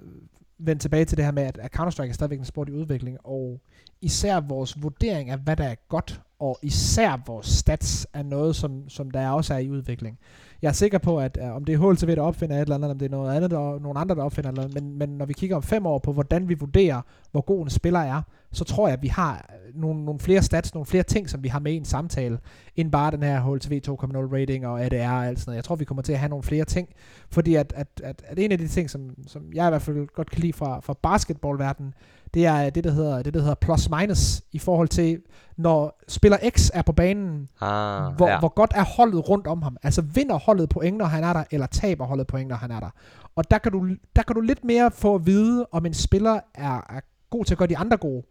vende 0.60 0.82
tilbage 0.82 1.05
til 1.05 1.18
det 1.18 1.26
her 1.26 1.32
med, 1.32 1.43
at, 1.43 1.60
Counter-Strike 1.76 2.10
er 2.10 2.14
stadigvæk 2.14 2.39
en 2.39 2.45
sport 2.45 2.70
i 2.70 2.72
udvikling, 2.72 3.18
og 3.24 3.62
især 4.01 4.39
vores 4.39 4.82
vurdering 4.82 5.30
af, 5.30 5.38
hvad 5.38 5.55
der 5.55 5.64
er 5.64 5.76
godt, 5.88 6.22
og 6.39 6.60
især 6.64 7.24
vores 7.26 7.47
stats 7.47 8.07
er 8.14 8.24
noget, 8.24 8.55
som, 8.55 8.89
som 8.89 9.12
der 9.12 9.30
også 9.30 9.53
er 9.53 9.57
i 9.57 9.70
udvikling. 9.70 10.20
Jeg 10.62 10.70
er 10.70 10.74
sikker 10.74 10.97
på, 10.97 11.20
at 11.20 11.38
uh, 11.41 11.55
om 11.55 11.66
det 11.66 11.76
er 11.76 11.78
HLTV, 11.78 12.16
der 12.16 12.22
opfinder 12.22 12.55
et 12.55 12.62
eller 12.62 12.76
andet, 12.76 12.91
om 12.91 12.99
det 12.99 13.05
er 13.05 13.10
noget 13.10 13.36
andet, 13.36 13.51
der, 13.51 13.80
nogle 13.80 13.99
andre, 13.99 14.16
der 14.16 14.24
opfinder 14.24 14.51
noget, 14.51 14.74
men, 14.74 14.97
men 14.97 15.10
når 15.10 15.26
vi 15.26 15.34
kigger 15.34 15.55
om 15.55 15.64
fem 15.64 15.86
år 15.86 15.99
på, 15.99 16.14
hvordan 16.14 16.49
vi 16.49 16.53
vurderer, 16.53 17.01
hvor 17.32 17.41
god 17.41 17.64
en 17.64 17.70
spiller 17.70 17.99
er, 17.99 18.22
så 18.51 18.64
tror 18.64 18.88
jeg, 18.88 18.93
at 18.93 19.01
vi 19.01 19.07
har 19.07 19.49
øh, 19.49 19.82
nogle, 19.82 20.05
nogle 20.05 20.20
flere 20.20 20.41
stats, 20.41 20.74
nogle 20.74 20.86
flere 20.86 21.03
ting, 21.03 21.30
som 21.30 21.43
vi 21.43 21.47
har 21.47 21.60
med 21.60 21.74
i 21.74 21.78
en 21.78 21.86
samtale, 21.86 22.39
end 22.76 22.91
bare 22.91 23.12
den 23.12 23.24
her 23.24 23.41
HLTV 23.41 23.82
2.0 23.88 23.93
rating 24.36 24.68
og 24.68 24.82
ADR 24.82 25.10
og 25.10 25.28
alt 25.28 25.39
sådan 25.39 25.49
noget. 25.49 25.55
Jeg 25.55 25.64
tror, 25.64 25.76
vi 25.76 25.86
kommer 25.86 26.01
til 26.01 26.14
at 26.14 26.20
have 26.20 26.30
nogle 26.30 26.43
flere 26.43 26.66
ting, 26.66 26.89
fordi 27.32 27.55
at, 27.55 27.74
at, 27.76 27.88
at, 28.03 28.24
at 28.28 28.39
en 28.39 28.51
af 28.51 28.57
de 28.57 28.68
ting, 28.68 28.89
som, 28.89 29.10
som 29.28 29.43
jeg 29.53 29.68
i 29.68 29.70
hvert 29.70 29.82
fald 29.82 30.07
godt 30.07 30.30
kan 30.30 30.41
lide 30.41 30.53
fra, 30.53 30.80
fra 30.80 30.93
basketballverdenen, 31.03 31.93
det 32.34 32.46
er 32.46 32.70
det, 32.70 32.84
der 32.84 32.92
hedder, 32.92 33.22
det, 33.24 33.34
der 33.34 33.40
hedder 33.40 33.56
plus 33.56 33.90
minus 33.90 34.42
i 34.52 34.60
forhold 34.60 34.88
til, 34.88 35.22
når 35.58 36.00
spiller 36.08 36.38
X 36.50 36.70
er 36.74 36.82
på 36.82 36.92
banen, 36.92 37.50
ah, 37.62 38.14
hvor, 38.14 38.28
ja. 38.28 38.40
hvor 38.40 38.54
godt 38.54 38.72
er 38.76 38.84
holdet 38.84 39.30
rundt 39.30 39.48
om 39.48 39.62
ham. 39.62 39.78
Altså 39.84 40.02
vinder 40.02 40.36
holdet 40.36 40.70
point, 40.70 40.98
når 40.98 41.06
han 41.06 41.24
er 41.24 41.34
der, 41.34 41.44
eller 41.52 41.68
taber 41.68 42.06
holdet 42.06 42.28
point, 42.28 42.50
når 42.50 42.56
han 42.56 42.72
er 42.72 42.80
der. 42.80 42.90
Og 43.36 43.52
der 43.52 43.58
kan 43.58 43.72
du, 43.72 43.88
der 44.16 44.24
kan 44.24 44.36
du 44.36 44.42
lidt 44.42 44.64
mere 44.64 44.92
få 44.92 45.16
at 45.16 45.26
vide, 45.26 45.68
om 45.72 45.86
en 45.86 45.94
spiller 45.94 46.40
er, 46.56 46.76
er 46.76 47.00
god 47.30 47.46
til 47.46 47.54
at 47.54 47.58
gøre 47.58 47.68
de 47.68 47.78
andre 47.78 47.98
gode. 47.98 48.24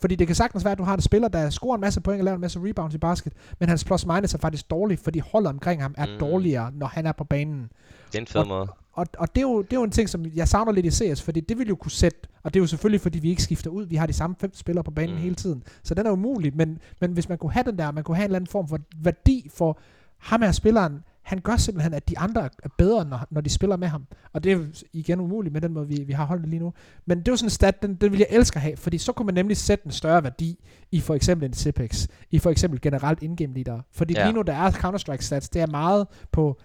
Fordi 0.00 0.14
det 0.14 0.26
kan 0.26 0.36
sagtens 0.36 0.64
være, 0.64 0.72
at 0.72 0.78
du 0.78 0.82
har 0.82 0.94
en 0.94 1.00
spiller, 1.00 1.28
der 1.28 1.50
scorer 1.50 1.74
en 1.74 1.80
masse 1.80 2.00
point 2.00 2.20
og 2.20 2.24
laver 2.24 2.34
en 2.34 2.40
masse 2.40 2.60
rebounds 2.62 2.94
i 2.94 2.98
basket, 2.98 3.32
men 3.60 3.68
hans 3.68 3.84
plus 3.84 4.06
minus 4.06 4.34
er 4.34 4.38
faktisk 4.38 4.70
dårlig, 4.70 4.98
fordi 4.98 5.18
holdet 5.18 5.48
omkring 5.48 5.82
ham 5.82 5.94
er 5.98 6.06
mm. 6.06 6.18
dårligere, 6.20 6.72
når 6.74 6.86
han 6.86 7.06
er 7.06 7.12
på 7.12 7.24
banen. 7.24 7.70
Det 8.06 8.14
er 8.14 8.20
en 8.20 8.26
fed 8.26 8.40
og, 8.40 8.46
måde. 8.46 8.68
Og, 8.92 9.06
og 9.18 9.34
det, 9.34 9.40
er 9.40 9.42
jo, 9.42 9.62
det 9.62 9.72
er 9.72 9.76
jo 9.76 9.82
en 9.82 9.90
ting, 9.90 10.08
som 10.08 10.24
jeg 10.34 10.48
savner 10.48 10.72
lidt 10.72 10.86
i 10.86 10.90
CS, 10.90 11.22
fordi 11.22 11.40
det 11.40 11.58
vil 11.58 11.68
jo 11.68 11.76
kunne 11.76 11.90
sætte, 11.90 12.18
og 12.42 12.54
det 12.54 12.60
er 12.60 12.62
jo 12.62 12.66
selvfølgelig, 12.66 13.00
fordi 13.00 13.18
vi 13.18 13.30
ikke 13.30 13.42
skifter 13.42 13.70
ud, 13.70 13.86
vi 13.86 13.96
har 13.96 14.06
de 14.06 14.12
samme 14.12 14.36
fem 14.40 14.54
spillere 14.54 14.84
på 14.84 14.90
banen 14.90 15.14
mm. 15.14 15.20
hele 15.20 15.34
tiden, 15.34 15.62
så 15.82 15.94
den 15.94 16.06
er 16.06 16.10
umulig, 16.10 16.56
men, 16.56 16.78
men 17.00 17.12
hvis 17.12 17.28
man 17.28 17.38
kunne 17.38 17.52
have 17.52 17.64
den 17.64 17.78
der, 17.78 17.92
man 17.92 18.04
kunne 18.04 18.16
have 18.16 18.24
en 18.24 18.30
eller 18.30 18.36
anden 18.36 18.50
form 18.50 18.68
for 18.68 18.78
værdi 18.96 19.50
for 19.54 19.78
ham 20.18 20.42
her 20.42 20.52
spilleren, 20.52 21.04
han 21.26 21.38
gør 21.40 21.56
simpelthen, 21.56 21.94
at 21.94 22.08
de 22.08 22.18
andre 22.18 22.48
er 22.62 22.68
bedre, 22.78 23.04
når, 23.04 23.26
når 23.30 23.40
de 23.40 23.50
spiller 23.50 23.76
med 23.76 23.88
ham. 23.88 24.06
Og 24.32 24.44
det 24.44 24.52
er 24.52 24.84
igen 24.92 25.20
umuligt 25.20 25.52
med 25.52 25.60
den 25.60 25.72
måde, 25.72 25.88
vi, 25.88 26.04
vi 26.06 26.12
har 26.12 26.24
holdt 26.24 26.48
lige 26.48 26.60
nu. 26.60 26.72
Men 27.06 27.18
det 27.18 27.28
er 27.28 27.32
jo 27.32 27.36
sådan 27.36 27.46
en 27.46 27.50
stat, 27.50 27.82
den, 27.82 27.94
den 27.94 28.12
vil 28.12 28.18
jeg 28.18 28.26
elske 28.30 28.56
at 28.56 28.62
have, 28.62 28.76
fordi 28.76 28.98
så 28.98 29.12
kunne 29.12 29.26
man 29.26 29.34
nemlig 29.34 29.56
sætte 29.56 29.86
en 29.86 29.92
større 29.92 30.22
værdi 30.22 30.64
i 30.92 31.00
for 31.00 31.14
eksempel 31.14 31.48
en 31.48 31.54
Cipex, 31.54 32.06
i 32.30 32.38
for 32.38 32.50
eksempel 32.50 32.80
generelt 32.80 33.22
indgame 33.22 33.54
leader. 33.54 33.80
Fordi 33.92 34.14
ja. 34.14 34.24
lige 34.24 34.34
nu, 34.34 34.42
der 34.42 34.52
er 34.52 34.70
Counter-Strike 34.70 35.22
stats, 35.22 35.48
det 35.48 35.62
er 35.62 35.66
meget 35.66 36.06
på, 36.32 36.60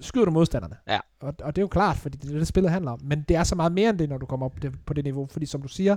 skyder 0.00 0.24
du 0.24 0.30
modstanderne. 0.30 0.76
Ja. 0.88 0.98
Og, 1.20 1.34
og 1.42 1.56
det 1.56 1.62
er 1.62 1.64
jo 1.64 1.68
klart, 1.68 1.96
fordi 1.96 2.18
det 2.18 2.34
er 2.34 2.38
det, 2.38 2.46
spillet 2.46 2.72
handler 2.72 2.90
om. 2.90 3.00
Men 3.04 3.24
det 3.28 3.36
er 3.36 3.44
så 3.44 3.54
meget 3.54 3.72
mere 3.72 3.90
end 3.90 3.98
det, 3.98 4.08
når 4.08 4.18
du 4.18 4.26
kommer 4.26 4.46
op 4.46 4.56
på 4.86 4.94
det 4.94 5.04
niveau. 5.04 5.26
Fordi 5.26 5.46
som 5.46 5.62
du 5.62 5.68
siger, 5.68 5.96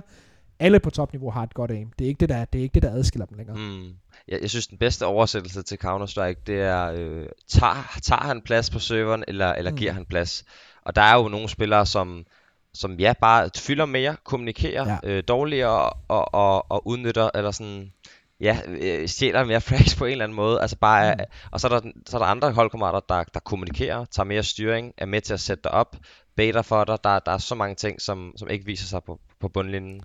alle 0.60 0.80
på 0.80 0.90
topniveau 0.90 1.30
har 1.30 1.42
et 1.42 1.54
godt 1.54 1.70
aim. 1.70 1.90
Det 1.98 2.04
er 2.04 2.08
ikke 2.08 2.20
det, 2.20 2.28
der, 2.28 2.44
det 2.44 2.58
er 2.58 2.62
ikke 2.62 2.74
det, 2.74 2.82
der 2.82 2.90
adskiller 2.90 3.26
dem 3.26 3.36
længere. 3.36 3.56
Mm. 3.56 3.94
Jeg, 4.28 4.38
jeg 4.42 4.50
synes, 4.50 4.66
den 4.66 4.78
bedste 4.78 5.06
oversættelse 5.06 5.62
til 5.62 5.78
Counter-Strike, 5.84 6.42
det 6.46 6.60
er, 6.60 6.92
øh, 6.92 7.26
tager, 7.48 7.98
tager 8.02 8.22
han 8.22 8.42
plads 8.42 8.70
på 8.70 8.78
serveren, 8.78 9.24
eller, 9.28 9.52
eller 9.52 9.70
mm. 9.70 9.76
giver 9.76 9.92
han 9.92 10.06
plads? 10.06 10.44
Og 10.82 10.96
der 10.96 11.02
er 11.02 11.16
jo 11.16 11.28
nogle 11.28 11.48
spillere, 11.48 11.86
som, 11.86 12.26
som 12.74 12.94
ja, 12.94 13.12
bare 13.20 13.50
fylder 13.56 13.86
mere, 13.86 14.16
kommunikerer 14.24 14.98
ja. 15.02 15.08
øh, 15.10 15.22
dårligere 15.28 15.90
og, 16.08 16.34
og, 16.34 16.70
og 16.70 16.86
udnytter, 16.86 17.30
eller 17.34 17.50
sådan, 17.50 17.92
ja, 18.40 18.58
øh, 18.68 19.08
stjæler 19.08 19.44
mere 19.44 19.60
frags 19.70 19.96
på 19.96 20.04
en 20.04 20.12
eller 20.12 20.24
anden 20.24 20.36
måde. 20.36 20.60
Altså 20.60 20.76
bare, 20.76 21.14
mm. 21.14 21.24
Og 21.50 21.60
så 21.60 21.68
er, 21.68 21.80
der, 21.80 21.90
så 22.06 22.16
er 22.16 22.18
der 22.18 22.26
andre 22.26 22.52
holdkammerater, 22.52 23.00
der, 23.00 23.24
der 23.34 23.40
kommunikerer, 23.40 24.04
tager 24.04 24.24
mere 24.24 24.42
styring, 24.42 24.94
er 24.98 25.06
med 25.06 25.20
til 25.20 25.34
at 25.34 25.40
sætte 25.40 25.62
dig 25.62 25.72
op, 25.72 25.96
beder 26.36 26.62
for 26.62 26.84
dig. 26.84 26.98
Der, 27.04 27.18
der 27.18 27.32
er 27.32 27.38
så 27.38 27.54
mange 27.54 27.74
ting, 27.74 28.00
som, 28.00 28.32
som 28.36 28.50
ikke 28.50 28.64
viser 28.64 28.86
sig 28.86 29.04
på, 29.04 29.20
på 29.40 29.48
bundlinjen. 29.48 30.02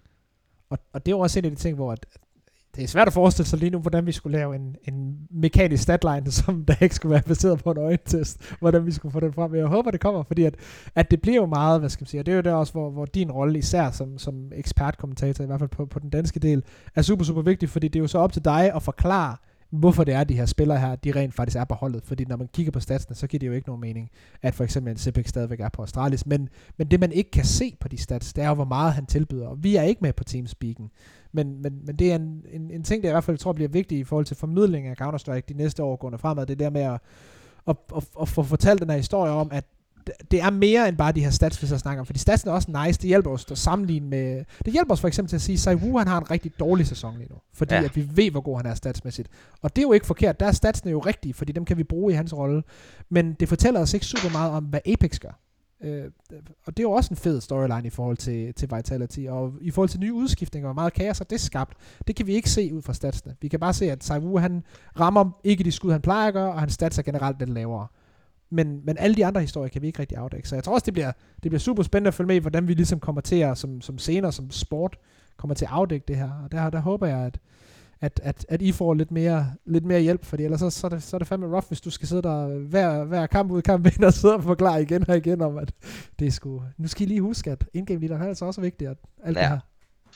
Og, 0.75 0.81
og 0.93 1.05
det 1.05 1.11
er 1.11 1.15
jo 1.15 1.19
også 1.19 1.39
en 1.39 1.45
af 1.45 1.51
de 1.51 1.57
ting, 1.57 1.75
hvor 1.75 1.91
at, 1.91 2.05
det 2.75 2.83
er 2.83 2.87
svært 2.87 3.07
at 3.07 3.13
forestille 3.13 3.47
sig 3.47 3.59
lige 3.59 3.69
nu, 3.69 3.79
hvordan 3.79 4.05
vi 4.05 4.11
skulle 4.11 4.37
lave 4.37 4.55
en, 4.55 4.75
en 4.83 5.17
mekanisk 5.31 5.83
statline, 5.83 6.31
som 6.41 6.65
der 6.65 6.75
ikke 6.81 6.95
skulle 6.95 7.13
være 7.13 7.21
baseret 7.21 7.63
på 7.63 7.71
en 7.71 7.77
øjentest, 7.77 8.55
hvordan 8.59 8.85
vi 8.85 8.91
skulle 8.91 9.11
få 9.11 9.19
den 9.19 9.33
frem. 9.33 9.51
Men 9.51 9.59
jeg 9.59 9.67
håber, 9.67 9.91
det 9.91 9.99
kommer, 9.99 10.23
fordi 10.23 10.43
at, 10.43 10.55
at 10.95 11.11
det 11.11 11.21
bliver 11.21 11.35
jo 11.35 11.45
meget, 11.45 11.79
hvad 11.79 11.89
skal 11.89 12.03
man 12.03 12.07
sige, 12.07 12.21
og 12.21 12.25
det 12.25 12.31
er 12.31 12.35
jo 12.35 12.41
der 12.41 12.53
også, 12.53 12.73
hvor, 12.73 12.89
hvor 12.89 13.05
din 13.05 13.31
rolle 13.31 13.59
især 13.59 13.91
som, 13.91 14.17
som 14.17 14.51
ekspertkommentator, 14.55 15.43
i 15.43 15.47
hvert 15.47 15.59
fald 15.59 15.69
på, 15.69 15.85
på 15.85 15.99
den 15.99 16.09
danske 16.09 16.39
del, 16.39 16.63
er 16.95 17.01
super, 17.01 17.25
super 17.25 17.41
vigtig, 17.41 17.69
fordi 17.69 17.87
det 17.87 17.99
er 17.99 18.03
jo 18.03 18.07
så 18.07 18.17
op 18.17 18.33
til 18.33 18.45
dig 18.45 18.73
at 18.75 18.83
forklare, 18.83 19.35
hvorfor 19.75 20.03
det 20.03 20.13
er, 20.13 20.21
at 20.21 20.29
de 20.29 20.33
her 20.33 20.45
spillere 20.45 20.79
her, 20.79 20.95
de 20.95 21.11
rent 21.11 21.33
faktisk 21.33 21.57
er 21.57 21.63
på 21.63 21.73
holdet. 21.73 22.03
Fordi 22.03 22.25
når 22.25 22.37
man 22.37 22.47
kigger 22.53 22.71
på 22.71 22.79
statsene, 22.79 23.15
så 23.15 23.27
giver 23.27 23.39
det 23.39 23.47
jo 23.47 23.51
ikke 23.51 23.67
nogen 23.67 23.81
mening, 23.81 24.09
at 24.41 24.55
for 24.55 24.63
eksempel 24.63 24.91
en 24.91 24.97
Sipik 24.97 25.27
stadigvæk 25.27 25.59
er 25.59 25.69
på 25.69 25.83
Astralis. 25.83 26.25
Men, 26.25 26.49
men 26.77 26.87
det, 26.87 26.99
man 26.99 27.11
ikke 27.11 27.31
kan 27.31 27.45
se 27.45 27.77
på 27.79 27.87
de 27.87 27.97
stats, 27.97 28.33
det 28.33 28.43
er 28.43 28.47
jo, 28.47 28.53
hvor 28.53 28.65
meget 28.65 28.93
han 28.93 29.05
tilbyder. 29.05 29.47
Og 29.47 29.63
vi 29.63 29.75
er 29.75 29.81
ikke 29.81 30.01
med 30.01 30.13
på 30.13 30.23
Teamspeaken. 30.23 30.91
Men, 31.31 31.61
men, 31.61 31.85
men 31.85 31.95
det 31.95 32.11
er 32.11 32.15
en, 32.15 32.45
en, 32.51 32.71
en 32.71 32.83
ting, 32.83 33.03
der 33.03 33.09
i 33.09 33.11
hvert 33.11 33.23
fald 33.23 33.37
tror 33.37 33.53
bliver 33.53 33.69
vigtig 33.69 33.99
i 33.99 34.03
forhold 34.03 34.25
til 34.25 34.37
formidling 34.37 34.87
af 34.87 35.01
Counter-Strike 35.01 35.45
de 35.49 35.53
næste 35.53 35.83
år 35.83 35.95
gående 35.95 36.17
fremad. 36.17 36.45
Det 36.45 36.59
der 36.59 36.69
med 36.69 36.81
at, 36.81 36.99
at, 37.67 37.75
at, 37.95 38.03
at 38.21 38.29
få 38.29 38.43
fortalt 38.43 38.81
den 38.81 38.89
her 38.89 38.97
historie 38.97 39.31
om, 39.31 39.49
at 39.51 39.65
det 40.31 40.41
er 40.41 40.49
mere 40.49 40.89
end 40.89 40.97
bare 40.97 41.11
de 41.11 41.23
her 41.23 41.29
stats, 41.29 41.61
vi 41.61 41.67
så 41.67 41.77
snakker 41.77 41.99
om. 41.99 42.05
Fordi 42.05 42.19
statsen 42.19 42.49
er 42.49 42.53
også 42.53 42.85
nice. 42.85 43.01
Det 43.01 43.07
hjælper 43.07 43.31
os 43.31 43.51
at 43.51 43.57
sammenligne 43.57 44.07
med... 44.07 44.45
Det 44.65 44.73
hjælper 44.73 44.93
os 44.93 45.01
for 45.01 45.07
eksempel 45.07 45.29
til 45.29 45.35
at 45.35 45.41
sige, 45.41 45.71
at 45.71 45.77
Wu 45.77 45.97
han 45.97 46.07
har 46.07 46.19
en 46.19 46.31
rigtig 46.31 46.59
dårlig 46.59 46.87
sæson 46.87 47.17
lige 47.17 47.27
nu. 47.29 47.35
Fordi 47.53 47.73
ja. 47.73 47.83
at 47.83 47.95
vi 47.95 48.07
ved, 48.13 48.31
hvor 48.31 48.41
god 48.41 48.57
han 48.57 48.65
er 48.65 48.75
statsmæssigt. 48.75 49.29
Og 49.61 49.75
det 49.75 49.81
er 49.81 49.87
jo 49.87 49.93
ikke 49.93 50.05
forkert. 50.05 50.39
Der 50.39 50.45
er 50.45 50.51
statsene 50.51 50.91
jo 50.91 50.99
rigtige, 50.99 51.33
fordi 51.33 51.51
dem 51.51 51.65
kan 51.65 51.77
vi 51.77 51.83
bruge 51.83 52.13
i 52.13 52.15
hans 52.15 52.33
rolle. 52.33 52.63
Men 53.09 53.33
det 53.33 53.49
fortæller 53.49 53.79
os 53.79 53.93
ikke 53.93 54.05
super 54.05 54.31
meget 54.31 54.51
om, 54.51 54.63
hvad 54.63 54.79
Apex 54.85 55.19
gør. 55.19 55.39
Øh, 55.83 56.05
og 56.65 56.77
det 56.77 56.79
er 56.79 56.87
jo 56.87 56.91
også 56.91 57.13
en 57.13 57.17
fed 57.17 57.41
storyline 57.41 57.87
i 57.87 57.89
forhold 57.89 58.17
til, 58.17 58.53
til 58.53 58.69
Vitality. 58.75 59.19
Og 59.29 59.53
i 59.61 59.71
forhold 59.71 59.89
til 59.89 59.99
nye 59.99 60.13
udskiftninger, 60.13 60.67
hvor 60.67 60.73
meget 60.73 60.93
kaos 60.93 61.19
er 61.19 61.25
det 61.25 61.41
skabt, 61.41 61.77
det 62.07 62.15
kan 62.15 62.27
vi 62.27 62.33
ikke 62.33 62.49
se 62.49 62.73
ud 62.73 62.81
fra 62.81 62.93
statsene. 62.93 63.35
Vi 63.41 63.47
kan 63.47 63.59
bare 63.59 63.73
se, 63.73 63.91
at 63.91 64.03
Saivu 64.03 64.37
han 64.37 64.63
rammer 64.99 65.39
ikke 65.43 65.63
de 65.63 65.71
skud, 65.71 65.91
han 65.91 66.01
plejer 66.01 66.27
at 66.27 66.33
gøre, 66.33 66.51
og 66.51 66.59
hans 66.59 66.73
stats 66.73 66.97
er 66.97 67.01
generelt 67.01 67.39
lidt 67.39 67.49
lavere. 67.49 67.87
Men, 68.49 68.81
men 68.85 68.97
alle 68.97 69.15
de 69.15 69.25
andre 69.25 69.41
historier 69.41 69.69
kan 69.69 69.81
vi 69.81 69.87
ikke 69.87 69.99
rigtig 69.99 70.17
afdække. 70.17 70.49
Så 70.49 70.55
jeg 70.55 70.63
tror 70.63 70.73
også, 70.73 70.85
det 70.85 70.93
bliver, 70.93 71.11
det 71.43 71.51
bliver 71.51 71.59
super 71.59 71.83
spændende 71.83 72.07
at 72.07 72.13
følge 72.13 72.27
med 72.27 72.35
i, 72.35 72.39
hvordan 72.39 72.67
vi 72.67 72.73
ligesom 72.73 72.99
kommer 72.99 73.21
til 73.21 73.35
at, 73.35 73.57
som, 73.57 73.81
som 73.81 73.97
scener, 73.97 74.31
som 74.31 74.51
sport, 74.51 74.97
kommer 75.37 75.55
til 75.55 75.65
at 75.65 75.71
afdække 75.71 76.05
det 76.07 76.15
her. 76.15 76.29
Og 76.43 76.51
der, 76.51 76.69
der 76.69 76.79
håber 76.79 77.07
jeg, 77.07 77.19
at, 77.19 77.39
at, 78.01 78.19
at, 78.23 78.45
at 78.49 78.61
I 78.61 78.71
får 78.71 78.93
lidt 78.93 79.11
mere, 79.11 79.53
lidt 79.65 79.85
mere 79.85 80.01
hjælp, 80.01 80.25
fordi 80.25 80.43
ellers 80.43 80.59
så, 80.59 80.69
så, 80.69 80.87
er 80.87 80.89
det, 80.89 81.03
så 81.03 81.17
er 81.17 81.19
det 81.19 81.27
fandme 81.27 81.47
rough, 81.47 81.67
hvis 81.67 81.81
du 81.81 81.89
skal 81.89 82.07
sidde 82.07 82.21
der 82.21 82.47
hver, 82.47 83.03
hver 83.03 83.27
kamp 83.27 83.51
ud 83.51 83.61
kamp 83.61 83.85
ind 83.85 84.03
og 84.03 84.13
sidde 84.13 84.33
og 84.33 84.43
forklare 84.43 84.81
igen 84.81 85.09
og 85.09 85.17
igen 85.17 85.41
om, 85.41 85.57
at 85.57 85.73
det 86.19 86.27
er 86.27 86.31
sgu... 86.31 86.63
Nu 86.77 86.87
skal 86.87 87.03
I 87.03 87.05
lige 87.05 87.21
huske, 87.21 87.51
at 87.51 87.65
indgame 87.73 88.07
leader 88.07 88.23
er 88.23 88.27
altså 88.27 88.45
også 88.45 88.61
vigtigt, 88.61 88.89
at 88.89 88.97
alt 89.23 89.37
ja. 89.37 89.41
det 89.41 89.49
her. 89.49 89.59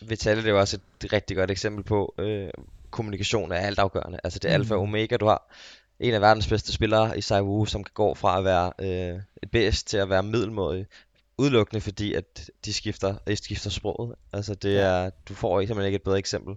Vitaly, 0.08 0.44
det 0.44 0.50
er 0.50 0.54
også 0.54 0.78
et 1.04 1.14
rigtig 1.14 1.38
godt 1.38 1.52
eksempel 1.52 1.84
på, 1.84 2.14
øh, 2.18 2.50
kommunikation 2.92 3.52
er 3.52 3.56
altafgørende. 3.56 4.20
Altså 4.24 4.40
det 4.40 4.52
er 4.52 4.58
mm. 4.58 4.62
alfa 4.62 4.76
og 4.76 4.82
omega, 4.82 5.18
du 5.18 5.26
har 5.26 5.52
en 6.00 6.14
af 6.14 6.22
verdens 6.22 6.48
bedste 6.48 6.72
spillere 6.72 7.18
i 7.18 7.22
Sai 7.22 7.42
Wu, 7.42 7.66
som 7.66 7.84
kan 7.84 7.92
gå 7.94 8.14
fra 8.14 8.38
at 8.38 8.44
være 8.44 8.72
øh, 8.80 9.22
et 9.44 9.52
bedst 9.52 9.88
til 9.88 9.98
at 9.98 10.10
være 10.10 10.24
middelmådig, 10.24 10.86
udelukkende 11.38 11.82
fordi, 11.82 12.14
at 12.14 12.50
de 12.66 12.74
skifter, 12.74 13.16
de 13.28 13.36
skifter 13.36 13.70
sproget. 13.70 14.16
Altså 14.34 14.54
det 14.56 14.80
er, 14.80 15.10
du 15.30 15.34
får 15.34 15.62
simpelthen 15.62 15.86
ikke 15.86 15.96
et 15.96 16.04
bedre 16.04 16.18
eksempel. 16.18 16.56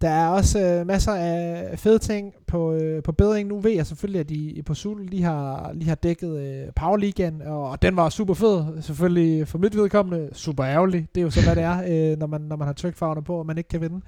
Der 0.00 0.10
er 0.10 0.28
også 0.28 0.60
øh, 0.60 0.86
masser 0.86 1.12
af 1.12 1.78
fede 1.78 1.98
ting 1.98 2.34
på, 2.46 2.72
øh, 2.72 3.02
på 3.02 3.12
bedring. 3.12 3.48
Nu 3.48 3.60
ved 3.60 3.70
jeg 3.70 3.86
selvfølgelig, 3.86 4.20
at 4.20 4.28
de 4.28 4.62
på 4.66 4.74
Zulu 4.74 5.04
lige 5.04 5.22
har, 5.22 5.72
lige 5.72 5.88
har 5.88 5.94
dækket 5.94 6.38
øh, 6.38 6.72
Power 6.76 6.96
League, 6.96 7.46
og, 7.46 7.70
og 7.70 7.82
den 7.82 7.96
var 7.96 8.08
super 8.08 8.34
fed. 8.34 8.82
Selvfølgelig 8.82 9.48
for 9.48 9.58
mit 9.58 9.76
vedkommende 9.76 10.28
super 10.32 10.66
ærgerlig. 10.66 11.08
Det 11.14 11.20
er 11.20 11.24
jo 11.24 11.30
så, 11.30 11.44
hvad 11.44 11.56
det 11.56 11.62
er, 11.62 12.12
øh, 12.12 12.18
når, 12.18 12.26
man, 12.26 12.40
når 12.40 12.56
man 12.56 12.66
har 12.66 12.72
trickfarverne 12.72 13.24
på, 13.24 13.38
og 13.38 13.46
man 13.46 13.58
ikke 13.58 13.68
kan 13.68 13.80
vinde. 13.80 14.00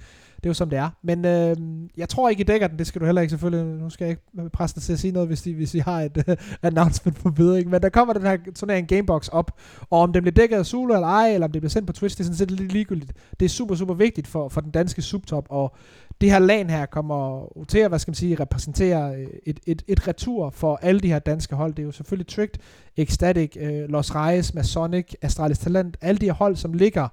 Det 0.47 0.51
er 0.51 0.51
jo 0.51 0.55
som 0.55 0.71
det 0.71 0.79
er. 0.79 0.91
Men 1.03 1.25
øh, 1.25 1.57
jeg 1.97 2.09
tror 2.09 2.29
ikke, 2.29 2.41
I 2.41 2.45
dækker 2.45 2.67
den. 2.67 2.79
Det 2.79 2.87
skal 2.87 3.01
du 3.01 3.07
heller 3.07 3.23
ikke 3.23 3.31
selvfølgelig. 3.31 3.65
Nu 3.65 3.91
skal 3.91 4.05
jeg 4.05 4.11
ikke 4.11 4.51
presse 4.51 4.75
dig 4.75 4.83
til 4.83 4.93
at 4.93 4.99
sige 4.99 5.13
noget, 5.13 5.29
hvis 5.29 5.47
I, 5.47 5.53
hvis 5.53 5.75
I 5.75 5.79
har 5.79 6.01
et 6.01 6.25
uh, 6.29 6.35
announcement 6.69 7.19
på 7.23 7.31
bedring. 7.31 7.71
Men 7.71 7.83
der 7.83 7.89
kommer 7.89 8.15
den 8.15 8.23
her 8.23 8.37
turnering 8.55 8.89
Gamebox 8.89 9.29
op. 9.29 9.51
Og 9.91 10.01
om 10.01 10.13
den 10.13 10.23
bliver 10.23 10.35
dækket 10.35 10.57
af 10.57 10.67
Zulu 10.67 10.95
eller 10.95 11.07
ej, 11.07 11.35
eller 11.35 11.47
om 11.47 11.53
det 11.53 11.63
bliver 11.63 11.71
sendt 11.71 11.87
på 11.87 11.93
Twitch, 11.93 12.17
det 12.17 12.21
er 12.21 12.25
sådan 12.25 12.37
set 12.37 12.51
lidt 12.51 12.73
ligegyldigt. 12.73 13.13
Det 13.41 13.45
er 13.45 13.51
super, 13.51 13.75
super 13.75 13.95
vigtigt 13.95 14.27
for, 14.27 14.49
for 14.49 14.61
den 14.61 14.71
danske 14.71 15.03
subtop. 15.03 15.47
Og 15.51 15.77
det 16.21 16.31
her 16.31 16.39
LAN 16.39 16.71
her 16.71 16.87
kommer 16.87 17.47
til 17.69 17.79
at, 17.79 17.89
hvad 17.89 17.99
skal 17.99 18.11
man 18.11 18.15
sige, 18.15 18.35
repræsentere 18.35 19.17
øh, 19.17 19.27
et, 19.47 19.61
et, 19.67 19.83
et 19.89 20.09
retur 20.09 20.51
for 20.51 20.79
alle 20.83 21.01
de 21.01 21.09
her 21.09 21.19
danske 21.19 21.57
hold. 21.57 21.75
Det 21.75 21.83
er 21.83 21.87
jo 21.87 21.93
selvfølgelig 21.93 22.27
Tricked, 22.27 22.61
Ecstatic, 22.97 23.57
øh, 23.61 23.89
Los 23.89 24.15
Reyes, 24.15 24.55
Masonic, 24.55 25.15
Astralis 25.23 25.59
Talent, 25.59 25.97
alle 26.01 26.19
de 26.19 26.27
her 26.27 26.33
hold, 26.33 26.57
som 26.57 26.73
ligger 26.73 27.09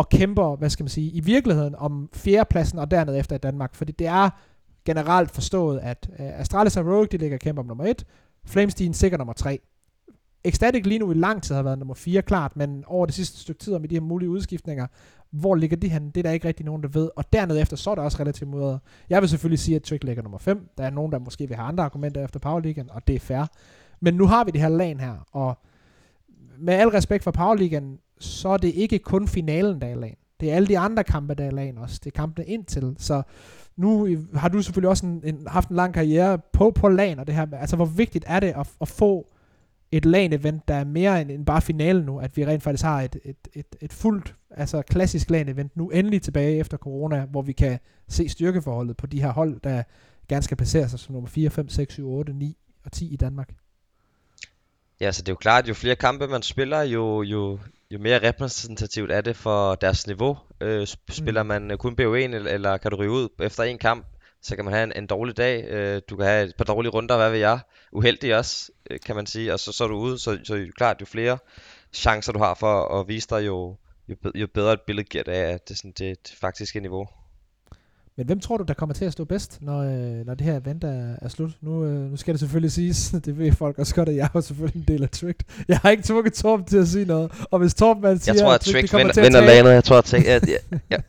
og 0.00 0.08
kæmper, 0.08 0.56
hvad 0.56 0.70
skal 0.70 0.84
man 0.84 0.88
sige, 0.88 1.10
i 1.10 1.20
virkeligheden 1.20 1.74
om 1.74 2.08
fjerdepladsen 2.12 2.78
og 2.78 2.90
dernede 2.90 3.18
efter 3.18 3.36
i 3.36 3.38
Danmark. 3.38 3.74
Fordi 3.74 3.92
det 3.92 4.06
er 4.06 4.30
generelt 4.84 5.30
forstået, 5.30 5.78
at 5.82 6.10
øh, 6.18 6.40
Astralis 6.40 6.76
og 6.76 6.86
Rogue, 6.86 7.06
de 7.06 7.16
ligger 7.16 7.36
og 7.36 7.40
kæmper 7.40 7.62
om 7.62 7.66
nummer 7.66 7.84
1, 7.84 8.04
Flamestein 8.46 8.94
sikkert 8.94 9.18
nummer 9.18 9.32
3. 9.32 9.58
Ecstatic 10.44 10.86
lige 10.86 10.98
nu 10.98 11.10
i 11.10 11.14
lang 11.14 11.42
tid 11.42 11.54
har 11.54 11.62
været 11.62 11.78
nummer 11.78 11.94
4 11.94 12.22
klart, 12.22 12.56
men 12.56 12.84
over 12.86 13.06
det 13.06 13.14
sidste 13.14 13.38
stykke 13.40 13.58
tid 13.58 13.78
med 13.78 13.88
de 13.88 13.94
her 13.94 14.00
mulige 14.00 14.30
udskiftninger, 14.30 14.86
hvor 15.30 15.54
ligger 15.54 15.76
de 15.76 15.88
hen? 15.88 16.10
Det 16.10 16.16
er 16.16 16.22
der 16.22 16.30
ikke 16.30 16.48
rigtig 16.48 16.66
nogen, 16.66 16.82
der 16.82 16.88
ved. 16.88 17.10
Og 17.16 17.32
dernede 17.32 17.60
efter, 17.60 17.76
så 17.76 17.90
er 17.90 17.94
der 17.94 18.02
også 18.02 18.18
relativt 18.20 18.50
mudret. 18.50 18.80
Jeg 19.10 19.20
vil 19.20 19.28
selvfølgelig 19.28 19.58
sige, 19.58 19.76
at 19.76 19.82
Trick 19.82 20.04
ligger 20.04 20.22
nummer 20.22 20.38
5. 20.38 20.68
Der 20.78 20.84
er 20.84 20.90
nogen, 20.90 21.12
der 21.12 21.18
måske 21.18 21.48
vil 21.48 21.56
have 21.56 21.68
andre 21.68 21.84
argumenter 21.84 22.24
efter 22.24 22.38
Powerligaen, 22.38 22.90
og 22.90 23.06
det 23.06 23.14
er 23.14 23.20
fair. 23.20 23.44
Men 24.00 24.14
nu 24.14 24.26
har 24.26 24.44
vi 24.44 24.50
det 24.50 24.60
her 24.60 24.68
lag 24.68 24.98
her, 24.98 25.14
og 25.32 25.58
med 26.58 26.74
al 26.74 26.88
respekt 26.88 27.24
for 27.24 27.30
Powerligaen, 27.30 27.98
så 28.20 28.48
er 28.48 28.56
det 28.56 28.74
ikke 28.74 28.98
kun 28.98 29.28
finalen, 29.28 29.80
der 29.80 29.86
er 29.86 29.94
lagen. 29.94 30.16
Det 30.40 30.50
er 30.50 30.56
alle 30.56 30.68
de 30.68 30.78
andre 30.78 31.04
kampe, 31.04 31.34
der 31.34 31.44
er 31.44 31.50
lagen 31.50 31.78
også. 31.78 32.00
Det 32.04 32.10
er 32.10 32.18
kampene 32.18 32.46
indtil. 32.46 32.94
Så 32.98 33.22
nu 33.76 34.16
har 34.34 34.48
du 34.48 34.62
selvfølgelig 34.62 34.88
også 34.88 35.06
en, 35.06 35.20
en, 35.24 35.46
haft 35.46 35.68
en 35.68 35.76
lang 35.76 35.94
karriere 35.94 36.38
på, 36.52 36.70
på 36.70 36.88
LAN, 36.88 37.18
og 37.18 37.26
det 37.26 37.34
her, 37.34 37.46
altså 37.52 37.76
hvor 37.76 37.84
vigtigt 37.84 38.24
er 38.28 38.40
det 38.40 38.52
at, 38.56 38.70
at 38.80 38.88
få 38.88 39.26
et 39.92 40.06
LAN-event, 40.06 40.60
der 40.68 40.74
er 40.74 40.84
mere 40.84 41.20
end, 41.20 41.30
end 41.30 41.46
bare 41.46 41.62
finalen 41.62 42.04
nu, 42.04 42.18
at 42.18 42.36
vi 42.36 42.46
rent 42.46 42.62
faktisk 42.62 42.84
har 42.84 43.00
et, 43.00 43.16
et, 43.24 43.36
et, 43.52 43.76
et 43.80 43.92
fuldt, 43.92 44.34
altså 44.50 44.82
klassisk 44.82 45.30
LAN-event 45.30 45.70
nu 45.74 45.90
endelig 45.90 46.22
tilbage 46.22 46.56
efter 46.56 46.76
corona, 46.76 47.24
hvor 47.24 47.42
vi 47.42 47.52
kan 47.52 47.78
se 48.08 48.28
styrkeforholdet 48.28 48.96
på 48.96 49.06
de 49.06 49.22
her 49.22 49.32
hold, 49.32 49.60
der 49.60 49.82
gerne 50.28 50.42
skal 50.42 50.56
placere 50.56 50.88
sig 50.88 50.98
som 50.98 51.12
nummer 51.12 51.28
4, 51.28 51.50
5, 51.50 51.68
6, 51.68 51.92
7, 51.92 52.10
8, 52.10 52.32
9 52.32 52.56
og 52.84 52.92
10 52.92 53.12
i 53.12 53.16
Danmark. 53.16 53.54
Ja, 55.00 55.12
så 55.12 55.22
det 55.22 55.28
er 55.28 55.32
jo 55.32 55.36
klart, 55.36 55.64
at 55.64 55.68
jo 55.68 55.74
flere 55.74 55.96
kampe 55.96 56.26
man 56.26 56.42
spiller, 56.42 56.82
jo, 56.82 57.22
jo, 57.22 57.58
jo 57.90 57.98
mere 57.98 58.28
repræsentativt 58.28 59.12
er 59.12 59.20
det 59.20 59.36
for 59.36 59.74
deres 59.74 60.06
niveau. 60.06 60.38
Øh, 60.60 60.86
spiller 61.10 61.42
mm. 61.42 61.46
man 61.46 61.78
kun 61.78 61.96
BO1, 62.00 62.04
eller, 62.04 62.50
eller 62.50 62.76
kan 62.76 62.90
du 62.90 62.96
ryge 62.96 63.10
ud 63.10 63.28
efter 63.40 63.62
en 63.62 63.78
kamp, 63.78 64.06
så 64.42 64.56
kan 64.56 64.64
man 64.64 64.74
have 64.74 64.84
en, 64.84 64.92
en 64.96 65.06
dårlig 65.06 65.36
dag. 65.36 65.64
Øh, 65.64 66.02
du 66.10 66.16
kan 66.16 66.26
have 66.26 66.48
et 66.48 66.56
par 66.56 66.64
dårlige 66.64 66.90
runder, 66.90 67.16
hvad 67.16 67.30
ved 67.30 67.38
jeg. 67.38 67.58
Uheldig 67.92 68.36
også, 68.36 68.72
øh, 68.90 69.00
kan 69.06 69.16
man 69.16 69.26
sige. 69.26 69.52
Og 69.52 69.60
så, 69.60 69.72
så 69.72 69.84
er 69.84 69.88
du 69.88 69.96
ude, 69.96 70.18
så, 70.18 70.38
så 70.44 70.54
er 70.54 70.66
klart, 70.76 71.00
jo 71.00 71.06
flere 71.06 71.38
chancer 71.92 72.32
du 72.32 72.38
har 72.38 72.54
for 72.54 73.00
at 73.00 73.08
vise 73.08 73.28
dig, 73.30 73.46
jo, 73.46 73.76
jo, 74.08 74.16
jo 74.34 74.46
bedre 74.46 74.72
et 74.72 74.80
billede 74.80 75.08
giver 75.08 75.24
det 75.24 75.32
af 75.32 75.60
det, 75.60 75.76
sådan, 75.76 75.92
det, 75.92 76.28
det 76.28 76.36
faktiske 76.40 76.80
niveau. 76.80 77.08
Men 78.20 78.26
hvem 78.26 78.40
tror 78.40 78.56
du, 78.56 78.64
der 78.68 78.74
kommer 78.74 78.94
til 78.94 79.04
at 79.04 79.12
stå 79.12 79.24
bedst, 79.24 79.58
når, 79.60 79.78
øh, 79.80 80.26
når 80.26 80.34
det 80.34 80.46
her 80.46 80.60
event 80.60 80.84
er, 80.84 81.16
er 81.22 81.28
slut? 81.28 81.50
Nu, 81.60 81.84
øh, 81.84 82.10
nu 82.10 82.16
skal 82.16 82.34
det 82.34 82.40
selvfølgelig 82.40 82.72
siges, 82.72 83.10
det 83.24 83.38
ved 83.38 83.52
folk 83.52 83.78
også 83.78 83.94
godt, 83.94 84.08
at 84.08 84.16
jeg 84.16 84.28
er 84.34 84.40
selvfølgelig 84.40 84.80
en 84.80 84.84
del 84.88 85.02
af 85.02 85.10
Tricked. 85.10 85.44
Jeg 85.68 85.78
har 85.78 85.90
ikke 85.90 86.02
tvunget 86.02 86.32
Torben 86.32 86.66
til 86.66 86.78
at 86.78 86.88
sige 86.88 87.04
noget. 87.04 87.32
Og 87.50 87.58
hvis 87.58 87.74
Torben 87.74 88.02
man 88.02 88.18
siger, 88.18 88.34
jeg 88.34 88.42
tror, 88.42 88.52
at 88.52 88.60
Tricked 88.60 88.98
vinder, 88.98 89.22
vinder 89.22 89.40
lanet. 89.40 89.70
Jeg 89.70 89.84
tror, 89.84 89.98
at 89.98 90.12
jeg, 90.12 90.24
jeg, 90.26 90.80
jeg, 90.90 91.02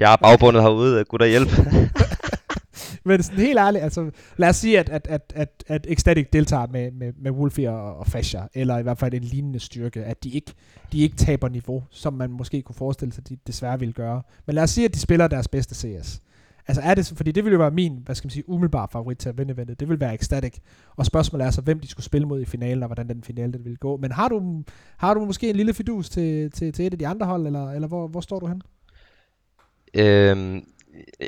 jeg, 0.00 0.12
er 0.12 0.16
bagbundet 0.16 0.62
herude. 0.62 1.04
Gud 1.04 1.28
hjælp. 1.28 1.48
Men 3.04 3.22
sådan 3.22 3.38
helt 3.38 3.58
ærligt, 3.58 3.84
altså, 3.84 4.10
lad 4.36 4.48
os 4.48 4.56
sige, 4.56 4.78
at, 4.78 4.88
at, 4.88 5.06
at, 5.10 5.32
at, 5.34 5.64
at 5.66 5.86
Ecstatic 5.88 6.26
deltager 6.32 6.66
med, 6.66 6.90
med, 6.90 7.12
med 7.22 7.30
Wolfie 7.30 7.70
og, 7.70 7.96
og 7.96 8.06
Fasher, 8.06 8.42
eller 8.54 8.78
i 8.78 8.82
hvert 8.82 8.98
fald 8.98 9.14
en 9.14 9.24
lignende 9.24 9.60
styrke, 9.60 10.04
at 10.04 10.24
de 10.24 10.30
ikke, 10.30 10.52
de 10.92 11.00
ikke 11.00 11.16
taber 11.16 11.48
niveau, 11.48 11.82
som 11.90 12.12
man 12.12 12.30
måske 12.30 12.62
kunne 12.62 12.76
forestille 12.76 13.14
sig, 13.14 13.28
de 13.28 13.36
desværre 13.46 13.78
ville 13.78 13.92
gøre. 13.92 14.22
Men 14.46 14.54
lad 14.54 14.62
os 14.62 14.70
sige, 14.70 14.84
at 14.84 14.94
de 14.94 15.00
spiller 15.00 15.28
deres 15.28 15.48
bedste 15.48 15.74
CS. 15.74 16.20
Altså 16.68 16.82
er 16.82 16.94
det, 16.94 17.12
fordi 17.16 17.32
det 17.32 17.44
ville 17.44 17.54
jo 17.54 17.58
være 17.58 17.70
min, 17.70 18.02
hvad 18.04 18.14
skal 18.14 18.26
man 18.26 18.30
sige, 18.30 18.48
umiddelbare 18.48 18.88
favorit 18.92 19.18
til 19.18 19.28
at 19.28 19.38
vinde 19.38 19.54
eventet. 19.54 19.80
Det 19.80 19.88
vil 19.88 20.00
være 20.00 20.14
Ecstatic. 20.14 20.58
Og 20.96 21.06
spørgsmålet 21.06 21.46
er 21.46 21.50
så, 21.50 21.60
hvem 21.60 21.80
de 21.80 21.88
skulle 21.88 22.06
spille 22.06 22.26
mod 22.26 22.40
i 22.40 22.44
finalen, 22.44 22.82
og 22.82 22.88
hvordan 22.88 23.08
den 23.08 23.22
finale 23.24 23.52
den 23.52 23.64
ville 23.64 23.76
gå. 23.76 23.96
Men 23.96 24.12
har 24.12 24.28
du, 24.28 24.62
har 24.96 25.14
du 25.14 25.24
måske 25.24 25.50
en 25.50 25.56
lille 25.56 25.74
fidus 25.74 26.10
til, 26.10 26.50
til, 26.50 26.72
til 26.72 26.86
et 26.86 26.92
af 26.92 26.98
de 26.98 27.06
andre 27.06 27.26
hold, 27.26 27.46
eller, 27.46 27.70
eller 27.70 27.88
hvor, 27.88 28.08
hvor 28.08 28.20
står 28.20 28.40
du 28.40 28.46
hen? 28.46 28.62
Øhm, 29.94 30.64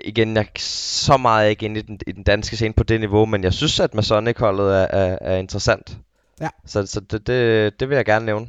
igen, 0.05 0.37
jeg 0.37 0.47
så 0.59 1.17
meget 1.17 1.51
ikke 1.51 1.67
inde 1.67 1.81
i 1.81 1.83
den, 1.83 1.99
i 2.07 2.13
den 2.13 2.23
danske 2.23 2.57
scene 2.57 2.75
på 2.75 2.83
det 2.83 3.01
niveau, 3.01 3.27
men 3.27 3.45
jeg 3.45 3.53
synes, 3.53 3.81
at 3.81 3.95
Masonic-holdet 3.95 4.67
er, 4.67 4.87
er, 4.91 5.19
er 5.21 5.37
interessant. 5.37 5.99
Ja. 6.41 6.49
Så, 6.67 6.87
så 6.87 7.01
det, 7.01 7.27
det, 7.27 7.81
det 7.81 7.89
vil 7.89 7.97
jeg 7.97 8.05
gerne 8.05 8.27
nævne. 8.27 8.47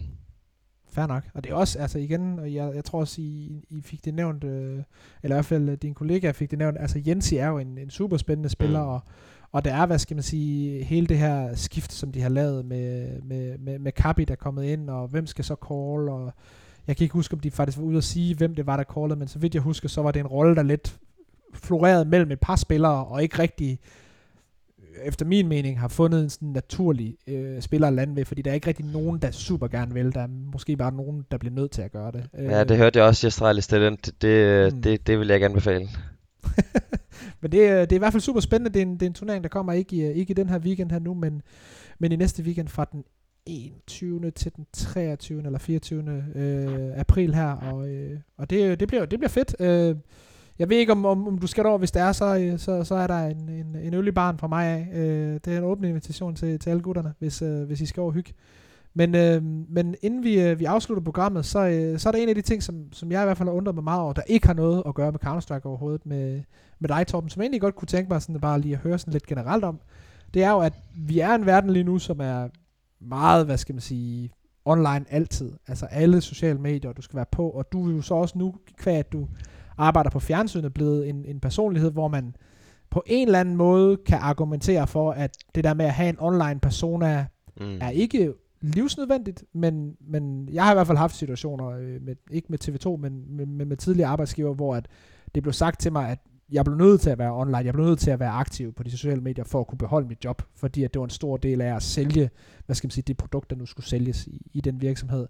Fair 0.93 1.07
nok. 1.07 1.23
Og 1.33 1.43
det 1.43 1.51
er 1.51 1.55
også, 1.55 1.79
altså 1.79 1.99
igen, 1.99 2.39
og 2.39 2.53
jeg, 2.53 2.71
jeg 2.75 2.85
tror 2.85 2.99
også, 2.99 3.21
I, 3.21 3.65
I 3.69 3.81
fik 3.81 4.05
det 4.05 4.13
nævnt, 4.13 4.43
øh, 4.43 4.83
eller 5.23 5.35
i 5.35 5.37
hvert 5.37 5.45
fald 5.45 5.69
øh, 5.69 5.77
din 5.81 5.93
kollega 5.93 6.31
fik 6.31 6.51
det 6.51 6.59
nævnt, 6.59 6.77
altså 6.79 7.01
Jensi 7.07 7.37
er 7.37 7.47
jo 7.47 7.57
en, 7.57 7.77
en 7.77 7.89
super 7.89 8.17
spændende 8.17 8.49
spiller, 8.49 8.83
mm. 8.83 8.87
og, 8.89 8.99
og 9.51 9.65
der 9.65 9.73
er, 9.73 9.85
hvad 9.85 9.99
skal 9.99 10.15
man 10.15 10.23
sige, 10.23 10.83
hele 10.83 11.07
det 11.07 11.17
her 11.17 11.55
skift, 11.55 11.93
som 11.93 12.11
de 12.11 12.21
har 12.21 12.29
lavet 12.29 12.65
med, 12.65 13.21
med, 13.21 13.57
med, 13.57 13.79
med 13.79 13.91
Kabi, 13.91 14.25
der 14.25 14.31
er 14.31 14.35
kommet 14.35 14.63
ind, 14.63 14.89
og 14.89 15.07
hvem 15.07 15.27
skal 15.27 15.45
så 15.45 15.55
call, 15.67 16.09
og 16.09 16.33
jeg 16.87 16.97
kan 16.97 17.03
ikke 17.03 17.13
huske, 17.13 17.33
om 17.33 17.39
de 17.39 17.51
faktisk 17.51 17.77
var 17.77 17.83
ude 17.83 17.97
at 17.97 18.03
sige, 18.03 18.35
hvem 18.35 18.55
det 18.55 18.67
var, 18.67 18.77
der 18.77 18.83
callede, 18.83 19.19
men 19.19 19.27
så 19.27 19.39
vidt 19.39 19.55
jeg 19.55 19.61
husker, 19.61 19.89
så 19.89 20.01
var 20.01 20.11
det 20.11 20.19
en 20.19 20.27
rolle, 20.27 20.55
der 20.55 20.63
lidt 20.63 20.99
florerede 21.53 22.05
mellem 22.05 22.31
et 22.31 22.39
par 22.39 22.55
spillere, 22.55 23.05
og 23.05 23.23
ikke 23.23 23.39
rigtig 23.39 23.79
efter 25.03 25.25
min 25.25 25.47
mening, 25.47 25.79
har 25.79 25.87
fundet 25.87 26.23
en 26.23 26.29
sådan 26.29 26.49
naturlig 26.49 27.17
øh, 27.27 27.61
spiller 27.61 27.87
at 27.87 27.93
lande 27.93 28.15
ved, 28.15 28.25
fordi 28.25 28.41
der 28.41 28.51
er 28.51 28.55
ikke 28.55 28.67
rigtig 28.67 28.85
nogen, 28.85 29.21
der 29.21 29.31
super 29.31 29.67
gerne 29.67 29.93
vil. 29.93 30.13
Der 30.13 30.21
er 30.21 30.27
måske 30.27 30.77
bare 30.77 30.91
nogen, 30.91 31.25
der 31.31 31.37
bliver 31.37 31.53
nødt 31.53 31.71
til 31.71 31.81
at 31.81 31.91
gøre 31.91 32.11
det. 32.11 32.29
Ja, 32.37 32.63
det 32.63 32.77
hørte 32.77 32.99
jeg 32.99 33.07
også 33.07 33.25
i 33.25 33.27
Australis 33.27 33.67
Talent. 33.67 34.05
Det, 34.05 34.21
det, 34.21 34.73
mm. 34.73 34.81
det, 34.81 35.07
det 35.07 35.19
vil 35.19 35.27
jeg 35.27 35.39
gerne 35.39 35.53
befale. 35.53 35.87
men 37.41 37.51
det, 37.51 37.51
det 37.51 37.91
er 37.91 37.95
i 37.95 37.97
hvert 37.97 38.13
fald 38.13 38.21
super 38.21 38.39
spændende. 38.39 38.73
Det 38.73 38.81
er 38.81 38.85
en, 38.85 38.93
det 38.93 39.01
er 39.01 39.07
en 39.07 39.13
turnering, 39.13 39.43
der 39.43 39.49
kommer 39.49 39.73
ikke 39.73 39.95
i, 39.95 40.01
ikke 40.01 40.31
i 40.31 40.33
den 40.33 40.49
her 40.49 40.59
weekend 40.59 40.91
her 40.91 40.99
nu, 40.99 41.13
men, 41.13 41.41
men 41.99 42.11
i 42.11 42.15
næste 42.15 42.43
weekend 42.43 42.67
fra 42.67 42.85
den 42.91 43.03
21. 43.45 44.31
til 44.31 44.55
den 44.55 44.65
23. 44.73 45.45
eller 45.45 45.59
24. 45.59 46.23
Øh, 46.35 46.99
april 46.99 47.35
her, 47.35 47.51
og, 47.51 47.89
øh, 47.89 48.19
og 48.37 48.49
det, 48.49 48.79
det, 48.79 48.87
bliver, 48.87 49.05
det 49.05 49.19
bliver 49.19 49.29
fedt. 49.29 49.55
Øh, 49.59 49.95
jeg 50.59 50.69
ved 50.69 50.77
ikke, 50.77 50.91
om, 50.91 51.05
om, 51.05 51.27
om 51.27 51.38
du 51.38 51.47
skal 51.47 51.65
over, 51.65 51.77
hvis 51.77 51.91
det 51.91 52.01
er, 52.01 52.11
så, 52.11 52.38
øh, 52.38 52.59
så, 52.59 52.84
så 52.84 52.95
er 52.95 53.07
der 53.07 53.27
en, 53.27 53.49
en, 53.49 53.75
en 53.75 53.93
øl 53.93 54.07
i 54.07 54.11
barn 54.11 54.38
fra 54.38 54.47
mig 54.47 54.67
af. 54.67 54.88
Øh, 54.93 55.39
det 55.45 55.47
er 55.47 55.57
en 55.57 55.63
åben 55.63 55.85
invitation 55.85 56.35
til, 56.35 56.59
til 56.59 56.69
alle 56.69 56.81
gutterne, 56.81 57.13
hvis, 57.19 57.41
øh, 57.41 57.63
hvis 57.63 57.81
I 57.81 57.85
skal 57.85 58.01
over 58.01 58.11
hygge. 58.11 58.34
Men, 58.93 59.15
øh, 59.15 59.43
men 59.69 59.95
inden 60.01 60.23
vi, 60.23 60.41
øh, 60.41 60.59
vi 60.59 60.65
afslutter 60.65 61.03
programmet, 61.03 61.45
så, 61.45 61.59
øh, 61.59 61.99
så 61.99 62.09
er 62.09 62.11
der 62.11 62.19
en 62.19 62.30
af 62.30 62.35
de 62.35 62.41
ting, 62.41 62.63
som, 62.63 62.93
som 62.93 63.11
jeg 63.11 63.23
i 63.23 63.25
hvert 63.25 63.38
fald 63.38 63.49
har 63.49 63.55
undret 63.55 63.75
mig 63.75 63.84
meget 63.84 64.01
over, 64.01 64.13
der 64.13 64.21
ikke 64.27 64.47
har 64.47 64.53
noget 64.53 64.84
at 64.88 64.95
gøre 64.95 65.11
med 65.11 65.19
Counter-Strike 65.25 65.65
overhovedet, 65.65 66.05
med, 66.05 66.41
med 66.80 66.89
dig, 66.89 67.07
Torben, 67.07 67.30
som 67.30 67.41
jeg 67.41 67.45
egentlig 67.45 67.61
godt 67.61 67.75
kunne 67.75 67.88
tænke 67.88 68.09
mig 68.09 68.21
sådan, 68.21 68.41
bare 68.41 68.59
lige 68.59 68.75
at 68.75 68.81
høre 68.81 68.99
sådan 68.99 69.13
lidt 69.13 69.27
generelt 69.27 69.63
om. 69.63 69.80
Det 70.34 70.43
er 70.43 70.51
jo, 70.51 70.59
at 70.59 70.73
vi 70.95 71.19
er 71.19 71.35
en 71.35 71.45
verden 71.45 71.69
lige 71.69 71.84
nu, 71.84 71.99
som 71.99 72.19
er 72.19 72.47
meget, 73.01 73.45
hvad 73.45 73.57
skal 73.57 73.75
man 73.75 73.81
sige, 73.81 74.31
online 74.65 75.05
altid. 75.09 75.51
Altså 75.67 75.85
alle 75.85 76.21
sociale 76.21 76.59
medier, 76.59 76.93
du 76.93 77.01
skal 77.01 77.15
være 77.17 77.25
på, 77.31 77.49
og 77.49 77.71
du 77.71 77.89
er 77.89 77.95
jo 77.95 78.01
så 78.01 78.13
også 78.13 78.38
nu, 78.38 78.55
kvad 78.77 78.97
at 78.97 79.11
du 79.11 79.27
arbejder 79.77 80.09
på 80.09 80.19
fjernsynet, 80.19 80.73
blevet 80.73 81.09
en, 81.09 81.25
en 81.25 81.39
personlighed, 81.39 81.91
hvor 81.91 82.07
man 82.07 82.35
på 82.89 83.03
en 83.05 83.27
eller 83.27 83.39
anden 83.39 83.55
måde 83.55 83.97
kan 83.97 84.17
argumentere 84.21 84.87
for, 84.87 85.11
at 85.11 85.37
det 85.55 85.63
der 85.63 85.73
med 85.73 85.85
at 85.85 85.93
have 85.93 86.09
en 86.09 86.17
online 86.19 86.59
persona 86.59 87.25
mm. 87.59 87.77
er 87.81 87.89
ikke 87.89 88.33
livsnødvendigt, 88.61 89.43
men, 89.53 89.95
men 89.99 90.49
jeg 90.51 90.63
har 90.63 90.71
i 90.71 90.75
hvert 90.75 90.87
fald 90.87 90.97
haft 90.97 91.15
situationer, 91.15 91.69
øh, 91.69 92.01
med, 92.01 92.15
ikke 92.31 92.47
med 92.49 92.63
TV2, 92.63 92.97
men 92.97 93.23
med, 93.37 93.45
med, 93.45 93.65
med 93.65 93.77
tidligere 93.77 94.09
arbejdsgiver, 94.09 94.53
hvor 94.53 94.75
at 94.75 94.87
det 95.35 95.43
blev 95.43 95.53
sagt 95.53 95.79
til 95.79 95.91
mig, 95.91 96.09
at 96.09 96.19
jeg 96.51 96.65
blev 96.65 96.77
nødt 96.77 97.01
til 97.01 97.09
at 97.09 97.17
være 97.17 97.33
online, 97.33 97.57
jeg 97.57 97.73
blev 97.73 97.85
nødt 97.85 97.99
til 97.99 98.11
at 98.11 98.19
være 98.19 98.29
aktiv 98.29 98.73
på 98.73 98.83
de 98.83 98.91
sociale 98.91 99.21
medier 99.21 99.45
for 99.45 99.59
at 99.59 99.67
kunne 99.67 99.77
beholde 99.77 100.07
mit 100.07 100.25
job, 100.25 100.41
fordi 100.55 100.83
at 100.83 100.93
det 100.93 100.99
var 100.99 101.05
en 101.05 101.09
stor 101.09 101.37
del 101.37 101.61
af 101.61 101.75
at 101.75 101.83
sælge, 101.83 102.29
hvad 102.65 102.75
skal 102.75 102.87
man 102.87 102.91
sige, 102.91 103.03
det 103.07 103.17
produkt, 103.17 103.49
der 103.49 103.55
nu 103.55 103.65
skulle 103.65 103.85
sælges 103.85 104.27
i, 104.27 104.51
i 104.53 104.61
den 104.61 104.81
virksomhed. 104.81 105.27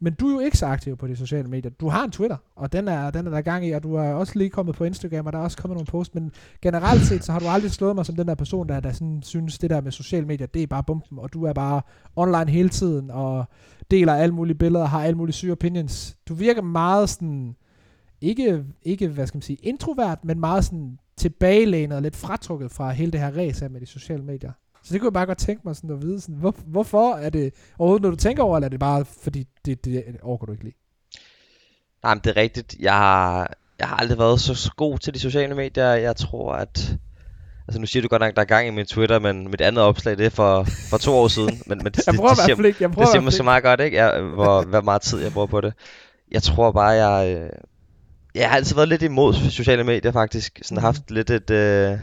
Men 0.00 0.14
du 0.14 0.28
er 0.28 0.32
jo 0.32 0.40
ikke 0.40 0.58
så 0.58 0.66
aktiv 0.66 0.96
på 0.96 1.06
de 1.06 1.16
sociale 1.16 1.48
medier. 1.48 1.70
Du 1.70 1.88
har 1.88 2.04
en 2.04 2.10
Twitter, 2.10 2.36
og 2.56 2.72
den 2.72 2.88
er, 2.88 3.10
den 3.10 3.26
er 3.26 3.30
der 3.30 3.40
gang 3.40 3.66
i, 3.66 3.70
og 3.70 3.82
du 3.82 3.94
er 3.94 4.12
også 4.12 4.38
lige 4.38 4.50
kommet 4.50 4.74
på 4.74 4.84
Instagram, 4.84 5.26
og 5.26 5.32
der 5.32 5.38
er 5.38 5.42
også 5.42 5.56
kommet 5.56 5.76
nogle 5.76 5.86
posts, 5.86 6.14
men 6.14 6.32
generelt 6.62 7.02
set, 7.02 7.24
så 7.24 7.32
har 7.32 7.38
du 7.38 7.46
aldrig 7.48 7.70
slået 7.70 7.94
mig 7.94 8.06
som 8.06 8.16
den 8.16 8.28
der 8.28 8.34
person, 8.34 8.68
der, 8.68 8.80
der 8.80 8.92
sådan 8.92 9.22
synes, 9.22 9.58
det 9.58 9.70
der 9.70 9.80
med 9.80 9.92
sociale 9.92 10.26
medier, 10.26 10.46
det 10.46 10.62
er 10.62 10.66
bare 10.66 10.84
bumpen, 10.84 11.18
og 11.18 11.32
du 11.32 11.44
er 11.44 11.52
bare 11.52 11.82
online 12.16 12.50
hele 12.50 12.68
tiden, 12.68 13.10
og 13.10 13.44
deler 13.90 14.14
alle 14.14 14.34
mulige 14.34 14.58
billeder, 14.58 14.84
har 14.84 15.02
alle 15.02 15.16
mulige 15.16 15.34
syge 15.34 15.52
opinions. 15.52 16.16
Du 16.28 16.34
virker 16.34 16.62
meget 16.62 17.08
sådan, 17.08 17.56
ikke, 18.20 18.64
ikke 18.82 19.08
hvad 19.08 19.26
skal 19.26 19.36
man 19.36 19.42
sige, 19.42 19.58
introvert, 19.62 20.24
men 20.24 20.40
meget 20.40 20.64
sådan 20.64 20.98
tilbagelænet 21.16 21.96
og 21.96 22.02
lidt 22.02 22.16
fratrukket 22.16 22.70
fra 22.70 22.90
hele 22.90 23.12
det 23.12 23.20
her 23.20 23.36
race 23.36 23.68
med 23.68 23.80
de 23.80 23.86
sociale 23.86 24.22
medier. 24.22 24.52
Så 24.84 24.92
det 24.92 25.00
kunne 25.00 25.08
jeg 25.08 25.12
bare 25.12 25.26
godt 25.26 25.38
tænke 25.38 25.62
mig 25.64 25.76
sådan 25.76 25.90
at 25.90 26.02
vide, 26.02 26.20
sådan, 26.20 26.34
hvor, 26.34 26.54
hvorfor 26.66 27.14
er 27.14 27.30
det 27.30 27.54
overhovedet, 27.78 28.02
når 28.02 28.10
du 28.10 28.16
tænker 28.16 28.42
over, 28.42 28.56
eller 28.56 28.66
er 28.66 28.70
det 28.70 28.80
bare, 28.80 29.04
fordi 29.04 29.46
det, 29.64 29.84
det 29.84 30.04
overgår 30.22 30.46
du 30.46 30.52
ikke 30.52 30.64
lige? 30.64 30.76
Nej, 32.02 32.14
men 32.14 32.20
det 32.24 32.30
er 32.30 32.36
rigtigt. 32.36 32.76
Jeg 32.80 32.92
har, 32.92 33.54
jeg 33.78 33.88
har 33.88 33.96
aldrig 33.96 34.18
været 34.18 34.40
så 34.40 34.72
god 34.76 34.98
til 34.98 35.14
de 35.14 35.18
sociale 35.18 35.54
medier. 35.54 35.86
Jeg 35.86 36.16
tror, 36.16 36.52
at... 36.52 36.96
Altså 37.68 37.80
nu 37.80 37.86
siger 37.86 38.02
du 38.02 38.08
godt 38.08 38.22
nok, 38.22 38.34
der 38.34 38.40
er 38.42 38.46
gang 38.46 38.68
i 38.68 38.70
min 38.70 38.86
Twitter, 38.86 39.18
men 39.18 39.50
mit 39.50 39.60
andet 39.60 39.84
opslag, 39.84 40.18
det 40.18 40.26
er 40.26 40.30
for, 40.30 40.66
for 40.90 40.98
to 40.98 41.12
år 41.12 41.28
siden. 41.28 41.62
Men, 41.66 41.78
men 41.84 41.92
det, 41.92 42.06
jeg 42.06 42.14
prøver 42.14 42.30
det, 42.30 42.38
det, 42.38 42.44
siger, 42.44 42.74
jeg 42.80 42.90
prøver 42.90 43.04
det 43.04 43.12
siger 43.12 43.22
måske 43.22 43.42
meget 43.42 43.62
godt, 43.62 43.80
ikke? 43.80 43.96
Jeg, 43.96 44.20
hvor, 44.20 44.62
hvor 44.62 44.80
meget 44.80 45.02
tid 45.02 45.22
jeg 45.22 45.32
bruger 45.32 45.46
på 45.46 45.60
det. 45.60 45.74
Jeg 46.30 46.42
tror 46.42 46.72
bare, 46.72 46.88
jeg... 46.88 47.36
Øh, 47.36 47.50
jeg 48.34 48.48
har 48.48 48.56
altid 48.56 48.74
været 48.74 48.88
lidt 48.88 49.02
imod 49.02 49.34
sociale 49.50 49.84
medier, 49.84 50.12
faktisk. 50.12 50.60
Sådan 50.62 50.78
mm. 50.78 50.84
haft 50.84 51.10
lidt 51.10 51.30
et... 51.30 51.50
Øh, 51.50 51.98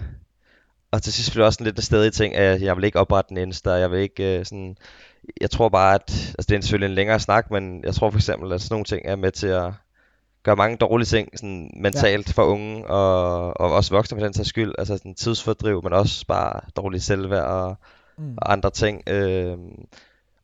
og 0.91 1.01
til 1.01 1.13
sidst 1.13 1.31
blev 1.31 1.41
det 1.41 1.45
også 1.45 1.57
sådan 1.57 1.65
lidt 1.65 1.79
et 1.79 1.85
stadig 1.85 2.13
ting, 2.13 2.35
at 2.35 2.61
jeg 2.61 2.75
vil 2.75 2.83
ikke 2.83 2.99
oprette 2.99 3.31
en 3.31 3.37
Insta, 3.37 3.71
jeg 3.71 3.91
vil 3.91 3.99
ikke 3.99 4.39
øh, 4.39 4.45
sådan... 4.45 4.77
Jeg 5.41 5.51
tror 5.51 5.69
bare, 5.69 5.95
at... 5.95 6.09
Altså 6.09 6.45
det 6.49 6.55
er 6.57 6.61
selvfølgelig 6.61 6.89
en 6.89 6.95
længere 6.95 7.19
snak, 7.19 7.51
men 7.51 7.83
jeg 7.83 7.95
tror 7.95 8.09
for 8.09 8.17
eksempel, 8.17 8.53
at 8.53 8.61
sådan 8.61 8.73
nogle 8.73 8.85
ting 8.85 9.01
er 9.05 9.15
med 9.15 9.31
til 9.31 9.47
at 9.47 9.73
gøre 10.43 10.55
mange 10.55 10.77
dårlige 10.77 11.05
ting 11.05 11.29
sådan 11.35 11.71
mentalt 11.75 12.27
ja. 12.27 12.31
for 12.31 12.43
unge, 12.43 12.87
og, 12.87 13.61
og 13.61 13.73
også 13.73 13.93
voksne 13.93 14.17
for 14.17 14.25
den 14.25 14.33
sags 14.33 14.49
skyld. 14.49 14.73
Altså 14.77 14.97
sådan 14.97 15.15
tidsfordriv, 15.15 15.83
men 15.83 15.93
også 15.93 16.25
bare 16.27 16.61
dårlig 16.75 17.01
selvværd 17.01 17.45
og, 17.45 17.75
mm. 18.17 18.33
og 18.37 18.51
andre 18.51 18.69
ting. 18.69 19.09
Øh, 19.09 19.57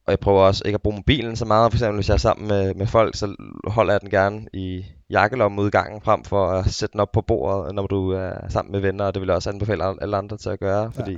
og 0.08 0.12
jeg 0.12 0.20
prøver 0.20 0.42
også 0.42 0.64
ikke 0.66 0.76
at 0.76 0.82
bruge 0.82 0.96
mobilen 0.96 1.36
så 1.36 1.46
meget. 1.46 1.72
For 1.72 1.78
eksempel 1.78 1.96
hvis 1.96 2.08
jeg 2.08 2.14
er 2.14 2.18
sammen 2.18 2.48
med, 2.48 2.74
med 2.74 2.88
folk, 2.88 3.16
så 3.16 3.36
holder 3.68 3.94
jeg 3.94 4.02
den 4.02 4.10
gerne 4.10 4.48
i 4.54 4.86
jakkelommeudgangen 5.10 6.02
frem 6.02 6.24
for 6.24 6.48
at 6.48 6.70
sætte 6.70 6.94
den 6.94 7.00
op 7.00 7.12
på 7.12 7.22
bordet, 7.22 7.76
når 7.76 7.88
du 7.88 8.12
er 8.12 8.32
sammen 8.50 8.72
med 8.72 8.80
venner. 8.80 9.06
Og 9.06 9.14
det 9.14 9.22
vil 9.22 9.28
jeg 9.28 9.36
også 9.36 9.50
anbefale 9.50 10.02
alle 10.02 10.18
andre 10.18 10.38
til 10.38 10.50
at 10.50 10.60
gøre, 10.60 10.92
fordi... 10.92 11.12
Ja. 11.12 11.18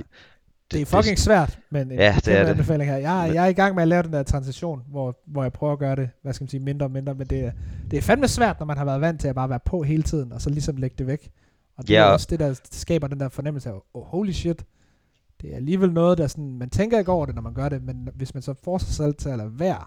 Det, 0.70 0.78
det 0.78 0.82
er 0.82 0.86
fucking 0.96 1.16
det, 1.16 1.24
svært, 1.24 1.58
men 1.70 1.92
ja, 1.92 2.16
det 2.24 2.38
er 2.38 2.46
anbefaling 2.46 2.90
her. 2.90 2.96
Jeg, 2.96 3.30
jeg 3.34 3.44
er 3.44 3.48
i 3.48 3.52
gang 3.52 3.74
med 3.74 3.82
at 3.82 3.88
lave 3.88 4.02
den 4.02 4.12
der 4.12 4.22
transition, 4.22 4.82
hvor, 4.88 5.18
hvor 5.26 5.42
jeg 5.42 5.52
prøver 5.52 5.72
at 5.72 5.78
gøre 5.78 5.96
det, 5.96 6.10
hvad 6.22 6.32
skal 6.32 6.44
man 6.44 6.48
sige, 6.48 6.60
mindre 6.60 6.86
og 6.86 6.90
mindre, 6.90 7.14
men 7.14 7.26
det, 7.26 7.52
det 7.90 7.96
er 7.96 8.02
fandme 8.02 8.28
svært, 8.28 8.58
når 8.58 8.66
man 8.66 8.76
har 8.76 8.84
været 8.84 9.00
vant 9.00 9.20
til 9.20 9.28
at 9.28 9.34
bare 9.34 9.48
være 9.48 9.60
på 9.64 9.82
hele 9.82 10.02
tiden, 10.02 10.32
og 10.32 10.40
så 10.40 10.50
ligesom 10.50 10.76
lægge 10.76 10.96
det 10.98 11.06
væk. 11.06 11.30
Og 11.78 11.88
det 11.88 11.94
ja. 11.94 12.00
er 12.00 12.04
også 12.04 12.26
det, 12.30 12.38
der 12.38 12.60
skaber 12.70 13.06
den 13.06 13.20
der 13.20 13.28
fornemmelse 13.28 13.68
af, 13.68 13.74
oh, 13.94 14.04
holy 14.04 14.30
shit, 14.30 14.64
det 15.42 15.52
er 15.52 15.56
alligevel 15.56 15.92
noget, 15.92 16.18
der 16.18 16.26
sådan, 16.26 16.58
man 16.58 16.70
tænker 16.70 16.98
ikke 16.98 17.12
over 17.12 17.26
det, 17.26 17.34
når 17.34 17.42
man 17.42 17.54
gør 17.54 17.68
det, 17.68 17.82
men 17.82 18.08
hvis 18.14 18.34
man 18.34 18.42
så 18.42 18.54
får 18.64 18.78
sig 18.78 18.94
selv 18.94 19.14
til 19.14 19.28
at 19.28 19.38
lade 19.38 19.50
være, 19.58 19.84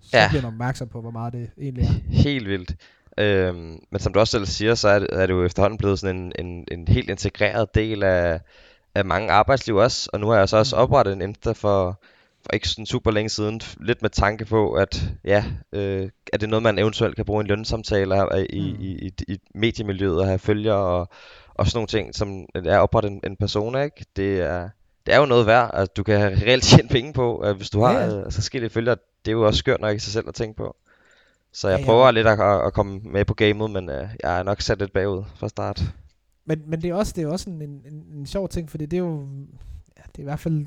så 0.00 0.18
ja. 0.18 0.28
bliver 0.28 0.42
man 0.42 0.52
opmærksom 0.52 0.88
på, 0.88 1.00
hvor 1.00 1.10
meget 1.10 1.32
det 1.32 1.50
egentlig 1.58 1.84
er. 1.84 2.12
Helt 2.12 2.48
vildt. 2.48 2.76
Øhm, 3.18 3.78
men 3.90 4.00
som 4.00 4.12
du 4.12 4.18
også 4.20 4.30
selv 4.30 4.46
siger, 4.46 4.74
så 4.74 4.88
er 4.88 4.98
det, 4.98 5.08
er 5.12 5.26
det 5.26 5.34
jo 5.34 5.44
efterhånden 5.44 5.78
blevet 5.78 5.98
sådan 5.98 6.16
en, 6.16 6.32
en, 6.46 6.64
en 6.72 6.88
helt 6.88 7.10
integreret 7.10 7.74
del 7.74 8.02
af, 8.02 8.40
af 8.94 9.04
mange 9.04 9.30
arbejdsliv 9.30 9.76
også, 9.76 10.10
og 10.12 10.20
nu 10.20 10.28
har 10.28 10.38
jeg 10.38 10.48
så 10.48 10.56
også 10.56 10.76
mm. 10.76 10.82
oprettet 10.82 11.12
en 11.12 11.22
Insta 11.22 11.52
for, 11.52 12.00
for 12.42 12.52
ikke 12.52 12.68
sådan 12.68 12.86
super 12.86 13.10
længe 13.10 13.28
siden, 13.28 13.60
lidt 13.80 14.02
med 14.02 14.10
tanke 14.10 14.44
på, 14.44 14.72
at 14.72 15.08
ja, 15.24 15.44
øh, 15.72 16.08
er 16.32 16.38
det 16.38 16.48
noget, 16.48 16.62
man 16.62 16.78
eventuelt 16.78 17.16
kan 17.16 17.24
bruge 17.24 17.40
i 17.40 17.44
en 17.44 17.46
lønsamtale 17.46 18.14
i, 18.50 18.74
mm. 18.76 18.80
i, 18.80 19.06
i, 19.06 19.12
i 19.28 19.38
mediemiljøet 19.54 20.20
og 20.20 20.26
have 20.26 20.38
følgere 20.38 20.76
og, 20.76 21.08
og 21.54 21.66
sådan 21.66 21.76
nogle 21.76 21.86
ting, 21.86 22.14
som 22.14 22.46
er 22.54 22.78
oprettet 22.78 23.12
en, 23.12 23.20
en 23.24 23.36
person, 23.36 23.82
ikke? 23.82 24.06
Det 24.16 24.40
er, 24.40 24.68
det 25.06 25.14
er 25.14 25.18
jo 25.18 25.26
noget 25.26 25.46
værd, 25.46 25.70
at 25.74 25.96
du 25.96 26.02
kan 26.02 26.20
reelt 26.42 26.64
tjene 26.64 26.88
penge 26.88 27.12
på, 27.12 27.38
at 27.38 27.56
hvis 27.56 27.70
du 27.70 27.80
har 27.80 27.92
ja, 27.92 28.06
ja. 28.06 28.20
Øh, 28.20 28.32
så 28.32 28.42
skille 28.42 28.70
følgere, 28.70 28.96
det 29.24 29.30
er 29.30 29.32
jo 29.32 29.46
også 29.46 29.58
skørt 29.58 29.80
nok 29.80 29.96
i 29.96 29.98
sig 29.98 30.12
selv 30.12 30.28
at 30.28 30.34
tænke 30.34 30.56
på. 30.56 30.76
Så 31.52 31.68
jeg 31.68 31.78
ja, 31.78 31.80
ja. 31.80 31.86
prøver 31.86 32.10
lidt 32.10 32.26
at, 32.26 32.66
at, 32.66 32.72
komme 32.72 33.00
med 33.04 33.24
på 33.24 33.34
gamet, 33.34 33.70
men 33.70 33.88
uh, 33.88 33.94
jeg 34.22 34.38
er 34.38 34.42
nok 34.42 34.60
sat 34.60 34.78
lidt 34.78 34.92
bagud 34.92 35.22
fra 35.36 35.48
start. 35.48 35.82
Men, 36.44 36.62
men 36.66 36.82
det 36.82 36.90
er 36.90 36.94
også, 36.94 37.12
det 37.16 37.24
er 37.24 37.28
også 37.28 37.50
en, 37.50 37.62
en, 37.62 37.70
en, 37.70 38.04
en 38.14 38.26
sjov 38.26 38.48
ting, 38.48 38.70
fordi 38.70 38.86
det 38.86 38.96
er 38.96 39.00
jo, 39.00 39.28
ja, 39.96 40.02
det 40.06 40.18
er 40.18 40.22
i 40.22 40.24
hvert 40.24 40.40
fald, 40.40 40.66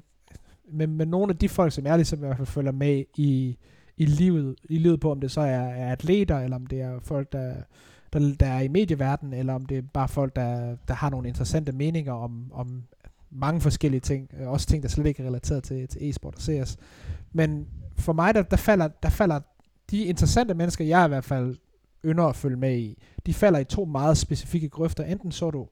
med, 0.72 0.88
med 0.88 1.06
nogle 1.06 1.30
af 1.30 1.38
de 1.38 1.50
folk, 1.50 1.74
som 1.74 1.86
jeg 1.86 1.98
ligesom 1.98 2.20
i 2.20 2.26
hvert 2.26 2.38
fald 2.38 2.48
følger 2.48 2.72
med 2.72 3.04
i, 3.16 3.58
i 3.98 4.06
livet, 4.06 4.56
i 4.70 4.78
livet 4.78 5.00
på, 5.00 5.12
om 5.12 5.22
det 5.22 5.32
så 5.32 5.42
er, 5.42 5.60
er 5.60 5.92
atleter, 5.92 6.40
eller 6.40 6.56
om 6.56 6.66
det 6.66 6.82
er 6.82 7.00
folk, 7.04 7.32
der, 7.32 7.54
der, 8.14 8.36
der 8.40 8.46
er 8.46 8.60
i 8.60 8.68
medieverdenen, 8.68 9.34
eller 9.34 9.54
om 9.54 9.66
det 9.66 9.78
er 9.78 9.82
bare 9.94 10.08
folk, 10.08 10.36
der, 10.36 10.76
der 10.88 10.94
har 10.94 11.10
nogle 11.10 11.28
interessante 11.28 11.72
meninger 11.72 12.14
om, 12.14 12.52
om 12.54 12.84
mange 13.30 13.62
forskellige 13.62 14.02
ting, 14.02 14.30
øh, 14.40 14.48
også 14.48 14.68
ting, 14.68 14.84
der 14.84 14.90
slet 14.90 15.06
ikke 15.06 15.24
er 15.24 15.28
relateret 15.28 15.64
til, 15.64 15.88
til 15.88 16.10
e-sport 16.10 16.36
og 16.36 16.42
CS. 16.42 16.78
Men 17.34 17.68
for 17.98 18.14
mig, 18.14 18.34
der, 18.36 18.42
der, 18.42 18.58
falder, 18.58 18.88
der 19.04 19.10
falder 19.10 19.40
de 19.92 20.04
interessante 20.04 20.54
mennesker, 20.54 20.86
jeg 20.86 21.06
i 21.06 21.08
hvert 21.08 21.26
fald 21.26 21.56
ynder 22.06 22.24
at 22.24 22.36
følge 22.36 22.58
med 22.58 22.78
i, 22.78 22.98
de 23.26 23.34
falder 23.34 23.60
i 23.60 23.64
to 23.64 23.86
meget 23.86 24.18
specifikke 24.18 24.70
grøfter. 24.70 25.04
Enten 25.04 25.32
så 25.32 25.52
du 25.52 25.58
du 25.58 25.68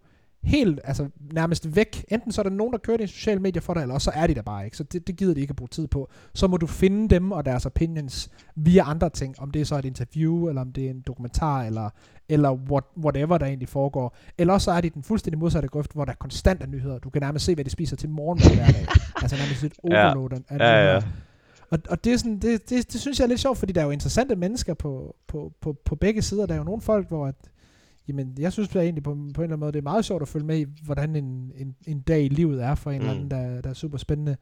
helt, 0.46 0.80
altså 0.84 1.10
nærmest 1.34 1.76
væk. 1.76 2.06
Enten 2.08 2.32
så 2.32 2.42
er 2.42 2.44
der 2.44 2.50
nogen, 2.50 2.74
der 2.74 2.80
kører 2.80 2.98
dine 2.98 3.08
sociale 3.08 3.40
medier 3.40 3.62
for 3.62 3.74
dig, 3.74 3.82
eller 3.82 3.94
også 3.94 4.06
så 4.06 4.12
er 4.16 4.28
de 4.28 4.36
der 4.36 4.42
bare 4.42 4.66
ikke. 4.66 4.78
Så 4.78 4.84
det, 4.84 5.08
det 5.08 5.18
gider 5.18 5.34
de 5.34 5.42
ikke 5.42 5.52
at 5.52 5.56
bruge 5.56 5.70
tid 5.70 5.88
på. 5.88 6.10
Så 6.34 6.48
må 6.48 6.58
du 6.58 6.68
finde 6.68 7.16
dem 7.16 7.32
og 7.32 7.46
deres 7.46 7.66
opinions 7.66 8.30
via 8.56 8.90
andre 8.90 9.10
ting. 9.10 9.40
Om 9.40 9.52
det 9.52 9.62
er 9.62 9.66
så 9.66 9.78
et 9.78 9.86
interview, 9.86 10.48
eller 10.50 10.62
om 10.62 10.72
det 10.72 10.86
er 10.86 10.90
en 10.90 11.02
dokumentar, 11.08 11.64
eller, 11.64 11.90
eller 12.30 12.52
what, 12.52 12.84
whatever 12.98 13.38
der 13.38 13.46
egentlig 13.46 13.70
foregår. 13.70 14.16
Eller 14.38 14.58
så 14.58 14.72
er 14.72 14.82
de 14.82 14.90
den 14.90 15.04
fuldstændig 15.04 15.40
modsatte 15.40 15.68
grøft, 15.70 15.94
hvor 15.94 16.06
der 16.06 16.12
er 16.12 16.16
konstant 16.16 16.70
nyheder. 16.70 17.00
Du 17.00 17.10
kan 17.10 17.22
nærmest 17.22 17.46
se, 17.46 17.56
hvad 17.56 17.66
de 17.66 17.70
spiser 17.70 17.96
til 17.96 18.10
morgen 18.10 18.40
hver 18.40 18.72
dag. 18.72 18.88
altså 19.22 19.38
nærmest 19.38 19.64
et 19.64 19.74
overload 19.84 20.30
ja. 20.32 20.56
af. 20.56 20.60
Ja, 20.60 20.94
ja. 20.94 21.02
Og, 21.72 21.80
og 21.90 22.04
det, 22.04 22.14
er 22.14 22.18
sådan, 22.18 22.40
det, 22.40 22.70
det, 22.70 22.94
det, 22.94 23.02
synes 23.02 23.20
jeg 23.20 23.26
er 23.26 23.30
lidt 23.30 23.40
sjovt, 23.40 23.58
fordi 23.58 23.74
der 23.74 23.82
er 23.82 23.86
jo 23.86 23.92
interessante 23.92 24.36
mennesker 24.36 24.74
på, 24.74 25.16
på, 25.28 25.54
på, 25.62 25.74
på 25.86 25.96
begge 25.96 26.22
sider. 26.22 26.46
Der 26.46 26.54
er 26.54 26.58
jo 26.58 26.64
nogle 26.64 26.82
folk, 26.82 27.08
hvor 27.08 27.28
at, 27.28 27.36
jamen, 28.08 28.36
jeg 28.40 28.54
synes 28.54 28.70
det 28.70 28.76
er 28.76 28.84
egentlig 28.84 29.04
på, 29.04 29.14
på 29.14 29.18
en 29.18 29.28
eller 29.28 29.44
anden 29.44 29.60
måde, 29.60 29.72
det 29.72 29.80
er 29.80 29.84
meget 29.84 30.06
sjovt 30.06 30.22
at 30.22 30.28
følge 30.28 30.46
med 30.46 30.60
i, 30.60 30.66
hvordan 30.84 31.16
en, 31.16 31.52
en, 31.56 31.76
en 31.88 32.00
dag 32.00 32.24
i 32.24 32.28
livet 32.28 32.64
er 32.64 32.76
for 32.76 32.92
en 32.92 33.02
mm. 33.02 33.08
eller 33.08 33.14
anden, 33.16 33.32
der, 33.32 33.62
der 33.62 33.70
er 33.70 33.74
super 33.74 33.98
spændende. 33.98 34.38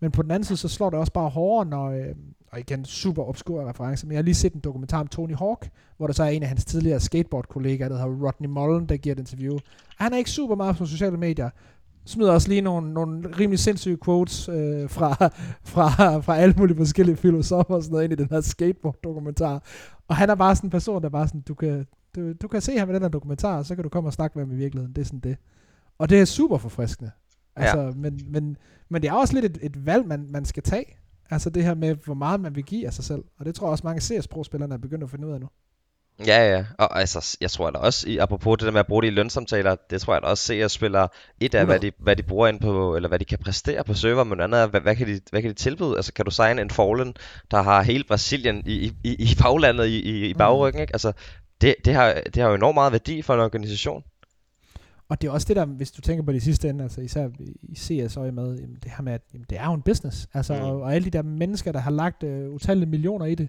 Men 0.00 0.10
på 0.10 0.22
den 0.22 0.30
anden 0.30 0.44
side, 0.44 0.56
så 0.56 0.68
slår 0.68 0.90
det 0.90 0.98
også 0.98 1.12
bare 1.12 1.28
hårdere, 1.28 1.66
når, 1.66 1.90
øh, 1.90 2.14
og 2.52 2.60
igen, 2.60 2.84
super 2.84 3.22
obskur 3.22 3.68
reference, 3.68 4.06
men 4.06 4.12
jeg 4.12 4.18
har 4.18 4.22
lige 4.22 4.34
set 4.34 4.52
en 4.52 4.60
dokumentar 4.60 5.00
om 5.00 5.06
Tony 5.06 5.36
Hawk, 5.36 5.68
hvor 5.96 6.06
der 6.06 6.14
så 6.14 6.22
er 6.22 6.28
en 6.28 6.42
af 6.42 6.48
hans 6.48 6.64
tidligere 6.64 7.00
skateboard-kollegaer, 7.00 7.88
der 7.88 7.96
hedder 7.96 8.26
Rodney 8.26 8.48
Mullen, 8.48 8.86
der 8.88 8.96
giver 8.96 9.14
et 9.14 9.18
interview. 9.18 9.58
Han 9.96 10.12
er 10.12 10.16
ikke 10.16 10.30
super 10.30 10.54
meget 10.54 10.76
på 10.76 10.86
sociale 10.86 11.16
medier, 11.16 11.50
smider 12.08 12.32
også 12.32 12.48
lige 12.48 12.60
nogle, 12.60 12.92
nogle 12.92 13.36
rimelig 13.38 13.58
sindssyge 13.58 13.98
quotes 14.04 14.48
øh, 14.48 14.90
fra, 14.90 15.14
fra, 15.72 16.18
fra 16.18 16.36
alle 16.36 16.54
mulige 16.58 16.76
forskellige 16.76 17.16
filosofer 17.16 17.74
og 17.74 17.82
sådan 17.82 17.92
noget 17.92 18.04
ind 18.04 18.12
i 18.12 18.16
den 18.16 18.28
her 18.30 18.40
skateboard-dokumentar. 18.40 19.62
Og 20.08 20.16
han 20.16 20.30
er 20.30 20.34
bare 20.34 20.56
sådan 20.56 20.66
en 20.66 20.70
person, 20.70 21.02
der 21.02 21.08
bare 21.08 21.28
sådan, 21.28 21.40
du 21.40 21.54
kan, 21.54 21.86
du, 22.16 22.32
du 22.32 22.48
kan 22.48 22.60
se 22.60 22.78
ham 22.78 22.90
i 22.90 22.94
den 22.94 23.02
her 23.02 23.08
dokumentar, 23.08 23.58
og 23.58 23.66
så 23.66 23.74
kan 23.74 23.84
du 23.84 23.88
komme 23.88 24.08
og 24.08 24.12
snakke 24.12 24.38
med 24.38 24.46
ham 24.46 24.54
i 24.54 24.58
virkeligheden. 24.58 24.94
Det 24.94 25.00
er 25.00 25.06
sådan 25.06 25.20
det. 25.20 25.36
Og 25.98 26.10
det 26.10 26.20
er 26.20 26.24
super 26.24 26.58
forfriskende. 26.58 27.10
Altså, 27.56 27.80
ja. 27.80 27.90
men, 27.90 28.20
men, 28.28 28.56
men 28.88 29.02
det 29.02 29.08
er 29.08 29.12
også 29.12 29.34
lidt 29.34 29.44
et, 29.44 29.58
et 29.62 29.86
valg, 29.86 30.06
man, 30.06 30.26
man 30.30 30.44
skal 30.44 30.62
tage. 30.62 30.98
Altså 31.30 31.50
det 31.50 31.64
her 31.64 31.74
med, 31.74 31.94
hvor 32.04 32.14
meget 32.14 32.40
man 32.40 32.56
vil 32.56 32.64
give 32.64 32.86
af 32.86 32.92
sig 32.92 33.04
selv. 33.04 33.24
Og 33.38 33.46
det 33.46 33.54
tror 33.54 33.66
jeg 33.66 33.70
også 33.70 33.86
mange 33.86 34.00
CS 34.00 34.28
Pro-spillerne 34.28 34.74
er 34.74 34.78
begyndt 34.78 35.04
at 35.04 35.10
finde 35.10 35.26
ud 35.26 35.32
af 35.32 35.40
nu. 35.40 35.48
Ja, 36.26 36.56
ja. 36.56 36.64
Og 36.78 37.00
altså, 37.00 37.36
jeg 37.40 37.50
tror 37.50 37.70
da 37.70 37.78
også, 37.78 38.08
i, 38.08 38.18
apropos 38.18 38.58
det 38.58 38.66
der 38.66 38.72
med 38.72 38.80
at 38.80 38.86
bruge 38.86 39.02
det 39.02 39.08
i 39.08 39.10
lønsamtaler, 39.10 39.76
det 39.90 40.00
tror 40.00 40.14
jeg 40.14 40.22
da 40.22 40.26
også, 40.26 40.54
at 40.54 40.70
spiller 40.70 41.08
et 41.40 41.54
af, 41.54 41.66
hvad 41.66 41.80
de, 41.80 41.92
hvad 41.98 42.16
de 42.16 42.22
bruger 42.22 42.48
ind 42.48 42.60
på, 42.60 42.96
eller 42.96 43.08
hvad 43.08 43.18
de 43.18 43.24
kan 43.24 43.38
præstere 43.38 43.84
på 43.84 43.94
server, 43.94 44.24
men 44.24 44.40
andet 44.40 44.60
er, 44.60 44.66
hvad, 44.66 44.80
hvad, 44.80 44.96
kan 44.96 45.06
de, 45.06 45.20
hvad 45.30 45.42
kan 45.42 45.50
de 45.50 45.54
tilbyde? 45.54 45.96
Altså, 45.96 46.12
kan 46.12 46.24
du 46.24 46.30
signe 46.30 46.62
en 46.62 46.70
Fallen, 46.70 47.14
der 47.50 47.62
har 47.62 47.82
hele 47.82 48.04
Brasilien 48.04 48.62
i, 48.66 48.92
i, 49.04 49.14
i 49.14 49.36
baglandet 49.42 49.86
i, 49.86 50.00
i, 50.00 50.28
i 50.28 50.34
bagryggen, 50.34 50.78
mm. 50.78 50.82
ikke? 50.82 50.94
Altså, 50.94 51.12
det, 51.60 51.74
det, 51.84 51.94
har, 51.94 52.22
det 52.34 52.42
har 52.42 52.48
jo 52.48 52.54
enormt 52.54 52.74
meget 52.74 52.92
værdi 52.92 53.22
for 53.22 53.34
en 53.34 53.40
organisation. 53.40 54.02
Og 55.08 55.20
det 55.20 55.28
er 55.28 55.32
også 55.32 55.48
det 55.48 55.56
der, 55.56 55.64
hvis 55.64 55.90
du 55.90 56.00
tænker 56.00 56.24
på 56.24 56.32
det 56.32 56.42
sidste 56.42 56.68
ende, 56.68 56.84
altså 56.84 57.00
især 57.00 57.28
i 57.62 57.74
CS 57.74 58.16
øje 58.16 58.32
med, 58.32 58.58
jamen 58.58 58.78
det 58.82 58.92
her 58.96 59.02
med, 59.02 59.12
at 59.12 59.22
jamen 59.34 59.46
det 59.50 59.58
er 59.58 59.66
jo 59.66 59.72
en 59.72 59.82
business, 59.82 60.28
altså, 60.34 60.54
mm. 60.54 60.60
og, 60.60 60.80
og 60.80 60.94
alle 60.94 61.04
de 61.04 61.10
der 61.10 61.22
mennesker, 61.22 61.72
der 61.72 61.80
har 61.80 61.90
lagt 61.90 62.22
uh, 62.22 62.54
utallige 62.54 62.88
millioner 62.88 63.26
i 63.26 63.34
det, 63.34 63.48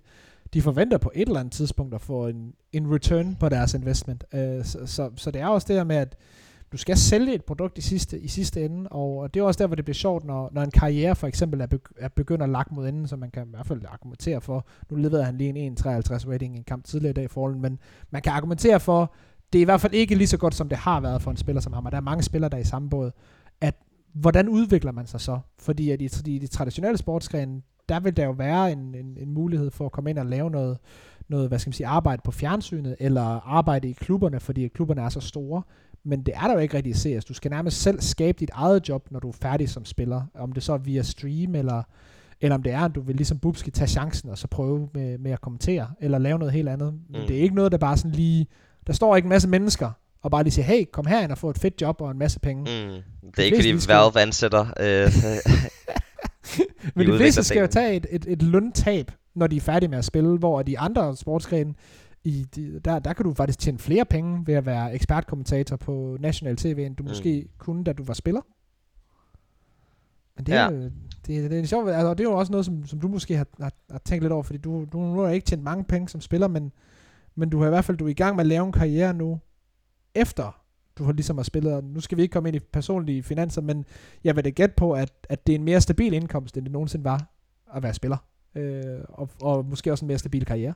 de 0.53 0.61
forventer 0.61 0.97
på 0.97 1.11
et 1.15 1.27
eller 1.27 1.39
andet 1.39 1.53
tidspunkt 1.53 1.93
at 1.93 2.01
få 2.01 2.27
en, 2.27 2.53
en 2.71 2.93
return 2.93 3.35
på 3.39 3.49
deres 3.49 3.73
investment. 3.73 4.23
Øh, 4.33 4.65
så, 4.65 4.79
så, 4.85 5.11
så 5.15 5.31
det 5.31 5.41
er 5.41 5.47
også 5.47 5.67
det 5.67 5.75
der 5.75 5.83
med, 5.83 5.95
at 5.95 6.15
du 6.71 6.77
skal 6.77 6.97
sælge 6.97 7.33
et 7.33 7.43
produkt 7.43 7.77
i 7.77 7.81
sidste, 7.81 8.19
i 8.19 8.27
sidste 8.27 8.65
ende, 8.65 8.89
og 8.89 9.33
det 9.33 9.39
er 9.39 9.43
også 9.43 9.57
der, 9.57 9.67
hvor 9.67 9.75
det 9.75 9.85
bliver 9.85 9.95
sjovt, 9.95 10.25
når, 10.25 10.49
når 10.51 10.61
en 10.61 10.71
karriere 10.71 11.15
for 11.15 11.27
eksempel 11.27 11.61
er, 11.61 11.67
begy- 11.73 11.93
er 11.97 12.07
begyndt 12.07 12.43
at 12.43 12.49
lagt 12.49 12.71
mod 12.71 12.87
enden, 12.87 13.07
så 13.07 13.15
man 13.15 13.31
kan 13.31 13.47
i 13.47 13.49
hvert 13.49 13.65
fald 13.67 13.81
argumentere 13.87 14.41
for, 14.41 14.67
nu 14.89 14.97
leverede 14.97 15.25
han 15.25 15.37
lige 15.37 15.49
en 15.49 15.77
1,53 15.79 15.87
rating 16.31 16.55
i 16.55 16.57
en 16.57 16.63
kamp 16.63 16.85
tidligere 16.85 17.09
i 17.09 17.13
dag 17.13 17.23
i 17.23 17.27
Fallen, 17.27 17.61
men 17.61 17.79
man 18.11 18.21
kan 18.21 18.31
argumentere 18.33 18.79
for, 18.79 19.13
det 19.53 19.59
er 19.59 19.61
i 19.61 19.65
hvert 19.65 19.81
fald 19.81 19.93
ikke 19.93 20.15
lige 20.15 20.27
så 20.27 20.37
godt, 20.37 20.55
som 20.55 20.69
det 20.69 20.77
har 20.77 20.99
været 20.99 21.21
for 21.21 21.31
en 21.31 21.37
spiller 21.37 21.61
som 21.61 21.73
ham, 21.73 21.85
og 21.85 21.91
der 21.91 21.97
er 21.97 22.01
mange 22.01 22.23
spillere, 22.23 22.49
der 22.49 22.57
er 22.57 22.61
i 22.61 22.65
samme 22.65 22.89
båd, 22.89 23.11
at 23.61 23.75
hvordan 24.13 24.49
udvikler 24.49 24.91
man 24.91 25.07
sig 25.07 25.21
så? 25.21 25.39
Fordi 25.59 25.91
at 25.91 26.01
i, 26.01 26.07
de, 26.07 26.39
de 26.39 26.47
traditionelle 26.47 26.97
sportsgrene, 26.97 27.61
der 27.89 27.99
vil 27.99 28.17
der 28.17 28.25
jo 28.25 28.31
være 28.31 28.71
en, 28.71 28.95
en, 28.95 29.17
en 29.17 29.33
mulighed 29.33 29.71
for 29.71 29.85
at 29.85 29.91
komme 29.91 30.09
ind 30.09 30.19
og 30.19 30.25
lave 30.25 30.49
noget, 30.49 30.77
noget, 31.29 31.47
hvad 31.47 31.59
skal 31.59 31.69
man 31.69 31.73
sige, 31.73 31.87
arbejde 31.87 32.21
på 32.25 32.31
fjernsynet, 32.31 32.95
eller 32.99 33.47
arbejde 33.47 33.89
i 33.89 33.93
klubberne, 33.93 34.39
fordi 34.39 34.67
klubberne 34.67 35.01
er 35.01 35.09
så 35.09 35.19
store. 35.19 35.61
Men 36.03 36.23
det 36.23 36.33
er 36.35 36.47
der 36.47 36.53
jo 36.53 36.59
ikke 36.59 36.77
rigtig 36.77 36.91
i 36.91 36.93
CS. 36.93 37.25
Du 37.25 37.33
skal 37.33 37.51
nærmest 37.51 37.81
selv 37.81 38.01
skabe 38.01 38.39
dit 38.39 38.49
eget 38.53 38.89
job, 38.89 39.11
når 39.11 39.19
du 39.19 39.29
er 39.29 39.33
færdig 39.41 39.69
som 39.69 39.85
spiller. 39.85 40.21
Om 40.35 40.51
det 40.51 40.63
så 40.63 40.73
er 40.73 40.77
via 40.77 41.01
stream, 41.01 41.55
eller, 41.55 41.83
eller 42.41 42.55
om 42.55 42.63
det 42.63 42.73
er, 42.73 42.81
at 42.81 42.95
du 42.95 43.01
vil 43.01 43.15
ligesom 43.15 43.39
Bubski 43.39 43.71
tage 43.71 43.87
chancen, 43.87 44.29
og 44.29 44.37
så 44.37 44.47
prøve 44.47 44.89
med, 44.93 45.17
med 45.17 45.31
at 45.31 45.41
kommentere, 45.41 45.87
eller 46.01 46.17
lave 46.17 46.39
noget 46.39 46.53
helt 46.53 46.69
andet. 46.69 46.93
Men 47.09 47.21
mm. 47.21 47.27
det 47.27 47.37
er 47.37 47.41
ikke 47.41 47.55
noget, 47.55 47.71
der 47.71 47.77
bare 47.77 47.97
sådan 47.97 48.11
lige... 48.11 48.47
Der 48.87 48.93
står 48.93 49.15
ikke 49.15 49.25
en 49.25 49.29
masse 49.29 49.49
mennesker, 49.49 49.91
og 50.21 50.31
bare 50.31 50.43
lige 50.43 50.53
siger, 50.53 50.65
hey, 50.65 50.85
kom 50.93 51.05
her 51.05 51.21
ind 51.21 51.31
og 51.31 51.37
få 51.37 51.49
et 51.49 51.57
fedt 51.57 51.81
job 51.81 52.01
og 52.01 52.11
en 52.11 52.17
masse 52.17 52.39
penge. 52.39 52.61
Mm. 52.61 53.01
Det 53.31 53.39
er 53.39 53.43
ikke 53.43 53.57
fordi 53.57 53.91
Valve 53.91 54.21
ansætter. 54.21 54.65
Øh, 54.79 55.11
Men 56.95 57.07
de 57.07 57.17
fleste 57.17 57.43
skal 57.43 57.59
jo 57.59 57.67
tage 57.67 57.95
et, 57.95 58.07
et, 58.09 58.25
et 58.27 58.43
løntab, 58.43 59.11
når 59.35 59.47
de 59.47 59.57
er 59.57 59.61
færdige 59.61 59.89
med 59.89 59.97
at 59.97 60.05
spille, 60.05 60.37
hvor 60.37 60.61
de 60.61 60.79
andre 60.79 61.15
sportsgrene, 61.15 61.73
i 62.23 62.45
de, 62.55 62.79
der, 62.79 62.99
der 62.99 63.13
kan 63.13 63.25
du 63.25 63.33
faktisk 63.33 63.59
tjene 63.59 63.79
flere 63.79 64.05
penge 64.05 64.47
ved 64.47 64.53
at 64.53 64.65
være 64.65 64.93
ekspertkommentator 64.93 65.75
på 65.75 66.17
national 66.19 66.55
tv, 66.55 66.85
end 66.85 66.95
du 66.95 67.03
mm. 67.03 67.09
måske 67.09 67.47
kunne, 67.57 67.83
da 67.83 67.93
du 67.93 68.03
var 68.03 68.13
spiller. 68.13 68.41
Men 70.35 70.45
det 70.45 70.55
er, 70.55 70.63
ja. 70.63 70.69
det, 70.69 70.91
det, 71.27 71.51
det 71.51 71.59
er 71.59 71.65
sjovt, 71.65 71.89
altså, 71.89 72.13
det 72.13 72.19
er 72.19 72.29
jo 72.29 72.37
også 72.37 72.51
noget, 72.51 72.65
som, 72.65 72.85
som 72.85 72.99
du 72.99 73.07
måske 73.07 73.37
har, 73.37 73.47
har, 73.61 73.71
har 73.91 74.01
tænkt 74.05 74.23
lidt 74.23 74.33
over, 74.33 74.43
fordi 74.43 74.59
du, 74.59 74.85
du 74.93 74.99
nu 74.99 75.19
har 75.19 75.29
ikke 75.29 75.45
tjent 75.45 75.63
mange 75.63 75.83
penge 75.83 76.09
som 76.09 76.21
spiller, 76.21 76.47
men, 76.47 76.71
men 77.35 77.49
du 77.49 77.59
har 77.59 77.65
i 77.65 77.69
hvert 77.69 77.85
fald 77.85 77.97
du 77.97 78.05
er 78.05 78.09
i 78.09 78.13
gang 78.13 78.35
med 78.35 78.43
at 78.43 78.47
lave 78.47 78.65
en 78.65 78.71
karriere 78.71 79.13
nu, 79.13 79.39
efter 80.15 80.58
du 80.99 81.03
har 81.03 81.13
ligesom 81.13 81.37
har 81.37 81.43
spillet, 81.43 81.73
og 81.73 81.83
nu 81.83 81.99
skal 81.99 82.17
vi 82.17 82.21
ikke 82.21 82.33
komme 82.33 82.49
ind 82.49 82.55
i 82.55 82.59
personlige 82.59 83.23
finanser, 83.23 83.61
men 83.61 83.85
jeg 84.23 84.35
vil 84.35 84.45
da 84.45 84.49
gætte 84.49 84.75
på, 84.77 84.91
at, 84.91 85.11
at 85.29 85.47
det 85.47 85.53
er 85.53 85.57
en 85.57 85.65
mere 85.65 85.81
stabil 85.81 86.13
indkomst, 86.13 86.57
end 86.57 86.65
det 86.65 86.71
nogensinde 86.71 87.05
var 87.05 87.25
at 87.75 87.83
være 87.83 87.93
spiller, 87.93 88.17
øh, 88.55 88.99
og, 89.09 89.29
og 89.41 89.65
måske 89.65 89.91
også 89.91 90.05
en 90.05 90.07
mere 90.07 90.17
stabil 90.17 90.45
karriere. 90.45 90.73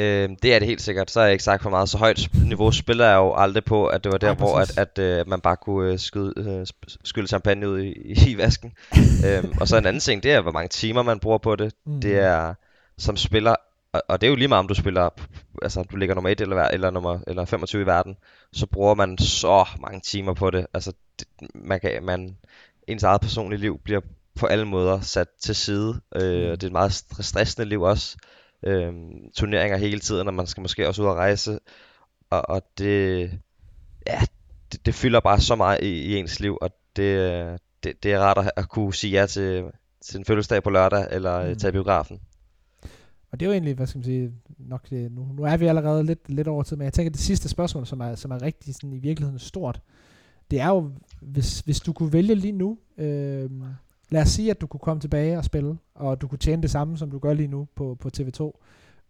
Øh, 0.00 0.28
det 0.42 0.54
er 0.54 0.58
det 0.58 0.68
helt 0.68 0.82
sikkert. 0.82 1.10
Så 1.10 1.20
har 1.20 1.26
jeg 1.26 1.32
ikke 1.32 1.44
sagt 1.44 1.62
for 1.62 1.70
meget. 1.70 1.88
Så 1.88 1.98
højt 1.98 2.28
niveau 2.46 2.70
spiller 2.70 3.06
jeg 3.06 3.16
jo 3.16 3.34
aldrig 3.34 3.64
på, 3.64 3.86
at 3.86 4.04
det 4.04 4.12
var 4.12 4.18
der, 4.18 4.28
Ej, 4.28 4.34
hvor 4.34 4.58
at, 4.58 4.98
at, 4.98 5.20
uh, 5.20 5.28
man 5.28 5.40
bare 5.40 5.56
kunne 5.56 5.92
uh, 5.92 5.98
skyde, 5.98 6.32
uh, 6.36 6.90
skylle 7.04 7.28
champagne 7.28 7.68
ud 7.68 7.80
i, 7.80 7.92
i 8.30 8.38
vasken. 8.38 8.72
øhm, 9.26 9.52
og 9.60 9.68
så 9.68 9.76
en 9.76 9.86
anden 9.86 10.00
ting, 10.00 10.22
det 10.22 10.32
er, 10.32 10.40
hvor 10.40 10.52
mange 10.52 10.68
timer 10.68 11.02
man 11.02 11.18
bruger 11.18 11.38
på 11.38 11.56
det. 11.56 11.74
Mm. 11.86 12.00
Det 12.00 12.18
er 12.18 12.54
som 12.98 13.16
spiller, 13.16 13.54
og, 13.94 14.02
og 14.08 14.20
det 14.20 14.26
er 14.26 14.30
jo 14.30 14.36
lige 14.36 14.48
meget, 14.48 14.58
om 14.58 14.68
du 14.68 14.74
spiller, 14.74 15.08
altså 15.62 15.82
du 15.82 15.96
ligger 15.96 16.14
nummer 16.14 16.30
1 16.30 16.40
eller, 16.40 16.64
eller, 16.64 16.90
nummer, 16.90 17.20
eller 17.26 17.44
25 17.44 17.82
i 17.82 17.86
verden, 17.86 18.16
så 18.52 18.66
bruger 18.66 18.94
man 18.94 19.18
så 19.18 19.64
mange 19.80 20.00
timer 20.00 20.34
på 20.34 20.50
det. 20.50 20.66
Altså, 20.74 20.92
det, 21.18 21.28
man 21.54 21.80
kan, 21.80 22.04
man, 22.04 22.36
ens 22.88 23.02
eget 23.02 23.20
personlige 23.20 23.60
liv 23.60 23.80
bliver 23.84 24.00
på 24.34 24.46
alle 24.46 24.64
måder 24.64 25.00
sat 25.00 25.28
til 25.42 25.54
side. 25.54 26.00
Øh, 26.16 26.50
mm. 26.50 26.58
det 26.58 26.62
er 26.62 26.66
et 26.66 26.72
meget 26.72 26.92
stressende 27.20 27.68
liv 27.68 27.82
også 27.82 28.16
øh, 28.62 28.92
turneringer 29.36 29.76
hele 29.76 30.00
tiden, 30.00 30.28
og 30.28 30.34
man 30.34 30.46
skal 30.46 30.60
måske 30.60 30.88
også 30.88 31.02
ud 31.02 31.06
og 31.06 31.16
rejse. 31.16 31.58
Og, 32.30 32.48
og 32.48 32.62
det, 32.78 33.30
ja, 34.06 34.20
det, 34.72 34.86
det 34.86 34.94
fylder 34.94 35.20
bare 35.20 35.40
så 35.40 35.54
meget 35.54 35.82
i, 35.82 36.02
i 36.02 36.16
ens 36.16 36.40
liv, 36.40 36.58
og 36.60 36.70
det, 36.96 37.60
det, 37.84 38.02
det 38.02 38.12
er 38.12 38.20
rart 38.20 38.38
at, 38.38 38.50
at 38.56 38.68
kunne 38.68 38.94
sige 38.94 39.20
ja 39.20 39.26
til, 39.26 39.64
til 40.04 40.18
en 40.18 40.24
fødselsdag 40.24 40.62
på 40.62 40.70
lørdag, 40.70 41.06
eller 41.10 41.48
mm. 41.48 41.58
tage 41.58 41.72
biografen. 41.72 42.20
Og 43.34 43.40
det 43.40 43.46
er 43.46 43.50
jo 43.50 43.52
egentlig, 43.52 43.74
hvad 43.74 43.86
skal 43.86 43.98
man 43.98 44.04
sige, 44.04 44.32
nok 44.58 44.90
det, 44.90 45.12
nu, 45.12 45.28
nu 45.36 45.42
er 45.42 45.56
vi 45.56 45.66
allerede 45.66 46.04
lidt, 46.04 46.30
lidt 46.30 46.48
over 46.48 46.62
tid, 46.62 46.76
men 46.76 46.84
jeg 46.84 46.92
tænker, 46.92 47.10
det 47.10 47.20
sidste 47.20 47.48
spørgsmål, 47.48 47.86
som 47.86 48.00
er, 48.00 48.14
som 48.14 48.30
er 48.30 48.42
rigtig 48.42 48.74
sådan, 48.74 48.92
i 48.92 48.98
virkeligheden 48.98 49.38
stort, 49.38 49.80
det 50.50 50.60
er 50.60 50.68
jo, 50.68 50.90
hvis, 51.20 51.60
hvis 51.60 51.80
du 51.80 51.92
kunne 51.92 52.12
vælge 52.12 52.34
lige 52.34 52.52
nu, 52.52 52.78
øh, 52.98 53.50
lad 54.10 54.22
os 54.22 54.28
sige, 54.28 54.50
at 54.50 54.60
du 54.60 54.66
kunne 54.66 54.80
komme 54.80 55.00
tilbage 55.00 55.38
og 55.38 55.44
spille, 55.44 55.78
og 55.94 56.20
du 56.20 56.28
kunne 56.28 56.38
tjene 56.38 56.62
det 56.62 56.70
samme, 56.70 56.98
som 56.98 57.10
du 57.10 57.18
gør 57.18 57.34
lige 57.34 57.48
nu 57.48 57.68
på, 57.74 57.96
på 58.00 58.10
TV2, 58.16 58.52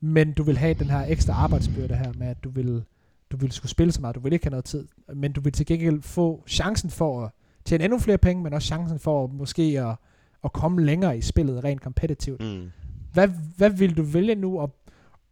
men 0.00 0.32
du 0.32 0.42
vil 0.42 0.58
have 0.58 0.74
den 0.74 0.90
her 0.90 1.04
ekstra 1.08 1.32
arbejdsbyrde 1.32 1.94
her 1.94 2.12
med, 2.18 2.26
at 2.26 2.44
du 2.44 2.50
vil, 2.50 2.84
du 3.30 3.36
vil 3.36 3.52
skulle 3.52 3.70
spille 3.70 3.92
så 3.92 4.00
meget, 4.00 4.16
du 4.16 4.20
vil 4.20 4.32
ikke 4.32 4.44
have 4.44 4.50
noget 4.50 4.64
tid, 4.64 4.88
men 5.14 5.32
du 5.32 5.40
vil 5.40 5.52
til 5.52 5.66
gengæld 5.66 6.02
få 6.02 6.44
chancen 6.46 6.90
for 6.90 7.24
at 7.24 7.30
tjene 7.64 7.84
endnu 7.84 7.98
flere 7.98 8.18
penge, 8.18 8.42
men 8.42 8.52
også 8.52 8.66
chancen 8.66 8.98
for 8.98 9.26
måske 9.26 9.62
at, 9.62 9.96
at 10.44 10.52
komme 10.52 10.84
længere 10.84 11.18
i 11.18 11.20
spillet 11.20 11.64
rent 11.64 11.80
kompetitivt. 11.80 12.40
Mm. 12.40 12.70
Hvad, 13.14 13.28
hvad 13.56 13.70
vil 13.70 13.96
du 13.96 14.02
vælge 14.02 14.34
nu, 14.34 14.60
og, 14.60 14.74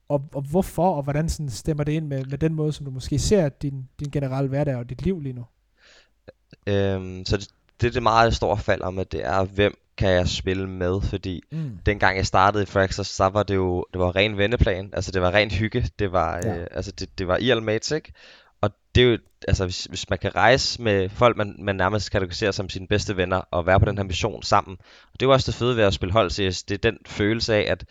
og, 0.09 0.28
og 0.34 0.42
hvorfor, 0.42 0.94
og 0.94 1.02
hvordan 1.02 1.28
sådan 1.28 1.50
stemmer 1.50 1.84
det 1.84 1.92
ind 1.92 2.06
med, 2.06 2.24
med 2.24 2.38
den 2.38 2.54
måde, 2.54 2.72
som 2.72 2.84
du 2.84 2.90
måske 2.90 3.18
ser 3.18 3.48
din, 3.48 3.88
din 4.00 4.10
generelle 4.10 4.48
hverdag 4.48 4.76
og 4.76 4.90
dit 4.90 5.02
liv 5.02 5.20
lige 5.20 5.32
nu? 5.32 5.44
Øhm, 6.66 7.24
så 7.24 7.36
det, 7.36 7.48
det, 7.80 7.94
det 7.94 8.02
meget 8.02 8.34
store 8.34 8.59
fald 8.59 8.82
om, 8.82 8.98
at 8.98 9.12
det 9.12 9.26
er, 9.26 9.44
hvem 9.44 9.78
kan 9.96 10.10
jeg 10.10 10.28
spille 10.28 10.68
med, 10.68 11.00
fordi 11.00 11.42
mm. 11.52 11.78
dengang 11.86 12.16
jeg 12.16 12.26
startede 12.26 12.62
i 12.62 12.66
Fraxers, 12.66 13.06
så 13.06 13.28
var 13.28 13.42
det 13.42 13.54
jo 13.54 13.84
det 13.92 14.00
var 14.00 14.16
ren 14.16 14.38
venneplan, 14.38 14.90
altså 14.92 15.12
det 15.12 15.22
var 15.22 15.34
ren 15.34 15.50
hygge, 15.50 15.88
det 15.98 16.12
var, 16.12 16.40
ja. 16.44 16.56
øh, 16.56 16.66
altså 16.70 16.92
det, 16.92 17.18
det 17.18 17.28
var 17.28 17.36
IL 17.36 17.62
mates, 17.62 17.90
ikke? 17.90 18.12
Og 18.62 18.70
det 18.94 19.02
er 19.02 19.10
jo, 19.10 19.18
altså 19.48 19.64
hvis, 19.64 19.84
hvis 19.84 20.10
man 20.10 20.18
kan 20.18 20.36
rejse 20.36 20.82
med 20.82 21.09
folk, 21.09 21.36
man, 21.36 21.56
man 21.59 21.76
nærmest 21.76 22.10
kategoriserer 22.10 22.51
som 22.51 22.68
sine 22.68 22.86
bedste 22.86 23.16
venner, 23.16 23.40
og 23.51 23.66
være 23.66 23.80
på 23.80 23.86
den 23.86 23.97
her 23.97 24.05
mission 24.05 24.43
sammen, 24.43 24.76
og 24.80 25.20
det 25.20 25.22
er 25.22 25.26
jo 25.26 25.32
også 25.32 25.51
det 25.51 25.59
fede 25.59 25.76
ved 25.76 25.84
at 25.84 25.94
spille 25.94 26.12
hold 26.12 26.30
CS, 26.30 26.62
det 26.62 26.74
er 26.74 26.90
den 26.90 26.98
følelse 27.06 27.55
af, 27.55 27.70
at 27.72 27.84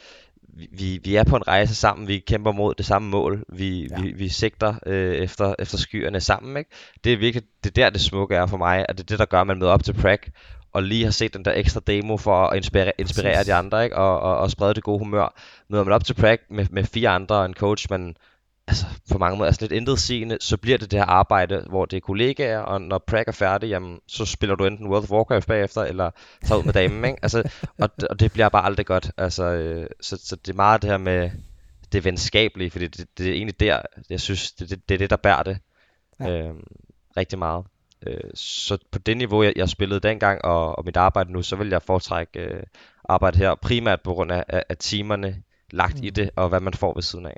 vi, 0.72 1.00
vi 1.04 1.16
er 1.16 1.24
på 1.24 1.36
en 1.36 1.48
rejse 1.48 1.76
sammen, 1.76 2.08
vi 2.08 2.20
kæmper 2.20 2.52
mod 2.52 2.76
det 2.76 2.86
samme 2.86 3.10
mål, 3.10 3.44
vi, 3.50 3.88
ja. 3.88 4.02
vi, 4.02 4.12
vi 4.12 4.30
sigter 4.30 4.76
øh, 4.86 5.16
efter, 5.16 5.56
efter 5.60 5.78
skyerne 5.78 6.20
sammen, 6.20 6.58
ikke? 6.58 6.70
Det 7.04 7.14
er 7.14 7.18
virkelig, 7.18 7.44
det 7.64 7.78
er 7.78 7.84
der 7.84 7.90
det 7.90 8.02
smukke 8.02 8.36
er 8.36 8.46
for 8.46 8.58
mig, 8.58 8.86
at 8.90 8.98
det 8.98 9.04
er 9.04 9.08
det, 9.08 9.20
der 9.20 9.26
gør, 9.26 9.42
at 9.42 9.48
man 9.48 9.60
møder 9.60 9.72
op 9.72 9.84
til 9.84 9.94
Prag, 9.94 10.20
og 10.74 10.84
lige 10.84 11.04
har 11.04 11.12
set 11.12 11.34
den 11.34 11.46
der 11.46 11.54
ekstra 11.56 11.82
demo 11.88 12.18
for 12.18 12.48
at 12.48 12.58
inspirere, 12.58 12.92
inspirere 12.98 13.44
de 13.44 13.54
andre, 13.54 13.84
ikke? 13.84 13.96
Og, 13.96 14.20
og, 14.20 14.38
og 14.38 14.52
sprede 14.52 14.74
det 14.74 14.84
gode 14.84 15.00
humør. 15.00 15.36
Møder 15.70 15.84
man 15.84 15.94
op 15.94 16.06
til 16.06 16.14
Prag 16.14 16.40
med, 16.50 16.66
med 16.72 16.84
fire 16.84 17.10
andre 17.10 17.36
og 17.36 17.46
en 17.46 17.54
coach, 17.54 17.88
man 17.90 18.16
altså 18.68 18.86
på 19.12 19.18
mange 19.18 19.38
måder 19.38 19.46
er 19.46 19.50
altså 19.50 19.62
lidt 19.62 19.72
intet 19.72 20.00
sigende, 20.00 20.38
så 20.42 20.58
bliver 20.58 20.78
det 20.78 20.92
det 20.92 21.00
her 21.00 21.06
arbejde, 21.06 21.66
hvor 21.70 21.86
det 21.86 21.98
er 21.98 22.02
kollegaer, 22.02 22.60
og 22.60 22.82
når 22.82 22.98
Prag 23.08 23.24
er 23.28 23.32
færdig, 23.32 23.70
jamen, 23.70 24.00
så 24.08 24.26
spiller 24.26 24.56
du 24.56 24.66
enten 24.66 24.88
World 24.88 25.04
of 25.04 25.12
Warcraft 25.12 25.48
bagefter, 25.48 25.82
eller 25.82 26.12
tager 26.46 26.60
ud 26.60 26.64
med 26.64 26.74
damen, 26.74 27.06
ikke? 27.06 27.18
Altså, 27.22 27.50
og, 27.78 27.90
og 28.10 28.20
det 28.20 28.34
bliver 28.34 28.50
bare 28.50 28.66
aldrig 28.66 28.86
godt. 28.86 29.12
Altså, 29.18 29.44
øh, 29.44 29.88
så, 30.02 30.18
så 30.24 30.36
det 30.36 30.52
er 30.52 30.56
meget 30.56 30.82
det 30.82 30.90
her 30.90 30.98
med 30.98 31.32
det 31.92 32.06
venskabelige, 32.06 32.72
fordi 32.72 32.88
det, 32.88 33.08
det 33.18 33.28
er 33.28 33.34
egentlig 33.34 33.60
der, 33.60 33.82
jeg 34.10 34.20
synes, 34.20 34.52
det, 34.52 34.70
det, 34.70 34.90
det 34.90 34.96
er 34.96 35.00
det, 35.00 35.10
der 35.10 35.16
bærer 35.16 35.44
det 35.44 35.58
ja. 36.20 36.30
øh, 36.30 36.54
rigtig 37.18 37.40
meget. 37.40 37.66
Øh, 38.08 38.32
så 38.36 38.78
på 38.92 39.00
det 39.00 39.18
niveau, 39.18 39.44
jeg, 39.44 39.54
jeg 39.56 39.70
spillede 39.70 40.00
dengang, 40.00 40.46
og, 40.46 40.78
og 40.78 40.86
mit 40.86 40.98
arbejde 40.98 41.32
nu, 41.32 41.42
så 41.42 41.56
vil 41.56 41.70
jeg 41.70 41.82
foretrække 41.82 42.40
øh, 42.40 42.64
arbejde 43.10 43.38
her, 43.38 43.56
primært 43.56 44.02
på 44.02 44.14
grund 44.14 44.32
af, 44.32 44.44
af, 44.48 44.64
af 44.70 44.78
timerne 44.78 45.44
lagt 45.72 46.00
mm. 46.00 46.04
i 46.04 46.10
det, 46.10 46.30
og 46.36 46.50
hvad 46.50 46.60
man 46.60 46.74
får 46.74 46.94
ved 46.94 47.02
siden 47.02 47.26
af. 47.26 47.38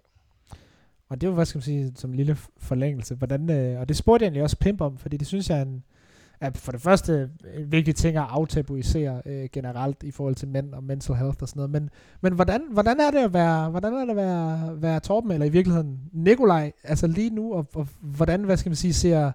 Og 1.13 1.21
det 1.21 1.29
var, 1.29 1.35
hvad 1.35 1.45
skal 1.45 1.57
man 1.57 1.63
sige, 1.63 1.91
som 1.95 2.09
en 2.09 2.15
lille 2.15 2.37
forlængelse. 2.57 3.15
Hvordan, 3.15 3.49
øh, 3.49 3.79
og 3.79 3.89
det 3.89 3.97
spurgte 3.97 4.23
jeg 4.23 4.27
egentlig 4.27 4.43
også 4.43 4.57
Pimp 4.57 4.81
om, 4.81 4.97
fordi 4.97 5.17
det 5.17 5.27
synes 5.27 5.49
jeg 5.49 5.57
er 5.57 5.61
en, 5.61 5.83
er 6.41 6.51
for 6.55 6.71
det 6.71 6.81
første 6.81 7.29
en 7.57 7.71
vigtig 7.71 7.95
ting 7.95 8.17
at 8.17 8.25
aftabuisere 8.29 9.21
øh, 9.25 9.49
generelt 9.51 10.03
i 10.03 10.11
forhold 10.11 10.35
til 10.35 10.47
mænd 10.47 10.73
og 10.73 10.83
mental 10.83 11.15
health 11.15 11.37
og 11.41 11.47
sådan 11.47 11.59
noget. 11.59 11.71
Men, 11.71 11.89
men 12.21 12.33
hvordan, 12.33 12.61
hvordan 12.71 12.99
er 12.99 13.11
det 13.11 13.17
at 13.17 13.33
være, 13.33 13.69
hvordan 13.69 13.93
er 13.93 13.99
det 13.99 14.09
at 14.09 14.15
være, 14.15 14.81
være 14.81 14.99
Torben, 14.99 15.31
eller 15.31 15.45
i 15.45 15.49
virkeligheden 15.49 15.99
Nikolaj, 16.13 16.71
altså 16.83 17.07
lige 17.07 17.29
nu, 17.29 17.53
og, 17.53 17.67
og 17.73 17.87
hvordan, 18.01 18.43
hvad 18.43 18.57
skal 18.57 18.69
man 18.69 18.75
sige, 18.75 18.93
ser, 18.93 19.31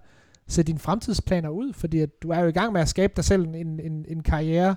ser 0.47 0.63
dine 0.63 0.79
fremtidsplaner 0.79 1.49
ud? 1.49 1.73
Fordi 1.73 2.01
at 2.01 2.23
du 2.23 2.31
er 2.31 2.41
jo 2.41 2.47
i 2.47 2.53
gang 2.53 2.73
med 2.73 2.81
at 2.81 2.89
skabe 2.89 3.13
dig 3.17 3.25
selv 3.25 3.47
en, 3.47 3.81
en, 3.81 4.05
en 4.09 4.23
karriere, 4.23 4.77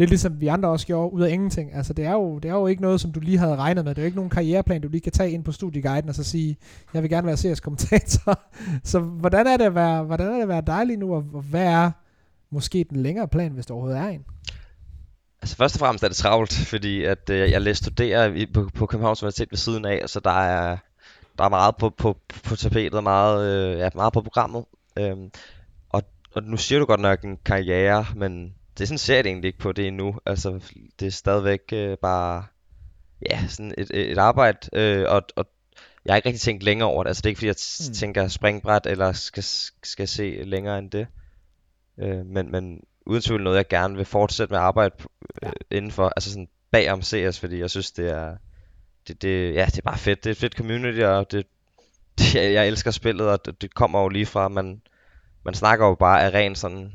lidt 0.00 0.10
ligesom 0.10 0.40
vi 0.40 0.46
andre 0.46 0.68
også 0.68 0.86
gjorde, 0.86 1.12
ud 1.12 1.22
af 1.22 1.30
ingenting. 1.30 1.74
Altså 1.74 1.92
det 1.92 2.04
er, 2.04 2.12
jo, 2.12 2.38
det 2.38 2.48
er 2.48 2.54
jo 2.54 2.66
ikke 2.66 2.82
noget, 2.82 3.00
som 3.00 3.12
du 3.12 3.20
lige 3.20 3.38
havde 3.38 3.56
regnet 3.56 3.84
med. 3.84 3.94
Det 3.94 3.98
er 3.98 4.02
jo 4.02 4.06
ikke 4.06 4.16
nogen 4.16 4.30
karriereplan, 4.30 4.80
du 4.80 4.88
lige 4.88 5.00
kan 5.00 5.12
tage 5.12 5.30
ind 5.30 5.44
på 5.44 5.52
studieguiden 5.52 6.08
og 6.08 6.14
så 6.14 6.24
sige, 6.24 6.56
jeg 6.94 7.02
vil 7.02 7.10
gerne 7.10 7.26
være 7.26 7.36
seriøs 7.36 7.60
kommentator. 7.60 8.40
så 8.90 8.98
hvordan 8.98 9.46
er 9.46 9.56
det 9.56 9.64
at 9.64 9.74
være, 9.74 10.02
hvordan 10.02 10.26
er 10.26 10.34
det 10.34 10.42
at 10.42 10.48
være 10.48 10.62
dig 10.66 10.86
lige 10.86 10.96
nu, 10.96 11.14
og 11.14 11.22
hvad 11.22 11.66
er 11.66 11.90
måske 12.50 12.86
den 12.90 13.02
længere 13.02 13.28
plan, 13.28 13.52
hvis 13.52 13.66
der 13.66 13.74
overhovedet 13.74 14.00
er 14.00 14.08
en? 14.08 14.24
Altså 15.42 15.56
først 15.56 15.74
og 15.74 15.78
fremmest 15.78 16.04
er 16.04 16.08
det 16.08 16.16
travlt, 16.16 16.52
fordi 16.52 17.04
at 17.04 17.30
øh, 17.30 17.50
jeg 17.50 17.60
læser 17.60 17.84
studerer 17.84 18.46
på, 18.54 18.68
på 18.74 18.86
Københavns 18.86 19.22
Universitet 19.22 19.48
ved 19.50 19.58
siden 19.58 19.84
af, 19.84 20.02
så 20.06 20.20
der 20.20 20.40
er, 20.40 20.76
der 21.38 21.44
er 21.44 21.48
meget 21.48 21.76
på, 21.76 21.90
på, 21.90 22.16
på 22.44 22.56
tapetet, 22.56 23.02
meget, 23.02 23.46
øh, 23.46 23.78
ja, 23.78 23.88
meget 23.94 24.12
på 24.12 24.20
programmet. 24.20 24.64
Øhm, 24.98 25.30
og, 25.88 26.02
og 26.34 26.42
nu 26.42 26.56
siger 26.56 26.78
du 26.78 26.84
godt 26.84 27.00
nok 27.00 27.24
en 27.24 27.38
karriere, 27.44 28.06
men 28.16 28.54
det 28.80 28.88
sådan 28.88 28.98
ser 28.98 29.14
jeg 29.14 29.24
det 29.24 29.30
egentlig 29.30 29.48
ikke 29.48 29.58
på 29.58 29.72
det 29.72 29.86
endnu. 29.86 30.18
Altså, 30.26 30.60
det 31.00 31.06
er 31.06 31.10
stadigvæk 31.10 31.60
øh, 31.72 31.98
bare, 32.02 32.44
ja, 33.30 33.46
sådan 33.48 33.74
et, 33.78 33.90
et 33.94 34.18
arbejde, 34.18 34.58
øh, 34.72 35.04
og, 35.08 35.22
og 35.36 35.46
jeg 36.04 36.12
har 36.12 36.16
ikke 36.16 36.28
rigtig 36.28 36.40
tænkt 36.40 36.62
længere 36.62 36.88
over 36.88 37.04
det. 37.04 37.08
Altså, 37.08 37.20
det 37.20 37.26
er 37.26 37.30
ikke 37.30 37.38
fordi, 37.38 37.46
jeg 37.46 37.88
mm. 37.88 37.94
tænker 37.94 38.28
springbræt, 38.28 38.86
eller 38.86 39.12
skal, 39.12 39.42
skal 39.82 40.08
se 40.08 40.42
længere 40.44 40.78
end 40.78 40.90
det. 40.90 41.06
Øh, 41.98 42.26
men, 42.26 42.50
men 42.50 42.80
uden 43.06 43.22
tvivl 43.22 43.42
noget, 43.42 43.56
jeg 43.56 43.68
gerne 43.68 43.96
vil 43.96 44.04
fortsætte 44.04 44.52
med 44.52 44.58
at 44.58 44.64
arbejde 44.64 44.94
øh, 45.42 45.52
ja. 45.70 45.76
indenfor, 45.76 46.12
altså 46.16 46.30
sådan 46.30 46.48
bagom 46.70 47.02
CS, 47.02 47.40
fordi 47.40 47.58
jeg 47.58 47.70
synes, 47.70 47.92
det 47.92 48.10
er, 48.10 48.36
det, 49.08 49.22
det, 49.22 49.54
ja, 49.54 49.66
det 49.66 49.78
er 49.78 49.82
bare 49.82 49.98
fedt. 49.98 50.24
Det 50.24 50.30
er 50.30 50.34
et 50.34 50.38
fedt 50.38 50.54
community, 50.54 51.00
og 51.00 51.32
det, 51.32 51.46
jeg, 52.34 52.52
jeg 52.52 52.68
elsker 52.68 52.90
spillet, 52.90 53.28
og 53.28 53.44
det, 53.44 53.62
det 53.62 53.74
kommer 53.74 54.02
jo 54.02 54.08
lige 54.08 54.26
fra, 54.26 54.48
man, 54.48 54.82
man 55.44 55.54
snakker 55.54 55.86
jo 55.86 55.94
bare 55.94 56.22
af 56.22 56.34
ren 56.34 56.54
sådan, 56.54 56.92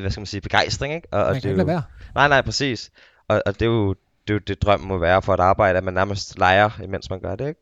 hvad 0.00 0.10
skal 0.10 0.20
man 0.20 0.26
sige, 0.26 0.40
begejstring, 0.40 0.94
ikke? 0.94 1.08
Og, 1.10 1.20
og 1.20 1.26
man 1.26 1.34
det 1.34 1.42
kan 1.42 1.50
ikke 1.50 1.58
lade 1.58 1.68
være. 1.68 1.82
Nej, 2.14 2.28
nej, 2.28 2.42
præcis. 2.42 2.90
Og, 3.28 3.42
og 3.46 3.54
det 3.54 3.62
er 3.62 3.70
jo 3.70 3.94
det, 4.28 4.30
er 4.30 4.34
jo 4.34 4.40
det 4.46 4.62
drøm 4.62 4.80
må 4.80 4.98
være 4.98 5.22
for 5.22 5.32
at 5.32 5.40
arbejde, 5.40 5.78
at 5.78 5.84
man 5.84 5.94
nærmest 5.94 6.38
leger, 6.38 6.70
imens 6.84 7.10
man 7.10 7.20
gør 7.20 7.36
det, 7.36 7.48
ikke? 7.48 7.60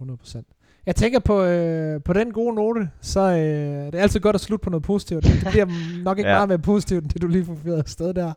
100%. 0.00 0.42
Jeg 0.86 0.96
tænker 0.96 1.18
på, 1.18 1.42
øh, 1.42 2.02
på 2.02 2.12
den 2.12 2.32
gode 2.32 2.54
note, 2.54 2.90
så 3.00 3.20
øh, 3.20 3.86
det 3.86 3.94
er 3.94 4.02
altid 4.02 4.20
godt 4.20 4.34
at 4.34 4.40
slutte 4.40 4.64
på 4.64 4.70
noget 4.70 4.84
positivt. 4.84 5.24
Det 5.24 5.46
bliver 5.50 5.66
nok 6.04 6.18
ikke 6.18 6.30
ja. 6.30 6.36
meget 6.36 6.48
mere 6.48 6.58
positivt, 6.58 7.02
end 7.04 7.12
det 7.12 7.22
du 7.22 7.26
lige 7.26 7.44
får 7.44 7.78
afsted 7.78 8.14
der. 8.14 8.32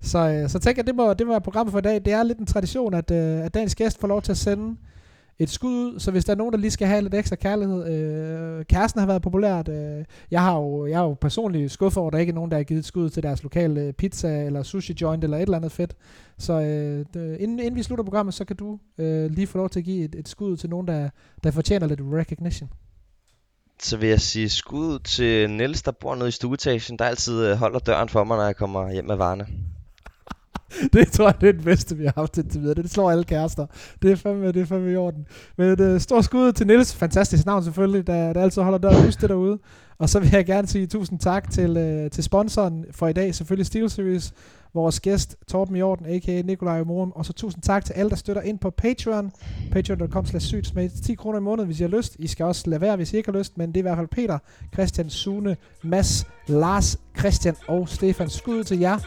Så, 0.00 0.18
øh, 0.18 0.48
så 0.48 0.58
tænker 0.58 0.82
jeg, 0.82 0.86
det 0.86 0.94
må, 0.94 1.14
det 1.14 1.26
må 1.26 1.32
være 1.32 1.40
programmet 1.40 1.72
for 1.72 1.78
i 1.78 1.82
dag. 1.82 1.94
Det 2.04 2.12
er 2.12 2.22
lidt 2.22 2.38
en 2.38 2.46
tradition, 2.46 2.94
at, 2.94 3.10
øh, 3.10 3.44
at 3.44 3.54
dagens 3.54 3.74
gæst 3.74 4.00
får 4.00 4.08
lov 4.08 4.22
til 4.22 4.32
at 4.32 4.38
sende 4.38 4.76
et 5.38 5.50
skud 5.50 5.70
ud, 5.70 6.00
så 6.00 6.10
hvis 6.10 6.24
der 6.24 6.32
er 6.32 6.36
nogen, 6.36 6.52
der 6.52 6.58
lige 6.58 6.70
skal 6.70 6.86
have 6.86 7.02
lidt 7.02 7.14
ekstra 7.14 7.36
kærlighed, 7.36 7.88
øh, 7.88 8.64
kæresten 8.64 8.98
har 8.98 9.06
været 9.06 9.22
populært, 9.22 9.68
øh, 9.68 10.04
jeg 10.30 10.42
har 10.42 10.56
jo, 10.56 10.86
jeg 10.86 10.98
har 10.98 11.04
jo 11.04 11.14
personligt 11.14 11.72
skuffet 11.72 11.98
over, 11.98 12.08
at 12.08 12.12
der 12.12 12.18
ikke 12.18 12.30
er 12.30 12.34
nogen, 12.34 12.50
der 12.50 12.56
har 12.56 12.64
givet 12.64 12.78
et 12.78 12.84
skud 12.84 13.10
til 13.10 13.22
deres 13.22 13.42
lokale 13.42 13.92
pizza, 13.92 14.44
eller 14.44 14.62
sushi 14.62 14.94
joint, 15.00 15.24
eller 15.24 15.36
et 15.36 15.42
eller 15.42 15.56
andet 15.56 15.72
fedt, 15.72 15.96
så 16.38 16.52
øh, 16.52 17.06
inden, 17.40 17.58
inden 17.58 17.76
vi 17.76 17.82
slutter 17.82 18.04
programmet, 18.04 18.34
så 18.34 18.44
kan 18.44 18.56
du 18.56 18.78
øh, 18.98 19.30
lige 19.30 19.46
få 19.46 19.58
lov 19.58 19.68
til 19.68 19.80
at 19.80 19.84
give 19.84 20.04
et, 20.04 20.14
et 20.14 20.28
skud 20.28 20.56
til 20.56 20.70
nogen, 20.70 20.88
der, 20.88 21.08
der 21.44 21.50
fortjener 21.50 21.86
lidt 21.86 22.00
recognition. 22.02 22.70
Så 23.82 23.96
vil 23.96 24.08
jeg 24.08 24.20
sige 24.20 24.48
skud 24.48 24.98
til 24.98 25.50
Niels, 25.50 25.82
der 25.82 25.92
bor 25.92 26.14
nede 26.14 26.28
i 26.28 26.32
stueetagen, 26.32 26.98
der 26.98 27.04
altid 27.04 27.46
øh, 27.46 27.56
holder 27.56 27.78
døren 27.78 28.08
for 28.08 28.24
mig, 28.24 28.36
når 28.36 28.44
jeg 28.44 28.56
kommer 28.56 28.92
hjem 28.92 29.04
med 29.04 29.16
varerne. 29.16 29.46
det 30.92 31.12
tror 31.12 31.26
jeg, 31.26 31.40
det 31.40 31.48
er 31.48 31.52
det 31.52 31.64
bedste, 31.64 31.96
vi 31.96 32.04
har 32.04 32.12
haft 32.16 32.38
indtil 32.38 32.60
videre. 32.60 32.82
Det 32.82 32.90
slår 32.90 33.10
alle 33.10 33.24
kærester. 33.24 33.66
Det 34.02 34.12
er 34.12 34.16
fandme, 34.16 34.46
det 34.46 34.62
er 34.62 34.66
fandme 34.66 34.92
i 34.92 34.96
orden. 34.96 35.26
Men 35.56 35.68
et 35.68 35.80
uh, 35.80 36.00
stort 36.00 36.24
skud 36.24 36.52
til 36.52 36.66
Nils. 36.66 36.94
Fantastisk 36.94 37.46
navn 37.46 37.64
selvfølgelig, 37.64 38.06
der, 38.06 38.32
der 38.32 38.42
altid 38.42 38.62
holder 38.62 38.78
døren. 38.78 39.06
lyst 39.06 39.20
det 39.20 39.28
derude. 39.28 39.58
Og 39.98 40.08
så 40.08 40.20
vil 40.20 40.30
jeg 40.32 40.46
gerne 40.46 40.68
sige 40.68 40.86
tusind 40.86 41.18
tak 41.18 41.50
til, 41.50 41.70
uh, 42.04 42.10
til 42.10 42.24
sponsoren 42.24 42.84
for 42.90 43.08
i 43.08 43.12
dag, 43.12 43.34
selvfølgelig 43.34 43.66
Steel 43.66 43.90
Series, 43.90 44.32
vores 44.74 45.00
gæst 45.00 45.36
Torben 45.48 45.76
Jorden, 45.76 46.06
a.k.a. 46.06 46.42
Nikolaj 46.42 46.82
Morum. 46.82 47.12
Og 47.14 47.24
så 47.24 47.32
tusind 47.32 47.62
tak 47.62 47.84
til 47.84 47.92
alle, 47.92 48.10
der 48.10 48.16
støtter 48.16 48.42
ind 48.42 48.58
på 48.58 48.70
Patreon. 48.70 49.32
Patreon.com 49.72 50.26
slash 50.26 50.54
10 51.04 51.14
kroner 51.14 51.38
i 51.38 51.42
måneden, 51.42 51.66
hvis 51.66 51.80
I 51.80 51.82
har 51.82 51.90
lyst. 51.90 52.16
I 52.18 52.26
skal 52.26 52.46
også 52.46 52.70
lade 52.70 52.80
være, 52.80 52.96
hvis 52.96 53.12
I 53.12 53.16
ikke 53.16 53.32
har 53.32 53.38
lyst. 53.38 53.58
Men 53.58 53.68
det 53.68 53.76
er 53.76 53.80
i 53.80 53.82
hvert 53.82 53.96
fald 53.96 54.08
Peter, 54.08 54.38
Christian, 54.74 55.10
Sune, 55.10 55.56
Mads, 55.82 56.26
Lars, 56.46 56.98
Christian 57.18 57.54
og 57.68 57.88
Stefan. 57.88 58.30
Skud 58.30 58.64
til 58.64 58.78
jer. 58.78 58.98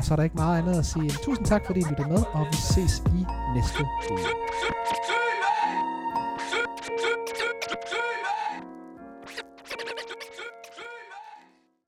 Og 0.00 0.06
så 0.06 0.14
er 0.14 0.16
der 0.16 0.22
ikke 0.22 0.36
meget 0.36 0.58
andet 0.62 0.78
at 0.78 0.86
sige 0.86 1.02
end 1.02 1.24
tusind 1.24 1.46
tak, 1.46 1.62
fordi 1.66 1.80
I 1.80 1.84
lyttede 1.90 2.08
med, 2.08 2.22
og 2.32 2.46
vi 2.50 2.56
ses 2.56 3.02
i 3.06 3.26
næste 3.54 3.84
uge. 4.10 4.20